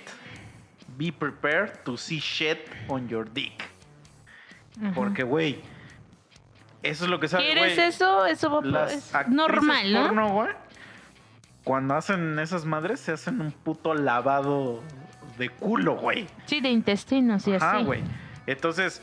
Be 0.99 1.13
prepared 1.13 1.79
to 1.85 1.97
see 1.97 2.19
shit 2.19 2.59
on 2.89 3.09
your 3.09 3.31
dick. 3.33 3.65
ajá. 4.83 4.93
Porque 4.95 5.23
güey, 5.23 5.61
eso 6.83 7.05
es 7.05 7.11
lo 7.11 7.19
que 7.21 7.29
sabe, 7.29 7.45
¿Quieres 7.45 7.77
güey. 7.77 7.89
eso? 7.89 8.27
Eso 8.27 8.51
va- 8.61 8.85
es 8.93 9.11
normal, 9.29 9.93
¿no? 9.93 10.03
porno, 10.03 10.29
güey, 10.33 10.49
cuando 11.69 11.95
hacen 11.95 12.39
esas 12.39 12.65
madres 12.65 12.99
se 12.99 13.13
hacen 13.13 13.41
un 13.43 13.53
puto 13.53 13.93
lavado 13.95 14.83
de 15.37 15.51
culo, 15.51 15.97
güey. 15.97 16.27
Sí, 16.47 16.61
de 16.63 16.71
intestinos 16.71 17.47
y 17.47 17.53
Ah, 17.53 17.59
así. 17.75 17.85
güey. 17.85 18.03
Entonces, 18.47 19.03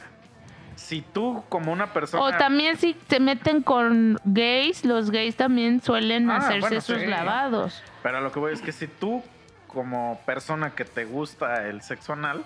si 0.76 1.02
tú 1.02 1.44
como 1.48 1.72
una 1.72 1.94
persona 1.94 2.24
O 2.24 2.32
también 2.38 2.76
si 2.78 2.98
se 3.08 3.20
meten 3.20 3.62
con 3.62 4.18
gays, 4.26 4.84
los 4.84 5.12
gays 5.12 5.36
también 5.36 5.80
suelen 5.82 6.30
Ah, 6.32 6.38
hacerse 6.38 6.60
bueno, 6.62 6.82
sus 6.82 7.00
sí. 7.00 7.06
lavados. 7.06 7.84
Pero 8.02 8.18
a 8.18 8.22
lo 8.22 8.32
que 8.32 8.40
voy 8.40 8.54
es 8.54 8.62
que 8.62 8.72
si 8.72 8.88
tú, 8.88 9.22
como 9.68 10.20
persona 10.26 10.72
que 10.72 10.86
te 10.86 11.06
gusta 11.06 11.68
el 11.68 11.82
sexo 11.84 12.14
anal, 12.14 12.44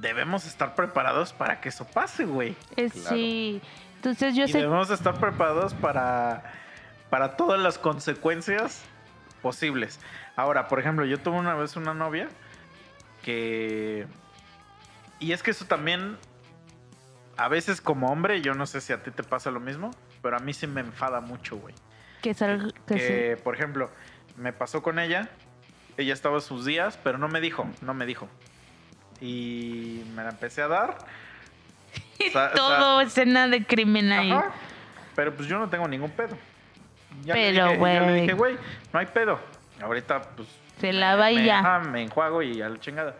debemos 0.00 0.46
estar 0.46 0.74
preparados 0.76 1.32
para 1.32 1.60
que 1.60 1.68
eso 1.70 1.84
pase, 1.86 2.24
güey. 2.24 2.54
Eh, 2.76 2.88
Claro. 2.90 3.16
Sí. 3.16 3.60
Entonces 3.96 4.34
yo 4.36 4.44
Y 4.44 4.48
sé. 4.52 4.58
debemos 4.58 4.90
estar 4.90 5.14
preparados 5.18 5.74
para, 5.74 6.42
para 7.10 7.36
todas 7.36 7.60
las 7.60 7.78
consecuencias 7.78 8.82
posibles. 9.42 10.00
Ahora, 10.36 10.68
por 10.68 10.80
ejemplo, 10.80 11.04
yo 11.04 11.18
tuve 11.18 11.36
una 11.38 11.54
vez 11.54 11.76
una 11.76 11.94
novia 11.94 12.28
que... 13.22 14.06
Y 15.18 15.32
es 15.32 15.42
que 15.42 15.50
eso 15.50 15.64
también, 15.64 16.18
a 17.36 17.48
veces 17.48 17.80
como 17.80 18.10
hombre, 18.12 18.42
yo 18.42 18.54
no 18.54 18.66
sé 18.66 18.80
si 18.80 18.92
a 18.92 19.02
ti 19.02 19.10
te 19.10 19.22
pasa 19.22 19.50
lo 19.50 19.60
mismo, 19.60 19.90
pero 20.20 20.36
a 20.36 20.40
mí 20.40 20.52
sí 20.52 20.66
me 20.66 20.82
enfada 20.82 21.20
mucho, 21.20 21.56
güey. 21.56 21.74
Que. 22.22 22.34
Que 22.86 22.96
Que, 22.96 23.36
por 23.42 23.54
ejemplo, 23.54 23.90
me 24.36 24.52
pasó 24.52 24.82
con 24.82 24.98
ella, 24.98 25.30
ella 25.96 26.12
estaba 26.12 26.40
sus 26.40 26.66
días, 26.66 26.98
pero 27.02 27.16
no 27.16 27.28
me 27.28 27.40
dijo, 27.40 27.66
no 27.80 27.94
me 27.94 28.04
dijo. 28.04 28.28
Y 29.20 30.02
me 30.14 30.22
la 30.22 30.30
empecé 30.30 30.60
a 30.60 30.68
dar. 30.68 30.98
sí. 32.18 32.28
sea- 32.30 32.52
Todo 32.52 33.00
escena 33.00 33.48
de 33.48 33.64
crimen 33.64 34.12
ahí. 34.12 34.30
Ajá. 34.32 34.50
Pero 35.14 35.34
pues 35.34 35.48
yo 35.48 35.58
no 35.58 35.70
tengo 35.70 35.88
ningún 35.88 36.10
pedo. 36.10 36.36
Ya 37.24 37.34
Pero, 37.34 37.50
dije- 37.50 37.54
ya 37.56 37.66
le 37.72 37.76
güey. 37.78 38.20
dije, 38.20 38.32
güey, 38.34 38.56
no 38.92 38.98
hay 38.98 39.06
pedo. 39.06 39.38
Ahorita, 39.82 40.22
pues. 40.36 40.48
Se 40.80 40.92
lava 40.92 41.30
y 41.30 41.44
ya. 41.44 41.58
ajá, 41.60 41.78
me 41.80 42.02
enjuago 42.02 42.42
y 42.42 42.60
a 42.60 42.68
la 42.68 42.78
chingada. 42.78 43.14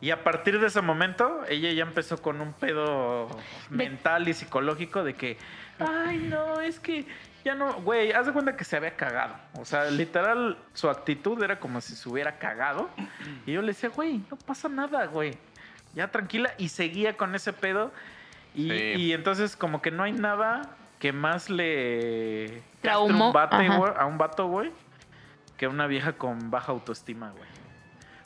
Y 0.00 0.10
a 0.12 0.22
partir 0.24 0.58
de 0.60 0.66
ese 0.68 0.80
momento, 0.80 1.42
ella 1.48 1.70
ya 1.72 1.82
empezó 1.82 2.22
con 2.22 2.40
un 2.40 2.52
pedo 2.54 3.28
mental 3.68 4.26
y 4.28 4.32
psicológico 4.34 5.04
de 5.04 5.14
que, 5.14 5.36
ay, 5.78 6.18
no, 6.30 6.60
es 6.60 6.80
que 6.80 7.04
ya 7.44 7.54
no, 7.54 7.74
güey, 7.82 8.12
haz 8.12 8.26
de 8.26 8.32
cuenta 8.32 8.56
que 8.56 8.64
se 8.64 8.76
había 8.76 8.96
cagado. 8.96 9.34
O 9.58 9.64
sea, 9.64 9.84
literal, 9.90 10.56
su 10.72 10.88
actitud 10.88 11.42
era 11.42 11.58
como 11.60 11.80
si 11.82 11.94
se 11.96 12.08
hubiera 12.08 12.38
cagado. 12.38 12.88
Y 13.46 13.52
yo 13.52 13.60
le 13.60 13.68
decía, 13.68 13.90
güey, 13.90 14.22
no 14.30 14.36
pasa 14.38 14.68
nada, 14.70 15.04
güey. 15.06 15.36
Ya 15.94 16.08
tranquila. 16.10 16.54
Y 16.56 16.68
seguía 16.68 17.16
con 17.16 17.34
ese 17.34 17.52
pedo. 17.52 17.92
Y, 18.54 18.68
Sí. 18.70 18.76
y 18.96 19.12
entonces, 19.12 19.54
como 19.56 19.82
que 19.82 19.90
no 19.90 20.02
hay 20.02 20.12
nada 20.12 20.62
que 21.00 21.12
más 21.12 21.50
le 21.50 22.62
Traumó, 22.82 23.28
un 23.28 23.32
bate, 23.32 23.66
a 23.66 24.06
un 24.06 24.18
vato, 24.18 24.46
güey, 24.46 24.70
que 25.56 25.66
una 25.66 25.86
vieja 25.86 26.12
con 26.12 26.50
baja 26.50 26.70
autoestima, 26.72 27.30
güey. 27.30 27.48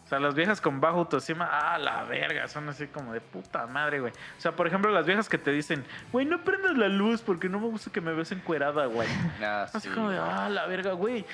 O 0.05 0.07
sea, 0.07 0.19
las 0.19 0.35
viejas 0.35 0.61
con 0.61 0.81
baja 0.81 0.97
autoestima, 0.99 1.49
ah, 1.51 1.79
la 1.79 2.03
verga, 2.03 2.47
son 2.49 2.69
así 2.69 2.89
como 2.89 3.15
de 3.15 3.21
puta 3.23 3.67
madre, 3.69 4.01
güey. 4.01 4.13
O 4.13 4.41
sea, 4.41 4.53
por 4.53 4.67
ejemplo, 4.67 4.91
las 4.91 5.07
viejas 5.07 5.29
que 5.29 5.39
te 5.39 5.51
dicen, 5.51 5.83
güey, 6.13 6.27
no 6.27 6.43
prendas 6.43 6.77
la 6.77 6.89
luz 6.89 7.23
porque 7.23 7.49
no 7.49 7.59
me 7.59 7.69
gusta 7.69 7.91
que 7.91 8.03
me 8.03 8.13
veas 8.13 8.31
encuerada, 8.33 8.85
güey. 8.87 9.09
Ah, 9.41 9.63
Así 9.73 9.89
sí. 9.89 9.95
como 9.95 10.11
de, 10.11 10.19
ah, 10.19 10.49
la 10.51 10.67
verga, 10.67 10.93
güey. 10.93 11.25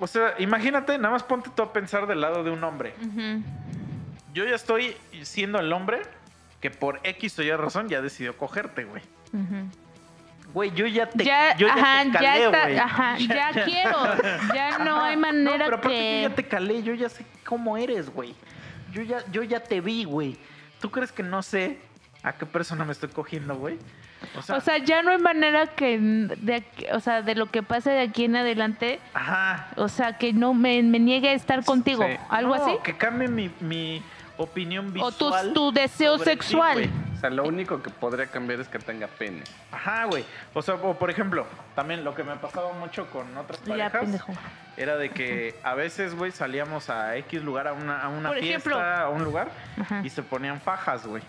O 0.00 0.06
sea, 0.06 0.34
imagínate, 0.38 0.98
nada 0.98 1.10
más 1.12 1.22
ponte 1.22 1.50
tú 1.54 1.62
a 1.62 1.72
pensar 1.72 2.06
del 2.06 2.20
lado 2.20 2.42
de 2.42 2.50
un 2.50 2.64
hombre. 2.64 2.94
Yo 4.32 4.44
ya 4.44 4.54
estoy 4.54 4.96
siendo 5.22 5.58
el 5.58 5.72
hombre 5.72 6.02
que 6.60 6.70
por 6.70 7.00
X 7.02 7.38
o 7.38 7.42
Y 7.42 7.50
razón 7.52 7.88
ya 7.88 8.02
decidió 8.02 8.36
cogerte, 8.36 8.84
güey. 8.84 9.02
Ujú. 9.32 9.70
Güey, 10.56 10.70
yo 10.74 10.86
ya 10.86 11.04
te, 11.04 11.22
ya, 11.22 11.54
yo 11.58 11.66
ya 11.66 11.74
ajá, 11.74 12.02
te 12.04 12.10
ya 12.12 12.18
calé, 12.18 12.44
está, 12.46 12.62
güey. 12.62 12.78
ajá, 12.78 13.18
ya, 13.18 13.50
quiero. 13.66 13.98
Ya 14.54 14.78
no 14.84 14.96
Ajá. 14.96 15.06
hay 15.08 15.16
manera 15.18 15.50
No, 15.58 15.64
pero 15.66 15.76
aparte 15.76 15.98
que. 15.98 16.22
yo 16.22 16.28
ya 16.30 16.34
te 16.34 16.48
calé, 16.48 16.82
yo 16.82 16.94
ya 16.94 17.10
sé 17.10 17.26
cómo 17.44 17.76
eres, 17.76 18.08
güey. 18.08 18.34
Yo 18.90 19.02
ya, 19.02 19.18
yo 19.30 19.42
ya 19.42 19.60
te 19.60 19.82
vi, 19.82 20.04
güey. 20.04 20.38
¿Tú 20.80 20.90
crees 20.90 21.12
que 21.12 21.22
no 21.22 21.42
sé 21.42 21.78
a 22.22 22.32
qué 22.32 22.46
persona 22.46 22.86
me 22.86 22.92
estoy 22.92 23.10
cogiendo, 23.10 23.54
güey? 23.56 23.76
O 24.34 24.40
sea, 24.40 24.56
O 24.56 24.60
sea, 24.62 24.78
ya 24.78 25.02
no 25.02 25.10
hay 25.10 25.18
manera 25.18 25.66
que 25.66 25.98
de, 26.00 26.54
aquí- 26.54 26.86
o 26.90 27.00
sea, 27.00 27.20
de 27.20 27.34
lo 27.34 27.50
que 27.50 27.62
pase 27.62 27.90
de 27.90 28.00
aquí 28.00 28.24
en 28.24 28.36
adelante, 28.36 28.98
ajá. 29.12 29.68
o 29.76 29.90
sea, 29.90 30.16
que 30.16 30.32
no 30.32 30.54
me, 30.54 30.82
me 30.82 30.98
niegue 30.98 31.28
a 31.28 31.34
estar 31.34 31.66
contigo, 31.66 32.02
Sí. 32.02 32.16
algo 32.30 32.56
No, 32.56 32.62
así. 32.64 32.72
Que 32.82 32.96
cambie 32.96 33.28
mi, 33.28 33.50
mi 33.60 34.02
opinión 34.38 34.86
O 35.00 35.12
tu, 35.12 35.26
visual. 35.26 35.52
tu 35.52 35.70
deseo 35.70 36.16
ti, 36.16 36.24
sexual. 36.24 36.88
O 37.16 37.18
sea, 37.18 37.30
lo 37.30 37.44
único 37.44 37.82
que 37.82 37.88
podría 37.90 38.26
cambiar 38.26 38.60
es 38.60 38.68
que 38.68 38.78
tenga 38.78 39.06
pene. 39.06 39.42
Ajá, 39.72 40.04
güey. 40.04 40.24
O 40.52 40.60
sea, 40.60 40.74
o 40.74 40.98
por 40.98 41.10
ejemplo, 41.10 41.46
también 41.74 42.04
lo 42.04 42.14
que 42.14 42.22
me 42.24 42.36
pasaba 42.36 42.72
mucho 42.74 43.06
con 43.10 43.34
otras 43.36 43.58
ya, 43.64 43.68
parejas 43.70 44.00
pendejo. 44.02 44.32
era 44.76 44.96
de 44.96 45.10
que 45.10 45.54
a 45.62 45.74
veces, 45.74 46.14
güey, 46.14 46.30
salíamos 46.32 46.90
a 46.90 47.16
X 47.16 47.42
lugar, 47.42 47.68
a 47.68 47.72
una, 47.72 48.02
a 48.02 48.08
una 48.08 48.28
Por 48.28 48.38
fiesta, 48.40 48.56
ejemplo. 48.70 48.80
a 48.80 49.08
un 49.08 49.24
lugar, 49.24 49.48
Ajá. 49.80 50.02
y 50.04 50.10
se 50.10 50.22
ponían 50.22 50.60
fajas, 50.60 51.06
güey. 51.06 51.22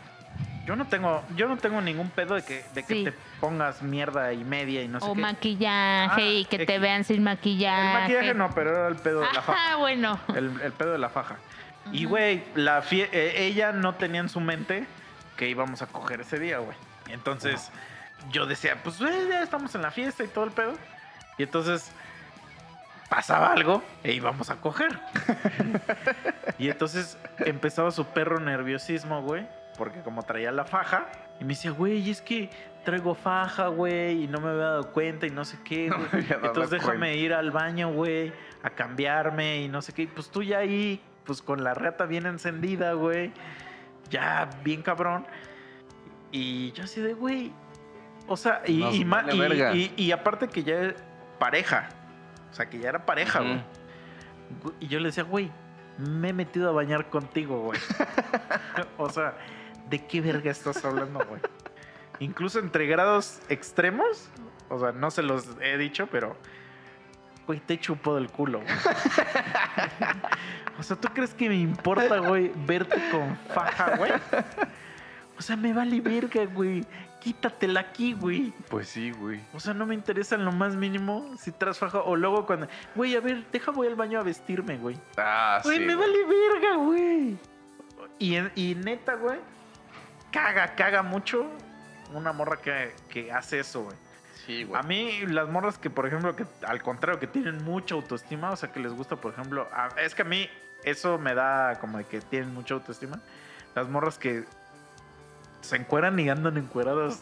Yo 0.65 0.76
no 0.76 0.85
tengo, 0.85 1.23
yo 1.38 1.47
no 1.47 1.55
tengo 1.55 1.80
ningún 1.81 2.09
pedo 2.09 2.35
de 2.35 2.41
que, 2.43 2.65
de 2.73 2.84
que 2.84 2.93
Sí. 2.93 3.03
te 3.05 3.14
pongas 3.39 3.81
mierda 3.81 4.34
y 4.34 4.43
media 4.43 4.81
y 4.84 4.89
no 4.89 4.99
sé 4.99 5.05
o 5.07 5.14
qué. 5.14 5.22
maquillaje 5.22 6.22
Ah, 6.22 6.22
y 6.22 6.43
que 6.43 6.65
te 6.65 6.77
vean 6.77 7.05
sin 7.05 7.23
maquillaje. 7.23 7.88
El 7.88 8.01
maquillaje 8.01 8.34
no, 8.34 8.49
pero 8.53 8.72
era 8.72 8.88
el 8.89 8.97
pedo 8.97 9.22
de 9.22 9.27
la 9.34 9.41
faja. 9.41 9.53
Ajá, 9.53 9.76
bueno. 9.77 10.19
El, 10.35 10.59
el 10.61 10.73
pedo 10.73 10.91
de 10.91 10.97
la 10.97 11.07
faja. 11.07 11.38
Y, 11.93 12.03
güey, 12.03 12.43
la 12.55 12.81
fie- 12.84 13.07
eh, 13.14 13.45
ella 13.45 13.72
no 13.72 13.95
tenía 13.95 14.19
en 14.19 14.27
su 14.27 14.41
mente 14.41 14.85
que 15.38 15.47
íbamos 15.47 15.81
a 15.81 15.88
coger 15.88 16.22
ese 16.22 16.39
día, 16.39 16.57
güey. 16.57 16.76
Entonces, 17.09 17.72
yo 18.31 18.45
decía, 18.45 18.77
pues, 18.84 18.99
ya 18.99 19.41
estamos 19.41 19.73
en 19.76 19.81
la 19.81 19.91
fiesta 19.91 20.23
y 20.23 20.27
todo 20.27 20.45
el 20.45 20.51
pedo. 20.51 20.73
Y 21.38 21.43
entonces, 21.43 21.91
pasaba 23.09 23.53
algo 23.53 23.81
e 24.03 24.14
íbamos 24.14 24.49
a 24.49 24.57
coger. 24.57 24.99
y 26.57 26.69
entonces, 26.69 27.18
empezaba 27.39 27.91
su 27.91 28.05
perro 28.07 28.39
nerviosismo, 28.39 29.22
güey. 29.22 29.47
Porque 29.77 30.01
como 30.01 30.23
traía 30.23 30.51
la 30.51 30.65
faja, 30.65 31.05
y 31.39 31.43
me 31.43 31.49
decía, 31.49 31.69
güey, 31.69 32.09
es 32.09 32.22
que 32.22 32.49
traigo 32.84 33.14
faja, 33.14 33.68
güey, 33.68 34.23
y 34.23 34.27
no 34.27 34.41
me 34.41 34.49
había 34.49 34.64
dado 34.64 34.91
cuenta 34.91 35.27
y 35.27 35.30
no 35.30 35.45
sé 35.45 35.59
qué, 35.64 35.89
güey. 35.89 36.26
Entonces 36.30 36.72
déjame 36.72 36.97
cuenta. 36.97 37.14
ir 37.14 37.34
al 37.34 37.51
baño, 37.51 37.91
güey, 37.91 38.34
a 38.64 38.72
cambiarme 38.72 39.61
y 39.61 39.68
no 39.68 39.81
sé 39.81 39.93
qué. 39.93 40.03
Y 40.03 40.07
Pues 40.07 40.30
tú 40.31 40.41
ya 40.41 40.59
ahí, 40.59 40.99
pues 41.26 41.43
con 41.43 41.64
la 41.64 41.76
rata 41.76 42.05
bien 42.05 42.26
encendida, 42.26 42.93
güey. 42.93 43.31
Ya 44.09 44.49
bien 44.63 44.81
cabrón. 44.81 45.25
Y 46.31 46.71
yo 46.73 46.84
así 46.84 47.01
de, 47.01 47.13
güey. 47.13 47.51
O 48.27 48.35
sea, 48.35 48.61
y, 48.65 48.84
y, 48.84 49.03
vale 49.03 50.11
aparte 50.13 50.47
que 50.47 50.63
ya 50.63 50.93
pareja. 51.39 51.89
O 52.51 52.53
sea, 52.53 52.69
que 52.69 52.79
ya 52.79 52.89
era 52.89 53.05
pareja, 53.05 53.39
güey. 53.39 53.61
Y 54.79 54.88
yo 54.88 54.99
le 54.99 55.07
decía, 55.07 55.23
güey, 55.23 55.51
me 55.97 56.29
he 56.29 56.34
metido 56.34 56.69
a 56.69 56.71
bañar 56.71 57.09
contigo, 57.09 57.61
güey. 57.61 57.79
o 58.97 59.09
sea, 59.09 59.38
¿de 59.89 60.05
qué 60.05 60.21
verga 60.21 60.51
estás 60.51 60.84
hablando, 60.85 61.25
güey? 61.25 61.41
Incluso 62.19 62.59
entre 62.59 62.88
grados 62.88 63.39
extremos, 63.49 64.29
o 64.69 64.79
sea, 64.79 64.91
no 64.91 65.11
se 65.11 65.23
los 65.23 65.47
he 65.61 65.77
dicho, 65.77 66.07
pero, 66.07 66.35
güey, 67.48 67.60
te 67.61 67.80
chupo 67.80 68.15
del 68.15 68.30
culo, 68.30 68.60
güey. 68.61 68.76
o 70.80 70.84
sea, 70.84 70.95
¿tú 70.98 71.07
crees 71.14 71.34
que 71.34 71.49
me 71.49 71.56
importa, 71.56 72.19
güey, 72.19 72.52
verte 72.65 73.02
con 73.10 73.38
faja, 73.53 73.95
güey? 73.98 74.11
O 75.38 75.41
sea, 75.41 75.56
me 75.56 75.74
vale 75.74 75.99
verga, 76.02 76.45
güey. 76.45 76.86
Quítatela 77.19 77.80
aquí, 77.80 78.14
güey. 78.14 78.53
Pues 78.69 78.90
sí, 78.90 79.11
güey. 79.11 79.40
O 79.53 79.60
sea, 79.60 79.74
no 79.74 79.86
me 79.86 79.95
interesa 79.95 80.36
en 80.36 80.45
lo 80.45 80.52
más 80.52 80.76
mínimo 80.76 81.36
si 81.40 81.52
traes 81.52 81.78
faja. 81.80 81.99
O 82.02 82.15
luego 82.15 82.45
cuando, 82.45 82.68
güey, 82.95 83.15
a 83.15 83.19
ver, 83.19 83.45
deja 83.52 83.72
voy 83.72 83.88
al 83.88 83.95
baño 83.95 84.19
a 84.19 84.24
vestirme, 84.24 84.78
güey. 84.78 84.98
Ah, 85.18 85.60
Güey, 85.64 85.80
sí. 85.80 85.86
me 85.86 85.95
güey. 85.95 86.07
vale 86.07 86.26
verga, 86.26 86.76
güey. 86.78 87.38
Y, 88.19 88.38
y 88.56 88.76
neta, 88.76 89.15
güey, 89.15 89.40
caga, 90.32 90.76
caga 90.76 91.03
mucho 91.03 91.45
una 92.14 92.32
morra 92.34 92.57
que, 92.57 92.94
que 93.10 93.32
hace 93.32 93.60
eso, 93.60 93.84
güey. 93.84 93.98
Sí, 94.48 94.64
güey. 94.64 94.80
A 94.80 94.84
mí, 94.84 95.26
las 95.28 95.48
morras 95.49 95.78
que, 95.78 95.90
por 95.91 96.07
ejemplo, 96.07 96.36
que 96.36 96.45
al 96.65 96.82
contrario, 96.82 97.19
que 97.19 97.28
tienen 97.28 97.64
mucha 97.64 97.94
autoestima, 97.94 98.49
o 98.49 98.56
sea, 98.56 98.72
que 98.72 98.80
les 98.80 98.94
gusta, 98.94 99.18
por 99.18 99.34
ejemplo, 99.34 99.68
a- 99.72 99.90
es 100.02 100.15
que 100.15 100.24
a 100.24 100.26
mí 100.26 100.49
eso 100.84 101.19
me 101.19 101.36
da 101.36 101.78
como 101.80 101.99
de 101.99 102.06
que 102.06 102.22
tienen 102.22 102.52
mucha 102.53 102.74
autoestima. 102.74 103.19
Las 103.76 103.88
morras 103.90 104.18
que 104.18 104.45
se 105.61 105.76
encueran 105.76 106.18
y 106.19 106.30
andan 106.30 106.57
encueradas 106.57 107.22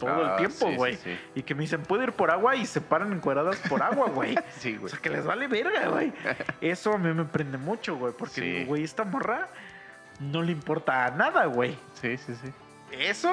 todo 0.00 0.10
Ah, 0.24 0.30
el 0.32 0.36
tiempo, 0.38 0.68
sí, 0.70 0.76
güey. 0.76 0.94
sí, 0.96 1.00
sí. 1.04 1.20
Y 1.36 1.42
que 1.42 1.54
me 1.54 1.60
dicen, 1.60 1.82
puedo 1.82 2.02
ir 2.02 2.12
por 2.12 2.30
agua 2.30 2.56
y 2.56 2.66
se 2.66 2.80
paran 2.80 3.12
encueradas 3.12 3.56
por 3.68 3.82
agua, 3.82 4.08
güey. 4.08 4.34
Sí, 4.58 4.76
O 4.76 4.80
güey. 4.80 4.90
sea, 4.90 4.98
que 5.00 5.10
les 5.10 5.24
vale 5.24 5.46
verga, 5.46 5.88
güey. 5.90 6.12
Eso 6.60 6.92
a 6.94 6.98
mí 6.98 7.12
me 7.12 7.24
prende 7.24 7.58
mucho, 7.58 7.96
güey. 7.96 8.12
Porque 8.16 8.64
güey, 8.64 8.82
esta 8.82 9.04
morra 9.04 9.48
no 10.20 10.42
le 10.42 10.52
importa 10.52 11.10
nada, 11.10 11.44
güey. 11.46 11.78
Sí, 12.00 12.16
sí, 12.16 12.34
sí. 12.42 12.50
Eso 12.92 13.32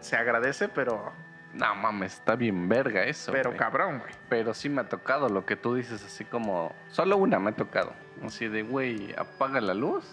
se 0.00 0.16
agradece, 0.16 0.68
pero, 0.68 1.12
No 1.54 1.74
mames, 1.74 2.14
está 2.14 2.34
bien 2.34 2.68
verga 2.68 3.04
eso. 3.04 3.30
pero 3.32 3.54
cabrón, 3.56 3.98
güey. 3.98 4.10
Pero 4.28 4.54
sí 4.54 4.68
me 4.68 4.80
ha 4.80 4.88
tocado 4.88 5.28
lo 5.28 5.44
que 5.44 5.54
tú 5.56 5.74
dices, 5.74 6.02
así 6.04 6.24
como. 6.24 6.74
Solo 6.90 7.16
una 7.18 7.38
me 7.38 7.50
ha 7.50 7.54
tocado. 7.56 7.92
Así 8.24 8.48
de, 8.48 8.62
güey, 8.62 9.14
apaga 9.18 9.60
la 9.60 9.74
luz. 9.74 10.04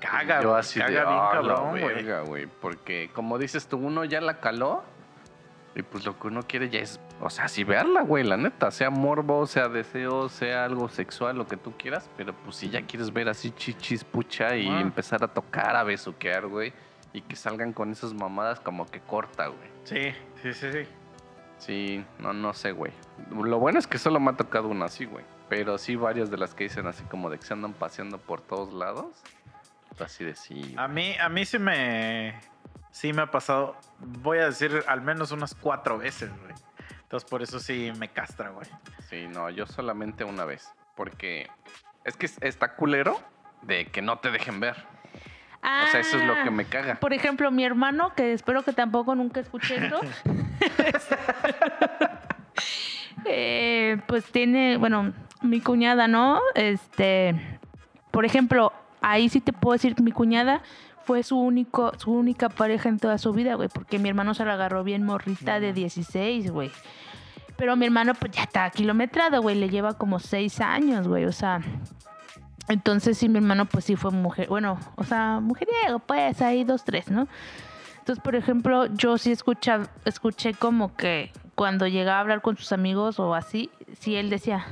Caga, 0.00 0.42
Yo 0.42 0.48
güey. 0.50 0.60
así 0.60 0.80
Caga 0.80 0.90
de, 0.90 1.06
bien 1.06 1.08
"Ah, 1.20 1.30
la 1.42 1.54
cabrón, 1.54 1.70
güey. 1.70 1.84
verga, 1.84 2.20
güey. 2.22 2.46
Porque, 2.46 3.10
como 3.14 3.38
dices 3.38 3.68
tú, 3.68 3.76
uno 3.78 4.04
ya 4.04 4.20
la 4.20 4.40
caló. 4.40 4.82
Y 5.74 5.82
pues 5.82 6.04
lo 6.04 6.18
que 6.18 6.26
uno 6.26 6.42
quiere 6.42 6.68
ya 6.68 6.80
es, 6.80 7.00
o 7.20 7.30
sea, 7.30 7.48
sí 7.48 7.64
verla, 7.64 8.02
güey, 8.02 8.24
la 8.24 8.36
neta. 8.36 8.70
Sea 8.70 8.90
morbo, 8.90 9.46
sea 9.46 9.68
deseo, 9.68 10.28
sea 10.28 10.64
algo 10.66 10.88
sexual, 10.90 11.38
lo 11.38 11.46
que 11.46 11.56
tú 11.56 11.72
quieras. 11.78 12.10
Pero 12.16 12.34
pues 12.34 12.56
si 12.56 12.68
ya 12.68 12.82
quieres 12.82 13.10
ver 13.12 13.28
así 13.30 13.52
chichis, 13.52 14.04
pucha, 14.04 14.54
y 14.56 14.68
Ah. 14.68 14.80
empezar 14.80 15.22
a 15.24 15.28
tocar, 15.28 15.74
a 15.76 15.82
besuquear, 15.84 16.46
güey. 16.48 16.74
Y 17.14 17.22
que 17.22 17.36
salgan 17.36 17.72
con 17.72 17.90
esas 17.92 18.12
mamadas 18.12 18.60
como 18.60 18.84
que 18.86 19.00
corta, 19.00 19.46
güey. 19.46 19.70
Sí, 19.84 20.12
sí, 20.42 20.52
sí, 20.52 20.72
sí. 20.72 20.86
Sí, 21.58 22.04
no, 22.18 22.32
no 22.32 22.52
sé, 22.54 22.72
güey. 22.72 22.92
Lo 23.30 23.60
bueno 23.60 23.78
es 23.78 23.86
que 23.86 23.98
solo 23.98 24.18
me 24.18 24.32
ha 24.32 24.36
tocado 24.36 24.68
una 24.68 24.86
así, 24.86 25.04
güey. 25.04 25.24
Pero 25.48 25.78
sí 25.78 25.94
varias 25.94 26.30
de 26.30 26.36
las 26.36 26.54
que 26.54 26.64
dicen 26.64 26.86
así 26.86 27.04
como 27.04 27.30
de 27.30 27.38
que 27.38 27.46
se 27.46 27.52
andan 27.52 27.72
paseando 27.72 28.18
por 28.18 28.40
todos 28.40 28.72
lados. 28.72 29.22
Así 30.00 30.24
de 30.24 30.34
sí. 30.34 30.74
A 30.76 30.88
mí, 30.88 31.14
a 31.20 31.28
mí 31.28 31.44
sí 31.44 31.58
me. 31.58 32.40
Sí 32.90 33.12
me 33.12 33.22
ha 33.22 33.30
pasado. 33.30 33.76
Voy 34.00 34.38
a 34.38 34.46
decir 34.46 34.82
al 34.88 35.02
menos 35.02 35.30
unas 35.30 35.54
cuatro 35.54 35.98
veces, 35.98 36.30
güey. 36.40 36.54
Entonces 37.02 37.28
por 37.28 37.42
eso 37.42 37.60
sí 37.60 37.92
me 37.98 38.08
castra, 38.08 38.50
güey. 38.50 38.66
Sí, 39.08 39.28
no, 39.28 39.48
yo 39.50 39.66
solamente 39.66 40.24
una 40.24 40.44
vez. 40.44 40.72
Porque 40.96 41.48
es 42.04 42.16
que 42.16 42.28
está 42.40 42.74
culero 42.74 43.20
de 43.62 43.86
que 43.86 44.02
no 44.02 44.18
te 44.18 44.30
dejen 44.30 44.58
ver. 44.58 44.84
O 45.62 45.90
sea, 45.90 46.00
eso 46.00 46.16
es 46.16 46.24
lo 46.24 46.34
que 46.42 46.50
me 46.50 46.64
caga. 46.64 46.94
Ah, 46.94 47.00
Por 47.00 47.12
ejemplo, 47.12 47.50
mi 47.52 47.64
hermano, 47.64 48.12
que 48.16 48.32
espero 48.32 48.62
que 48.62 48.72
tampoco 48.72 49.14
nunca 49.14 49.40
escuche 49.40 49.76
esto, 49.76 50.00
eh, 53.24 54.00
pues 54.08 54.24
tiene, 54.26 54.76
bueno, 54.76 55.12
mi 55.40 55.60
cuñada, 55.60 56.08
¿no? 56.08 56.40
Este, 56.54 57.60
por 58.10 58.24
ejemplo, 58.24 58.72
ahí 59.00 59.28
sí 59.28 59.40
te 59.40 59.52
puedo 59.52 59.74
decir 59.74 59.94
que 59.94 60.02
mi 60.02 60.10
cuñada 60.10 60.62
fue 61.04 61.22
su 61.22 61.38
único, 61.38 61.92
su 61.98 62.12
única 62.12 62.48
pareja 62.48 62.88
en 62.88 62.98
toda 62.98 63.18
su 63.18 63.32
vida, 63.32 63.54
güey, 63.54 63.68
porque 63.68 63.98
mi 63.98 64.08
hermano 64.08 64.34
se 64.34 64.44
la 64.44 64.54
agarró 64.54 64.82
bien 64.82 65.04
morrita 65.04 65.60
de 65.60 65.72
16, 65.72 66.50
güey. 66.50 66.72
Pero 67.56 67.76
mi 67.76 67.86
hermano, 67.86 68.14
pues 68.14 68.32
ya 68.32 68.42
está 68.42 68.68
kilometrado, 68.70 69.40
güey, 69.42 69.56
le 69.56 69.68
lleva 69.68 69.94
como 69.94 70.18
6 70.18 70.60
años, 70.60 71.06
güey, 71.06 71.24
o 71.24 71.32
sea. 71.32 71.60
Entonces, 72.72 73.18
sí, 73.18 73.28
mi 73.28 73.36
hermano, 73.38 73.66
pues 73.66 73.84
sí 73.84 73.96
fue 73.96 74.10
mujer, 74.10 74.48
bueno, 74.48 74.78
o 74.96 75.04
sea, 75.04 75.40
mujeriego, 75.40 75.98
pues 76.00 76.40
ahí 76.42 76.64
dos, 76.64 76.84
tres, 76.84 77.10
¿no? 77.10 77.28
Entonces, 77.98 78.22
por 78.22 78.34
ejemplo, 78.34 78.86
yo 78.86 79.16
sí 79.18 79.30
escucha, 79.30 79.88
escuché 80.04 80.54
como 80.54 80.96
que 80.96 81.30
cuando 81.54 81.86
llegaba 81.86 82.18
a 82.18 82.20
hablar 82.20 82.42
con 82.42 82.56
sus 82.56 82.72
amigos 82.72 83.20
o 83.20 83.34
así, 83.34 83.70
sí 84.00 84.16
él 84.16 84.28
decía, 84.30 84.66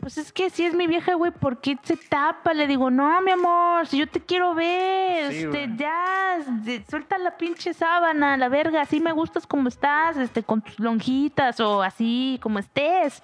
pues 0.00 0.18
es 0.18 0.32
que 0.32 0.50
si 0.50 0.64
es 0.66 0.74
mi 0.74 0.86
vieja, 0.86 1.14
güey, 1.14 1.30
¿por 1.32 1.62
qué 1.62 1.78
se 1.82 1.96
tapa? 1.96 2.52
Le 2.52 2.66
digo, 2.66 2.90
no, 2.90 3.18
mi 3.22 3.30
amor, 3.30 3.86
si 3.86 3.96
yo 3.98 4.06
te 4.06 4.20
quiero 4.20 4.54
ver, 4.54 5.30
Sí, 5.32 5.36
este, 5.44 5.66
güey. 5.66 5.76
ya, 5.78 6.38
de- 6.46 6.84
suelta 6.90 7.16
la 7.16 7.36
pinche 7.38 7.72
sábana, 7.72 8.36
la 8.36 8.50
verga, 8.50 8.82
así 8.82 9.00
me 9.00 9.12
gustas 9.12 9.46
como 9.46 9.68
estás, 9.68 10.18
este, 10.18 10.42
con 10.42 10.60
tus 10.60 10.78
lonjitas 10.78 11.58
o 11.60 11.82
así, 11.82 12.38
como 12.42 12.58
estés. 12.58 13.22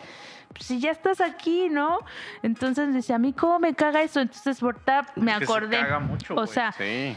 Si 0.58 0.80
ya 0.80 0.90
estás 0.90 1.20
aquí, 1.20 1.68
¿no? 1.70 1.98
Entonces 2.42 2.92
dice, 2.94 3.14
a 3.14 3.18
mí 3.18 3.32
cómo 3.32 3.58
me 3.60 3.74
caga 3.74 4.02
eso. 4.02 4.20
Entonces, 4.20 4.62
ahorita 4.62 5.06
me 5.16 5.32
Es 5.32 5.38
que 5.38 5.46
se 5.46 5.52
acordé. 5.52 5.78
caga 5.80 5.98
mucho, 6.00 6.34
o 6.34 6.46
sea, 6.46 6.72
Sí. 6.72 7.16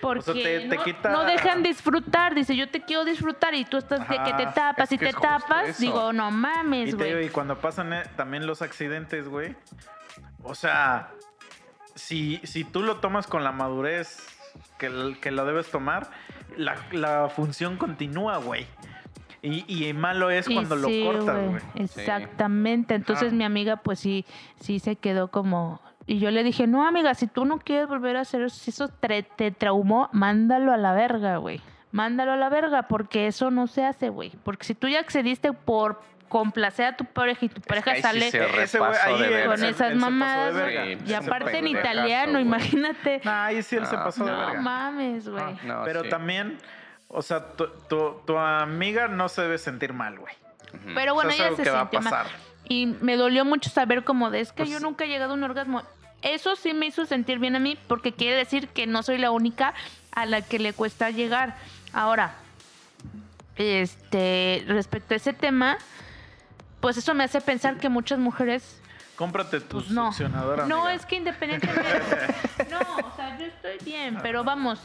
porque 0.00 0.30
O 0.30 0.34
sea, 0.34 0.34
te- 0.34 0.68
te 0.68 0.76
no, 0.76 0.84
quita- 0.84 1.10
no 1.10 1.24
dejan 1.24 1.62
disfrutar. 1.62 2.34
Dice, 2.34 2.54
yo 2.54 2.68
te 2.70 2.82
quiero 2.82 3.04
disfrutar 3.04 3.54
y 3.54 3.64
tú 3.64 3.78
estás 3.78 4.06
de 4.08 4.22
que 4.22 4.32
te 4.34 4.46
tapas 4.46 4.84
es 4.90 4.92
y 4.92 4.98
te 4.98 5.12
tapas. 5.12 5.68
eso. 5.70 5.80
Digo, 5.80 6.12
no 6.12 6.30
mames, 6.30 6.94
güey. 6.94 7.26
y 7.26 7.28
cuando 7.30 7.58
pasan 7.58 7.92
eh, 7.92 8.02
también 8.16 8.46
los 8.46 8.62
accidentes, 8.62 9.26
güey. 9.28 9.56
O 10.44 10.54
sea, 10.54 11.10
si, 11.94 12.40
si 12.44 12.62
tú 12.64 12.82
lo 12.82 12.98
tomas 12.98 13.26
con 13.26 13.42
la 13.42 13.50
madurez 13.50 14.18
que, 14.78 15.16
que 15.20 15.30
lo 15.32 15.44
debes 15.46 15.68
tomar, 15.70 16.10
la, 16.56 16.76
la 16.92 17.28
función 17.28 17.76
continúa, 17.76 18.36
güey. 18.38 18.66
Y, 19.42 19.64
y 19.88 19.92
malo 19.92 20.30
es 20.30 20.48
Y 20.48 20.54
cuando 20.54 20.76
sí, 20.88 21.04
lo 21.04 21.12
cortas, 21.12 21.46
güey. 21.48 21.62
Exactamente. 21.76 22.94
Entonces 22.94 23.32
Ah. 23.32 23.36
mi 23.36 23.44
amiga, 23.44 23.76
pues 23.76 24.00
sí, 24.00 24.24
sí 24.60 24.78
se 24.78 24.96
quedó 24.96 25.28
como. 25.28 25.80
Y 26.06 26.18
yo 26.20 26.30
le 26.30 26.42
dije, 26.42 26.66
no, 26.66 26.86
amiga, 26.86 27.14
si 27.14 27.26
tú 27.26 27.44
no 27.44 27.58
quieres 27.58 27.86
volver 27.88 28.16
a 28.16 28.20
hacer 28.20 28.42
eso, 28.42 28.56
si 28.56 28.70
eso 28.70 28.88
tre- 29.00 29.26
te 29.36 29.50
traumó, 29.50 30.08
mándalo 30.12 30.72
a 30.72 30.76
la 30.76 30.92
verga, 30.92 31.36
güey. 31.36 31.60
Mándalo 31.92 32.32
a 32.32 32.36
la 32.36 32.48
verga, 32.48 32.82
porque 32.88 33.26
eso 33.26 33.50
no 33.50 33.66
se 33.66 33.84
hace, 33.84 34.08
güey. 34.08 34.32
Porque 34.42 34.64
si 34.64 34.74
tú 34.74 34.88
ya 34.88 35.00
accediste 35.00 35.52
por 35.52 36.00
complacer 36.28 36.86
a 36.86 36.96
tu 36.96 37.04
pareja 37.06 37.46
y 37.46 37.48
tu 37.48 37.60
pareja 37.62 37.92
ahí 37.92 37.96
sí 37.98 38.02
sale 38.02 38.30
se 38.30 38.38
Ese 38.62 38.78
güey 38.78 38.90
repasó 38.92 39.14
ahí, 39.14 39.22
de 39.22 39.28
verga. 39.28 39.44
con 39.46 39.54
esas 39.54 39.68
él 39.68 39.74
se 39.74 39.82
pasó 39.82 39.88
de 39.88 39.94
mamadas. 39.96 40.54
Sí, 40.68 40.98
y 41.06 41.12
aparte 41.14 41.58
en 41.58 41.66
italiano, 41.68 42.40
imagínate. 42.40 43.20
Nah, 43.24 43.44
ahí 43.46 43.62
sí 43.62 43.76
él 43.76 43.86
se 43.86 43.96
No, 43.96 44.04
pasó 44.04 44.24
de 44.24 44.30
No 44.32 44.38
verga. 44.38 44.60
mames, 44.60 45.28
güey. 45.28 45.42
Ah, 45.42 45.54
no, 45.64 45.82
Pero 45.84 46.02
sí. 46.02 46.08
también, 46.10 46.58
o 47.08 47.22
sea, 47.22 47.52
tu, 47.52 47.66
tu- 47.88 48.20
tu 48.26 48.36
amiga 48.38 49.08
no 49.08 49.28
se 49.28 49.42
debe 49.42 49.58
sentir 49.58 49.92
mal, 49.92 50.18
güey. 50.18 50.34
Pero 50.94 51.14
bueno, 51.14 51.30
es 51.30 51.40
ella 51.40 51.56
se 51.56 51.62
que 51.62 51.70
va 51.70 51.80
a 51.80 51.90
sintió 51.90 52.00
mal. 52.02 52.26
Y 52.68 52.86
me 53.00 53.16
dolió 53.16 53.44
mucho 53.44 53.70
saber 53.70 54.04
como 54.04 54.30
de, 54.30 54.40
es 54.40 54.52
que 54.52 54.64
Pues- 54.64 54.70
yo 54.70 54.80
nunca 54.80 55.04
he 55.04 55.08
llegado 55.08 55.32
a 55.32 55.34
un 55.34 55.42
orgasmo. 55.44 55.82
Eso 56.20 56.56
sí 56.56 56.74
me 56.74 56.86
hizo 56.86 57.06
sentir 57.06 57.38
bien 57.38 57.54
a 57.56 57.60
mí 57.60 57.78
porque 57.86 58.12
quiere 58.12 58.36
decir 58.36 58.68
que 58.68 58.86
no 58.86 59.02
soy 59.02 59.18
la 59.18 59.30
única 59.30 59.72
a 60.12 60.26
la 60.26 60.42
que 60.42 60.58
le 60.58 60.72
cuesta 60.72 61.10
llegar. 61.10 61.56
Ahora, 61.92 62.34
este, 63.56 64.64
respecto 64.66 65.14
a 65.14 65.16
ese 65.16 65.32
tema, 65.32 65.78
pues 66.80 66.96
eso 66.96 67.14
me 67.14 67.24
hace 67.24 67.40
pensar 67.40 67.78
que 67.78 67.88
muchas 67.88 68.18
mujeres, 68.18 68.80
Cómprate 69.16 69.60
tu 69.60 69.78
pues 69.78 69.90
no. 69.90 70.08
succionadora. 70.12 70.66
No, 70.66 70.82
amiga. 70.82 70.94
es 70.94 71.06
que 71.06 71.16
independientemente... 71.16 71.90
no, 72.70 72.78
o 73.06 73.16
sea, 73.16 73.36
yo 73.38 73.46
estoy 73.46 73.78
bien, 73.84 74.18
pero 74.22 74.44
vamos... 74.44 74.78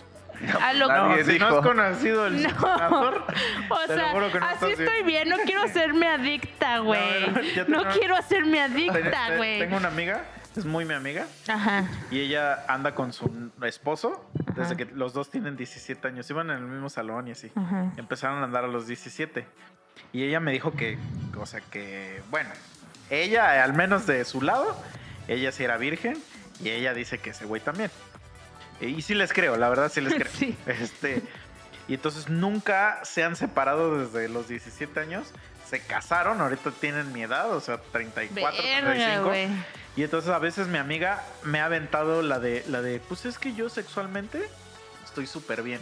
A 0.62 0.74
lo 0.74 0.88
No, 0.88 1.24
si 1.24 1.40
no 1.40 1.48
has 1.48 1.66
conocido 1.66 2.28
el 2.28 2.44
No. 2.58 3.26
O 3.70 3.88
sea, 3.88 4.14
así 4.50 4.66
estoy 4.72 5.04
bien, 5.04 5.30
no 5.30 5.38
quiero 5.46 5.64
hacerme 5.64 6.08
adicta, 6.08 6.80
güey. 6.80 7.28
no, 7.68 7.84
No 7.84 7.92
quiero 7.92 8.16
hacerme 8.16 8.62
adicta, 8.62 9.38
güey. 9.38 9.60
Tengo 9.60 9.78
una 9.78 9.88
amiga, 9.88 10.26
es 10.56 10.66
muy 10.66 10.86
mi 10.86 10.94
amiga, 10.94 11.26
Ajá. 11.48 11.86
y 12.12 12.20
ella 12.20 12.66
anda 12.68 12.94
con 12.96 13.14
su 13.14 13.52
esposo 13.64 14.30
desde 14.56 14.76
que 14.78 14.86
los 14.86 15.14
dos 15.14 15.30
tienen 15.30 15.56
17 15.56 16.08
años. 16.08 16.30
Iban 16.30 16.50
en 16.52 16.58
el 16.58 16.64
mismo 16.64 16.90
salón 16.90 17.28
y 17.28 17.32
así. 17.32 17.52
Ajá. 17.56 17.92
Empezaron 17.98 18.40
a 18.40 18.44
andar 18.44 18.64
a 18.66 18.68
los 18.68 18.88
17. 18.88 19.46
Y 20.12 20.24
ella 20.24 20.40
me 20.40 20.52
dijo 20.52 20.72
que, 20.74 20.98
o 21.40 21.46
sea, 21.46 21.62
que, 21.62 22.22
bueno, 22.30 22.50
ella, 23.10 23.64
al 23.64 23.74
menos 23.74 24.06
de 24.06 24.24
su 24.26 24.42
lado, 24.42 24.76
ella 25.28 25.52
sí 25.52 25.64
era 25.64 25.78
virgen 25.78 26.18
y 26.62 26.70
ella 26.70 26.94
dice 26.94 27.20
que 27.20 27.32
ese 27.32 27.46
güey 27.46 27.62
también. 27.62 27.90
Y 28.90 29.02
sí 29.02 29.14
les 29.14 29.32
creo, 29.34 29.56
la 29.58 29.70
verdad 29.70 29.92
sí 29.94 30.02
les 30.02 30.14
creo. 30.16 30.32
Sí. 30.32 30.56
Este, 30.68 31.22
y 31.88 31.96
entonces 31.96 32.30
nunca 32.30 33.00
se 33.04 33.24
han 33.24 33.36
separado 33.36 34.00
desde 34.00 34.30
los 34.30 34.48
17 34.48 35.00
años. 35.00 35.28
Se 35.70 35.80
casaron, 35.80 36.40
ahorita 36.42 36.72
tienen 36.72 37.12
mi 37.14 37.24
edad, 37.24 37.52
o 37.56 37.60
sea, 37.62 37.80
34, 37.92 38.64
Verga, 38.64 38.92
35. 38.92 39.24
güey. 39.26 39.48
Y 39.96 40.04
entonces 40.04 40.30
a 40.30 40.40
veces 40.40 40.68
mi 40.68 40.78
amiga 40.78 41.24
me 41.44 41.60
ha 41.60 41.66
aventado 41.66 42.22
la 42.22 42.40
de, 42.40 42.64
la 42.68 42.82
de, 42.82 43.00
pues 43.00 43.26
es 43.26 43.38
que 43.40 43.54
yo 43.54 43.70
sexualmente 43.70 44.42
estoy 45.04 45.26
súper 45.28 45.64
bien. 45.64 45.80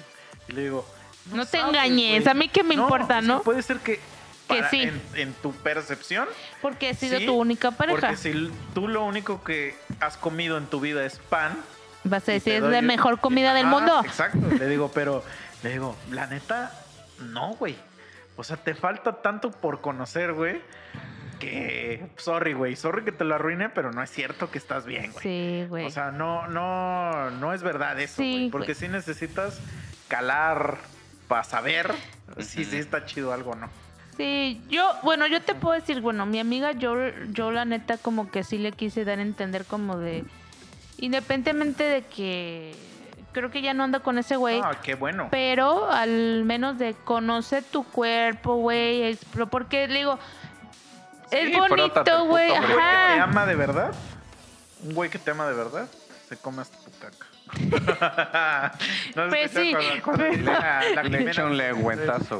Y 0.48 0.54
le 0.54 0.62
digo, 0.64 0.88
No 1.34 1.46
te 1.46 1.58
sabes, 1.60 1.70
engañes, 1.76 2.28
a 2.28 2.34
mí 2.34 2.48
qué 2.50 2.64
me 2.64 2.76
importa, 2.76 3.16
es 3.20 3.22
que 3.22 3.28
¿no? 3.28 3.42
puede 3.44 3.62
ser 3.64 3.78
que, 3.80 3.96
Que 4.48 4.56
para- 4.58 4.70
sí. 4.70 4.82
en, 4.84 5.02
en 5.16 5.34
tu 5.34 5.52
percepción, 5.54 6.28
Porque 6.62 6.90
he 6.92 6.94
sido 6.94 7.20
sí, 7.20 7.26
tu 7.26 7.34
única 7.36 7.72
pareja. 7.72 8.00
porque 8.00 8.18
si 8.18 8.52
tú 8.74 8.88
lo 8.88 9.04
único 9.04 9.44
que 9.44 9.76
has 10.00 10.18
comido 10.18 10.58
en 10.58 10.68
tu 10.68 10.80
vida 10.80 11.06
es 11.06 11.18
pan. 11.30 11.58
Vas 12.04 12.28
a 12.28 12.32
decir, 12.32 12.54
es 12.54 12.64
la 12.64 12.82
mejor 12.82 13.20
comida 13.20 13.54
del 13.54 13.68
Ajá, 13.68 13.76
mundo. 13.76 14.02
Exacto. 14.06 14.40
Le 14.58 14.68
digo, 14.68 14.92
pero, 14.94 15.24
le 15.64 15.72
digo, 15.72 15.96
la 16.10 16.28
neta, 16.28 16.72
no, 17.20 17.54
güey. 17.56 17.76
O 18.38 18.44
sea, 18.44 18.58
te 18.58 18.74
falta 18.74 19.22
tanto 19.22 19.52
por 19.52 19.82
conocer, 19.82 20.34
güey. 20.34 20.62
Que, 21.40 22.08
sorry, 22.18 22.54
güey, 22.54 22.76
sorry 22.76 23.04
que 23.04 23.12
te 23.12 23.24
lo 23.24 23.34
arruine, 23.36 23.70
pero 23.70 23.92
no 23.92 24.04
es 24.04 24.12
cierto 24.12 24.52
que 24.52 24.58
estás 24.60 24.86
bien, 24.86 25.12
güey. 25.12 25.24
Sí, 25.24 25.66
güey. 25.68 25.86
O 25.86 25.90
sea, 25.90 26.12
no, 26.12 26.48
no, 26.48 27.32
no 27.32 27.54
es 27.54 27.64
verdad 27.64 28.00
eso, 28.00 28.18
Sí, 28.18 28.32
güey. 28.32 28.50
Porque 28.52 28.74
güey. 28.74 28.76
sí 28.76 28.88
necesitas 28.88 29.60
calar 30.08 30.78
para 31.28 31.44
saber 31.44 31.92
si 32.40 32.64
sí 32.66 32.78
está 32.78 33.06
chido 33.06 33.34
algo 33.34 33.52
o 33.52 33.56
no. 33.56 33.70
Sí, 34.18 34.62
yo, 34.70 34.94
bueno, 35.04 35.26
yo 35.28 35.42
te 35.42 35.56
puedo 35.56 35.74
decir, 35.74 36.02
bueno, 36.02 36.26
mi 36.26 36.40
amiga, 36.40 36.74
yo, 36.74 36.96
yo 37.32 37.52
la 37.52 37.66
neta 37.66 37.98
como 37.98 38.30
que 38.30 38.44
sí 38.44 38.58
le 38.58 38.72
quise 38.72 39.04
dar 39.06 39.18
a 39.20 39.22
entender 39.22 39.66
como 39.66 39.98
de, 39.98 40.26
independientemente 41.02 41.84
de 41.84 42.02
que 42.04 42.74
creo 43.34 43.52
que 43.52 43.62
ya 43.62 43.74
no 43.74 43.84
anda 43.84 44.00
con 44.00 44.18
ese 44.18 44.36
güey, 44.38 44.62
Ah, 44.64 44.78
qué 44.82 44.96
bueno. 44.96 45.28
pero 45.32 45.90
al 45.92 46.44
menos 46.46 46.78
de 46.78 46.94
conocer 46.94 47.64
tu 47.64 47.84
cuerpo, 47.84 48.56
güey, 48.56 49.18
porque 49.50 49.88
le 49.88 50.00
digo, 50.00 50.18
es 51.32 51.50
Sí, 51.50 51.56
bonito, 51.56 52.04
güey, 52.26 52.50
güey 52.50 52.62
que 52.62 52.68
te 52.68 52.74
ajá. 52.74 53.24
ama 53.24 53.46
de 53.46 53.56
verdad, 53.56 53.92
un 54.84 54.94
güey 54.94 55.10
que 55.10 55.18
te 55.20 55.32
ama 55.32 55.48
de 55.48 55.54
verdad, 55.54 55.88
se 56.30 56.38
come 56.38 56.62
hasta 56.62 56.78
tu 56.78 56.92
caca. 57.00 57.28
no 59.16 59.28
Pues 59.30 59.52
sí, 59.52 59.74
pero- 60.06 60.28
la- 60.44 60.84
la 60.96 61.04
Le 61.10 61.30
echa 61.30 61.46
un. 61.46 61.60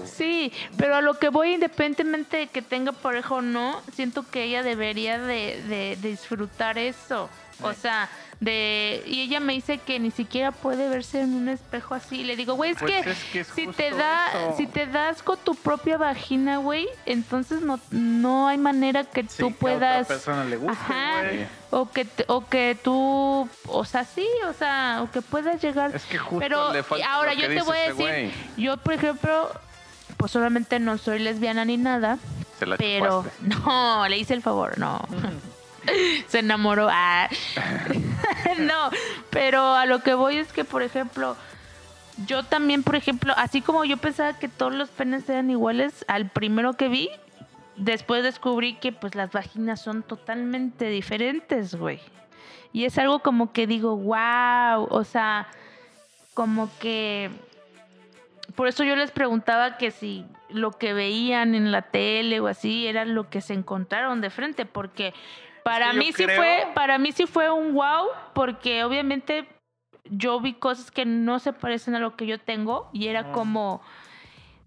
Sí, 0.08 0.54
pero 0.78 0.96
a 0.96 1.02
lo 1.02 1.16
que 1.16 1.28
voy, 1.30 1.54
independientemente 1.56 2.38
de 2.38 2.48
que 2.48 2.62
tenga 2.62 2.92
pareja 2.94 3.36
o 3.36 3.42
no, 3.42 3.82
siento 3.94 4.24
que 4.30 4.44
ella 4.44 4.64
debería 4.64 5.20
de, 5.20 5.62
de- 5.68 5.98
de 5.98 6.10
disfrutar 6.10 6.78
eso. 6.78 7.30
O 7.64 7.74
sea, 7.74 8.10
de... 8.40 9.04
Y 9.06 9.22
ella 9.22 9.40
me 9.40 9.54
dice 9.54 9.78
que 9.78 10.00
ni 10.00 10.12
siquiera 10.12 10.52
puede 10.52 10.90
verse 10.90 11.22
en 11.22 11.34
un 11.34 11.48
espejo 11.50 11.94
así. 11.96 12.24
Le 12.24 12.36
digo, 12.36 12.56
güey, 12.56 12.72
es, 12.72 12.78
Pues 12.80 12.92
que 13.04 13.10
es 13.12 13.24
que 13.26 13.40
es 13.42 13.48
si 13.48 13.68
te 13.68 13.92
da 13.92 14.28
eso. 14.34 14.58
si 14.58 14.68
te 14.68 14.86
das 14.88 15.22
con 15.24 15.38
tu 15.38 15.54
propia 15.56 15.98
vagina, 15.98 16.58
güey, 16.58 16.88
entonces 17.06 17.62
no, 17.62 17.80
no 17.92 18.48
hay 18.48 18.58
manera 18.58 19.04
que 19.04 19.22
Sí, 19.24 19.38
tú 19.38 19.48
que 19.50 19.54
a 19.54 19.58
puedas... 19.60 20.02
otra 20.06 20.16
persona 20.16 20.44
le 20.46 20.58
guste, 20.58 20.72
Ajá. 20.72 21.22
O 21.70 21.90
que, 21.90 22.08
o 22.28 22.46
que 22.48 22.78
tú, 22.84 23.48
o 23.68 23.86
sea, 23.86 24.04
sí, 24.06 24.28
o 24.50 24.54
sea, 24.54 25.00
o 25.04 25.12
que 25.12 25.22
puedas 25.22 25.62
llegar... 25.62 25.96
Es 25.96 26.04
que 26.06 26.18
justo 26.18 26.40
Pero 26.40 26.74
le 26.74 26.84
falta 26.84 27.14
ahora 27.14 27.34
yo 27.34 27.48
te 27.48 27.62
voy 27.62 27.78
a 27.78 27.86
ese 27.86 27.94
decir, 27.94 28.06
güey. 28.06 28.32
yo 28.58 28.78
por 28.78 28.94
ejemplo, 28.94 29.50
pues 30.18 30.32
solamente 30.32 30.80
no 30.80 30.98
soy 30.98 31.20
lesbiana 31.20 31.64
ni 31.64 31.78
nada, 31.78 32.18
Se 32.60 32.66
la 32.66 32.76
pero 32.78 33.24
chupaste. 33.24 33.48
no, 33.66 34.08
le 34.10 34.18
hice 34.18 34.34
el 34.34 34.42
favor, 34.42 34.78
no. 34.80 35.00
Se 36.28 36.40
enamoró. 36.40 36.88
Ah. 36.92 37.30
no, 38.60 38.90
pero 39.30 39.76
a 39.76 39.86
lo 39.86 40.02
que 40.02 40.14
voy 40.14 40.38
es 40.38 40.52
que, 40.54 40.64
por 40.64 40.84
ejemplo, 40.84 41.36
yo 42.26 42.44
también, 42.44 42.84
por 42.84 42.96
ejemplo, 42.96 43.34
así 43.38 43.62
como 43.62 43.86
yo 43.86 43.98
pensaba 43.98 44.38
que 44.38 44.48
todos 44.48 44.74
los 44.74 44.90
penes 44.90 45.28
eran 45.30 45.50
iguales 45.50 46.06
al 46.08 46.30
primero 46.30 46.74
que 46.74 46.88
vi, 46.88 47.10
después 47.78 48.24
descubrí 48.24 48.76
que 48.76 48.92
pues 48.92 49.16
las 49.16 49.32
vaginas 49.32 49.82
son 49.82 50.04
totalmente 50.04 50.90
diferentes, 50.90 51.76
güey. 51.76 52.00
Y 52.74 52.86
es 52.86 52.98
algo 52.98 53.20
como 53.20 53.52
que 53.52 53.68
digo, 53.68 53.98
wow, 53.98 54.88
o 54.90 55.04
sea, 55.04 55.48
como 56.34 56.70
que... 56.80 57.32
Por 58.56 58.68
eso 58.68 58.84
yo 58.84 58.96
les 58.96 59.12
preguntaba 59.12 59.78
que 59.78 59.92
si 59.92 60.26
lo 60.50 60.72
que 60.72 60.94
veían 60.94 61.56
en 61.56 61.72
la 61.72 61.84
tele 61.84 62.40
o 62.40 62.48
así 62.48 62.88
era 62.88 63.06
lo 63.06 63.30
que 63.30 63.42
se 63.42 63.54
encontraron 63.54 64.20
de 64.22 64.30
frente, 64.30 64.66
porque 64.66 65.14
para 65.64 65.94
mí 65.94 66.12
sí 66.14 66.24
creo- 66.26 66.38
fue, 66.38 66.68
para 66.74 66.98
mí 66.98 67.12
sí 67.12 67.26
fue 67.28 67.50
un 67.52 67.74
wow, 67.74 68.08
porque 68.34 68.84
obviamente 68.84 69.48
yo 70.06 70.40
vi 70.42 70.54
cosas 70.54 70.92
que 70.92 71.06
no 71.06 71.40
se 71.40 71.54
parecen 71.54 71.96
a 71.96 72.00
lo 72.00 72.16
que 72.16 72.26
yo 72.28 72.40
tengo 72.40 72.90
y 72.94 73.08
era 73.08 73.22
No. 73.24 73.32
como, 73.34 73.82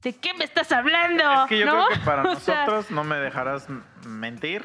¿de 0.02 0.14
qué 0.14 0.32
me 0.34 0.44
estás 0.44 0.72
hablando? 0.72 1.22
Es 1.42 1.48
que 1.48 1.58
yo 1.58 1.66
¿No? 1.66 1.86
creo 1.86 1.98
que 1.98 2.04
para 2.04 2.22
O 2.30 2.36
sea, 2.36 2.60
nosotros 2.66 2.90
no 2.90 3.04
me 3.04 3.16
dejarás 3.16 3.66
mentir 4.06 4.64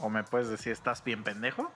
o 0.00 0.08
me 0.08 0.22
puedes 0.24 0.48
decir 0.48 0.72
estás 0.72 1.02
bien 1.04 1.22
pendejo. 1.24 1.72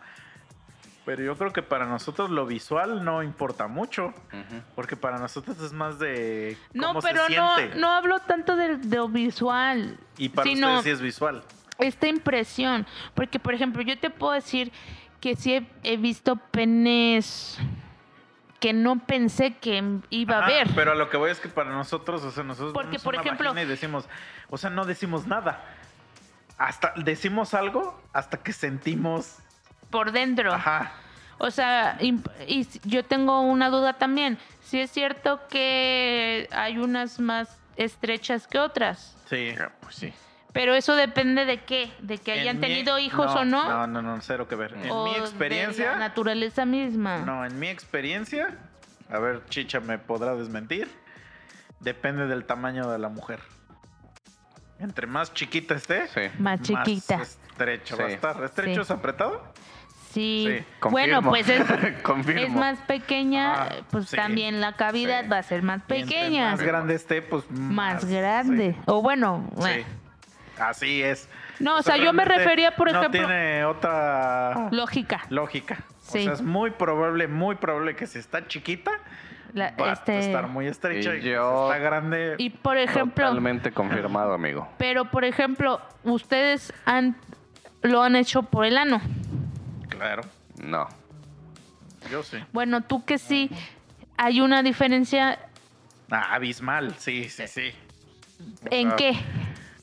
Pero 1.05 1.23
yo 1.23 1.37
creo 1.37 1.53
que 1.53 1.61
para 1.63 1.85
nosotros 1.85 2.31
lo 2.31 2.47
visual 2.47 3.05
no 3.05 3.23
importa 3.23 3.67
mucho, 3.67 4.15
porque 4.75 4.97
para 4.97 5.19
nosotros 5.19 5.61
es 5.61 5.75
más 5.75 5.99
de 5.99 6.57
no, 6.73 6.87
cómo 6.89 7.01
pero 7.03 7.27
se 7.27 7.37
no, 7.37 7.57
siente. 7.57 7.77
no 7.79 7.91
hablo 7.91 8.21
tanto 8.21 8.57
de, 8.57 8.79
de 8.79 8.97
lo 8.97 9.09
visual, 9.09 9.99
y 10.17 10.31
para 10.31 10.49
sino 10.49 10.67
ustedes 10.79 10.85
sí 10.85 10.91
es 10.93 11.01
visual. 11.03 11.45
Esta 11.79 12.07
impresión. 12.09 12.87
Porque, 13.15 13.39
por 13.39 13.55
ejemplo, 13.55 13.83
yo 13.83 13.99
te 13.99 14.11
puedo 14.11 14.33
decir 14.33 14.73
que 15.21 15.37
sí 15.37 15.55
he, 15.55 15.67
he 15.83 15.97
visto 15.97 16.37
penes 16.37 17.59
que 18.61 18.73
no 18.73 18.99
pensé 19.05 19.55
que 19.55 19.83
iba 20.11 20.39
a 20.39 20.47
ver. 20.47 20.69
Pero 20.75 20.93
a 20.93 20.95
lo 20.95 21.11
que 21.11 21.17
voy 21.19 21.31
es 21.31 21.39
que 21.41 21.49
para 21.49 21.71
nosotros, 21.71 22.23
o 22.23 22.31
sea, 22.31 22.45
nosotros 22.45 22.73
Porque, 22.73 22.91
vemos 22.93 23.03
por 23.03 23.15
una 23.15 23.23
ejemplo- 23.23 23.61
y 23.61 23.65
decimos, 23.67 24.09
o 24.49 24.57
sea, 24.57 24.71
no 24.71 24.85
decimos 24.85 25.27
nada. 25.27 25.63
Hasta 26.57 26.95
decimos 26.97 27.53
algo 27.53 28.01
hasta 28.13 28.39
que 28.39 28.53
sentimos, 28.53 29.37
por 29.91 30.13
dentro. 30.13 30.53
ajá, 30.53 30.93
O 31.39 31.51
sea, 31.51 31.99
y 32.01 32.67
yo 32.85 33.05
tengo 33.05 33.41
una 33.41 33.69
duda 33.69 33.95
también. 33.95 34.39
Si 34.63 34.81
es 34.81 34.91
cierto 34.91 35.41
que 35.49 36.49
hay 36.53 36.79
unas 36.79 37.19
más 37.21 37.59
estrechas 37.77 38.47
que 38.47 38.59
otras, 38.61 39.17
sí. 39.29 39.53
Ya, 39.59 39.73
Pues 39.81 39.97
sí. 39.97 40.13
Pero 40.55 40.75
eso 40.75 40.97
depende 40.97 41.45
de 41.45 41.59
qué, 41.65 41.93
de 42.01 42.17
que 42.17 42.33
En 42.35 42.41
hayan 42.41 42.57
mi- 42.57 42.63
tenido 42.63 42.99
hijos 42.99 43.27
no, 43.35 43.41
o 43.41 43.45
no, 43.45 43.69
No, 43.69 43.87
no, 43.87 44.01
no, 44.01 44.21
cero 44.23 44.49
que 44.49 44.55
ver. 44.55 44.73
En 44.83 44.91
o 44.91 45.05
mi 45.05 45.13
de 45.13 45.19
la 45.19 45.25
experiencia, 45.27 45.97
naturaleza 45.97 46.65
misma. 46.65 47.19
no, 47.19 47.45
en 47.45 47.59
mi 47.59 47.69
experiencia, 47.69 48.57
a 49.11 49.19
ver, 49.19 49.45
Chicha 49.51 49.81
me 49.81 49.99
podrá 49.99 50.35
desmentir, 50.35 50.89
depende 51.81 52.27
del 52.27 52.47
tamaño 52.47 52.91
de 52.91 52.99
la 52.99 53.11
mujer. 53.11 53.41
Entre 54.79 55.07
más 55.07 55.33
chiquita 55.35 55.75
esté, 55.75 56.09
Sí. 56.09 56.21
Más 56.39 56.61
chiquita. 56.63 57.19
más 57.19 57.39
estrecho 57.51 57.97
va 57.97 58.05
a 58.05 58.09
Sí. 58.09 58.15
estar. 58.15 58.45
¿Estrecho 58.45 58.75
Sí. 58.75 58.81
es 58.81 58.91
apretado? 58.91 59.43
Sí. 60.13 60.47
Sí, 60.49 60.65
bueno, 60.91 61.23
pues 61.23 61.49
es, 61.49 61.61
es 62.37 62.51
más 62.51 62.79
pequeña, 62.81 63.55
Ah, 63.55 63.69
pues 63.91 64.09
sí, 64.11 64.17
también 64.17 64.61
la 64.61 64.75
cavidad 64.77 65.25
sí. 65.25 65.29
va 65.29 65.39
a 65.39 65.43
ser 65.43 65.63
más 65.63 65.81
entre 65.83 66.03
pequeña. 66.05 66.51
más 66.53 66.61
grande 66.63 66.95
esté, 66.95 67.21
pues 67.23 67.51
más 67.51 68.05
grande. 68.05 68.77
O 68.87 69.03
bueno, 69.03 69.45
Sí, 69.51 69.61
bueno. 69.61 69.85
Sí. 70.57 70.63
Así 70.63 71.03
es. 71.03 71.29
no, 71.61 71.77
o 71.79 71.83
sea, 71.83 71.97
yo 71.97 72.13
me 72.13 72.25
refería, 72.25 72.75
por 72.77 72.91
no 72.93 72.99
ejemplo, 72.99 73.21
tiene 73.27 73.65
otra 73.65 74.69
lógica. 74.71 75.23
lógica. 75.31 75.79
Sí. 76.01 76.21
O 76.21 76.23
sea, 76.25 76.33
es 76.35 76.43
muy 76.43 76.71
probable, 76.71 77.29
muy 77.29 77.55
probable 77.57 77.97
que 77.97 78.07
si 78.07 78.19
está 78.19 78.47
chiquita, 78.47 78.91
La- 79.55 79.73
va 79.81 79.93
este, 79.93 80.13
a 80.13 80.19
estar 80.21 80.49
muy 80.49 80.67
estrecha. 80.67 81.15
Y 81.17 81.23
yo- 81.23 81.69
si 81.69 81.73
está 81.73 81.79
grande. 81.79 82.35
Y 82.39 82.51
por 82.51 82.77
ejemplo, 82.77 83.27
Totalmente 83.27 83.73
confirmado, 83.73 84.35
amigo. 84.35 84.69
pero 84.79 85.07
por 85.11 85.25
ejemplo, 85.25 85.81
ustedes 86.03 86.73
han 86.85 87.17
lo 87.83 88.03
han 88.03 88.17
hecho 88.17 88.43
por 88.43 88.65
el 88.65 88.77
ano. 88.79 89.01
Claro, 89.89 90.23
No. 90.63 90.89
yo 92.11 92.23
sí. 92.23 92.39
Bueno, 92.53 92.83
tú 92.83 93.05
que 93.05 93.19
sí, 93.19 93.51
hay 94.17 94.41
una 94.41 94.63
diferencia 94.63 95.39
Ah, 96.11 96.35
abismal, 96.35 96.95
sí, 96.99 97.29
sí, 97.29 97.47
sí. 97.49 97.73
En 98.71 98.93
qué. 98.97 99.13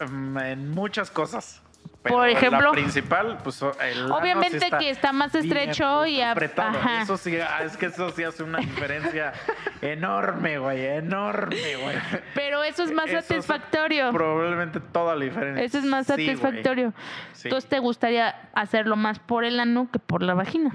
Mm, 0.09 0.37
En 0.39 0.71
muchas 0.71 1.11
cosas. 1.11 1.61
Por 2.03 2.27
ejemplo- 2.27 2.69
La 2.69 2.71
principal, 2.71 3.37
pues 3.43 3.61
el 3.79 4.11
Obviamente 4.11 4.57
sí 4.59 4.65
está 4.65 4.79
que 4.79 4.89
está 4.89 5.11
más 5.13 5.35
estrecho 5.35 6.07
y 6.07 6.19
ap- 6.19 6.31
apretado. 6.31 6.79
ajá. 6.79 7.03
Eso 7.03 7.15
sí, 7.15 7.37
ah, 7.37 7.61
es 7.63 7.77
que 7.77 7.85
eso 7.87 8.09
sí 8.09 8.23
hace 8.23 8.41
una 8.41 8.57
diferencia 8.57 9.33
enorme, 9.83 10.57
güey, 10.57 10.83
enorme, 10.83 11.75
güey. 11.75 11.95
Pero 12.33 12.63
eso 12.63 12.81
es 12.83 12.91
más 12.91 13.07
Eso 13.07 13.19
es 13.19 13.25
satisfactorio. 13.25 14.11
Probablemente 14.11 14.79
toda 14.79 15.15
la 15.15 15.23
diferencia. 15.25 15.63
Eso 15.63 15.77
es 15.77 15.85
más 15.85 16.07
Sí, 16.07 16.13
satisfactorio. 16.13 16.91
Sí. 17.33 17.49
Entonces 17.49 17.69
te 17.69 17.77
gustaría 17.77 18.49
hacerlo 18.53 18.95
más 18.95 19.19
por 19.19 19.43
el 19.45 19.59
ano 19.59 19.87
que 19.93 19.99
por 19.99 20.23
la 20.23 20.33
vagina. 20.33 20.71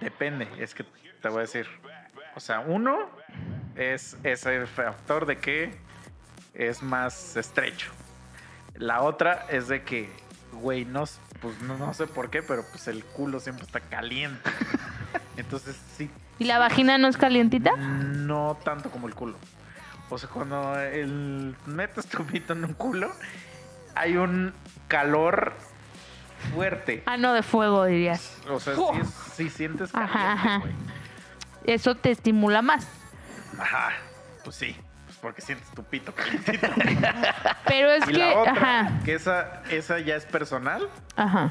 Depende, 0.00 0.48
es 0.58 0.74
que 0.74 0.84
te 1.20 1.28
voy 1.28 1.38
a 1.38 1.40
decir. 1.42 1.66
O 2.34 2.40
sea, 2.40 2.60
uno 2.60 3.10
es 3.76 4.16
ese 4.24 4.64
factor 4.66 5.26
de 5.26 5.36
que 5.36 5.76
es 6.54 6.82
más 6.82 7.36
estrecho. 7.36 7.92
La 8.74 9.02
otra 9.02 9.46
es 9.50 9.68
de 9.68 9.82
que, 9.82 10.10
güey, 10.52 10.84
no, 10.84 11.04
pues 11.40 11.60
no, 11.62 11.76
no 11.78 11.92
sé 11.94 12.06
por 12.06 12.30
qué, 12.30 12.42
pero 12.42 12.64
pues 12.70 12.88
el 12.88 13.04
culo 13.04 13.40
siempre 13.40 13.64
está 13.64 13.80
caliente. 13.80 14.50
Entonces 15.36 15.76
sí, 15.96 16.10
¿Y 16.38 16.44
la 16.44 16.58
vagina 16.58 16.98
no 16.98 17.08
es 17.08 17.16
calientita? 17.16 17.76
no 17.76 18.58
tanto 18.64 18.90
como 18.90 19.06
el 19.06 19.14
culo. 19.14 19.36
O 20.10 20.18
sea, 20.18 20.28
cuando 20.28 20.78
el, 20.78 21.54
metes 21.66 22.06
tu 22.06 22.24
pito 22.26 22.52
en 22.52 22.64
un 22.64 22.74
culo, 22.74 23.10
hay 23.94 24.16
un 24.16 24.52
calor 24.88 25.54
fuerte. 26.54 27.02
Ah, 27.06 27.16
no, 27.16 27.32
de 27.32 27.42
fuego 27.42 27.84
dirías. 27.84 28.36
O 28.48 28.58
sea, 28.60 28.74
sí 29.34 29.48
sientes 29.48 29.90
Ajá, 29.94 30.06
caliente, 30.08 30.40
ajá. 30.48 30.58
güey. 30.58 30.72
Eso 31.64 31.94
te 31.94 32.10
estimula 32.10 32.60
más. 32.60 32.86
Ajá, 33.58 33.90
pues 34.44 34.56
sí, 34.56 34.76
porque 35.22 35.40
sientes 35.40 35.68
tu 35.70 35.84
pito 35.84 36.12
calientito. 36.12 36.66
Pero 37.66 37.90
es 37.92 38.02
y 38.08 38.12
que, 38.12 38.18
la 38.18 38.38
otra, 38.38 38.52
ajá, 38.52 38.90
que 39.04 39.14
esa, 39.14 39.62
esa 39.70 40.00
ya 40.00 40.16
es 40.16 40.26
personal, 40.26 40.88
ajá. 41.16 41.48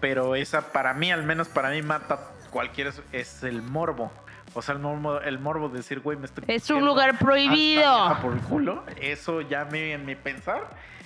pero 0.00 0.34
esa 0.34 0.72
para 0.72 0.94
mí, 0.94 1.12
al 1.12 1.22
menos 1.22 1.48
para 1.48 1.68
mí, 1.70 1.82
mata 1.82 2.18
cualquier, 2.50 2.92
es 3.12 3.42
el 3.44 3.62
morbo. 3.62 4.10
O 4.54 4.62
sea, 4.62 4.74
el 4.74 4.80
morbo, 4.80 5.20
el 5.20 5.38
morbo 5.38 5.68
de 5.68 5.76
decir, 5.76 6.00
güey, 6.00 6.16
me 6.16 6.24
estoy... 6.24 6.44
Es 6.48 6.70
un 6.70 6.84
lugar 6.86 7.18
prohibido. 7.18 8.16
por 8.22 8.32
el 8.32 8.40
culo, 8.40 8.82
eso 9.00 9.42
ya 9.42 9.66
me, 9.66 9.92
en 9.92 10.06
mi 10.06 10.16
pensar 10.16 10.62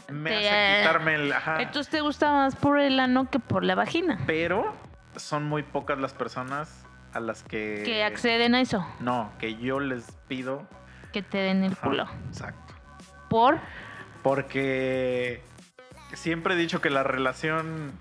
me 0.08 0.30
Te- 0.30 0.48
hace 0.48 0.78
quitarme 0.82 1.14
el... 1.16 1.32
Ajá. 1.32 1.60
Entonces 1.62 1.90
te 1.90 2.00
gusta 2.00 2.30
más 2.30 2.54
por 2.54 2.78
el 2.78 3.00
ano 3.00 3.28
que 3.28 3.40
por 3.40 3.64
la 3.64 3.74
vagina. 3.74 4.20
pero 4.26 4.72
son 5.16 5.44
muy 5.44 5.62
pocas 5.64 5.98
las 5.98 6.12
personas 6.14 6.84
a 7.12 7.20
las 7.20 7.42
que... 7.42 7.82
Que 7.84 8.04
acceden 8.04 8.54
a 8.54 8.60
eso, 8.60 8.86
No, 9.00 9.32
que 9.40 9.56
yo 9.56 9.80
les 9.80 10.04
pido... 10.28 10.66
que 11.12 11.22
te 11.22 11.38
den 11.38 11.62
el 11.64 11.72
ajá, 11.72 11.80
culo. 11.88 12.06
Exacto. 12.28 12.74
Por, 13.28 13.58
Porque 14.22 15.42
siempre 16.14 16.54
he 16.54 16.56
dicho 16.56 16.80
que 16.80 16.90
la 16.90 17.02
relación 17.02 17.92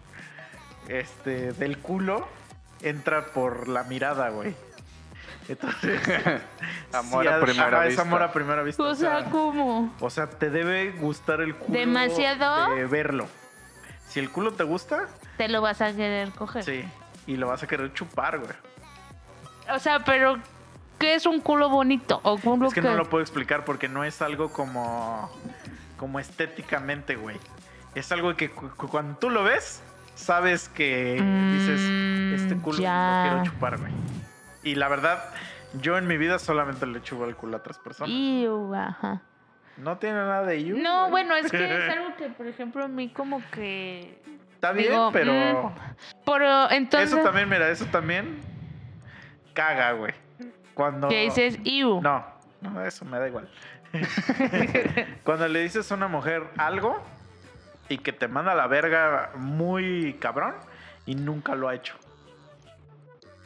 este, 0.87 1.53
del 1.53 1.77
culo 1.77 2.27
entra 2.81 3.25
por 3.27 3.67
la 3.67 3.83
mirada, 3.83 4.29
güey. 4.29 4.55
Entonces, 5.47 5.99
Amor 6.93 7.23
sí, 7.25 7.29
a 7.29 7.39
primera 7.41 7.67
ajá, 7.67 7.81
Es 7.83 7.87
vista. 7.89 8.01
amor 8.03 8.23
a 8.23 8.31
primera 8.31 8.63
vista. 8.63 8.83
o 8.83 8.95
sea, 8.95 9.25
¿cómo? 9.25 9.93
o 9.99 10.09
sea, 10.09 10.29
te 10.29 10.49
debe 10.49 10.91
gustar 10.91 11.41
el 11.41 11.55
culo. 11.55 11.77
¿Demasiado? 11.79 12.75
De 12.75 12.85
verlo. 12.85 13.27
Si 14.07 14.19
el 14.19 14.29
culo 14.29 14.53
te 14.53 14.63
gusta, 14.63 15.07
Te 15.37 15.47
lo 15.47 15.61
vas 15.61 15.81
a 15.81 15.93
querer 15.95 16.31
coger. 16.31 16.63
sí. 16.63 16.83
Y 17.27 17.37
lo 17.37 17.47
vas 17.47 17.61
a 17.63 17.67
querer 17.67 17.93
chupar, 17.93 18.39
güey. 18.39 18.51
O 19.73 19.79
sea, 19.79 19.99
pero 19.99 20.37
¿qué 21.01 21.15
es 21.15 21.25
un 21.25 21.41
culo 21.41 21.69
bonito? 21.69 22.21
O 22.23 22.37
culo 22.37 22.67
Es 22.67 22.73
que 22.73 22.81
no 22.81 22.95
lo 22.95 23.09
puedo 23.09 23.21
explicar 23.21 23.65
porque 23.65 23.87
no 23.89 24.03
es 24.05 24.21
algo 24.21 24.51
como, 24.53 25.29
como 25.97 26.19
estéticamente, 26.19 27.15
güey. 27.15 27.37
Es 27.95 28.11
algo 28.13 28.35
que 28.37 28.49
cu- 28.51 28.69
cu- 28.77 28.87
cuando 28.87 29.17
tú 29.17 29.29
lo 29.29 29.43
ves, 29.43 29.81
sabes 30.15 30.69
que 30.69 31.13
dices, 31.13 31.81
Mm, 31.81 32.33
este 32.35 32.55
culo 32.61 32.77
ya. 32.79 33.23
lo 33.25 33.29
quiero 33.41 33.51
chupar, 33.51 33.77
güey. 33.79 33.91
Y 34.63 34.75
la 34.75 34.87
verdad, 34.87 35.23
yo 35.81 35.97
en 35.97 36.07
mi 36.07 36.15
vida 36.17 36.39
solamente 36.39 36.85
le 36.85 37.01
chupo 37.01 37.25
el 37.25 37.35
culo 37.35 37.57
a 37.57 37.59
otras 37.59 37.77
personas. 37.79 38.13
Iu, 38.13 38.73
ajá. 38.75 39.21
No 39.77 39.97
tiene 39.97 40.15
nada 40.17 40.43
de 40.43 40.63
you. 40.63 40.77
No, 40.77 40.99
güey. 41.09 41.11
bueno, 41.11 41.35
es 41.35 41.49
que 41.51 41.57
es 41.87 41.89
algo 41.97 42.15
que, 42.15 42.27
por 42.29 42.45
ejemplo, 42.47 42.83
a 42.85 42.87
mí 42.87 43.09
como 43.09 43.41
que... 43.51 44.21
Está 44.53 44.73
bien, 44.73 44.89
digo, 44.91 45.09
pero... 45.11 45.33
mm, 45.33 45.73
Pero 46.25 46.69
entonces... 46.71 47.11
Eso 47.11 47.23
también, 47.23 47.49
mira, 47.49 47.67
eso 47.69 47.85
también 47.85 48.39
caga, 49.53 49.93
güey. 49.93 50.13
Cuando... 50.73 51.07
Que 51.09 51.23
dices, 51.23 51.59
iu. 51.63 52.01
No, 52.01 52.25
no, 52.61 52.85
eso 52.85 53.05
me 53.05 53.19
da 53.19 53.27
igual. 53.27 53.49
Cuando 55.23 55.47
le 55.47 55.59
dices 55.61 55.91
a 55.91 55.95
una 55.95 56.07
mujer 56.07 56.43
algo 56.57 57.01
y 57.89 57.97
que 57.97 58.13
te 58.13 58.27
manda 58.27 58.53
a 58.53 58.55
la 58.55 58.67
verga 58.67 59.31
muy 59.35 60.15
cabrón 60.19 60.55
y 61.05 61.15
nunca 61.15 61.55
lo 61.55 61.67
ha 61.67 61.75
hecho. 61.75 61.95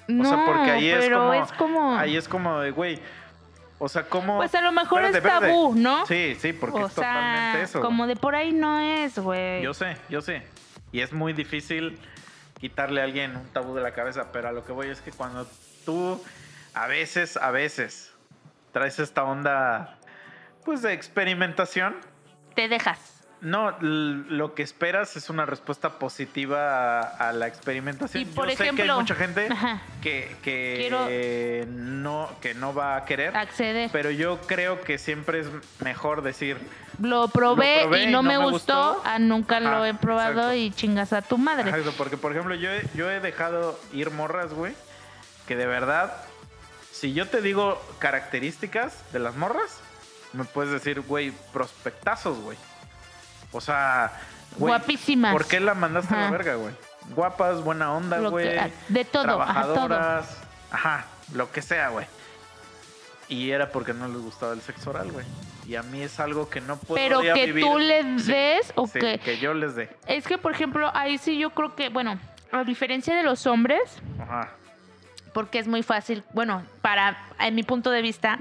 no, 0.07 0.23
sea, 0.25 0.45
porque 0.45 0.71
ahí 0.71 0.89
es 0.89 1.09
como- 1.09 1.33
es 1.33 1.51
como... 1.53 1.95
Ahí 1.97 2.15
es 2.17 2.27
como 2.27 2.59
de, 2.59 2.71
güey, 2.71 2.99
O 3.79 3.89
sea, 3.89 4.03
¿cómo? 4.07 4.37
Pues 4.37 4.53
a 4.55 4.61
lo 4.61 4.71
mejor 4.71 5.03
Espérate, 5.03 5.17
es 5.17 5.33
espérate. 5.33 5.47
tabú, 5.47 5.75
¿no? 5.75 6.05
Sí, 6.05 6.35
sí, 6.39 6.53
porque 6.53 6.77
o 6.83 6.87
es 6.87 6.93
totalmente 6.95 7.63
eso. 7.63 7.81
como 7.81 8.07
de 8.07 8.15
por 8.15 8.33
ahí 8.35 8.53
no 8.53 8.79
es, 8.79 9.17
güey. 9.19 9.61
Yo 9.63 9.73
sé, 9.73 9.97
yo 10.09 10.21
sé. 10.21 10.43
Y 10.93 11.01
es 11.01 11.11
muy 11.11 11.33
difícil 11.33 11.99
quitarle 12.59 13.01
a 13.01 13.03
alguien 13.03 13.35
un 13.35 13.47
tabú 13.47 13.75
de 13.75 13.81
la 13.81 13.91
cabeza, 13.91 14.31
pero 14.31 14.47
a 14.47 14.51
lo 14.53 14.63
que 14.63 14.71
voy 14.71 14.87
es 14.87 15.01
que 15.01 15.11
cuando 15.11 15.45
tú 15.85 16.21
a 16.75 16.87
veces, 16.87 17.37
a 17.37 17.51
veces 17.51 18.11
traes 18.71 18.99
esta 18.99 19.23
onda 19.23 19.97
pues 20.63 20.81
de 20.81 20.93
experimentación, 20.93 21.95
Te 22.55 22.67
dejas. 22.67 22.99
no, 23.41 23.77
lo 23.79 24.55
que 24.55 24.63
esperas 24.63 25.15
es 25.15 25.29
una 25.29 25.45
respuesta 25.45 25.99
positiva 25.99 26.99
a, 27.01 27.29
a 27.29 27.33
la 27.33 27.47
experimentación. 27.47 28.23
Y 28.23 28.25
por 28.25 28.45
Yo 28.49 28.51
sé 28.51 28.57
que 28.57 28.63
hay 28.63 28.69
ejemplo- 28.75 28.95
mucha 28.99 29.13
gente 29.15 29.47
Ajá. 29.51 29.81
que, 30.01 30.35
que 30.41 30.75
Quiero- 30.79 31.07
no, 31.71 32.29
que 32.41 32.53
no 32.55 32.73
va 32.73 32.95
a 32.97 33.05
querer, 33.05 33.35
Acceder. 33.37 33.89
pero 33.93 34.09
yo 34.11 34.41
creo 34.41 34.81
que 34.81 34.97
siempre 34.97 35.41
es 35.41 35.47
mejor 35.81 36.21
decir, 36.23 36.57
Lo 36.99 37.27
probé, 37.27 37.83
Lo 37.83 37.89
probé 37.89 38.03
y 38.05 38.07
no, 38.07 38.23
me, 38.23 38.37
gustó, 38.37 38.93
gustó. 38.95 39.01
ah, 39.05 39.19
nunca 39.19 39.59
lo 39.59 39.85
he 39.85 39.93
probado 39.93 40.51
exacto. 40.51 40.53
y 40.55 40.71
chingas 40.71 41.13
a 41.13 41.21
tu 41.21 41.37
madre. 41.37 41.69
Exacto, 41.69 41.93
porque 41.97 42.17
por 42.17 42.31
ejemplo 42.31 42.55
yo 42.55 42.69
yo 42.95 43.09
he 43.11 43.19
dejado 43.19 43.79
ir 43.93 44.09
morras, 44.11 44.53
güey, 44.53 44.73
que 45.47 45.55
de 45.55 45.67
verdad, 45.67 46.11
si 47.05 47.13
yo 47.13 47.27
te 47.27 47.39
digo 47.39 47.79
características 47.99 48.97
de 49.13 49.19
las 49.19 49.35
morras, 49.35 49.79
me 50.33 50.43
puedes 50.43 50.71
decir, 50.71 51.01
güey, 51.01 51.31
prospectazos, 51.53 52.39
güey. 52.39 52.57
O 53.51 53.61
sea, 53.61 54.11
güey, 54.57 54.71
Guapísimas. 54.71 55.31
¿por 55.31 55.45
qué 55.45 55.59
la 55.59 55.75
mandaste 55.75 56.15
a 56.15 56.21
la 56.21 56.31
verga, 56.31 56.55
güey? 56.55 56.73
Guapas, 57.11 57.63
buena 57.63 57.93
onda, 57.93 58.17
Lo 58.17 58.31
güey. 58.31 58.57
de 58.89 59.05
todo, 59.05 59.39
ajá, 59.39 59.61
todo. 59.61 59.73
Trabajadoras, 59.75 60.37
ajá, 60.71 61.05
lo 61.33 61.51
que 61.51 61.61
sea, 61.61 61.89
güey. 61.89 62.07
Y 63.27 63.51
era 63.51 63.69
porque 63.69 63.93
no 63.93 64.07
les 64.07 64.17
gustaba 64.17 64.53
el 64.53 64.61
sexo 64.61 64.89
oral, 64.89 65.11
güey. 65.11 65.27
Y 65.67 65.75
a 65.75 65.83
mí 65.83 66.01
es 66.01 66.19
algo 66.19 66.49
que 66.49 66.59
no 66.59 66.77
puedo 66.77 66.95
Pero 66.95 67.21
que 67.35 67.53
tú 67.53 67.77
les 67.77 68.25
des 68.25 68.73
o 68.73 68.91
que- 68.91 69.19
que 69.19 69.37
yo 69.37 69.53
les 69.53 69.75
dé. 69.75 69.95
Es 70.07 70.25
que, 70.25 70.39
por 70.39 70.51
ejemplo, 70.53 70.89
ahí 70.95 71.19
sí 71.19 71.37
yo 71.37 71.51
creo 71.51 71.75
que, 71.75 71.89
bueno, 71.89 72.19
a 72.51 72.63
diferencia 72.63 73.15
de 73.15 73.21
los 73.21 73.45
hombres, 73.45 73.79
Ajá. 74.19 74.49
Porque 75.35 75.59
es 75.59 75.67
muy 75.67 75.83
fácil, 75.83 76.23
bueno, 76.33 76.63
para, 76.81 77.17
en 77.41 77.55
mi 77.55 77.63
punto 77.63 77.91
de 77.91 78.01
vista, 78.01 78.39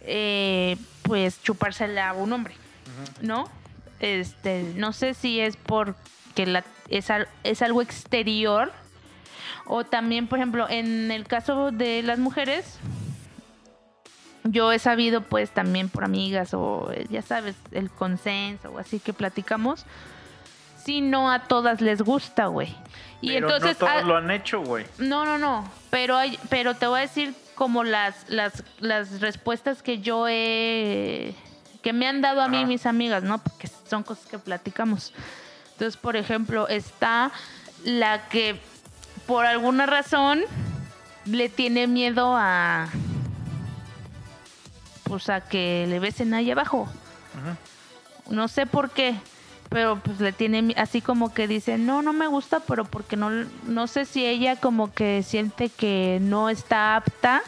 eh, 0.00 0.76
pues 1.02 1.40
chupársela 1.44 2.08
a 2.10 2.12
un 2.14 2.32
hombre, 2.32 2.54
¿no? 3.22 3.48
Este, 4.00 4.72
no 4.74 4.92
sé 4.92 5.14
si 5.14 5.38
es 5.38 5.56
porque 5.56 6.44
la, 6.44 6.64
es, 6.88 7.08
al- 7.10 7.28
es 7.44 7.62
algo 7.62 7.82
exterior 7.82 8.72
o 9.64 9.84
también, 9.84 10.26
por 10.26 10.40
ejemplo, 10.40 10.66
en 10.68 11.12
el 11.12 11.24
caso 11.24 11.70
de 11.70 12.02
las 12.02 12.18
mujeres, 12.18 12.78
yo 14.42 14.72
he 14.72 14.80
sabido 14.80 15.20
pues 15.20 15.50
también 15.50 15.88
por 15.88 16.02
amigas 16.02 16.52
o 16.52 16.90
eh, 16.92 17.06
ya 17.10 17.22
sabes, 17.22 17.54
el 17.70 17.90
consenso 17.90 18.70
o 18.72 18.78
así 18.78 18.98
que 18.98 19.12
platicamos, 19.12 19.84
si 20.84 21.00
no 21.00 21.30
a 21.30 21.44
todas 21.44 21.80
les 21.80 22.02
gusta, 22.02 22.46
güey. 22.46 22.74
Y 23.20 23.28
Pero 23.28 23.48
entonces 23.48 23.80
no 23.80 23.86
todos 23.86 24.02
ah, 24.02 24.06
lo 24.06 24.16
han 24.16 24.30
hecho, 24.30 24.60
güey. 24.62 24.86
no, 24.98 25.24
no, 25.24 25.38
no. 25.38 25.68
Pero 25.90 26.16
hay, 26.16 26.38
pero 26.48 26.74
te 26.74 26.86
voy 26.86 26.98
a 26.98 27.02
decir 27.02 27.34
como 27.54 27.82
las, 27.82 28.28
las, 28.28 28.62
las 28.78 29.20
respuestas 29.20 29.82
que 29.82 29.98
yo 29.98 30.26
he 30.28 31.34
que 31.82 31.92
me 31.92 32.06
han 32.06 32.20
dado 32.20 32.40
a 32.42 32.48
mí 32.48 32.58
Ajá. 32.58 32.66
mis 32.66 32.86
amigas, 32.86 33.22
¿no? 33.22 33.38
Porque 33.38 33.68
son 33.88 34.02
cosas 34.02 34.26
que 34.26 34.38
platicamos. 34.38 35.12
Entonces, 35.72 35.96
por 35.96 36.16
ejemplo, 36.16 36.68
está 36.68 37.30
la 37.84 38.28
que 38.28 38.60
por 39.26 39.46
alguna 39.46 39.86
razón 39.86 40.42
le 41.24 41.48
tiene 41.48 41.86
miedo 41.86 42.34
a 42.36 42.88
pues 45.04 45.28
a 45.30 45.40
que 45.40 45.86
le 45.88 45.98
besen 46.00 46.34
ahí 46.34 46.50
abajo. 46.50 46.88
No 48.28 48.48
sé 48.48 48.66
por 48.66 48.90
qué, 48.90 49.14
pero 49.68 49.98
pues 50.02 50.20
le 50.20 50.32
tiene 50.32 50.74
así 50.76 51.00
como 51.02 51.32
que 51.34 51.46
dice, 51.48 51.76
no, 51.78 52.02
no 52.02 52.12
me 52.12 52.26
gusta, 52.26 52.60
pero 52.60 52.84
porque 52.84 53.16
no, 53.16 53.30
no 53.64 53.86
sé 53.86 54.04
si 54.06 54.24
ella 54.24 54.56
como 54.56 54.92
que 54.94 55.22
siente 55.22 55.68
que 55.68 56.18
no 56.22 56.48
está 56.48 56.96
apta, 56.96 57.42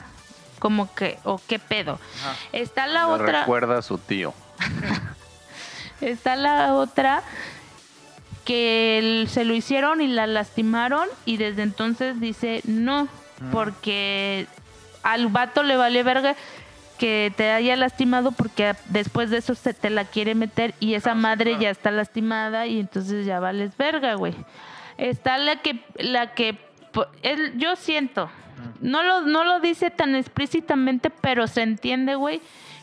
como 0.59 0.94
que, 0.94 1.18
o 1.24 1.40
qué 1.47 1.59
pedo. 1.59 1.98
Ajá. 2.20 2.36
Está 2.52 2.86
la 2.86 3.06
Me 3.06 3.12
otra, 3.14 3.40
recuerda 3.40 3.78
a 3.78 3.82
su 3.82 3.97
tío. 3.98 4.34
está 6.01 6.36
la 6.36 6.74
otra 6.74 7.22
que 8.44 8.98
el- 8.98 9.28
se 9.28 9.44
lo 9.44 9.55
hicieron 9.55 10.01
y 10.01 10.09
la 10.09 10.26
lastimaron 10.26 11.09
y 11.24 11.36
desde 11.36 11.62
entonces 11.62 12.20
dice 12.20 12.60
no, 12.64 13.09
porque 13.52 14.47
al 15.02 15.28
vato 15.28 15.62
le 15.62 15.76
vale 15.76 16.02
verga 16.02 16.36
que 17.01 17.32
te 17.35 17.51
haya 17.51 17.74
lastimado 17.77 18.31
porque 18.31 18.74
después 18.90 19.31
de 19.31 19.39
eso 19.39 19.55
se 19.55 19.72
te 19.72 19.89
la 19.89 20.05
quiere 20.05 20.35
meter 20.35 20.74
y 20.81 20.93
esa 20.94 21.12
Ah, 21.12 21.14
madre 21.14 21.56
ya 21.59 21.70
está 21.70 21.90
lastimada 21.90 22.66
y 22.66 22.78
entonces 22.78 23.24
ya 23.24 23.40
vales 23.40 23.74
verga, 23.78 24.14
güey. 24.14 24.35
Está 24.98 25.39
la 25.39 25.56
que 25.56 25.82
la 25.97 26.35
que 26.35 26.59
él, 27.22 27.55
yo 27.56 27.74
siento 27.77 28.31
no 28.82 29.02
lo 29.02 29.22
no 29.22 29.44
lo 29.44 29.60
dice 29.60 29.89
tan 29.90 30.14
explícitamente, 30.14 31.09
pero 31.09 31.47
se 31.47 31.62
entiende, 31.62 32.16
güey, 32.16 32.43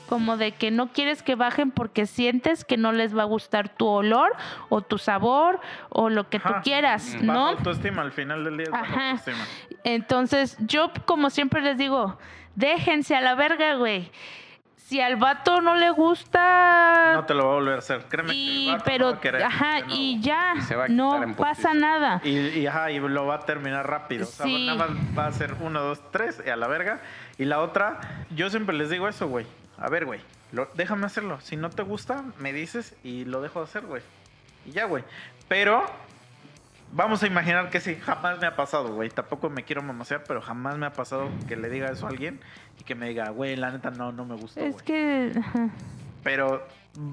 como 0.09 0.35
de 0.35 0.53
que 0.53 0.71
no 0.71 0.87
quieres 0.87 1.21
que 1.21 1.35
bajen 1.35 1.69
porque 1.69 2.07
sientes 2.07 2.65
que 2.65 2.77
no 2.77 2.93
les 2.93 3.15
va 3.15 3.21
a 3.21 3.25
gustar 3.25 3.69
tu 3.69 3.85
olor 3.85 4.31
o 4.69 4.81
tu 4.81 4.97
sabor 4.97 5.59
o 5.89 6.09
lo 6.09 6.27
que 6.27 6.39
tú 6.39 6.53
quieras, 6.63 7.17
¿no? 7.21 7.49
autoestima, 7.49 8.01
al 8.01 8.11
final 8.11 8.43
del 8.43 8.57
día 8.57 8.65
es 8.65 8.73
autoestima. 8.73 9.45
Entonces, 9.83 10.57
yo 10.61 10.91
como 11.05 11.29
siempre 11.29 11.61
les 11.61 11.77
digo, 11.77 12.17
déjense 12.57 13.15
a 13.15 13.21
la 13.21 13.35
verga, 13.35 13.75
güey. 13.75 14.11
Si 14.75 15.01
al 15.01 15.17
vato 15.17 15.59
no 15.59 15.75
le 15.75 15.89
gusta 15.89 17.11
No 17.13 17.25
te 17.25 17.33
lo 17.33 17.45
va 17.45 17.51
a 17.51 17.55
volver 17.55 17.75
a 17.75 17.79
hacer. 17.79 18.05
Créeme 18.07 18.31
que 18.31 18.37
el 18.47 18.65
vato 18.67 18.77
no 18.77 18.83
pero 18.85 19.05
va 19.11 19.17
a 19.17 19.19
querer 19.21 19.43
ajá, 19.43 19.79
y 19.89 20.21
ya 20.21 20.53
Y 20.57 20.61
se 20.61 20.75
va 20.77 20.85
a 20.85 20.87
quitar 20.87 21.27
no 21.27 21.35
pasa 21.35 21.73
nada. 21.73 22.21
Y, 22.23 22.37
y, 22.59 22.67
ajá, 22.67 22.89
y 22.91 22.99
lo 22.99 23.25
va 23.25 23.35
a 23.35 23.39
terminar 23.39 23.85
rápido. 23.89 24.23
O 24.23 24.27
sea, 24.27 24.45
Sí. 24.45 24.65
nada 24.65 24.87
más 24.87 24.89
va 25.17 25.27
a 25.27 25.31
ser 25.33 25.55
uno, 25.59 25.81
dos, 25.81 25.99
tres 26.11 26.41
y 26.45 26.49
a 26.49 26.55
la 26.55 26.67
verga. 26.67 27.01
Y 27.37 27.43
la 27.45 27.59
otra, 27.59 27.99
yo 28.31 28.49
siempre 28.49 28.75
les 28.77 28.89
digo 28.89 29.09
eso, 29.09 29.27
güey. 29.27 29.45
A 29.77 29.89
ver, 29.89 30.05
güey, 30.05 30.21
lo- 30.53 30.69
déjame 30.75 31.05
hacerlo. 31.05 31.41
Si 31.41 31.57
no 31.57 31.69
te 31.69 31.83
gusta, 31.83 32.23
me 32.39 32.53
dices 32.53 32.95
y 33.03 33.25
lo 33.25 33.41
dejo 33.41 33.59
de 33.59 33.65
hacer, 33.65 33.85
güey. 33.85 34.01
Y 34.65 34.71
ya, 34.71 34.85
güey. 34.85 35.03
Pero 35.49 35.83
vamos 36.91 37.21
a 37.23 37.27
imaginar 37.27 37.69
que 37.69 37.79
sí, 37.79 37.95
jamás 37.95 38.39
me 38.39 38.47
ha 38.47 38.55
pasado, 38.55 38.93
güey. 38.93 39.09
Tampoco 39.09 39.49
me 39.49 39.63
quiero 39.63 39.81
mamasear, 39.83 40.23
pero 40.27 40.41
jamás 40.41 40.77
me 40.77 40.85
ha 40.85 40.93
pasado 40.93 41.29
que 41.47 41.55
le 41.55 41.69
diga 41.69 41.87
eso 41.89 42.05
a 42.05 42.09
alguien 42.09 42.39
y 42.79 42.83
que 42.83 42.95
me 42.95 43.09
diga, 43.09 43.29
güey, 43.29 43.55
la 43.55 43.71
neta 43.71 43.91
no, 43.91 44.11
no 44.11 44.25
me 44.25 44.35
gustó, 44.35 44.59
Es 44.59 44.73
güey. 44.73 44.85
que. 44.85 45.31
Pero 46.23 46.67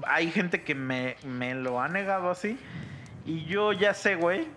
hay 0.07 0.31
gente 0.31 0.63
que 0.63 0.75
me, 0.75 1.15
me 1.23 1.53
lo 1.55 1.81
ha 1.81 1.87
negado 1.87 2.29
así. 2.29 2.57
Y 3.25 3.45
yo 3.45 3.71
ya 3.73 3.93
sé, 3.93 4.15
güey, 4.15 4.47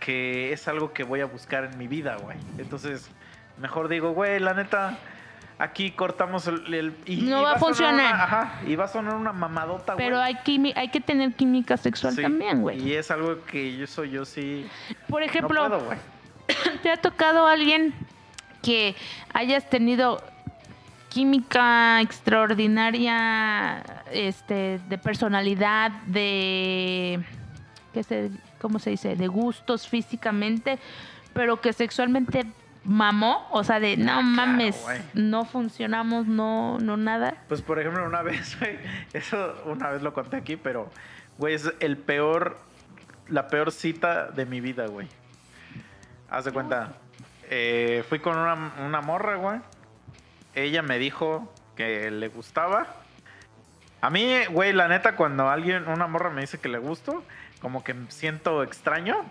que 0.00 0.52
es 0.52 0.68
algo 0.68 0.92
que 0.92 1.04
voy 1.04 1.20
a 1.20 1.26
buscar 1.26 1.64
en 1.64 1.78
mi 1.78 1.88
vida, 1.88 2.16
güey. 2.16 2.36
Entonces, 2.58 3.10
mejor 3.58 3.88
digo, 3.88 4.12
güey, 4.12 4.38
la 4.40 4.54
neta, 4.54 4.98
aquí 5.58 5.90
cortamos 5.92 6.46
el... 6.46 6.72
el- 6.74 6.94
y, 7.06 7.16
No 7.22 7.40
y 7.40 7.44
va 7.44 7.52
a 7.52 7.58
funcionar. 7.58 7.94
una- 8.14 8.24
ajá, 8.24 8.60
y 8.66 8.74
va 8.76 8.84
a 8.84 8.88
sonar 8.88 9.14
una 9.14 9.32
mamadota, 9.32 9.94
güey. 9.94 10.06
pero 10.06 10.20
hay 10.20 10.34
quimi- 10.44 10.72
hay 10.76 10.88
que 10.88 11.00
tener 11.00 11.32
química 11.34 11.76
sexual 11.76 12.14
Sí, 12.14 12.22
también, 12.22 12.62
güey. 12.62 12.80
Y 12.86 12.94
es 12.94 13.10
algo 13.10 13.44
que 13.44 13.76
yo 13.76 13.86
soy 13.86 14.10
yo 14.10 14.24
sí... 14.24 14.66
Por 15.08 15.22
ejemplo, 15.22 15.62
no 15.68 15.68
puedo, 15.68 15.84
güey. 15.86 15.98
¿Te 16.82 16.90
ha 16.90 16.96
tocado 16.96 17.46
alguien 17.46 17.94
que 18.62 18.94
hayas 19.34 19.68
tenido 19.70 20.22
química 21.08 22.00
extraordinaria, 22.82 23.82
este, 24.12 24.80
de 24.88 24.98
personalidad, 24.98 25.90
de, 26.06 27.20
¿qué 27.92 28.02
se, 28.02 28.30
cómo 28.60 28.78
se 28.78 28.90
dice, 28.90 29.14
de 29.16 29.26
gustos 29.28 29.86
físicamente, 29.88 30.78
pero 31.34 31.60
que 31.60 31.72
sexualmente 31.72 32.46
mamó, 32.84 33.46
o 33.50 33.62
sea, 33.64 33.80
de 33.80 33.96
no 33.96 34.22
mames, 34.22 34.80
güey. 34.82 35.00
no 35.14 35.44
funcionamos, 35.44 36.26
no, 36.26 36.78
no 36.78 36.96
nada. 36.96 37.34
Pues, 37.48 37.62
por 37.62 37.78
ejemplo, 37.78 38.04
una 38.04 38.22
vez, 38.22 38.58
güey, 38.58 38.78
eso 39.12 39.62
una 39.66 39.90
vez 39.90 40.02
lo 40.02 40.12
conté 40.12 40.36
aquí, 40.36 40.56
pero, 40.56 40.90
güey, 41.38 41.54
es 41.54 41.72
el 41.80 41.96
peor, 41.96 42.58
la 43.28 43.48
peor 43.48 43.72
cita 43.72 44.30
de 44.30 44.46
mi 44.46 44.60
vida, 44.60 44.86
güey. 44.86 45.08
Haz 46.28 46.44
de 46.44 46.52
cuenta, 46.52 46.94
eh, 47.50 48.04
fui 48.08 48.18
con 48.18 48.36
una, 48.36 48.72
una 48.84 49.00
morra, 49.00 49.36
güey. 49.36 49.60
Ella 50.54 50.82
me 50.82 50.98
dijo 50.98 51.52
que 51.76 52.10
le 52.10 52.28
gustaba. 52.28 52.86
A 54.00 54.10
mí, 54.10 54.44
güey, 54.50 54.72
la 54.72 54.88
neta, 54.88 55.14
cuando 55.14 55.48
alguien, 55.48 55.88
una 55.88 56.06
morra 56.06 56.30
me 56.30 56.40
dice 56.40 56.58
que 56.58 56.68
le 56.68 56.78
gusto, 56.78 57.22
como 57.60 57.84
que 57.84 57.94
siento 58.08 58.62
extraño, 58.62 59.24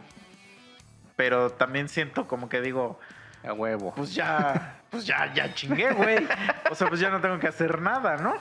pero 1.16 1.50
también 1.50 1.90
siento 1.90 2.28
como 2.28 2.48
que 2.48 2.62
digo, 2.62 3.00
A 3.44 3.54
huevo. 3.54 3.94
pues 3.96 4.14
ya, 4.14 4.82
pues 4.90 5.06
ya, 5.06 5.34
ya 5.34 5.54
chingué, 5.54 5.92
güey. 5.94 6.28
O 6.70 6.76
sea, 6.76 6.88
pues 6.88 7.00
ya 7.00 7.10
no 7.10 7.20
tengo 7.22 7.40
que 7.40 7.48
hacer 7.48 7.82
nada, 7.82 8.18
¿no? 8.18 8.36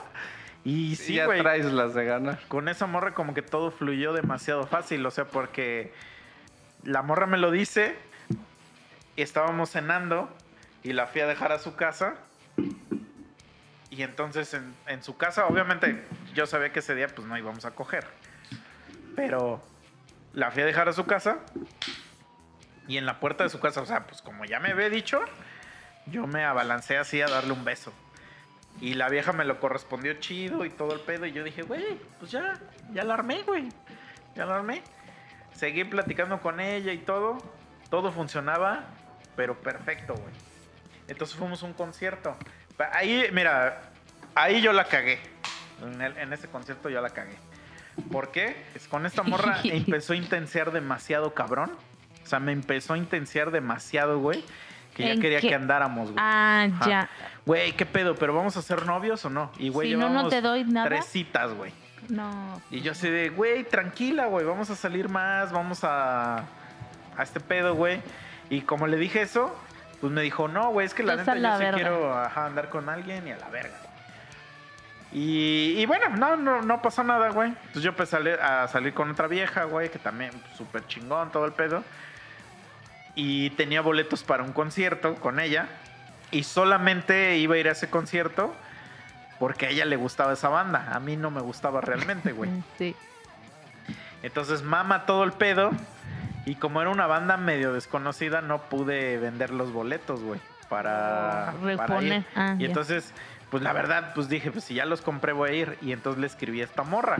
Y 0.63 0.95
Sí, 0.95 1.15
ya 1.15 1.25
güey. 1.25 1.41
traes 1.41 1.65
las 1.65 1.93
de 1.95 2.05
ganar. 2.05 2.39
Con 2.47 2.69
esa 2.69 2.85
morra 2.85 3.13
como 3.13 3.33
que 3.33 3.41
todo 3.41 3.71
fluyó 3.71 4.13
demasiado 4.13 4.67
fácil, 4.67 5.03
o 5.05 5.11
sea, 5.11 5.25
porque 5.25 5.91
la 6.83 7.01
morra 7.01 7.25
me 7.25 7.37
lo 7.39 7.49
dice, 7.49 7.95
estábamos 9.17 9.71
cenando 9.71 10.29
y 10.83 10.93
la 10.93 11.07
fui 11.07 11.21
a 11.21 11.27
dejar 11.27 11.51
a 11.51 11.59
su 11.59 11.75
casa 11.75 12.15
Y 13.89 14.03
entonces 14.03 14.53
en, 14.53 14.73
en 14.87 15.03
su 15.03 15.17
casa, 15.17 15.47
obviamente, 15.47 16.03
yo 16.33 16.45
sabía 16.45 16.71
que 16.71 16.79
ese 16.79 16.95
día 16.95 17.07
pues 17.07 17.27
no 17.27 17.37
íbamos 17.37 17.65
a 17.65 17.71
coger. 17.71 18.05
Pero 19.15 19.61
la 20.33 20.49
fui 20.51 20.61
a 20.61 20.65
dejar 20.65 20.87
a 20.89 20.93
su 20.93 21.05
casa. 21.05 21.39
Y 22.87 22.97
en 22.97 23.05
la 23.05 23.19
puerta 23.19 23.43
de 23.43 23.49
su 23.49 23.59
casa, 23.59 23.81
o 23.81 23.85
sea, 23.85 24.05
pues 24.07 24.21
como 24.21 24.43
ya 24.45 24.59
me 24.59 24.71
había 24.71 24.89
dicho, 24.89 25.21
yo 26.07 26.27
me 26.27 26.43
abalancé 26.43 26.97
así 26.97 27.21
a 27.21 27.27
darle 27.27 27.53
un 27.53 27.63
beso. 27.63 27.93
Y 28.79 28.93
la 28.95 29.09
vieja 29.09 29.33
me 29.33 29.45
lo 29.45 29.59
correspondió 29.59 30.13
chido 30.15 30.65
y 30.65 30.69
todo 30.69 30.93
el 30.93 30.99
pedo. 31.01 31.25
Y 31.25 31.31
yo 31.31 31.43
dije, 31.43 31.61
güey, 31.61 31.99
pues 32.19 32.31
ya, 32.31 32.59
ya 32.93 33.03
la 33.03 33.13
armé, 33.15 33.43
güey. 33.43 33.69
Ya 34.35 34.45
la 34.45 34.55
armé. 34.55 34.81
Seguí 35.53 35.83
platicando 35.83 36.39
con 36.41 36.59
ella 36.59 36.91
y 36.93 36.97
todo. 36.99 37.37
Todo 37.89 38.11
funcionaba, 38.11 38.85
pero 39.35 39.59
perfecto, 39.61 40.13
güey. 40.15 40.33
Entonces 41.07 41.35
fuimos 41.35 41.61
a 41.63 41.65
un 41.65 41.73
concierto. 41.73 42.35
Ahí, 42.93 43.25
mira, 43.33 43.81
ahí 44.33 44.61
yo 44.61 44.71
la 44.73 44.85
cagué. 44.85 45.19
En, 45.83 46.01
el- 46.01 46.17
en 46.17 46.31
ese 46.33 46.47
concierto 46.47 46.89
yo 46.89 47.01
la 47.01 47.09
cagué. 47.09 47.35
¿Por 48.11 48.31
qué? 48.31 48.55
Es 48.73 48.87
con 48.87 49.05
esta 49.05 49.21
morra 49.23 49.59
empezó 49.65 50.13
a 50.13 50.15
intensear 50.15 50.71
demasiado 50.71 51.33
cabrón. 51.33 51.71
O 52.23 52.27
sea, 52.27 52.39
me 52.39 52.51
empezó 52.51 52.93
a 52.93 52.97
intensear 52.97 53.51
demasiado, 53.51 54.19
güey. 54.19 54.43
Que 54.95 55.03
ya 55.05 55.11
¿En 55.13 55.21
quería 55.21 55.39
qué? 55.39 55.47
que 55.49 55.55
andáramos, 55.55 56.11
güey. 56.11 56.17
Ah, 56.19 56.67
Ajá. 56.73 56.89
ya. 56.89 57.09
Güey, 57.45 57.71
¿qué 57.73 57.85
pedo? 57.85 58.15
¿Pero 58.15 58.35
vamos 58.35 58.57
a 58.57 58.61
ser 58.61 58.85
novios 58.85 59.23
o 59.25 59.29
no? 59.29 59.51
Y 59.57 59.69
güey, 59.69 59.91
Si 59.91 59.95
no, 59.97 60.09
no 60.09 60.27
te 60.27 60.41
doy 60.41 60.63
nada. 60.65 60.87
tres 60.87 61.05
citas, 61.05 61.53
güey. 61.53 61.71
No. 62.09 62.61
Y 62.71 62.81
yo 62.81 62.91
así 62.91 63.09
de, 63.09 63.29
güey, 63.29 63.63
tranquila, 63.63 64.25
güey, 64.25 64.45
vamos 64.45 64.69
a 64.69 64.75
salir 64.75 65.07
más, 65.07 65.51
vamos 65.53 65.83
a, 65.83 66.39
a 66.39 67.23
este 67.23 67.39
pedo, 67.39 67.73
güey. 67.75 68.01
Y 68.49 68.61
como 68.61 68.85
le 68.87 68.97
dije 68.97 69.21
eso, 69.21 69.55
pues 70.01 70.11
me 70.11 70.21
dijo, 70.23 70.49
no, 70.49 70.71
güey, 70.71 70.85
es 70.87 70.93
que 70.93 71.03
la 71.03 71.13
Pues 71.13 71.25
neta 71.27 71.37
yo 71.37 71.57
sí 71.65 71.73
quiero 71.75 72.13
ajá, 72.13 72.47
andar 72.47 72.67
con 72.69 72.89
alguien 72.89 73.25
y 73.27 73.31
a 73.31 73.37
la 73.37 73.47
verga. 73.49 73.77
Y, 75.13 75.75
y 75.77 75.85
bueno, 75.85 76.09
no, 76.17 76.35
no, 76.37 76.61
no 76.61 76.81
pasó 76.81 77.03
nada, 77.03 77.29
güey. 77.29 77.49
Entonces 77.49 77.83
yo 77.83 77.89
empecé 77.89 78.15
a, 78.15 78.19
salir- 78.19 78.39
a 78.39 78.67
salir 78.67 78.93
con 78.93 79.09
otra 79.11 79.27
vieja, 79.27 79.65
güey, 79.65 79.89
que 79.89 79.99
también 79.99 80.31
pues, 80.31 80.55
súper 80.57 80.85
chingón, 80.87 81.31
todo 81.31 81.45
el 81.45 81.51
pedo. 81.53 81.83
Y 83.15 83.51
tenía 83.51 83.81
boletos 83.81 84.23
para 84.23 84.43
un 84.43 84.53
concierto 84.53 85.15
con 85.15 85.39
ella. 85.39 85.67
Y 86.31 86.43
solamente 86.43 87.37
iba 87.37 87.55
a 87.55 87.57
ir 87.57 87.67
a 87.67 87.71
ese 87.71 87.89
concierto 87.89 88.55
porque 89.41 89.65
a 89.65 89.69
ella 89.69 89.85
le 89.85 89.95
gustaba 89.95 90.33
esa 90.33 90.49
banda. 90.49 90.91
A 90.93 90.99
mí 90.99 91.17
no 91.17 91.31
me 91.31 91.41
gustaba 91.41 91.81
realmente, 91.81 92.31
güey. 92.31 92.51
Sí. 92.77 92.95
Entonces 94.21 94.61
mama 94.61 95.07
todo 95.07 95.23
el 95.23 95.31
pedo. 95.31 95.71
Y 96.45 96.55
como 96.55 96.79
era 96.79 96.91
una 96.91 97.07
banda 97.07 97.37
medio 97.37 97.73
desconocida, 97.73 98.41
no 98.41 98.61
pude 98.63 99.17
vender 99.17 99.49
los 99.49 99.73
boletos, 99.73 100.21
güey. 100.21 100.39
Para, 100.69 101.53
para 101.75 102.03
ir. 102.03 102.25
Ah, 102.35 102.55
y 102.57 102.65
entonces, 102.65 103.13
pues 103.49 103.61
la 103.63 103.73
verdad, 103.73 104.13
pues 104.13 104.29
dije, 104.29 104.51
pues 104.51 104.63
si 104.63 104.75
ya 104.75 104.85
los 104.85 105.01
compré 105.01 105.33
voy 105.33 105.49
a 105.49 105.53
ir. 105.53 105.77
Y 105.81 105.91
entonces 105.91 106.21
le 106.21 106.27
escribí 106.27 106.61
a 106.61 106.65
esta 106.65 106.83
morra. 106.83 107.17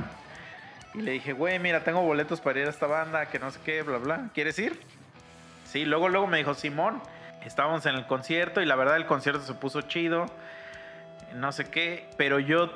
Y 0.93 1.01
le 1.01 1.11
dije, 1.11 1.33
güey, 1.33 1.57
mira, 1.57 1.83
tengo 1.83 2.01
boletos 2.01 2.39
para 2.39 2.59
ir 2.59 2.67
a 2.67 2.69
esta 2.69 2.85
banda, 2.85 3.25
que 3.27 3.39
no 3.39 3.49
sé 3.49 3.59
qué, 3.65 3.81
bla, 3.81 3.97
bla. 3.97 4.29
¿Quieres 4.33 4.59
ir? 4.59 4.79
Sí, 5.71 5.85
luego, 5.85 6.09
luego 6.09 6.27
me 6.27 6.37
dijo, 6.37 6.53
Simón, 6.53 7.01
estábamos 7.45 7.85
en 7.85 7.95
el 7.95 8.05
concierto 8.05 8.61
y 8.61 8.65
la 8.65 8.75
verdad 8.75 8.97
el 8.97 9.05
concierto 9.05 9.41
se 9.41 9.53
puso 9.53 9.81
chido. 9.83 10.25
No 11.33 11.53
sé 11.53 11.69
qué, 11.69 12.09
pero 12.17 12.39
yo 12.39 12.73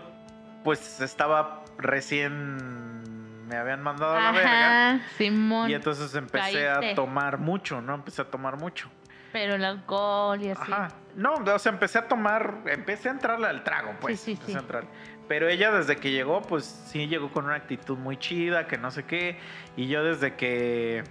pues 0.63 1.01
estaba 1.01 1.65
recién, 1.77 3.47
me 3.49 3.57
habían 3.57 3.83
mandado 3.83 4.15
a 4.15 4.21
la 4.21 4.31
verga. 4.31 5.01
Simón. 5.17 5.69
Y 5.69 5.73
entonces 5.73 6.15
empecé 6.15 6.69
a 6.69 6.95
tomar 6.95 7.37
mucho, 7.37 7.81
¿no? 7.81 7.95
Empecé 7.95 8.21
a 8.21 8.25
tomar 8.31 8.55
mucho. 8.57 8.89
Pero 9.33 9.55
el 9.55 9.65
alcohol 9.65 10.41
y 10.41 10.51
así. 10.51 10.71
Ajá. 10.71 10.87
No, 11.17 11.33
o 11.33 11.59
sea, 11.59 11.73
empecé 11.73 11.97
a 11.97 12.07
tomar, 12.07 12.59
empecé 12.67 13.09
a 13.09 13.11
entrarle 13.11 13.47
al 13.47 13.65
trago, 13.65 13.93
pues. 13.99 14.21
Sí, 14.21 14.25
sí, 14.25 14.31
empecé 14.31 14.51
sí. 14.53 14.57
a 14.57 14.61
entrarle. 14.61 14.89
Pero 15.27 15.49
ella 15.49 15.69
desde 15.71 15.97
que 15.97 16.11
llegó, 16.11 16.41
pues 16.41 16.63
sí 16.63 17.07
llegó 17.07 17.29
con 17.29 17.43
una 17.43 17.55
actitud 17.55 17.97
muy 17.97 18.15
chida, 18.15 18.67
que 18.67 18.77
no 18.77 18.89
sé 18.89 19.03
qué. 19.03 19.37
Y 19.75 19.87
yo 19.89 20.01
desde 20.01 20.35
que, 20.35 21.03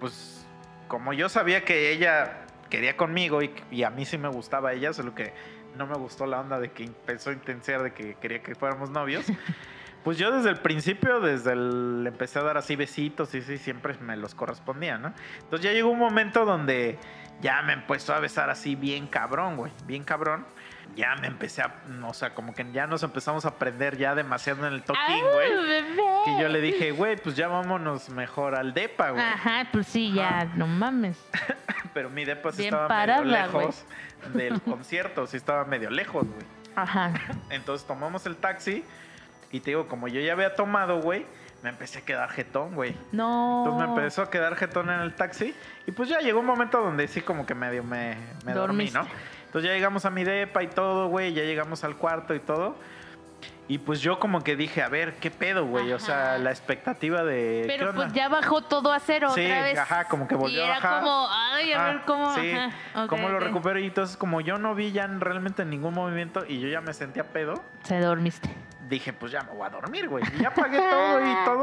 pues, 0.00 0.37
como 0.88 1.12
yo 1.12 1.28
sabía 1.28 1.64
que 1.64 1.92
ella 1.92 2.46
quería 2.70 2.96
conmigo 2.96 3.42
y, 3.42 3.54
y 3.70 3.84
a 3.84 3.90
mí 3.90 4.04
sí 4.04 4.18
me 4.18 4.28
gustaba 4.28 4.72
ella, 4.72 4.92
solo 4.92 5.14
que 5.14 5.32
no 5.76 5.86
me 5.86 5.96
gustó 5.96 6.26
la 6.26 6.40
onda 6.40 6.58
de 6.58 6.72
que 6.72 6.84
empezó 6.84 7.30
a 7.30 7.32
intensear 7.32 7.82
de 7.82 7.92
que 7.92 8.14
quería 8.14 8.42
que 8.42 8.54
fuéramos 8.54 8.90
novios. 8.90 9.26
Pues 10.04 10.16
yo 10.16 10.30
desde 10.30 10.48
el 10.50 10.56
principio, 10.56 11.20
desde 11.20 11.52
el 11.52 12.04
empecé 12.06 12.38
a 12.38 12.42
dar 12.42 12.56
así 12.56 12.76
besitos 12.76 13.34
y 13.34 13.42
sí, 13.42 13.58
siempre 13.58 13.94
me 14.00 14.16
los 14.16 14.34
correspondía, 14.34 14.96
¿no? 14.96 15.12
Entonces 15.40 15.60
ya 15.60 15.72
llegó 15.72 15.90
un 15.90 15.98
momento 15.98 16.44
donde 16.44 16.98
ya 17.42 17.60
me 17.62 17.72
empezó 17.72 18.14
a 18.14 18.20
besar 18.20 18.48
así 18.48 18.74
bien 18.76 19.06
cabrón, 19.08 19.56
güey, 19.56 19.72
bien 19.86 20.04
cabrón. 20.04 20.46
Ya 20.98 21.14
me 21.14 21.28
empecé 21.28 21.62
a, 21.62 21.72
o 22.04 22.12
sea, 22.12 22.34
como 22.34 22.52
que 22.56 22.66
ya 22.72 22.88
nos 22.88 23.04
empezamos 23.04 23.44
a 23.44 23.50
aprender 23.50 23.96
ya 23.96 24.16
demasiado 24.16 24.66
en 24.66 24.72
el 24.72 24.82
toquín, 24.82 25.00
¡Ay, 25.06 25.20
güey. 25.32 25.94
Que 26.24 26.42
yo 26.42 26.48
le 26.48 26.60
dije, 26.60 26.90
güey, 26.90 27.16
pues 27.16 27.36
ya 27.36 27.46
vámonos 27.46 28.08
mejor 28.08 28.56
al 28.56 28.74
depa, 28.74 29.10
güey. 29.10 29.22
Ajá, 29.22 29.68
pues 29.70 29.86
sí, 29.86 30.12
ya, 30.12 30.40
Ajá. 30.40 30.48
no 30.56 30.66
mames. 30.66 31.16
Pero 31.94 32.10
mi 32.10 32.24
depa 32.24 32.50
sí 32.50 32.62
Bien 32.62 32.74
estaba 32.74 32.88
parada, 32.88 33.22
medio 33.22 33.32
lejos 33.32 33.84
del 34.34 34.60
concierto, 34.62 35.28
sí 35.28 35.36
estaba 35.36 35.64
medio 35.66 35.88
lejos, 35.88 36.26
güey. 36.26 36.44
Ajá. 36.74 37.12
Entonces 37.50 37.86
tomamos 37.86 38.26
el 38.26 38.34
taxi 38.34 38.84
y 39.52 39.60
te 39.60 39.70
digo, 39.70 39.86
como 39.86 40.08
yo 40.08 40.20
ya 40.20 40.32
había 40.32 40.56
tomado, 40.56 41.00
güey, 41.00 41.24
me 41.62 41.70
empecé 41.70 42.00
a 42.00 42.02
quedar 42.04 42.28
jetón, 42.30 42.74
güey. 42.74 42.96
No. 43.12 43.64
Entonces 43.64 43.88
me 43.88 43.94
empezó 43.94 44.22
a 44.22 44.30
quedar 44.30 44.56
jetón 44.56 44.90
en 44.90 44.98
el 44.98 45.14
taxi 45.14 45.54
y 45.86 45.92
pues 45.92 46.08
ya 46.08 46.18
llegó 46.18 46.40
un 46.40 46.46
momento 46.46 46.80
donde 46.82 47.06
sí 47.06 47.20
como 47.20 47.46
que 47.46 47.54
medio 47.54 47.84
me, 47.84 48.16
me 48.44 48.52
dormí. 48.52 48.90
¿no? 48.90 49.06
Entonces 49.48 49.68
ya 49.70 49.74
llegamos 49.74 50.04
a 50.04 50.10
mi 50.10 50.24
depa 50.24 50.62
y 50.62 50.68
todo, 50.68 51.08
güey, 51.08 51.32
ya 51.34 51.42
llegamos 51.42 51.82
al 51.84 51.96
cuarto 51.96 52.34
y 52.34 52.40
todo. 52.40 52.76
Y 53.70 53.76
pues 53.78 54.00
yo 54.00 54.18
como 54.18 54.42
que 54.42 54.56
dije, 54.56 54.82
a 54.82 54.88
ver, 54.88 55.16
¿qué 55.16 55.30
pedo, 55.30 55.66
güey? 55.66 55.92
O 55.92 55.98
sea, 55.98 56.38
la 56.38 56.48
expectativa 56.50 57.22
de... 57.22 57.64
¿qué 57.66 57.74
Pero 57.76 57.90
onda? 57.90 58.02
pues 58.04 58.14
ya 58.14 58.28
bajó 58.30 58.62
todo 58.62 58.90
a 58.92 58.98
cero 58.98 59.30
Sí, 59.34 59.44
otra 59.44 59.60
vez. 59.62 59.78
ajá, 59.78 60.04
como 60.04 60.26
que 60.26 60.34
volvió 60.34 60.56
y 60.56 60.60
a 60.60 60.64
era 60.64 60.74
bajar. 60.76 61.00
como, 61.02 61.28
ay, 61.30 61.72
a 61.72 61.76
Ajá, 61.76 61.88
ver 61.92 62.02
cómo. 62.06 62.34
Sí, 62.34 62.50
ajá, 62.50 63.04
ok, 63.04 63.08
cómo 63.10 63.28
lo 63.28 63.40
recupero. 63.40 63.78
Y 63.78 63.84
entonces 63.86 64.16
como 64.16 64.40
yo 64.40 64.56
no 64.56 64.74
vi 64.74 64.92
ya 64.92 65.06
realmente 65.06 65.66
ningún 65.66 65.92
movimiento 65.92 66.46
y 66.48 66.60
yo 66.60 66.68
ya 66.68 66.80
me 66.80 66.94
sentía 66.94 67.24
pedo, 67.24 67.62
Se 67.82 68.00
dormiste. 68.00 68.48
dije, 68.88 69.12
pues 69.12 69.32
ya 69.32 69.42
me 69.42 69.52
voy 69.52 69.66
a 69.66 69.70
dormir, 69.70 70.08
güey. 70.08 70.24
Y 70.38 70.42
ya 70.42 70.52
pagué 70.54 70.78
todo 70.78 71.20
y 71.20 71.44
todo. 71.44 71.62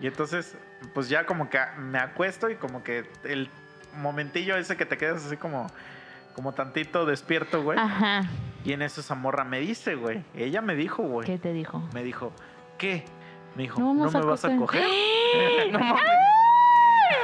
Y 0.00 0.06
entonces, 0.06 0.56
pues 0.94 1.08
ya 1.08 1.26
como 1.26 1.50
que 1.50 1.58
me 1.76 1.98
acuesto 1.98 2.50
y 2.50 2.54
como 2.54 2.84
que 2.84 3.10
el 3.24 3.48
momentillo 3.96 4.56
ese 4.56 4.76
que 4.76 4.86
te 4.86 4.96
quedas 4.96 5.26
así 5.26 5.36
como, 5.36 5.66
como 6.34 6.52
tantito 6.52 7.04
despierto, 7.06 7.62
güey. 7.62 7.78
Ajá. 7.78 8.22
Y 8.64 8.72
en 8.72 8.82
eso 8.82 9.00
esa 9.00 9.14
morra 9.14 9.44
me 9.44 9.60
dice, 9.60 9.94
güey. 9.96 10.24
Ella 10.34 10.60
me 10.62 10.74
dijo, 10.74 11.02
güey. 11.02 11.26
¿Qué 11.26 11.38
te 11.38 11.52
dijo? 11.52 11.82
Me 11.92 12.02
dijo, 12.04 12.32
¿qué? 12.78 13.04
Me 13.56 13.64
dijo, 13.64 13.80
No 13.80 13.92
¿no, 13.94 14.10
vamos 14.10 14.14
me 14.14 14.20
vas 14.22 14.44
a 14.44 14.56
coger". 14.56 14.84
no 15.72 15.78
mames. 15.78 16.02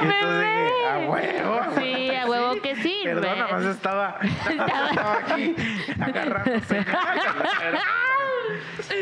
Y 0.01 0.05
entonces 0.05 0.39
dije, 0.41 0.71
a 0.87 1.09
huevo. 1.09 1.61
Sí, 1.79 2.15
a 2.15 2.25
huevo 2.27 2.61
que 2.61 2.75
sí, 2.75 2.95
Perdón, 3.03 3.23
güey. 3.25 3.39
nada 3.39 3.51
más 3.53 3.65
estaba, 3.75 4.19
Estaba- 4.21 4.89
estaba 4.89 5.17
aquí 5.33 5.55
agarrándose. 5.99 6.85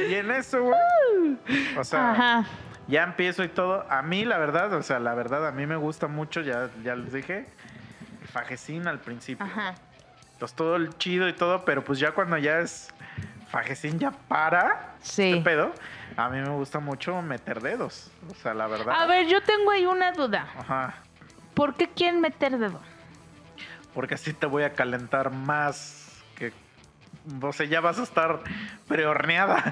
y 0.09 0.13
en 0.15 0.31
eso, 0.31 0.63
güey. 0.63 1.37
O 1.77 1.83
sea, 1.83 2.11
Ajá. 2.11 2.45
ya 2.87 3.03
empiezo 3.03 3.43
y 3.43 3.49
todo. 3.49 3.85
A 3.89 4.01
mí, 4.01 4.25
la 4.25 4.37
verdad, 4.37 4.73
o 4.73 4.83
sea, 4.83 4.99
la 4.99 5.13
verdad, 5.13 5.47
a 5.47 5.51
mí 5.51 5.65
me 5.65 5.75
gusta 5.75 6.07
mucho, 6.07 6.41
ya, 6.41 6.69
ya 6.83 6.95
les 6.95 7.13
dije, 7.13 7.47
el 8.21 8.27
fajecín 8.27 8.87
al 8.87 8.99
principio. 8.99 9.45
Ajá. 9.45 9.75
Todo 10.55 10.75
el 10.75 10.95
chido 10.97 11.27
y 11.27 11.33
todo, 11.33 11.65
pero 11.65 11.83
pues 11.83 11.99
ya 11.99 12.11
cuando 12.11 12.37
ya 12.37 12.59
es 12.59 12.93
fajecín 13.49 13.97
ya 13.99 14.11
para 14.11 14.93
Sí. 15.01 15.31
este 15.31 15.41
pedo, 15.43 15.71
a 16.15 16.29
mí 16.29 16.39
me 16.39 16.49
gusta 16.49 16.79
mucho 16.79 17.21
meter 17.21 17.61
dedos. 17.61 18.11
O 18.29 18.35
sea, 18.35 18.53
la 18.53 18.67
verdad. 18.67 18.93
A 18.99 19.05
ver, 19.07 19.27
yo 19.27 19.41
tengo 19.41 19.71
ahí 19.71 19.85
una 19.85 20.11
duda. 20.11 20.47
Ajá. 20.57 20.95
¿Por 21.53 21.73
qué 21.75 21.87
quieren 21.89 22.21
meter 22.21 22.57
dedo? 22.57 22.79
Porque 23.93 24.13
así 24.15 24.33
te 24.33 24.45
voy 24.45 24.63
a 24.63 24.73
calentar 24.73 25.31
más 25.31 26.23
que. 26.35 26.53
O 27.41 27.51
sea, 27.53 27.65
ya 27.65 27.81
vas 27.81 27.97
a 27.99 28.03
estar 28.03 28.41
prehorneada. 28.87 29.63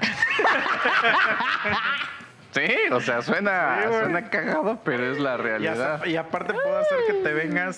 Sí, 2.56 2.74
o 2.90 3.00
sea, 3.00 3.20
suena, 3.22 3.80
Sí, 3.82 3.88
suena 3.92 4.30
cagado, 4.30 4.78
pero 4.84 5.10
es 5.12 5.18
la 5.18 5.34
Y, 5.34 5.38
realidad. 5.38 6.04
y 6.06 6.16
aparte 6.16 6.54
puedo 6.54 6.78
hacer 6.78 6.98
que 7.06 7.12
te 7.14 7.32
vengas. 7.34 7.76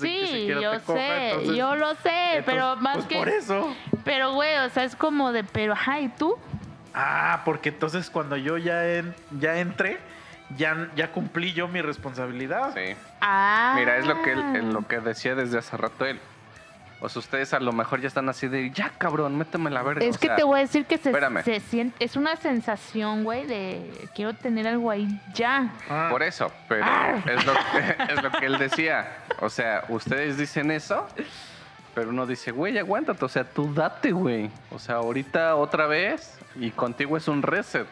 Sí, 0.00 0.26
siquiera 0.26 0.60
yo 0.60 0.70
te 0.72 0.80
coja, 0.80 0.98
sé, 0.98 1.30
entonces- 1.30 1.56
yo 1.56 1.74
lo 1.74 1.94
sé, 1.96 2.10
entonces, 2.36 2.44
pero 2.46 2.76
más 2.76 2.94
pues 2.96 3.06
que... 3.06 3.16
por 3.16 3.28
eso. 3.28 3.76
Pero, 4.04 4.32
güey, 4.34 4.56
o 4.58 4.68
sea, 4.68 4.84
es 4.84 4.94
como 4.94 5.32
de, 5.32 5.42
pero, 5.42 5.72
ajá, 5.72 6.00
¿y 6.00 6.08
tú? 6.10 6.36
Ah, 6.94 7.42
porque 7.44 7.70
entonces 7.70 8.10
cuando 8.10 8.36
yo 8.36 8.56
ya, 8.58 8.86
en- 8.86 9.14
ya 9.38 9.56
entré, 9.58 9.98
ya, 10.56 10.88
ya 10.96 11.12
cumplí 11.12 11.52
yo 11.52 11.66
mi 11.68 11.80
responsabilidad. 11.82 12.72
Sí. 12.74 12.94
Ah. 13.20 13.72
Mira, 13.76 13.96
es 13.96 14.06
lo 14.06 14.20
que 14.22 14.32
él- 14.32 14.56
es 14.56 14.64
lo 14.64 14.86
que 14.86 15.00
decía 15.00 15.34
desde 15.34 15.58
hace 15.58 15.76
rato 15.76 16.04
él. 16.04 16.20
O 17.02 17.08
sea, 17.08 17.20
ustedes 17.20 17.54
a 17.54 17.60
lo 17.60 17.72
mejor 17.72 18.00
ya 18.00 18.08
están 18.08 18.28
así 18.28 18.46
de, 18.46 18.70
ya 18.70 18.90
cabrón, 18.98 19.36
méteme 19.38 19.70
la 19.70 19.82
verga. 19.82 20.04
Es 20.04 20.16
o 20.16 20.20
que 20.20 20.26
sea, 20.26 20.36
te 20.36 20.42
voy 20.44 20.58
a 20.58 20.62
decir 20.62 20.84
que 20.84 20.98
se, 20.98 21.12
se 21.42 21.60
siente, 21.60 22.04
es 22.04 22.14
una 22.16 22.36
sensación, 22.36 23.24
güey, 23.24 23.46
de 23.46 23.90
quiero 24.14 24.34
tener 24.34 24.66
algo 24.68 24.90
ahí 24.90 25.08
ya. 25.32 25.72
Ah, 25.88 26.08
Por 26.10 26.22
eso, 26.22 26.52
pero 26.68 26.84
Ah. 26.84 27.14
es 27.26 27.46
lo, 27.46 27.52
es 28.10 28.22
lo 28.22 28.30
que 28.32 28.46
él 28.46 28.58
decía. 28.58 29.08
O 29.40 29.48
sea, 29.48 29.84
ustedes 29.88 30.36
dicen 30.36 30.70
eso 30.70 31.06
Pero 31.94 32.10
uno 32.10 32.26
dice, 32.26 32.50
güey, 32.52 32.78
aguántate, 32.78 33.24
o 33.24 33.28
sea, 33.28 33.44
tú 33.44 33.72
date, 33.74 34.12
güey. 34.12 34.50
O 34.70 34.78
sea, 34.78 34.96
ahorita 34.96 35.56
otra 35.56 35.86
vez 35.86 36.38
y 36.56 36.70
contigo 36.70 37.16
es 37.16 37.26
un 37.28 37.42
reset. 37.42 37.86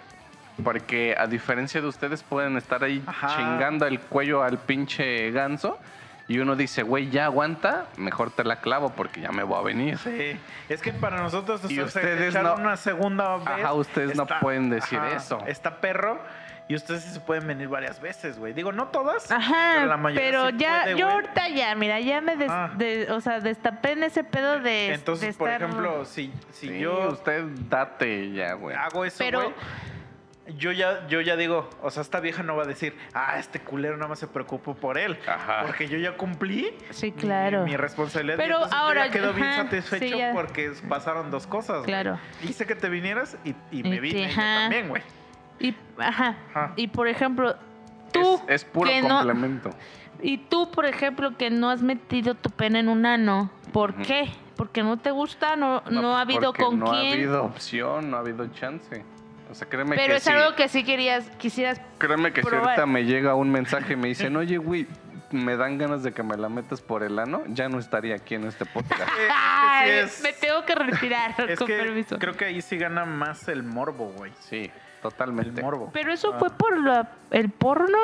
Porque 0.62 1.14
a 1.16 1.26
diferencia 1.26 1.80
de 1.80 1.86
ustedes 1.86 2.22
pueden 2.22 2.56
estar 2.56 2.82
ahí 2.84 3.02
Ajá. 3.06 3.36
chingando 3.36 3.86
el 3.86 4.00
cuello 4.00 4.42
al 4.42 4.58
pinche 4.58 5.30
ganso 5.30 5.78
y 6.28 6.38
uno 6.38 6.54
dice, 6.56 6.82
güey, 6.82 7.08
ya 7.10 7.24
aguanta, 7.24 7.86
mejor 7.96 8.30
te 8.30 8.44
la 8.44 8.60
clavo 8.60 8.90
porque 8.90 9.20
ya 9.22 9.32
me 9.32 9.42
voy 9.42 9.58
a 9.58 9.62
venir. 9.62 9.98
Sí. 9.98 10.38
Es 10.68 10.82
que 10.82 10.92
para 10.92 11.20
nosotros 11.22 11.62
Y 11.70 11.80
o 11.80 11.88
sea, 11.88 12.02
ustedes 12.02 12.30
echar 12.30 12.44
no- 12.44 12.54
una 12.54 12.76
segunda 12.76 13.36
vez. 13.38 13.48
Ajá, 13.48 13.72
ustedes 13.72 14.14
no 14.16 14.26
pueden 14.26 14.68
decir 14.70 15.00
eso. 15.16 15.38
Está 15.46 15.80
perro. 15.80 16.20
Y 16.70 16.74
ustedes 16.74 17.02
sí 17.02 17.08
se 17.14 17.20
pueden 17.20 17.46
venir 17.46 17.66
varias 17.68 17.98
veces, 17.98 18.38
güey. 18.38 18.52
Digo, 18.52 18.72
no 18.72 18.88
todas. 18.88 19.30
Ajá, 19.32 19.72
pero 19.76 19.86
la 19.86 19.96
mayoría 19.96 20.28
pero 20.30 20.50
sí 20.50 20.56
ya, 20.58 20.82
puede, 20.82 20.98
yo 20.98 21.06
güey. 21.06 21.14
ahorita 21.16 21.48
ya, 21.48 21.74
mira, 21.74 21.98
ya 21.98 22.20
me 22.20 22.36
des- 22.36 22.50
Ah. 22.50 22.70
de- 22.76 23.10
o 23.10 23.22
sea, 23.22 23.40
destapé 23.40 23.92
en 23.92 24.02
ese 24.02 24.22
pedo 24.22 24.60
de. 24.60 24.92
Entonces, 24.92 25.28
de 25.34 25.38
por 25.38 25.48
estar- 25.48 25.62
ejemplo, 25.62 26.04
si, 26.04 26.30
si 26.52 26.68
Sí, 26.68 26.78
yo 26.80 27.08
usted 27.08 27.44
date 27.70 28.32
ya, 28.32 28.52
güey. 28.52 28.76
hago 28.76 29.06
eso, 29.06 29.16
Pero- 29.18 29.44
güey, 29.44 29.54
yo 30.56 30.72
ya, 30.72 31.06
yo 31.08 31.20
ya 31.20 31.36
digo, 31.36 31.68
o 31.82 31.90
sea, 31.90 32.00
esta 32.02 32.20
vieja 32.20 32.42
no 32.42 32.56
va 32.56 32.62
a 32.62 32.66
decir, 32.66 32.96
ah, 33.14 33.38
este 33.38 33.60
culero 33.60 33.96
nada 33.96 34.08
más 34.08 34.18
se 34.18 34.26
preocupó 34.26 34.74
por 34.74 34.96
él. 34.96 35.18
Ajá. 35.26 35.62
Porque 35.66 35.88
yo 35.88 35.98
ya 35.98 36.16
cumplí 36.16 36.74
Sí, 36.90 37.06
mi- 37.06 37.12
claro. 37.12 37.64
mi, 37.64 37.76
responsabilidad. 37.76 38.36
y 38.36 38.38
Pero 38.38 38.54
entonces 38.54 38.78
yo 38.78 38.84
ahora- 38.84 39.06
ya 39.06 39.12
quedo 39.12 39.32
bien 39.34 39.52
satisfecho 39.54 40.04
sí, 40.14 40.18
ya. 40.18 40.32
porque 40.32 40.72
pasaron 40.88 41.30
dos 41.30 41.46
cosas. 41.46 41.84
Claro. 41.84 42.18
Hice 42.42 42.66
que 42.66 42.74
te 42.74 42.88
vinieras 42.88 43.36
y, 43.44 43.54
y 43.70 43.82
me 43.82 43.96
Y 43.96 44.00
vine 44.00 44.22
que, 44.22 44.28
yo 44.30 44.36
también, 44.36 44.88
güey. 44.88 45.02
Y, 45.60 45.74
ajá. 45.98 46.36
Ajá. 46.50 46.72
Y 46.76 46.88
por 46.88 47.08
ejemplo, 47.08 47.54
tú. 48.12 48.40
es, 48.48 48.62
es 48.62 48.64
puro 48.64 48.90
no- 49.02 49.08
complemento. 49.16 49.70
y 50.22 50.38
tú, 50.38 50.70
por 50.70 50.86
ejemplo, 50.86 51.36
que 51.36 51.50
no 51.50 51.68
has 51.70 51.82
metido 51.82 52.34
tu 52.34 52.50
pene 52.50 52.78
en 52.80 52.88
un 52.88 53.04
ano. 53.06 53.50
¿Por 53.72 53.94
qué? 53.96 54.30
¿Porque 54.56 54.82
no 54.82 54.96
te 54.96 55.10
gusta? 55.10 55.56
¿No, 55.56 55.82
no, 55.90 56.16
ha 56.16 56.22
habido 56.22 56.52
con 56.54 56.78
no 56.78 56.86
quién? 56.90 57.06
ha 57.06 57.12
habido 57.12 57.44
opción, 57.44 58.10
no 58.10 58.16
ha 58.16 58.20
habido 58.20 58.46
chance. 58.48 59.04
O 59.50 59.54
sea, 59.54 59.68
créeme 59.68 59.96
Pero 59.96 60.08
que 60.12 60.16
es 60.16 60.22
sí. 60.22 60.30
algo 60.30 60.54
que 60.56 60.68
sí 60.68 60.84
querías, 60.84 61.28
quisieras. 61.38 61.80
Créeme 61.98 62.32
que 62.32 62.42
si 62.42 62.48
probar. 62.48 62.66
ahorita 62.70 62.86
me 62.86 63.04
llega 63.04 63.34
un 63.34 63.50
mensaje 63.50 63.94
y 63.94 63.96
me 63.96 64.08
dicen, 64.08 64.36
oye, 64.36 64.58
güey, 64.58 64.86
me 65.30 65.56
dan 65.56 65.78
ganas 65.78 66.02
de 66.02 66.12
que 66.12 66.22
me 66.22 66.36
la 66.36 66.48
metas 66.48 66.80
por 66.80 67.02
el 67.02 67.18
ano, 67.18 67.42
ya 67.48 67.68
no 67.68 67.78
estaría 67.78 68.14
aquí 68.16 68.34
en 68.34 68.44
este 68.44 68.64
podcast. 68.66 69.02
Ay, 69.30 69.90
es 70.04 70.04
que 70.04 70.08
sí 70.16 70.22
me 70.22 70.32
tengo 70.34 70.64
que 70.64 70.74
retirar, 70.74 71.34
es, 71.48 71.58
con 71.58 71.66
que 71.66 71.76
permiso. 71.78 72.18
creo 72.18 72.34
que 72.36 72.44
ahí 72.46 72.60
sí 72.62 72.76
gana 72.78 73.04
más 73.04 73.48
el 73.48 73.62
morbo, 73.62 74.12
güey. 74.16 74.32
Sí, 74.40 74.64
El 74.64 75.02
totalmente. 75.02 75.62
morbo. 75.62 75.90
Pero 75.92 76.12
eso 76.12 76.32
Ah. 76.34 76.38
fue 76.38 76.50
por 76.50 76.78
la- 76.82 77.10
el 77.30 77.50
porno. 77.50 77.98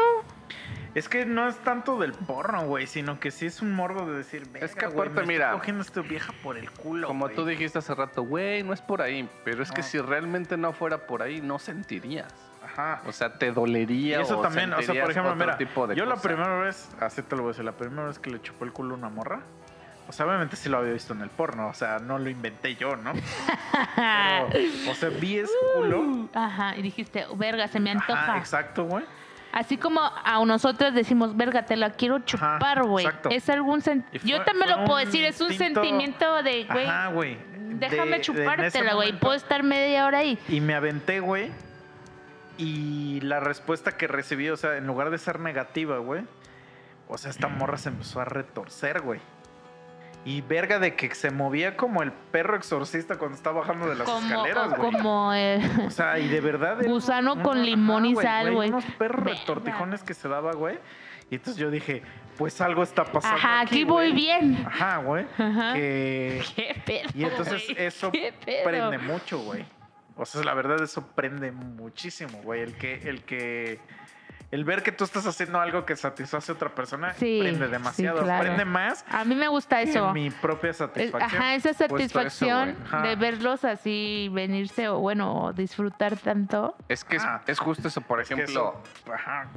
Es 0.94 1.08
que 1.08 1.26
no 1.26 1.48
es 1.48 1.56
tanto 1.58 1.98
del 1.98 2.12
porno, 2.12 2.66
güey, 2.66 2.86
sino 2.86 3.18
que 3.18 3.30
sí 3.32 3.46
es 3.46 3.60
un 3.62 3.72
morbo 3.72 4.06
de 4.06 4.18
decir, 4.18 4.42
Es 4.54 4.74
que 4.74 4.82
"Verga, 4.82 4.86
güey, 4.88 5.08
aparte, 5.08 5.20
me 5.22 5.26
mira, 5.32 5.44
estoy 5.46 5.58
cogiendo 5.58 5.82
a 5.82 5.86
esta 5.86 6.00
vieja 6.02 6.32
por 6.42 6.56
el 6.56 6.70
culo, 6.70 7.08
Como 7.08 7.24
güey". 7.26 7.34
tú 7.36 7.44
dijiste 7.44 7.78
hace 7.78 7.94
rato, 7.94 8.22
güey, 8.22 8.62
no 8.62 8.72
es 8.72 8.80
por 8.80 9.02
ahí, 9.02 9.28
pero 9.44 9.62
es 9.62 9.72
que 9.72 9.82
si 9.82 9.98
realmente 10.00 10.56
no 10.56 10.72
fuera 10.72 11.06
por 11.06 11.22
ahí, 11.22 11.40
no 11.40 11.58
sentirías. 11.58 12.32
Ajá. 12.64 13.02
O 13.06 13.12
sea, 13.12 13.34
te 13.38 13.50
dolería. 13.52 14.18
Y 14.18 14.22
eso 14.22 14.38
o 14.38 14.42
también, 14.42 14.72
o 14.72 14.76
sea, 14.76 14.86
sentirías 14.86 15.04
por 15.04 15.10
ejemplo, 15.10 15.34
mira, 15.36 15.58
tipo 15.58 15.86
de 15.86 15.96
yo 15.96 16.04
la 16.06 16.14
cosa. 16.14 16.28
primera 16.28 16.58
vez, 16.58 16.88
así 17.00 17.22
te 17.22 17.34
lo 17.36 17.42
voy 17.42 17.50
a 17.50 17.52
decir, 17.52 17.64
la 17.64 17.72
primera 17.72 18.06
vez 18.06 18.18
que 18.18 18.30
le 18.30 18.40
chupó 18.40 18.64
el 18.64 18.72
culo 18.72 18.94
a 18.94 18.98
una 18.98 19.08
morra, 19.10 19.40
o 20.08 20.12
sea, 20.12 20.26
obviamente 20.26 20.54
sí 20.56 20.68
lo 20.68 20.78
había 20.78 20.92
visto 20.92 21.12
en 21.12 21.22
el 21.22 21.30
porno, 21.30 21.68
o 21.68 21.74
sea, 21.74 21.98
no 21.98 22.18
lo 22.18 22.28
inventé 22.30 22.74
yo, 22.76 22.94
¿no? 22.96 23.12
Pero, 23.96 24.90
o 24.90 24.94
sea, 24.94 25.08
vi 25.08 25.38
ese 25.38 25.52
culo. 25.76 26.28
Ajá, 26.34 26.76
y 26.76 26.82
dijiste, 26.82 27.24
verga, 27.36 27.68
se 27.68 27.80
me 27.80 27.90
antoja. 27.90 28.22
Ajá, 28.22 28.38
exacto, 28.38 28.84
güey. 28.84 29.04
Así 29.56 29.76
como 29.78 30.00
a 30.02 30.44
nosotros 30.44 30.92
decimos, 30.94 31.36
verga, 31.36 31.64
te 31.64 31.76
la 31.76 31.90
quiero 31.90 32.18
chupar, 32.18 32.82
güey. 32.82 33.06
exacto. 33.06 33.28
Es 33.30 33.48
algún 33.48 33.80
Yo 34.24 34.42
también 34.42 34.68
lo 34.68 34.84
puedo 34.84 34.98
un 34.98 35.04
decir, 35.04 35.24
es 35.24 35.40
un 35.40 35.52
instinto- 35.52 35.80
sentimiento 35.80 36.42
de, 36.42 36.64
güey, 36.64 36.86
Ajá, 36.86 37.08
güey. 37.10 37.38
déjame 37.78 38.16
De- 38.16 38.20
chupártela, 38.20 38.94
güey. 38.94 39.12
Puedo 39.16 39.34
estar 39.34 39.62
media 39.62 40.06
hora 40.06 40.18
ahí. 40.18 40.36
Y 40.48 40.60
me 40.60 40.74
aventé, 40.74 41.20
güey. 41.20 41.52
Y 42.58 43.20
la 43.20 43.38
respuesta 43.38 43.96
que 43.96 44.08
recibí, 44.08 44.48
o 44.50 44.56
sea, 44.56 44.76
en 44.76 44.86
lugar 44.88 45.10
de 45.10 45.18
ser 45.18 45.38
negativa, 45.38 45.98
güey, 45.98 46.22
o 47.06 47.16
sea, 47.16 47.30
esta 47.30 47.46
morra 47.48 47.78
se 47.78 47.90
empezó 47.90 48.20
a 48.20 48.24
retorcer, 48.24 49.02
güey. 49.02 49.20
Y 50.24 50.40
verga 50.40 50.78
de 50.78 50.94
que 50.96 51.14
se 51.14 51.30
movía 51.30 51.76
como 51.76 52.02
el 52.02 52.10
perro 52.10 52.56
exorcista 52.56 53.16
cuando 53.18 53.36
está 53.36 53.50
bajando 53.50 53.86
de 53.88 53.94
las 53.94 54.08
Como, 54.08 54.26
escaleras, 54.26 54.68
güey. 54.76 54.92
como 54.92 55.32
el... 55.34 55.62
O 55.86 55.90
sea, 55.90 56.18
y 56.18 56.28
de 56.28 56.40
verdad. 56.40 56.78
Gusano 56.82 57.42
con 57.42 57.62
limón 57.62 58.06
y 58.06 58.16
sal, 58.16 58.52
güey. 58.54 58.70
Unos 58.70 58.84
perros 58.98 59.24
Verga. 59.24 59.40
retortijones 59.40 60.02
que 60.02 60.14
se 60.14 60.28
daba, 60.28 60.52
güey. 60.54 60.78
Y 61.30 61.36
entonces 61.36 61.60
yo 61.60 61.70
dije, 61.70 62.02
pues 62.38 62.60
algo 62.60 62.82
está 62.82 63.04
pasando. 63.04 63.36
Ajá, 63.36 63.60
aquí 63.60 63.84
voy 63.84 64.10
güey. 64.10 64.12
bien. 64.12 64.64
Ajá, 64.66 64.98
güey. 64.98 65.26
Ajá. 65.36 65.74
Que. 65.74 66.42
¿Qué 66.56 66.82
pedo, 66.84 67.08
Y 67.14 67.24
entonces 67.24 67.64
eso 67.76 68.10
prende 68.64 68.98
mucho, 68.98 69.38
güey. 69.40 69.64
O 70.16 70.24
sea, 70.24 70.42
la 70.44 70.54
verdad 70.54 70.82
eso 70.82 71.06
prende 71.14 71.50
muchísimo, 71.50 72.40
güey. 72.42 72.62
El 72.62 72.74
que, 72.76 72.94
el 73.08 73.24
que, 73.24 73.80
el 74.50 74.64
ver 74.64 74.82
que 74.82 74.92
tú 74.92 75.04
estás 75.04 75.26
haciendo 75.26 75.60
algo 75.60 75.84
que 75.84 75.96
satisface 75.96 76.52
a 76.52 76.54
otra 76.54 76.68
persona 76.74 77.12
Sí, 77.14 77.38
prende 77.40 77.66
sí, 77.66 77.72
demasiado. 77.72 78.22
claro. 78.22 78.42
Prende 78.44 78.64
más 78.64 79.04
A 79.10 79.24
mí 79.24 79.34
me 79.34 79.48
gusta 79.48 79.82
que 79.82 79.90
eso. 79.90 80.12
mi 80.12 80.30
propia 80.30 80.72
satisfacción. 80.72 81.22
Ajá, 81.42 81.54
esa 81.54 81.70
eso, 81.70 81.78
satisfacción. 81.88 82.76
Ajá. 82.86 83.02
de 83.02 83.16
verlos 83.16 83.64
así 83.64 84.28
venirse 84.32 84.88
o 84.88 84.98
bueno, 85.00 85.44
o 85.46 85.52
disfrutar 85.52 86.16
tanto. 86.16 86.76
Es 86.88 87.04
que 87.04 87.16
es, 87.16 87.24
Ah. 87.24 87.42
es 87.46 87.58
justo 87.58 87.88
eso, 87.88 88.00
por 88.00 88.20
Es 88.20 88.30
ejemplo. 88.30 88.80
eso- 89.04 89.12
ajá. 89.12 89.48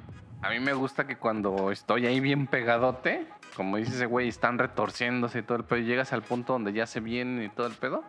A 0.42 0.50
mí 0.52 0.60
me 0.60 0.74
gusta 0.74 1.08
que 1.08 1.18
cuando 1.18 1.72
estoy 1.72 2.06
ahí 2.06 2.20
bien 2.20 2.46
pegadote, 2.48 3.28
como 3.56 3.78
dice 3.78 3.96
ese 3.96 4.06
güey, 4.06 4.28
están 4.28 4.60
retorciéndose 4.60 5.40
y 5.40 5.42
todo 5.42 5.58
el 5.58 5.64
pedo, 5.64 5.80
y 5.80 5.84
llegas 5.86 6.14
al 6.14 6.22
punto 6.22 6.54
donde 6.54 6.74
ya 6.74 6.86
se 6.86 7.00
vienen 7.00 7.44
y 7.44 7.50
todo 7.50 7.66
el 7.68 7.74
pedo. 7.74 8.04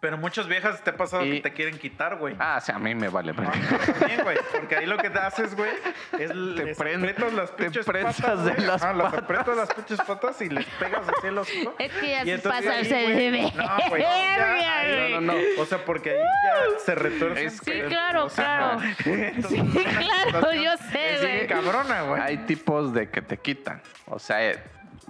Pero 0.00 0.16
muchas 0.16 0.46
viejas 0.48 0.82
te 0.82 0.88
ha 0.90 0.96
pasado 0.96 1.26
Y- 1.26 1.32
que 1.36 1.40
te 1.42 1.52
quieren 1.52 1.78
quitar, 1.78 2.16
güey. 2.16 2.34
Ah, 2.38 2.58
sí, 2.60 2.72
a 2.72 2.78
mí 2.78 2.94
me 2.94 3.08
vale. 3.10 3.34
Ah, 3.36 3.42
verga. 3.52 3.92
También, 3.98 4.22
güey. 4.22 4.38
Porque 4.50 4.76
ahí 4.76 4.86
lo 4.86 4.96
que 4.96 5.10
te 5.10 5.18
haces, 5.18 5.54
güey, 5.54 5.70
es 6.18 6.34
les 6.34 6.78
prende- 6.78 7.10
aprietas 7.10 7.32
las 7.34 7.54
te 7.54 7.62
pinches 7.64 7.84
prensas 7.84 8.16
patas, 8.20 8.44
de 8.46 8.52
güey. 8.52 8.66
las 8.66 8.82
aprietas 8.82 9.56
las 9.56 9.74
pinches 9.74 10.00
patas 10.00 10.40
y 10.40 10.48
les 10.48 10.64
pegas 10.64 11.02
así 11.06 11.26
el 11.26 11.36
hocico. 11.36 11.74
Es 11.78 11.92
que 11.92 12.08
ya 12.10 12.24
se 12.24 12.38
pasa 12.38 12.70
bebé. 12.82 13.52
No, 13.54 13.88
güey. 13.90 14.00
ya, 14.02 14.80
ahí- 14.80 15.12
No, 15.12 15.20
no, 15.20 15.32
no. 15.34 15.38
O 15.58 15.66
sea, 15.66 15.84
porque 15.84 16.12
ahí 16.12 16.16
ya 16.18 16.78
se 16.82 16.94
retuerce. 16.94 17.44
Es 17.44 17.58
Sí, 17.62 17.72
claro, 17.88 18.28
claro. 18.34 18.80
Entonces, 19.04 19.50
Sí, 19.72 19.84
claro, 20.30 20.52
yo 20.54 20.76
sé, 20.90 21.14
es 21.14 21.20
güey. 21.20 21.34
bien 21.34 21.46
cabrona, 21.46 22.02
güey. 22.02 22.22
Hay 22.22 22.38
tipos 22.46 22.94
de 22.94 23.10
que 23.10 23.20
te 23.20 23.36
quitan. 23.36 23.82
O 24.06 24.18
sea, 24.18 24.50
eh, 24.50 24.58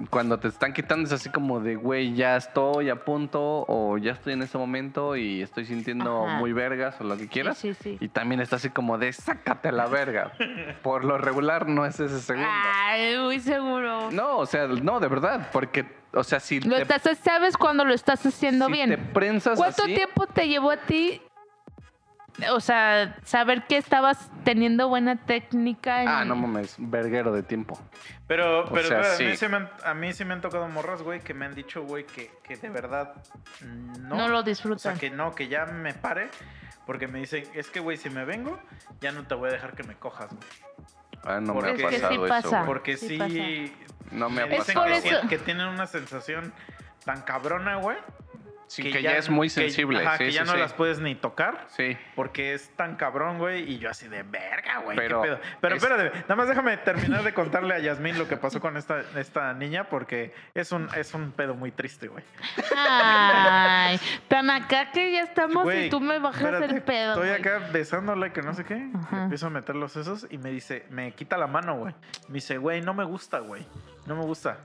cuando 0.08 0.38
te 0.38 0.48
están 0.48 0.72
quitando 0.72 1.06
es 1.06 1.12
así 1.12 1.28
como 1.30 1.60
de, 1.60 1.76
güey, 1.76 2.14
ya 2.14 2.36
estoy 2.36 2.88
a 2.88 3.04
punto 3.04 3.64
o 3.68 3.98
ya 3.98 4.12
estoy 4.12 4.32
en 4.32 4.42
ese 4.42 4.56
momento 4.56 5.16
y 5.16 5.42
estoy 5.42 5.66
sintiendo 5.66 6.26
Ajá. 6.26 6.38
muy 6.38 6.52
vergas 6.52 7.00
o 7.00 7.04
lo 7.04 7.16
que 7.16 7.28
quieras. 7.28 7.58
Sí, 7.58 7.74
sí, 7.74 7.98
sí. 7.98 7.98
Y 8.00 8.08
también 8.08 8.40
está 8.40 8.56
así 8.56 8.70
como 8.70 8.98
de, 8.98 9.12
sácate 9.12 9.68
a 9.68 9.72
la 9.72 9.86
verga. 9.86 10.32
Por 10.82 11.04
lo 11.04 11.18
regular 11.18 11.68
no 11.68 11.84
es 11.84 12.00
ese 12.00 12.20
segundo. 12.20 12.48
Ay, 12.50 13.18
muy 13.18 13.40
seguro. 13.40 14.10
No, 14.10 14.38
o 14.38 14.46
sea, 14.46 14.66
no, 14.66 15.00
de 15.00 15.08
verdad, 15.08 15.48
porque, 15.52 15.84
o 16.12 16.24
sea, 16.24 16.40
si 16.40 16.60
Lo 16.60 16.76
te, 16.76 16.82
estás, 16.82 17.18
sabes 17.18 17.56
cuando 17.56 17.84
lo 17.84 17.92
estás 17.94 18.24
haciendo 18.24 18.66
si 18.66 18.72
bien. 18.72 18.90
te 18.90 18.98
prensas 18.98 19.58
¿Cuánto 19.58 19.82
así, 19.82 19.94
tiempo 19.94 20.26
te 20.26 20.48
llevó 20.48 20.70
a 20.70 20.76
ti? 20.78 21.20
O 22.52 22.60
sea, 22.60 23.16
saber 23.24 23.66
que 23.66 23.76
estabas 23.76 24.30
teniendo 24.44 24.88
buena 24.88 25.16
técnica. 25.16 26.02
en- 26.02 26.08
Ah, 26.08 26.24
no 26.24 26.36
mames, 26.36 26.76
verguero 26.78 27.32
de 27.32 27.42
tiempo. 27.42 27.78
Pero, 28.26 28.60
O 28.66 28.72
pero 28.72 28.88
sea, 28.88 29.00
espera, 29.00 29.14
a, 29.14 29.16
sí. 29.16 29.24
mí 29.24 29.36
sí 29.36 29.48
me 29.48 29.56
han, 29.56 29.70
a 29.84 29.94
mí 29.94 30.12
sí 30.12 30.24
me 30.24 30.34
han 30.34 30.40
tocado 30.40 30.68
morras, 30.68 31.02
güey, 31.02 31.20
que 31.20 31.34
me 31.34 31.46
han 31.46 31.54
dicho, 31.54 31.82
güey, 31.82 32.04
que, 32.06 32.30
que 32.44 32.56
de 32.56 32.68
verdad 32.70 33.14
no. 33.62 34.16
no, 34.16 34.28
lo 34.28 34.38
o 34.38 34.42
sea, 34.42 34.42
disfrutan. 34.42 34.98
que 34.98 35.10
no, 35.10 35.34
que 35.34 35.48
ya 35.48 35.66
me 35.66 35.92
pare. 35.94 36.28
Porque 36.86 37.06
me 37.06 37.20
dicen, 37.20 37.44
es 37.54 37.68
que, 37.68 37.78
güey, 37.80 37.96
si 37.96 38.10
me 38.10 38.24
vengo, 38.24 38.58
ya 39.00 39.12
no 39.12 39.24
te 39.24 39.34
voy 39.34 39.50
a 39.50 39.52
dejar 39.52 39.74
que 39.74 39.82
me 39.84 39.94
cojas, 39.94 40.28
güey. 40.30 40.40
Ah, 41.22 41.38
no 41.40 41.54
me 41.54 41.60
Porque- 41.60 41.70
ha 41.70 41.88
Es 41.90 41.94
que 42.00 42.08
sí 42.08 42.18
pasado 42.18 42.26
eso, 42.26 42.50
pasa. 42.50 42.64
Porque 42.64 42.96
sí 42.96 43.08
sí, 43.08 43.18
pasa. 43.18 43.34
No 44.12 44.30
me 44.30 44.42
ha 44.42 44.46
me 44.46 44.54
Es 44.56 44.60
dicen 44.66 44.74
por 44.74 44.90
eso- 44.90 45.20
sí- 45.22 45.28
que 45.28 45.38
tienen 45.38 45.66
una 45.66 45.86
sensación 45.86 46.52
tan 47.04 47.20
cabrona, 47.22 47.76
güey. 47.76 47.96
Sí, 48.70 48.84
que, 48.84 49.02
ya, 49.02 49.16
es 49.16 49.28
muy 49.28 49.48
que- 49.48 49.54
sensible. 49.54 49.98
ajá, 50.06 50.16
sí, 50.16 50.26
que 50.26 50.30
ya 50.30 50.42
sí, 50.42 50.46
no 50.46 50.52
sí. 50.54 50.60
las 50.60 50.72
puedes 50.74 51.00
ni 51.00 51.16
tocar. 51.16 51.66
Sí. 51.70 51.96
Porque 52.14 52.54
es 52.54 52.70
tan 52.76 52.94
cabrón, 52.94 53.38
güey. 53.38 53.68
Y 53.68 53.78
yo 53.80 53.90
así 53.90 54.06
de 54.06 54.22
verga, 54.22 54.78
güey. 54.84 54.96
¿qué 54.96 55.02
Pero 55.02 55.22
pedo? 55.22 55.40
Pero 55.60 55.74
es- 55.74 55.82
espérate, 55.82 56.18
nada 56.20 56.36
más 56.36 56.46
déjame 56.48 56.76
terminar 56.76 57.24
de 57.24 57.34
contarle 57.34 57.74
a 57.74 57.78
Yasmín 57.80 58.16
lo 58.16 58.28
que 58.28 58.36
pasó 58.36 58.60
con 58.60 58.76
esta, 58.76 59.02
esta 59.16 59.52
niña. 59.54 59.88
Porque 59.88 60.32
es 60.54 60.70
un, 60.70 60.88
es 60.94 61.12
un 61.14 61.32
pedo 61.32 61.56
muy 61.56 61.72
triste, 61.72 62.06
güey. 62.06 62.22
Ay, 62.76 63.98
tan 64.28 64.48
acá 64.50 64.92
que 64.92 65.12
ya 65.12 65.22
estamos 65.22 65.64
Güey, 65.64 65.86
y 65.86 65.90
tú 65.90 66.00
me 66.00 66.18
bajas 66.20 66.40
espérate, 66.42 66.72
el 66.74 66.82
pedo. 66.82 67.10
Estoy 67.14 67.28
güey. 67.28 67.40
acá 67.40 67.68
besándola 67.72 68.32
que 68.32 68.42
no 68.42 68.54
sé 68.54 68.64
qué. 68.64 68.88
Ajá. 68.94 69.24
Empiezo 69.24 69.48
a 69.48 69.50
meter 69.50 69.74
los 69.74 69.92
sesos 69.92 70.26
y 70.30 70.38
me 70.38 70.50
dice, 70.50 70.86
me 70.90 71.12
quita 71.12 71.36
la 71.36 71.46
mano, 71.48 71.76
güey. 71.76 71.94
Me 72.28 72.34
dice, 72.34 72.56
güey, 72.58 72.82
no 72.82 72.94
me 72.94 73.02
gusta, 73.04 73.40
güey. 73.40 73.66
No 74.06 74.14
me 74.14 74.22
gusta. 74.22 74.58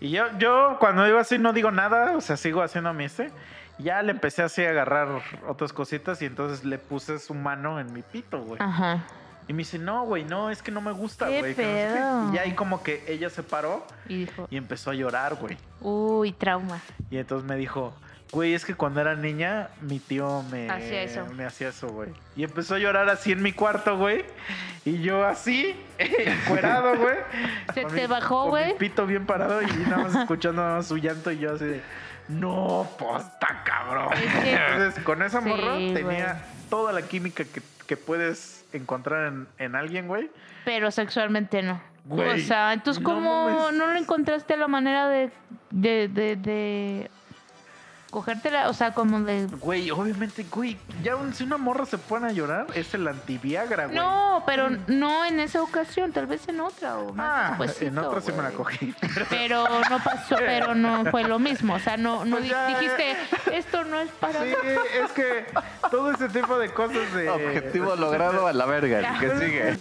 Y 0.00 0.10
yo, 0.10 0.24
yo 0.38 0.76
cuando 0.78 1.04
digo 1.04 1.18
así 1.18 1.38
no 1.38 1.52
digo 1.52 1.70
nada, 1.70 2.16
o 2.16 2.20
sea, 2.20 2.36
sigo 2.36 2.62
haciendo 2.62 2.92
mi 2.92 3.04
este. 3.04 3.30
Ya 3.78 4.02
le 4.02 4.12
empecé 4.12 4.42
así 4.42 4.64
a 4.64 4.70
agarrar 4.70 5.08
otras 5.46 5.72
cositas 5.72 6.22
y 6.22 6.24
entonces 6.26 6.64
le 6.64 6.78
puse 6.78 7.18
su 7.18 7.34
mano 7.34 7.78
en 7.78 7.92
mi 7.92 8.02
pito, 8.02 8.40
güey. 8.42 8.60
Ajá. 8.60 9.04
Y 9.48 9.52
me 9.52 9.58
dice, 9.58 9.78
no, 9.78 10.04
güey, 10.04 10.24
no, 10.24 10.50
es 10.50 10.60
que 10.62 10.70
no 10.72 10.80
me 10.80 10.90
gusta, 10.92 11.26
¿Qué 11.26 11.40
güey. 11.40 11.54
que 11.54 11.62
no 11.62 12.26
sé 12.26 12.30
qué". 12.32 12.36
Y 12.36 12.38
ahí 12.38 12.54
como 12.54 12.82
que 12.82 13.04
ella 13.06 13.30
se 13.30 13.42
paró 13.42 13.86
Y 14.08 14.24
dijo, 14.24 14.48
y 14.50 14.56
empezó 14.56 14.90
a 14.90 14.94
llorar, 14.94 15.36
güey. 15.36 15.56
uy, 15.80 16.32
trauma. 16.32 16.80
Y 17.10 17.18
entonces 17.18 17.46
me 17.48 17.54
dijo, 17.56 17.94
güey, 18.32 18.54
es 18.54 18.64
que 18.64 18.74
cuando 18.74 19.00
era 19.00 19.14
niña, 19.14 19.68
mi 19.80 19.98
tío 20.00 20.42
me 20.50 20.68
Hacía 20.70 21.02
eso. 21.02 21.24
Me 21.34 21.44
hacía 21.44 21.68
eso, 21.68 21.88
güey. 21.88 22.10
Y 22.36 22.44
empezó 22.44 22.74
a 22.74 22.78
llorar 22.78 23.08
así 23.08 23.32
en 23.32 23.42
mi 23.42 23.52
cuarto, 23.52 23.96
güey. 23.96 24.24
Y 24.84 25.00
yo 25.02 25.24
así, 25.26 25.74
encuerado, 25.98 26.96
güey. 26.96 27.16
¿Se 27.74 27.84
te 27.84 28.02
mi- 28.02 28.06
bajó, 28.06 28.42
con 28.42 28.50
güey? 28.50 28.76
pito 28.78 29.06
bien 29.06 29.26
parado 29.26 29.62
y 29.62 29.66
nada 29.66 29.98
más 30.04 30.14
escuchando 30.14 30.62
nada 30.62 30.76
más 30.76 30.86
su 30.88 30.96
llanto 30.98 31.30
y 31.32 31.38
yo 31.38 31.54
así 31.54 31.64
de, 31.64 31.82
no, 32.28 32.88
pues 32.98 33.24
está 33.24 33.62
cabrón. 33.64 34.08
Entonces, 34.44 35.02
con 35.04 35.22
esa 35.22 35.40
Sí, 35.40 35.48
morra 35.48 35.74
tenía 35.94 36.42
toda 36.70 36.92
la 36.92 37.02
química 37.02 37.44
que, 37.44 37.62
que 37.86 37.96
puedes 37.96 38.64
encontrar 38.72 39.28
en, 39.32 39.46
en 39.58 39.74
alguien, 39.76 40.08
güey. 40.08 40.30
Pero 40.64 40.90
sexualmente 40.90 41.62
no. 41.62 41.80
Güey, 42.04 42.40
o 42.42 42.44
sea, 42.44 42.72
entonces, 42.72 43.02
no 43.02 43.08
¿cómo 43.10 43.48
mames. 43.50 43.78
no 43.78 43.92
le 43.92 43.98
encontraste 43.98 44.56
la 44.56 44.68
manera 44.68 45.08
de, 45.08 45.30
de, 45.70 46.06
de, 46.08 46.36
de 46.36 47.10
cogértela? 48.16 48.70
O 48.70 48.72
sea, 48.72 48.94
como 48.94 49.20
de... 49.20 49.46
Güey, 49.60 49.90
obviamente, 49.90 50.46
güey, 50.50 50.78
ya 51.02 51.16
un- 51.16 51.34
si 51.34 51.44
una 51.44 51.58
morra 51.58 51.84
se 51.84 51.98
pone 51.98 52.28
a 52.28 52.32
llorar, 52.32 52.66
es 52.74 52.94
el 52.94 53.06
antiviagra, 53.06 53.84
güey. 53.84 53.94
No, 53.98 54.42
pero 54.46 54.70
no 54.86 55.26
en 55.26 55.38
esa 55.38 55.60
ocasión, 55.62 56.12
tal 56.12 56.26
vez 56.26 56.48
en 56.48 56.60
otra. 56.60 56.96
O 56.96 57.12
más 57.12 57.26
Ah, 57.60 57.66
en 57.80 57.98
otra 57.98 58.22
sí 58.22 58.32
me 58.32 58.42
la 58.42 58.52
cogí. 58.52 58.94
Pero 59.28 59.66
no 59.90 59.98
pasó, 60.02 60.36
pero 60.38 60.74
no 60.74 61.04
fue 61.10 61.24
lo 61.24 61.38
mismo. 61.38 61.74
O 61.74 61.78
sea, 61.78 61.98
no, 61.98 62.24
no 62.24 62.38
Pues 62.38 62.48
ya, 62.48 62.68
dijiste, 62.68 63.16
esto 63.52 63.84
no 63.84 64.00
es 64.00 64.08
para 64.12 64.40
Sí, 64.42 64.48
es 65.04 65.12
que 65.12 65.44
todo 65.90 66.10
ese 66.12 66.30
tipo 66.30 66.58
de 66.58 66.70
cosas 66.70 67.12
de... 67.12 67.28
Objetivo 67.28 67.96
logrado 67.96 68.46
a 68.46 68.54
la 68.54 68.64
verga. 68.64 69.18
¿Qué 69.20 69.30
sigue? 69.38 69.78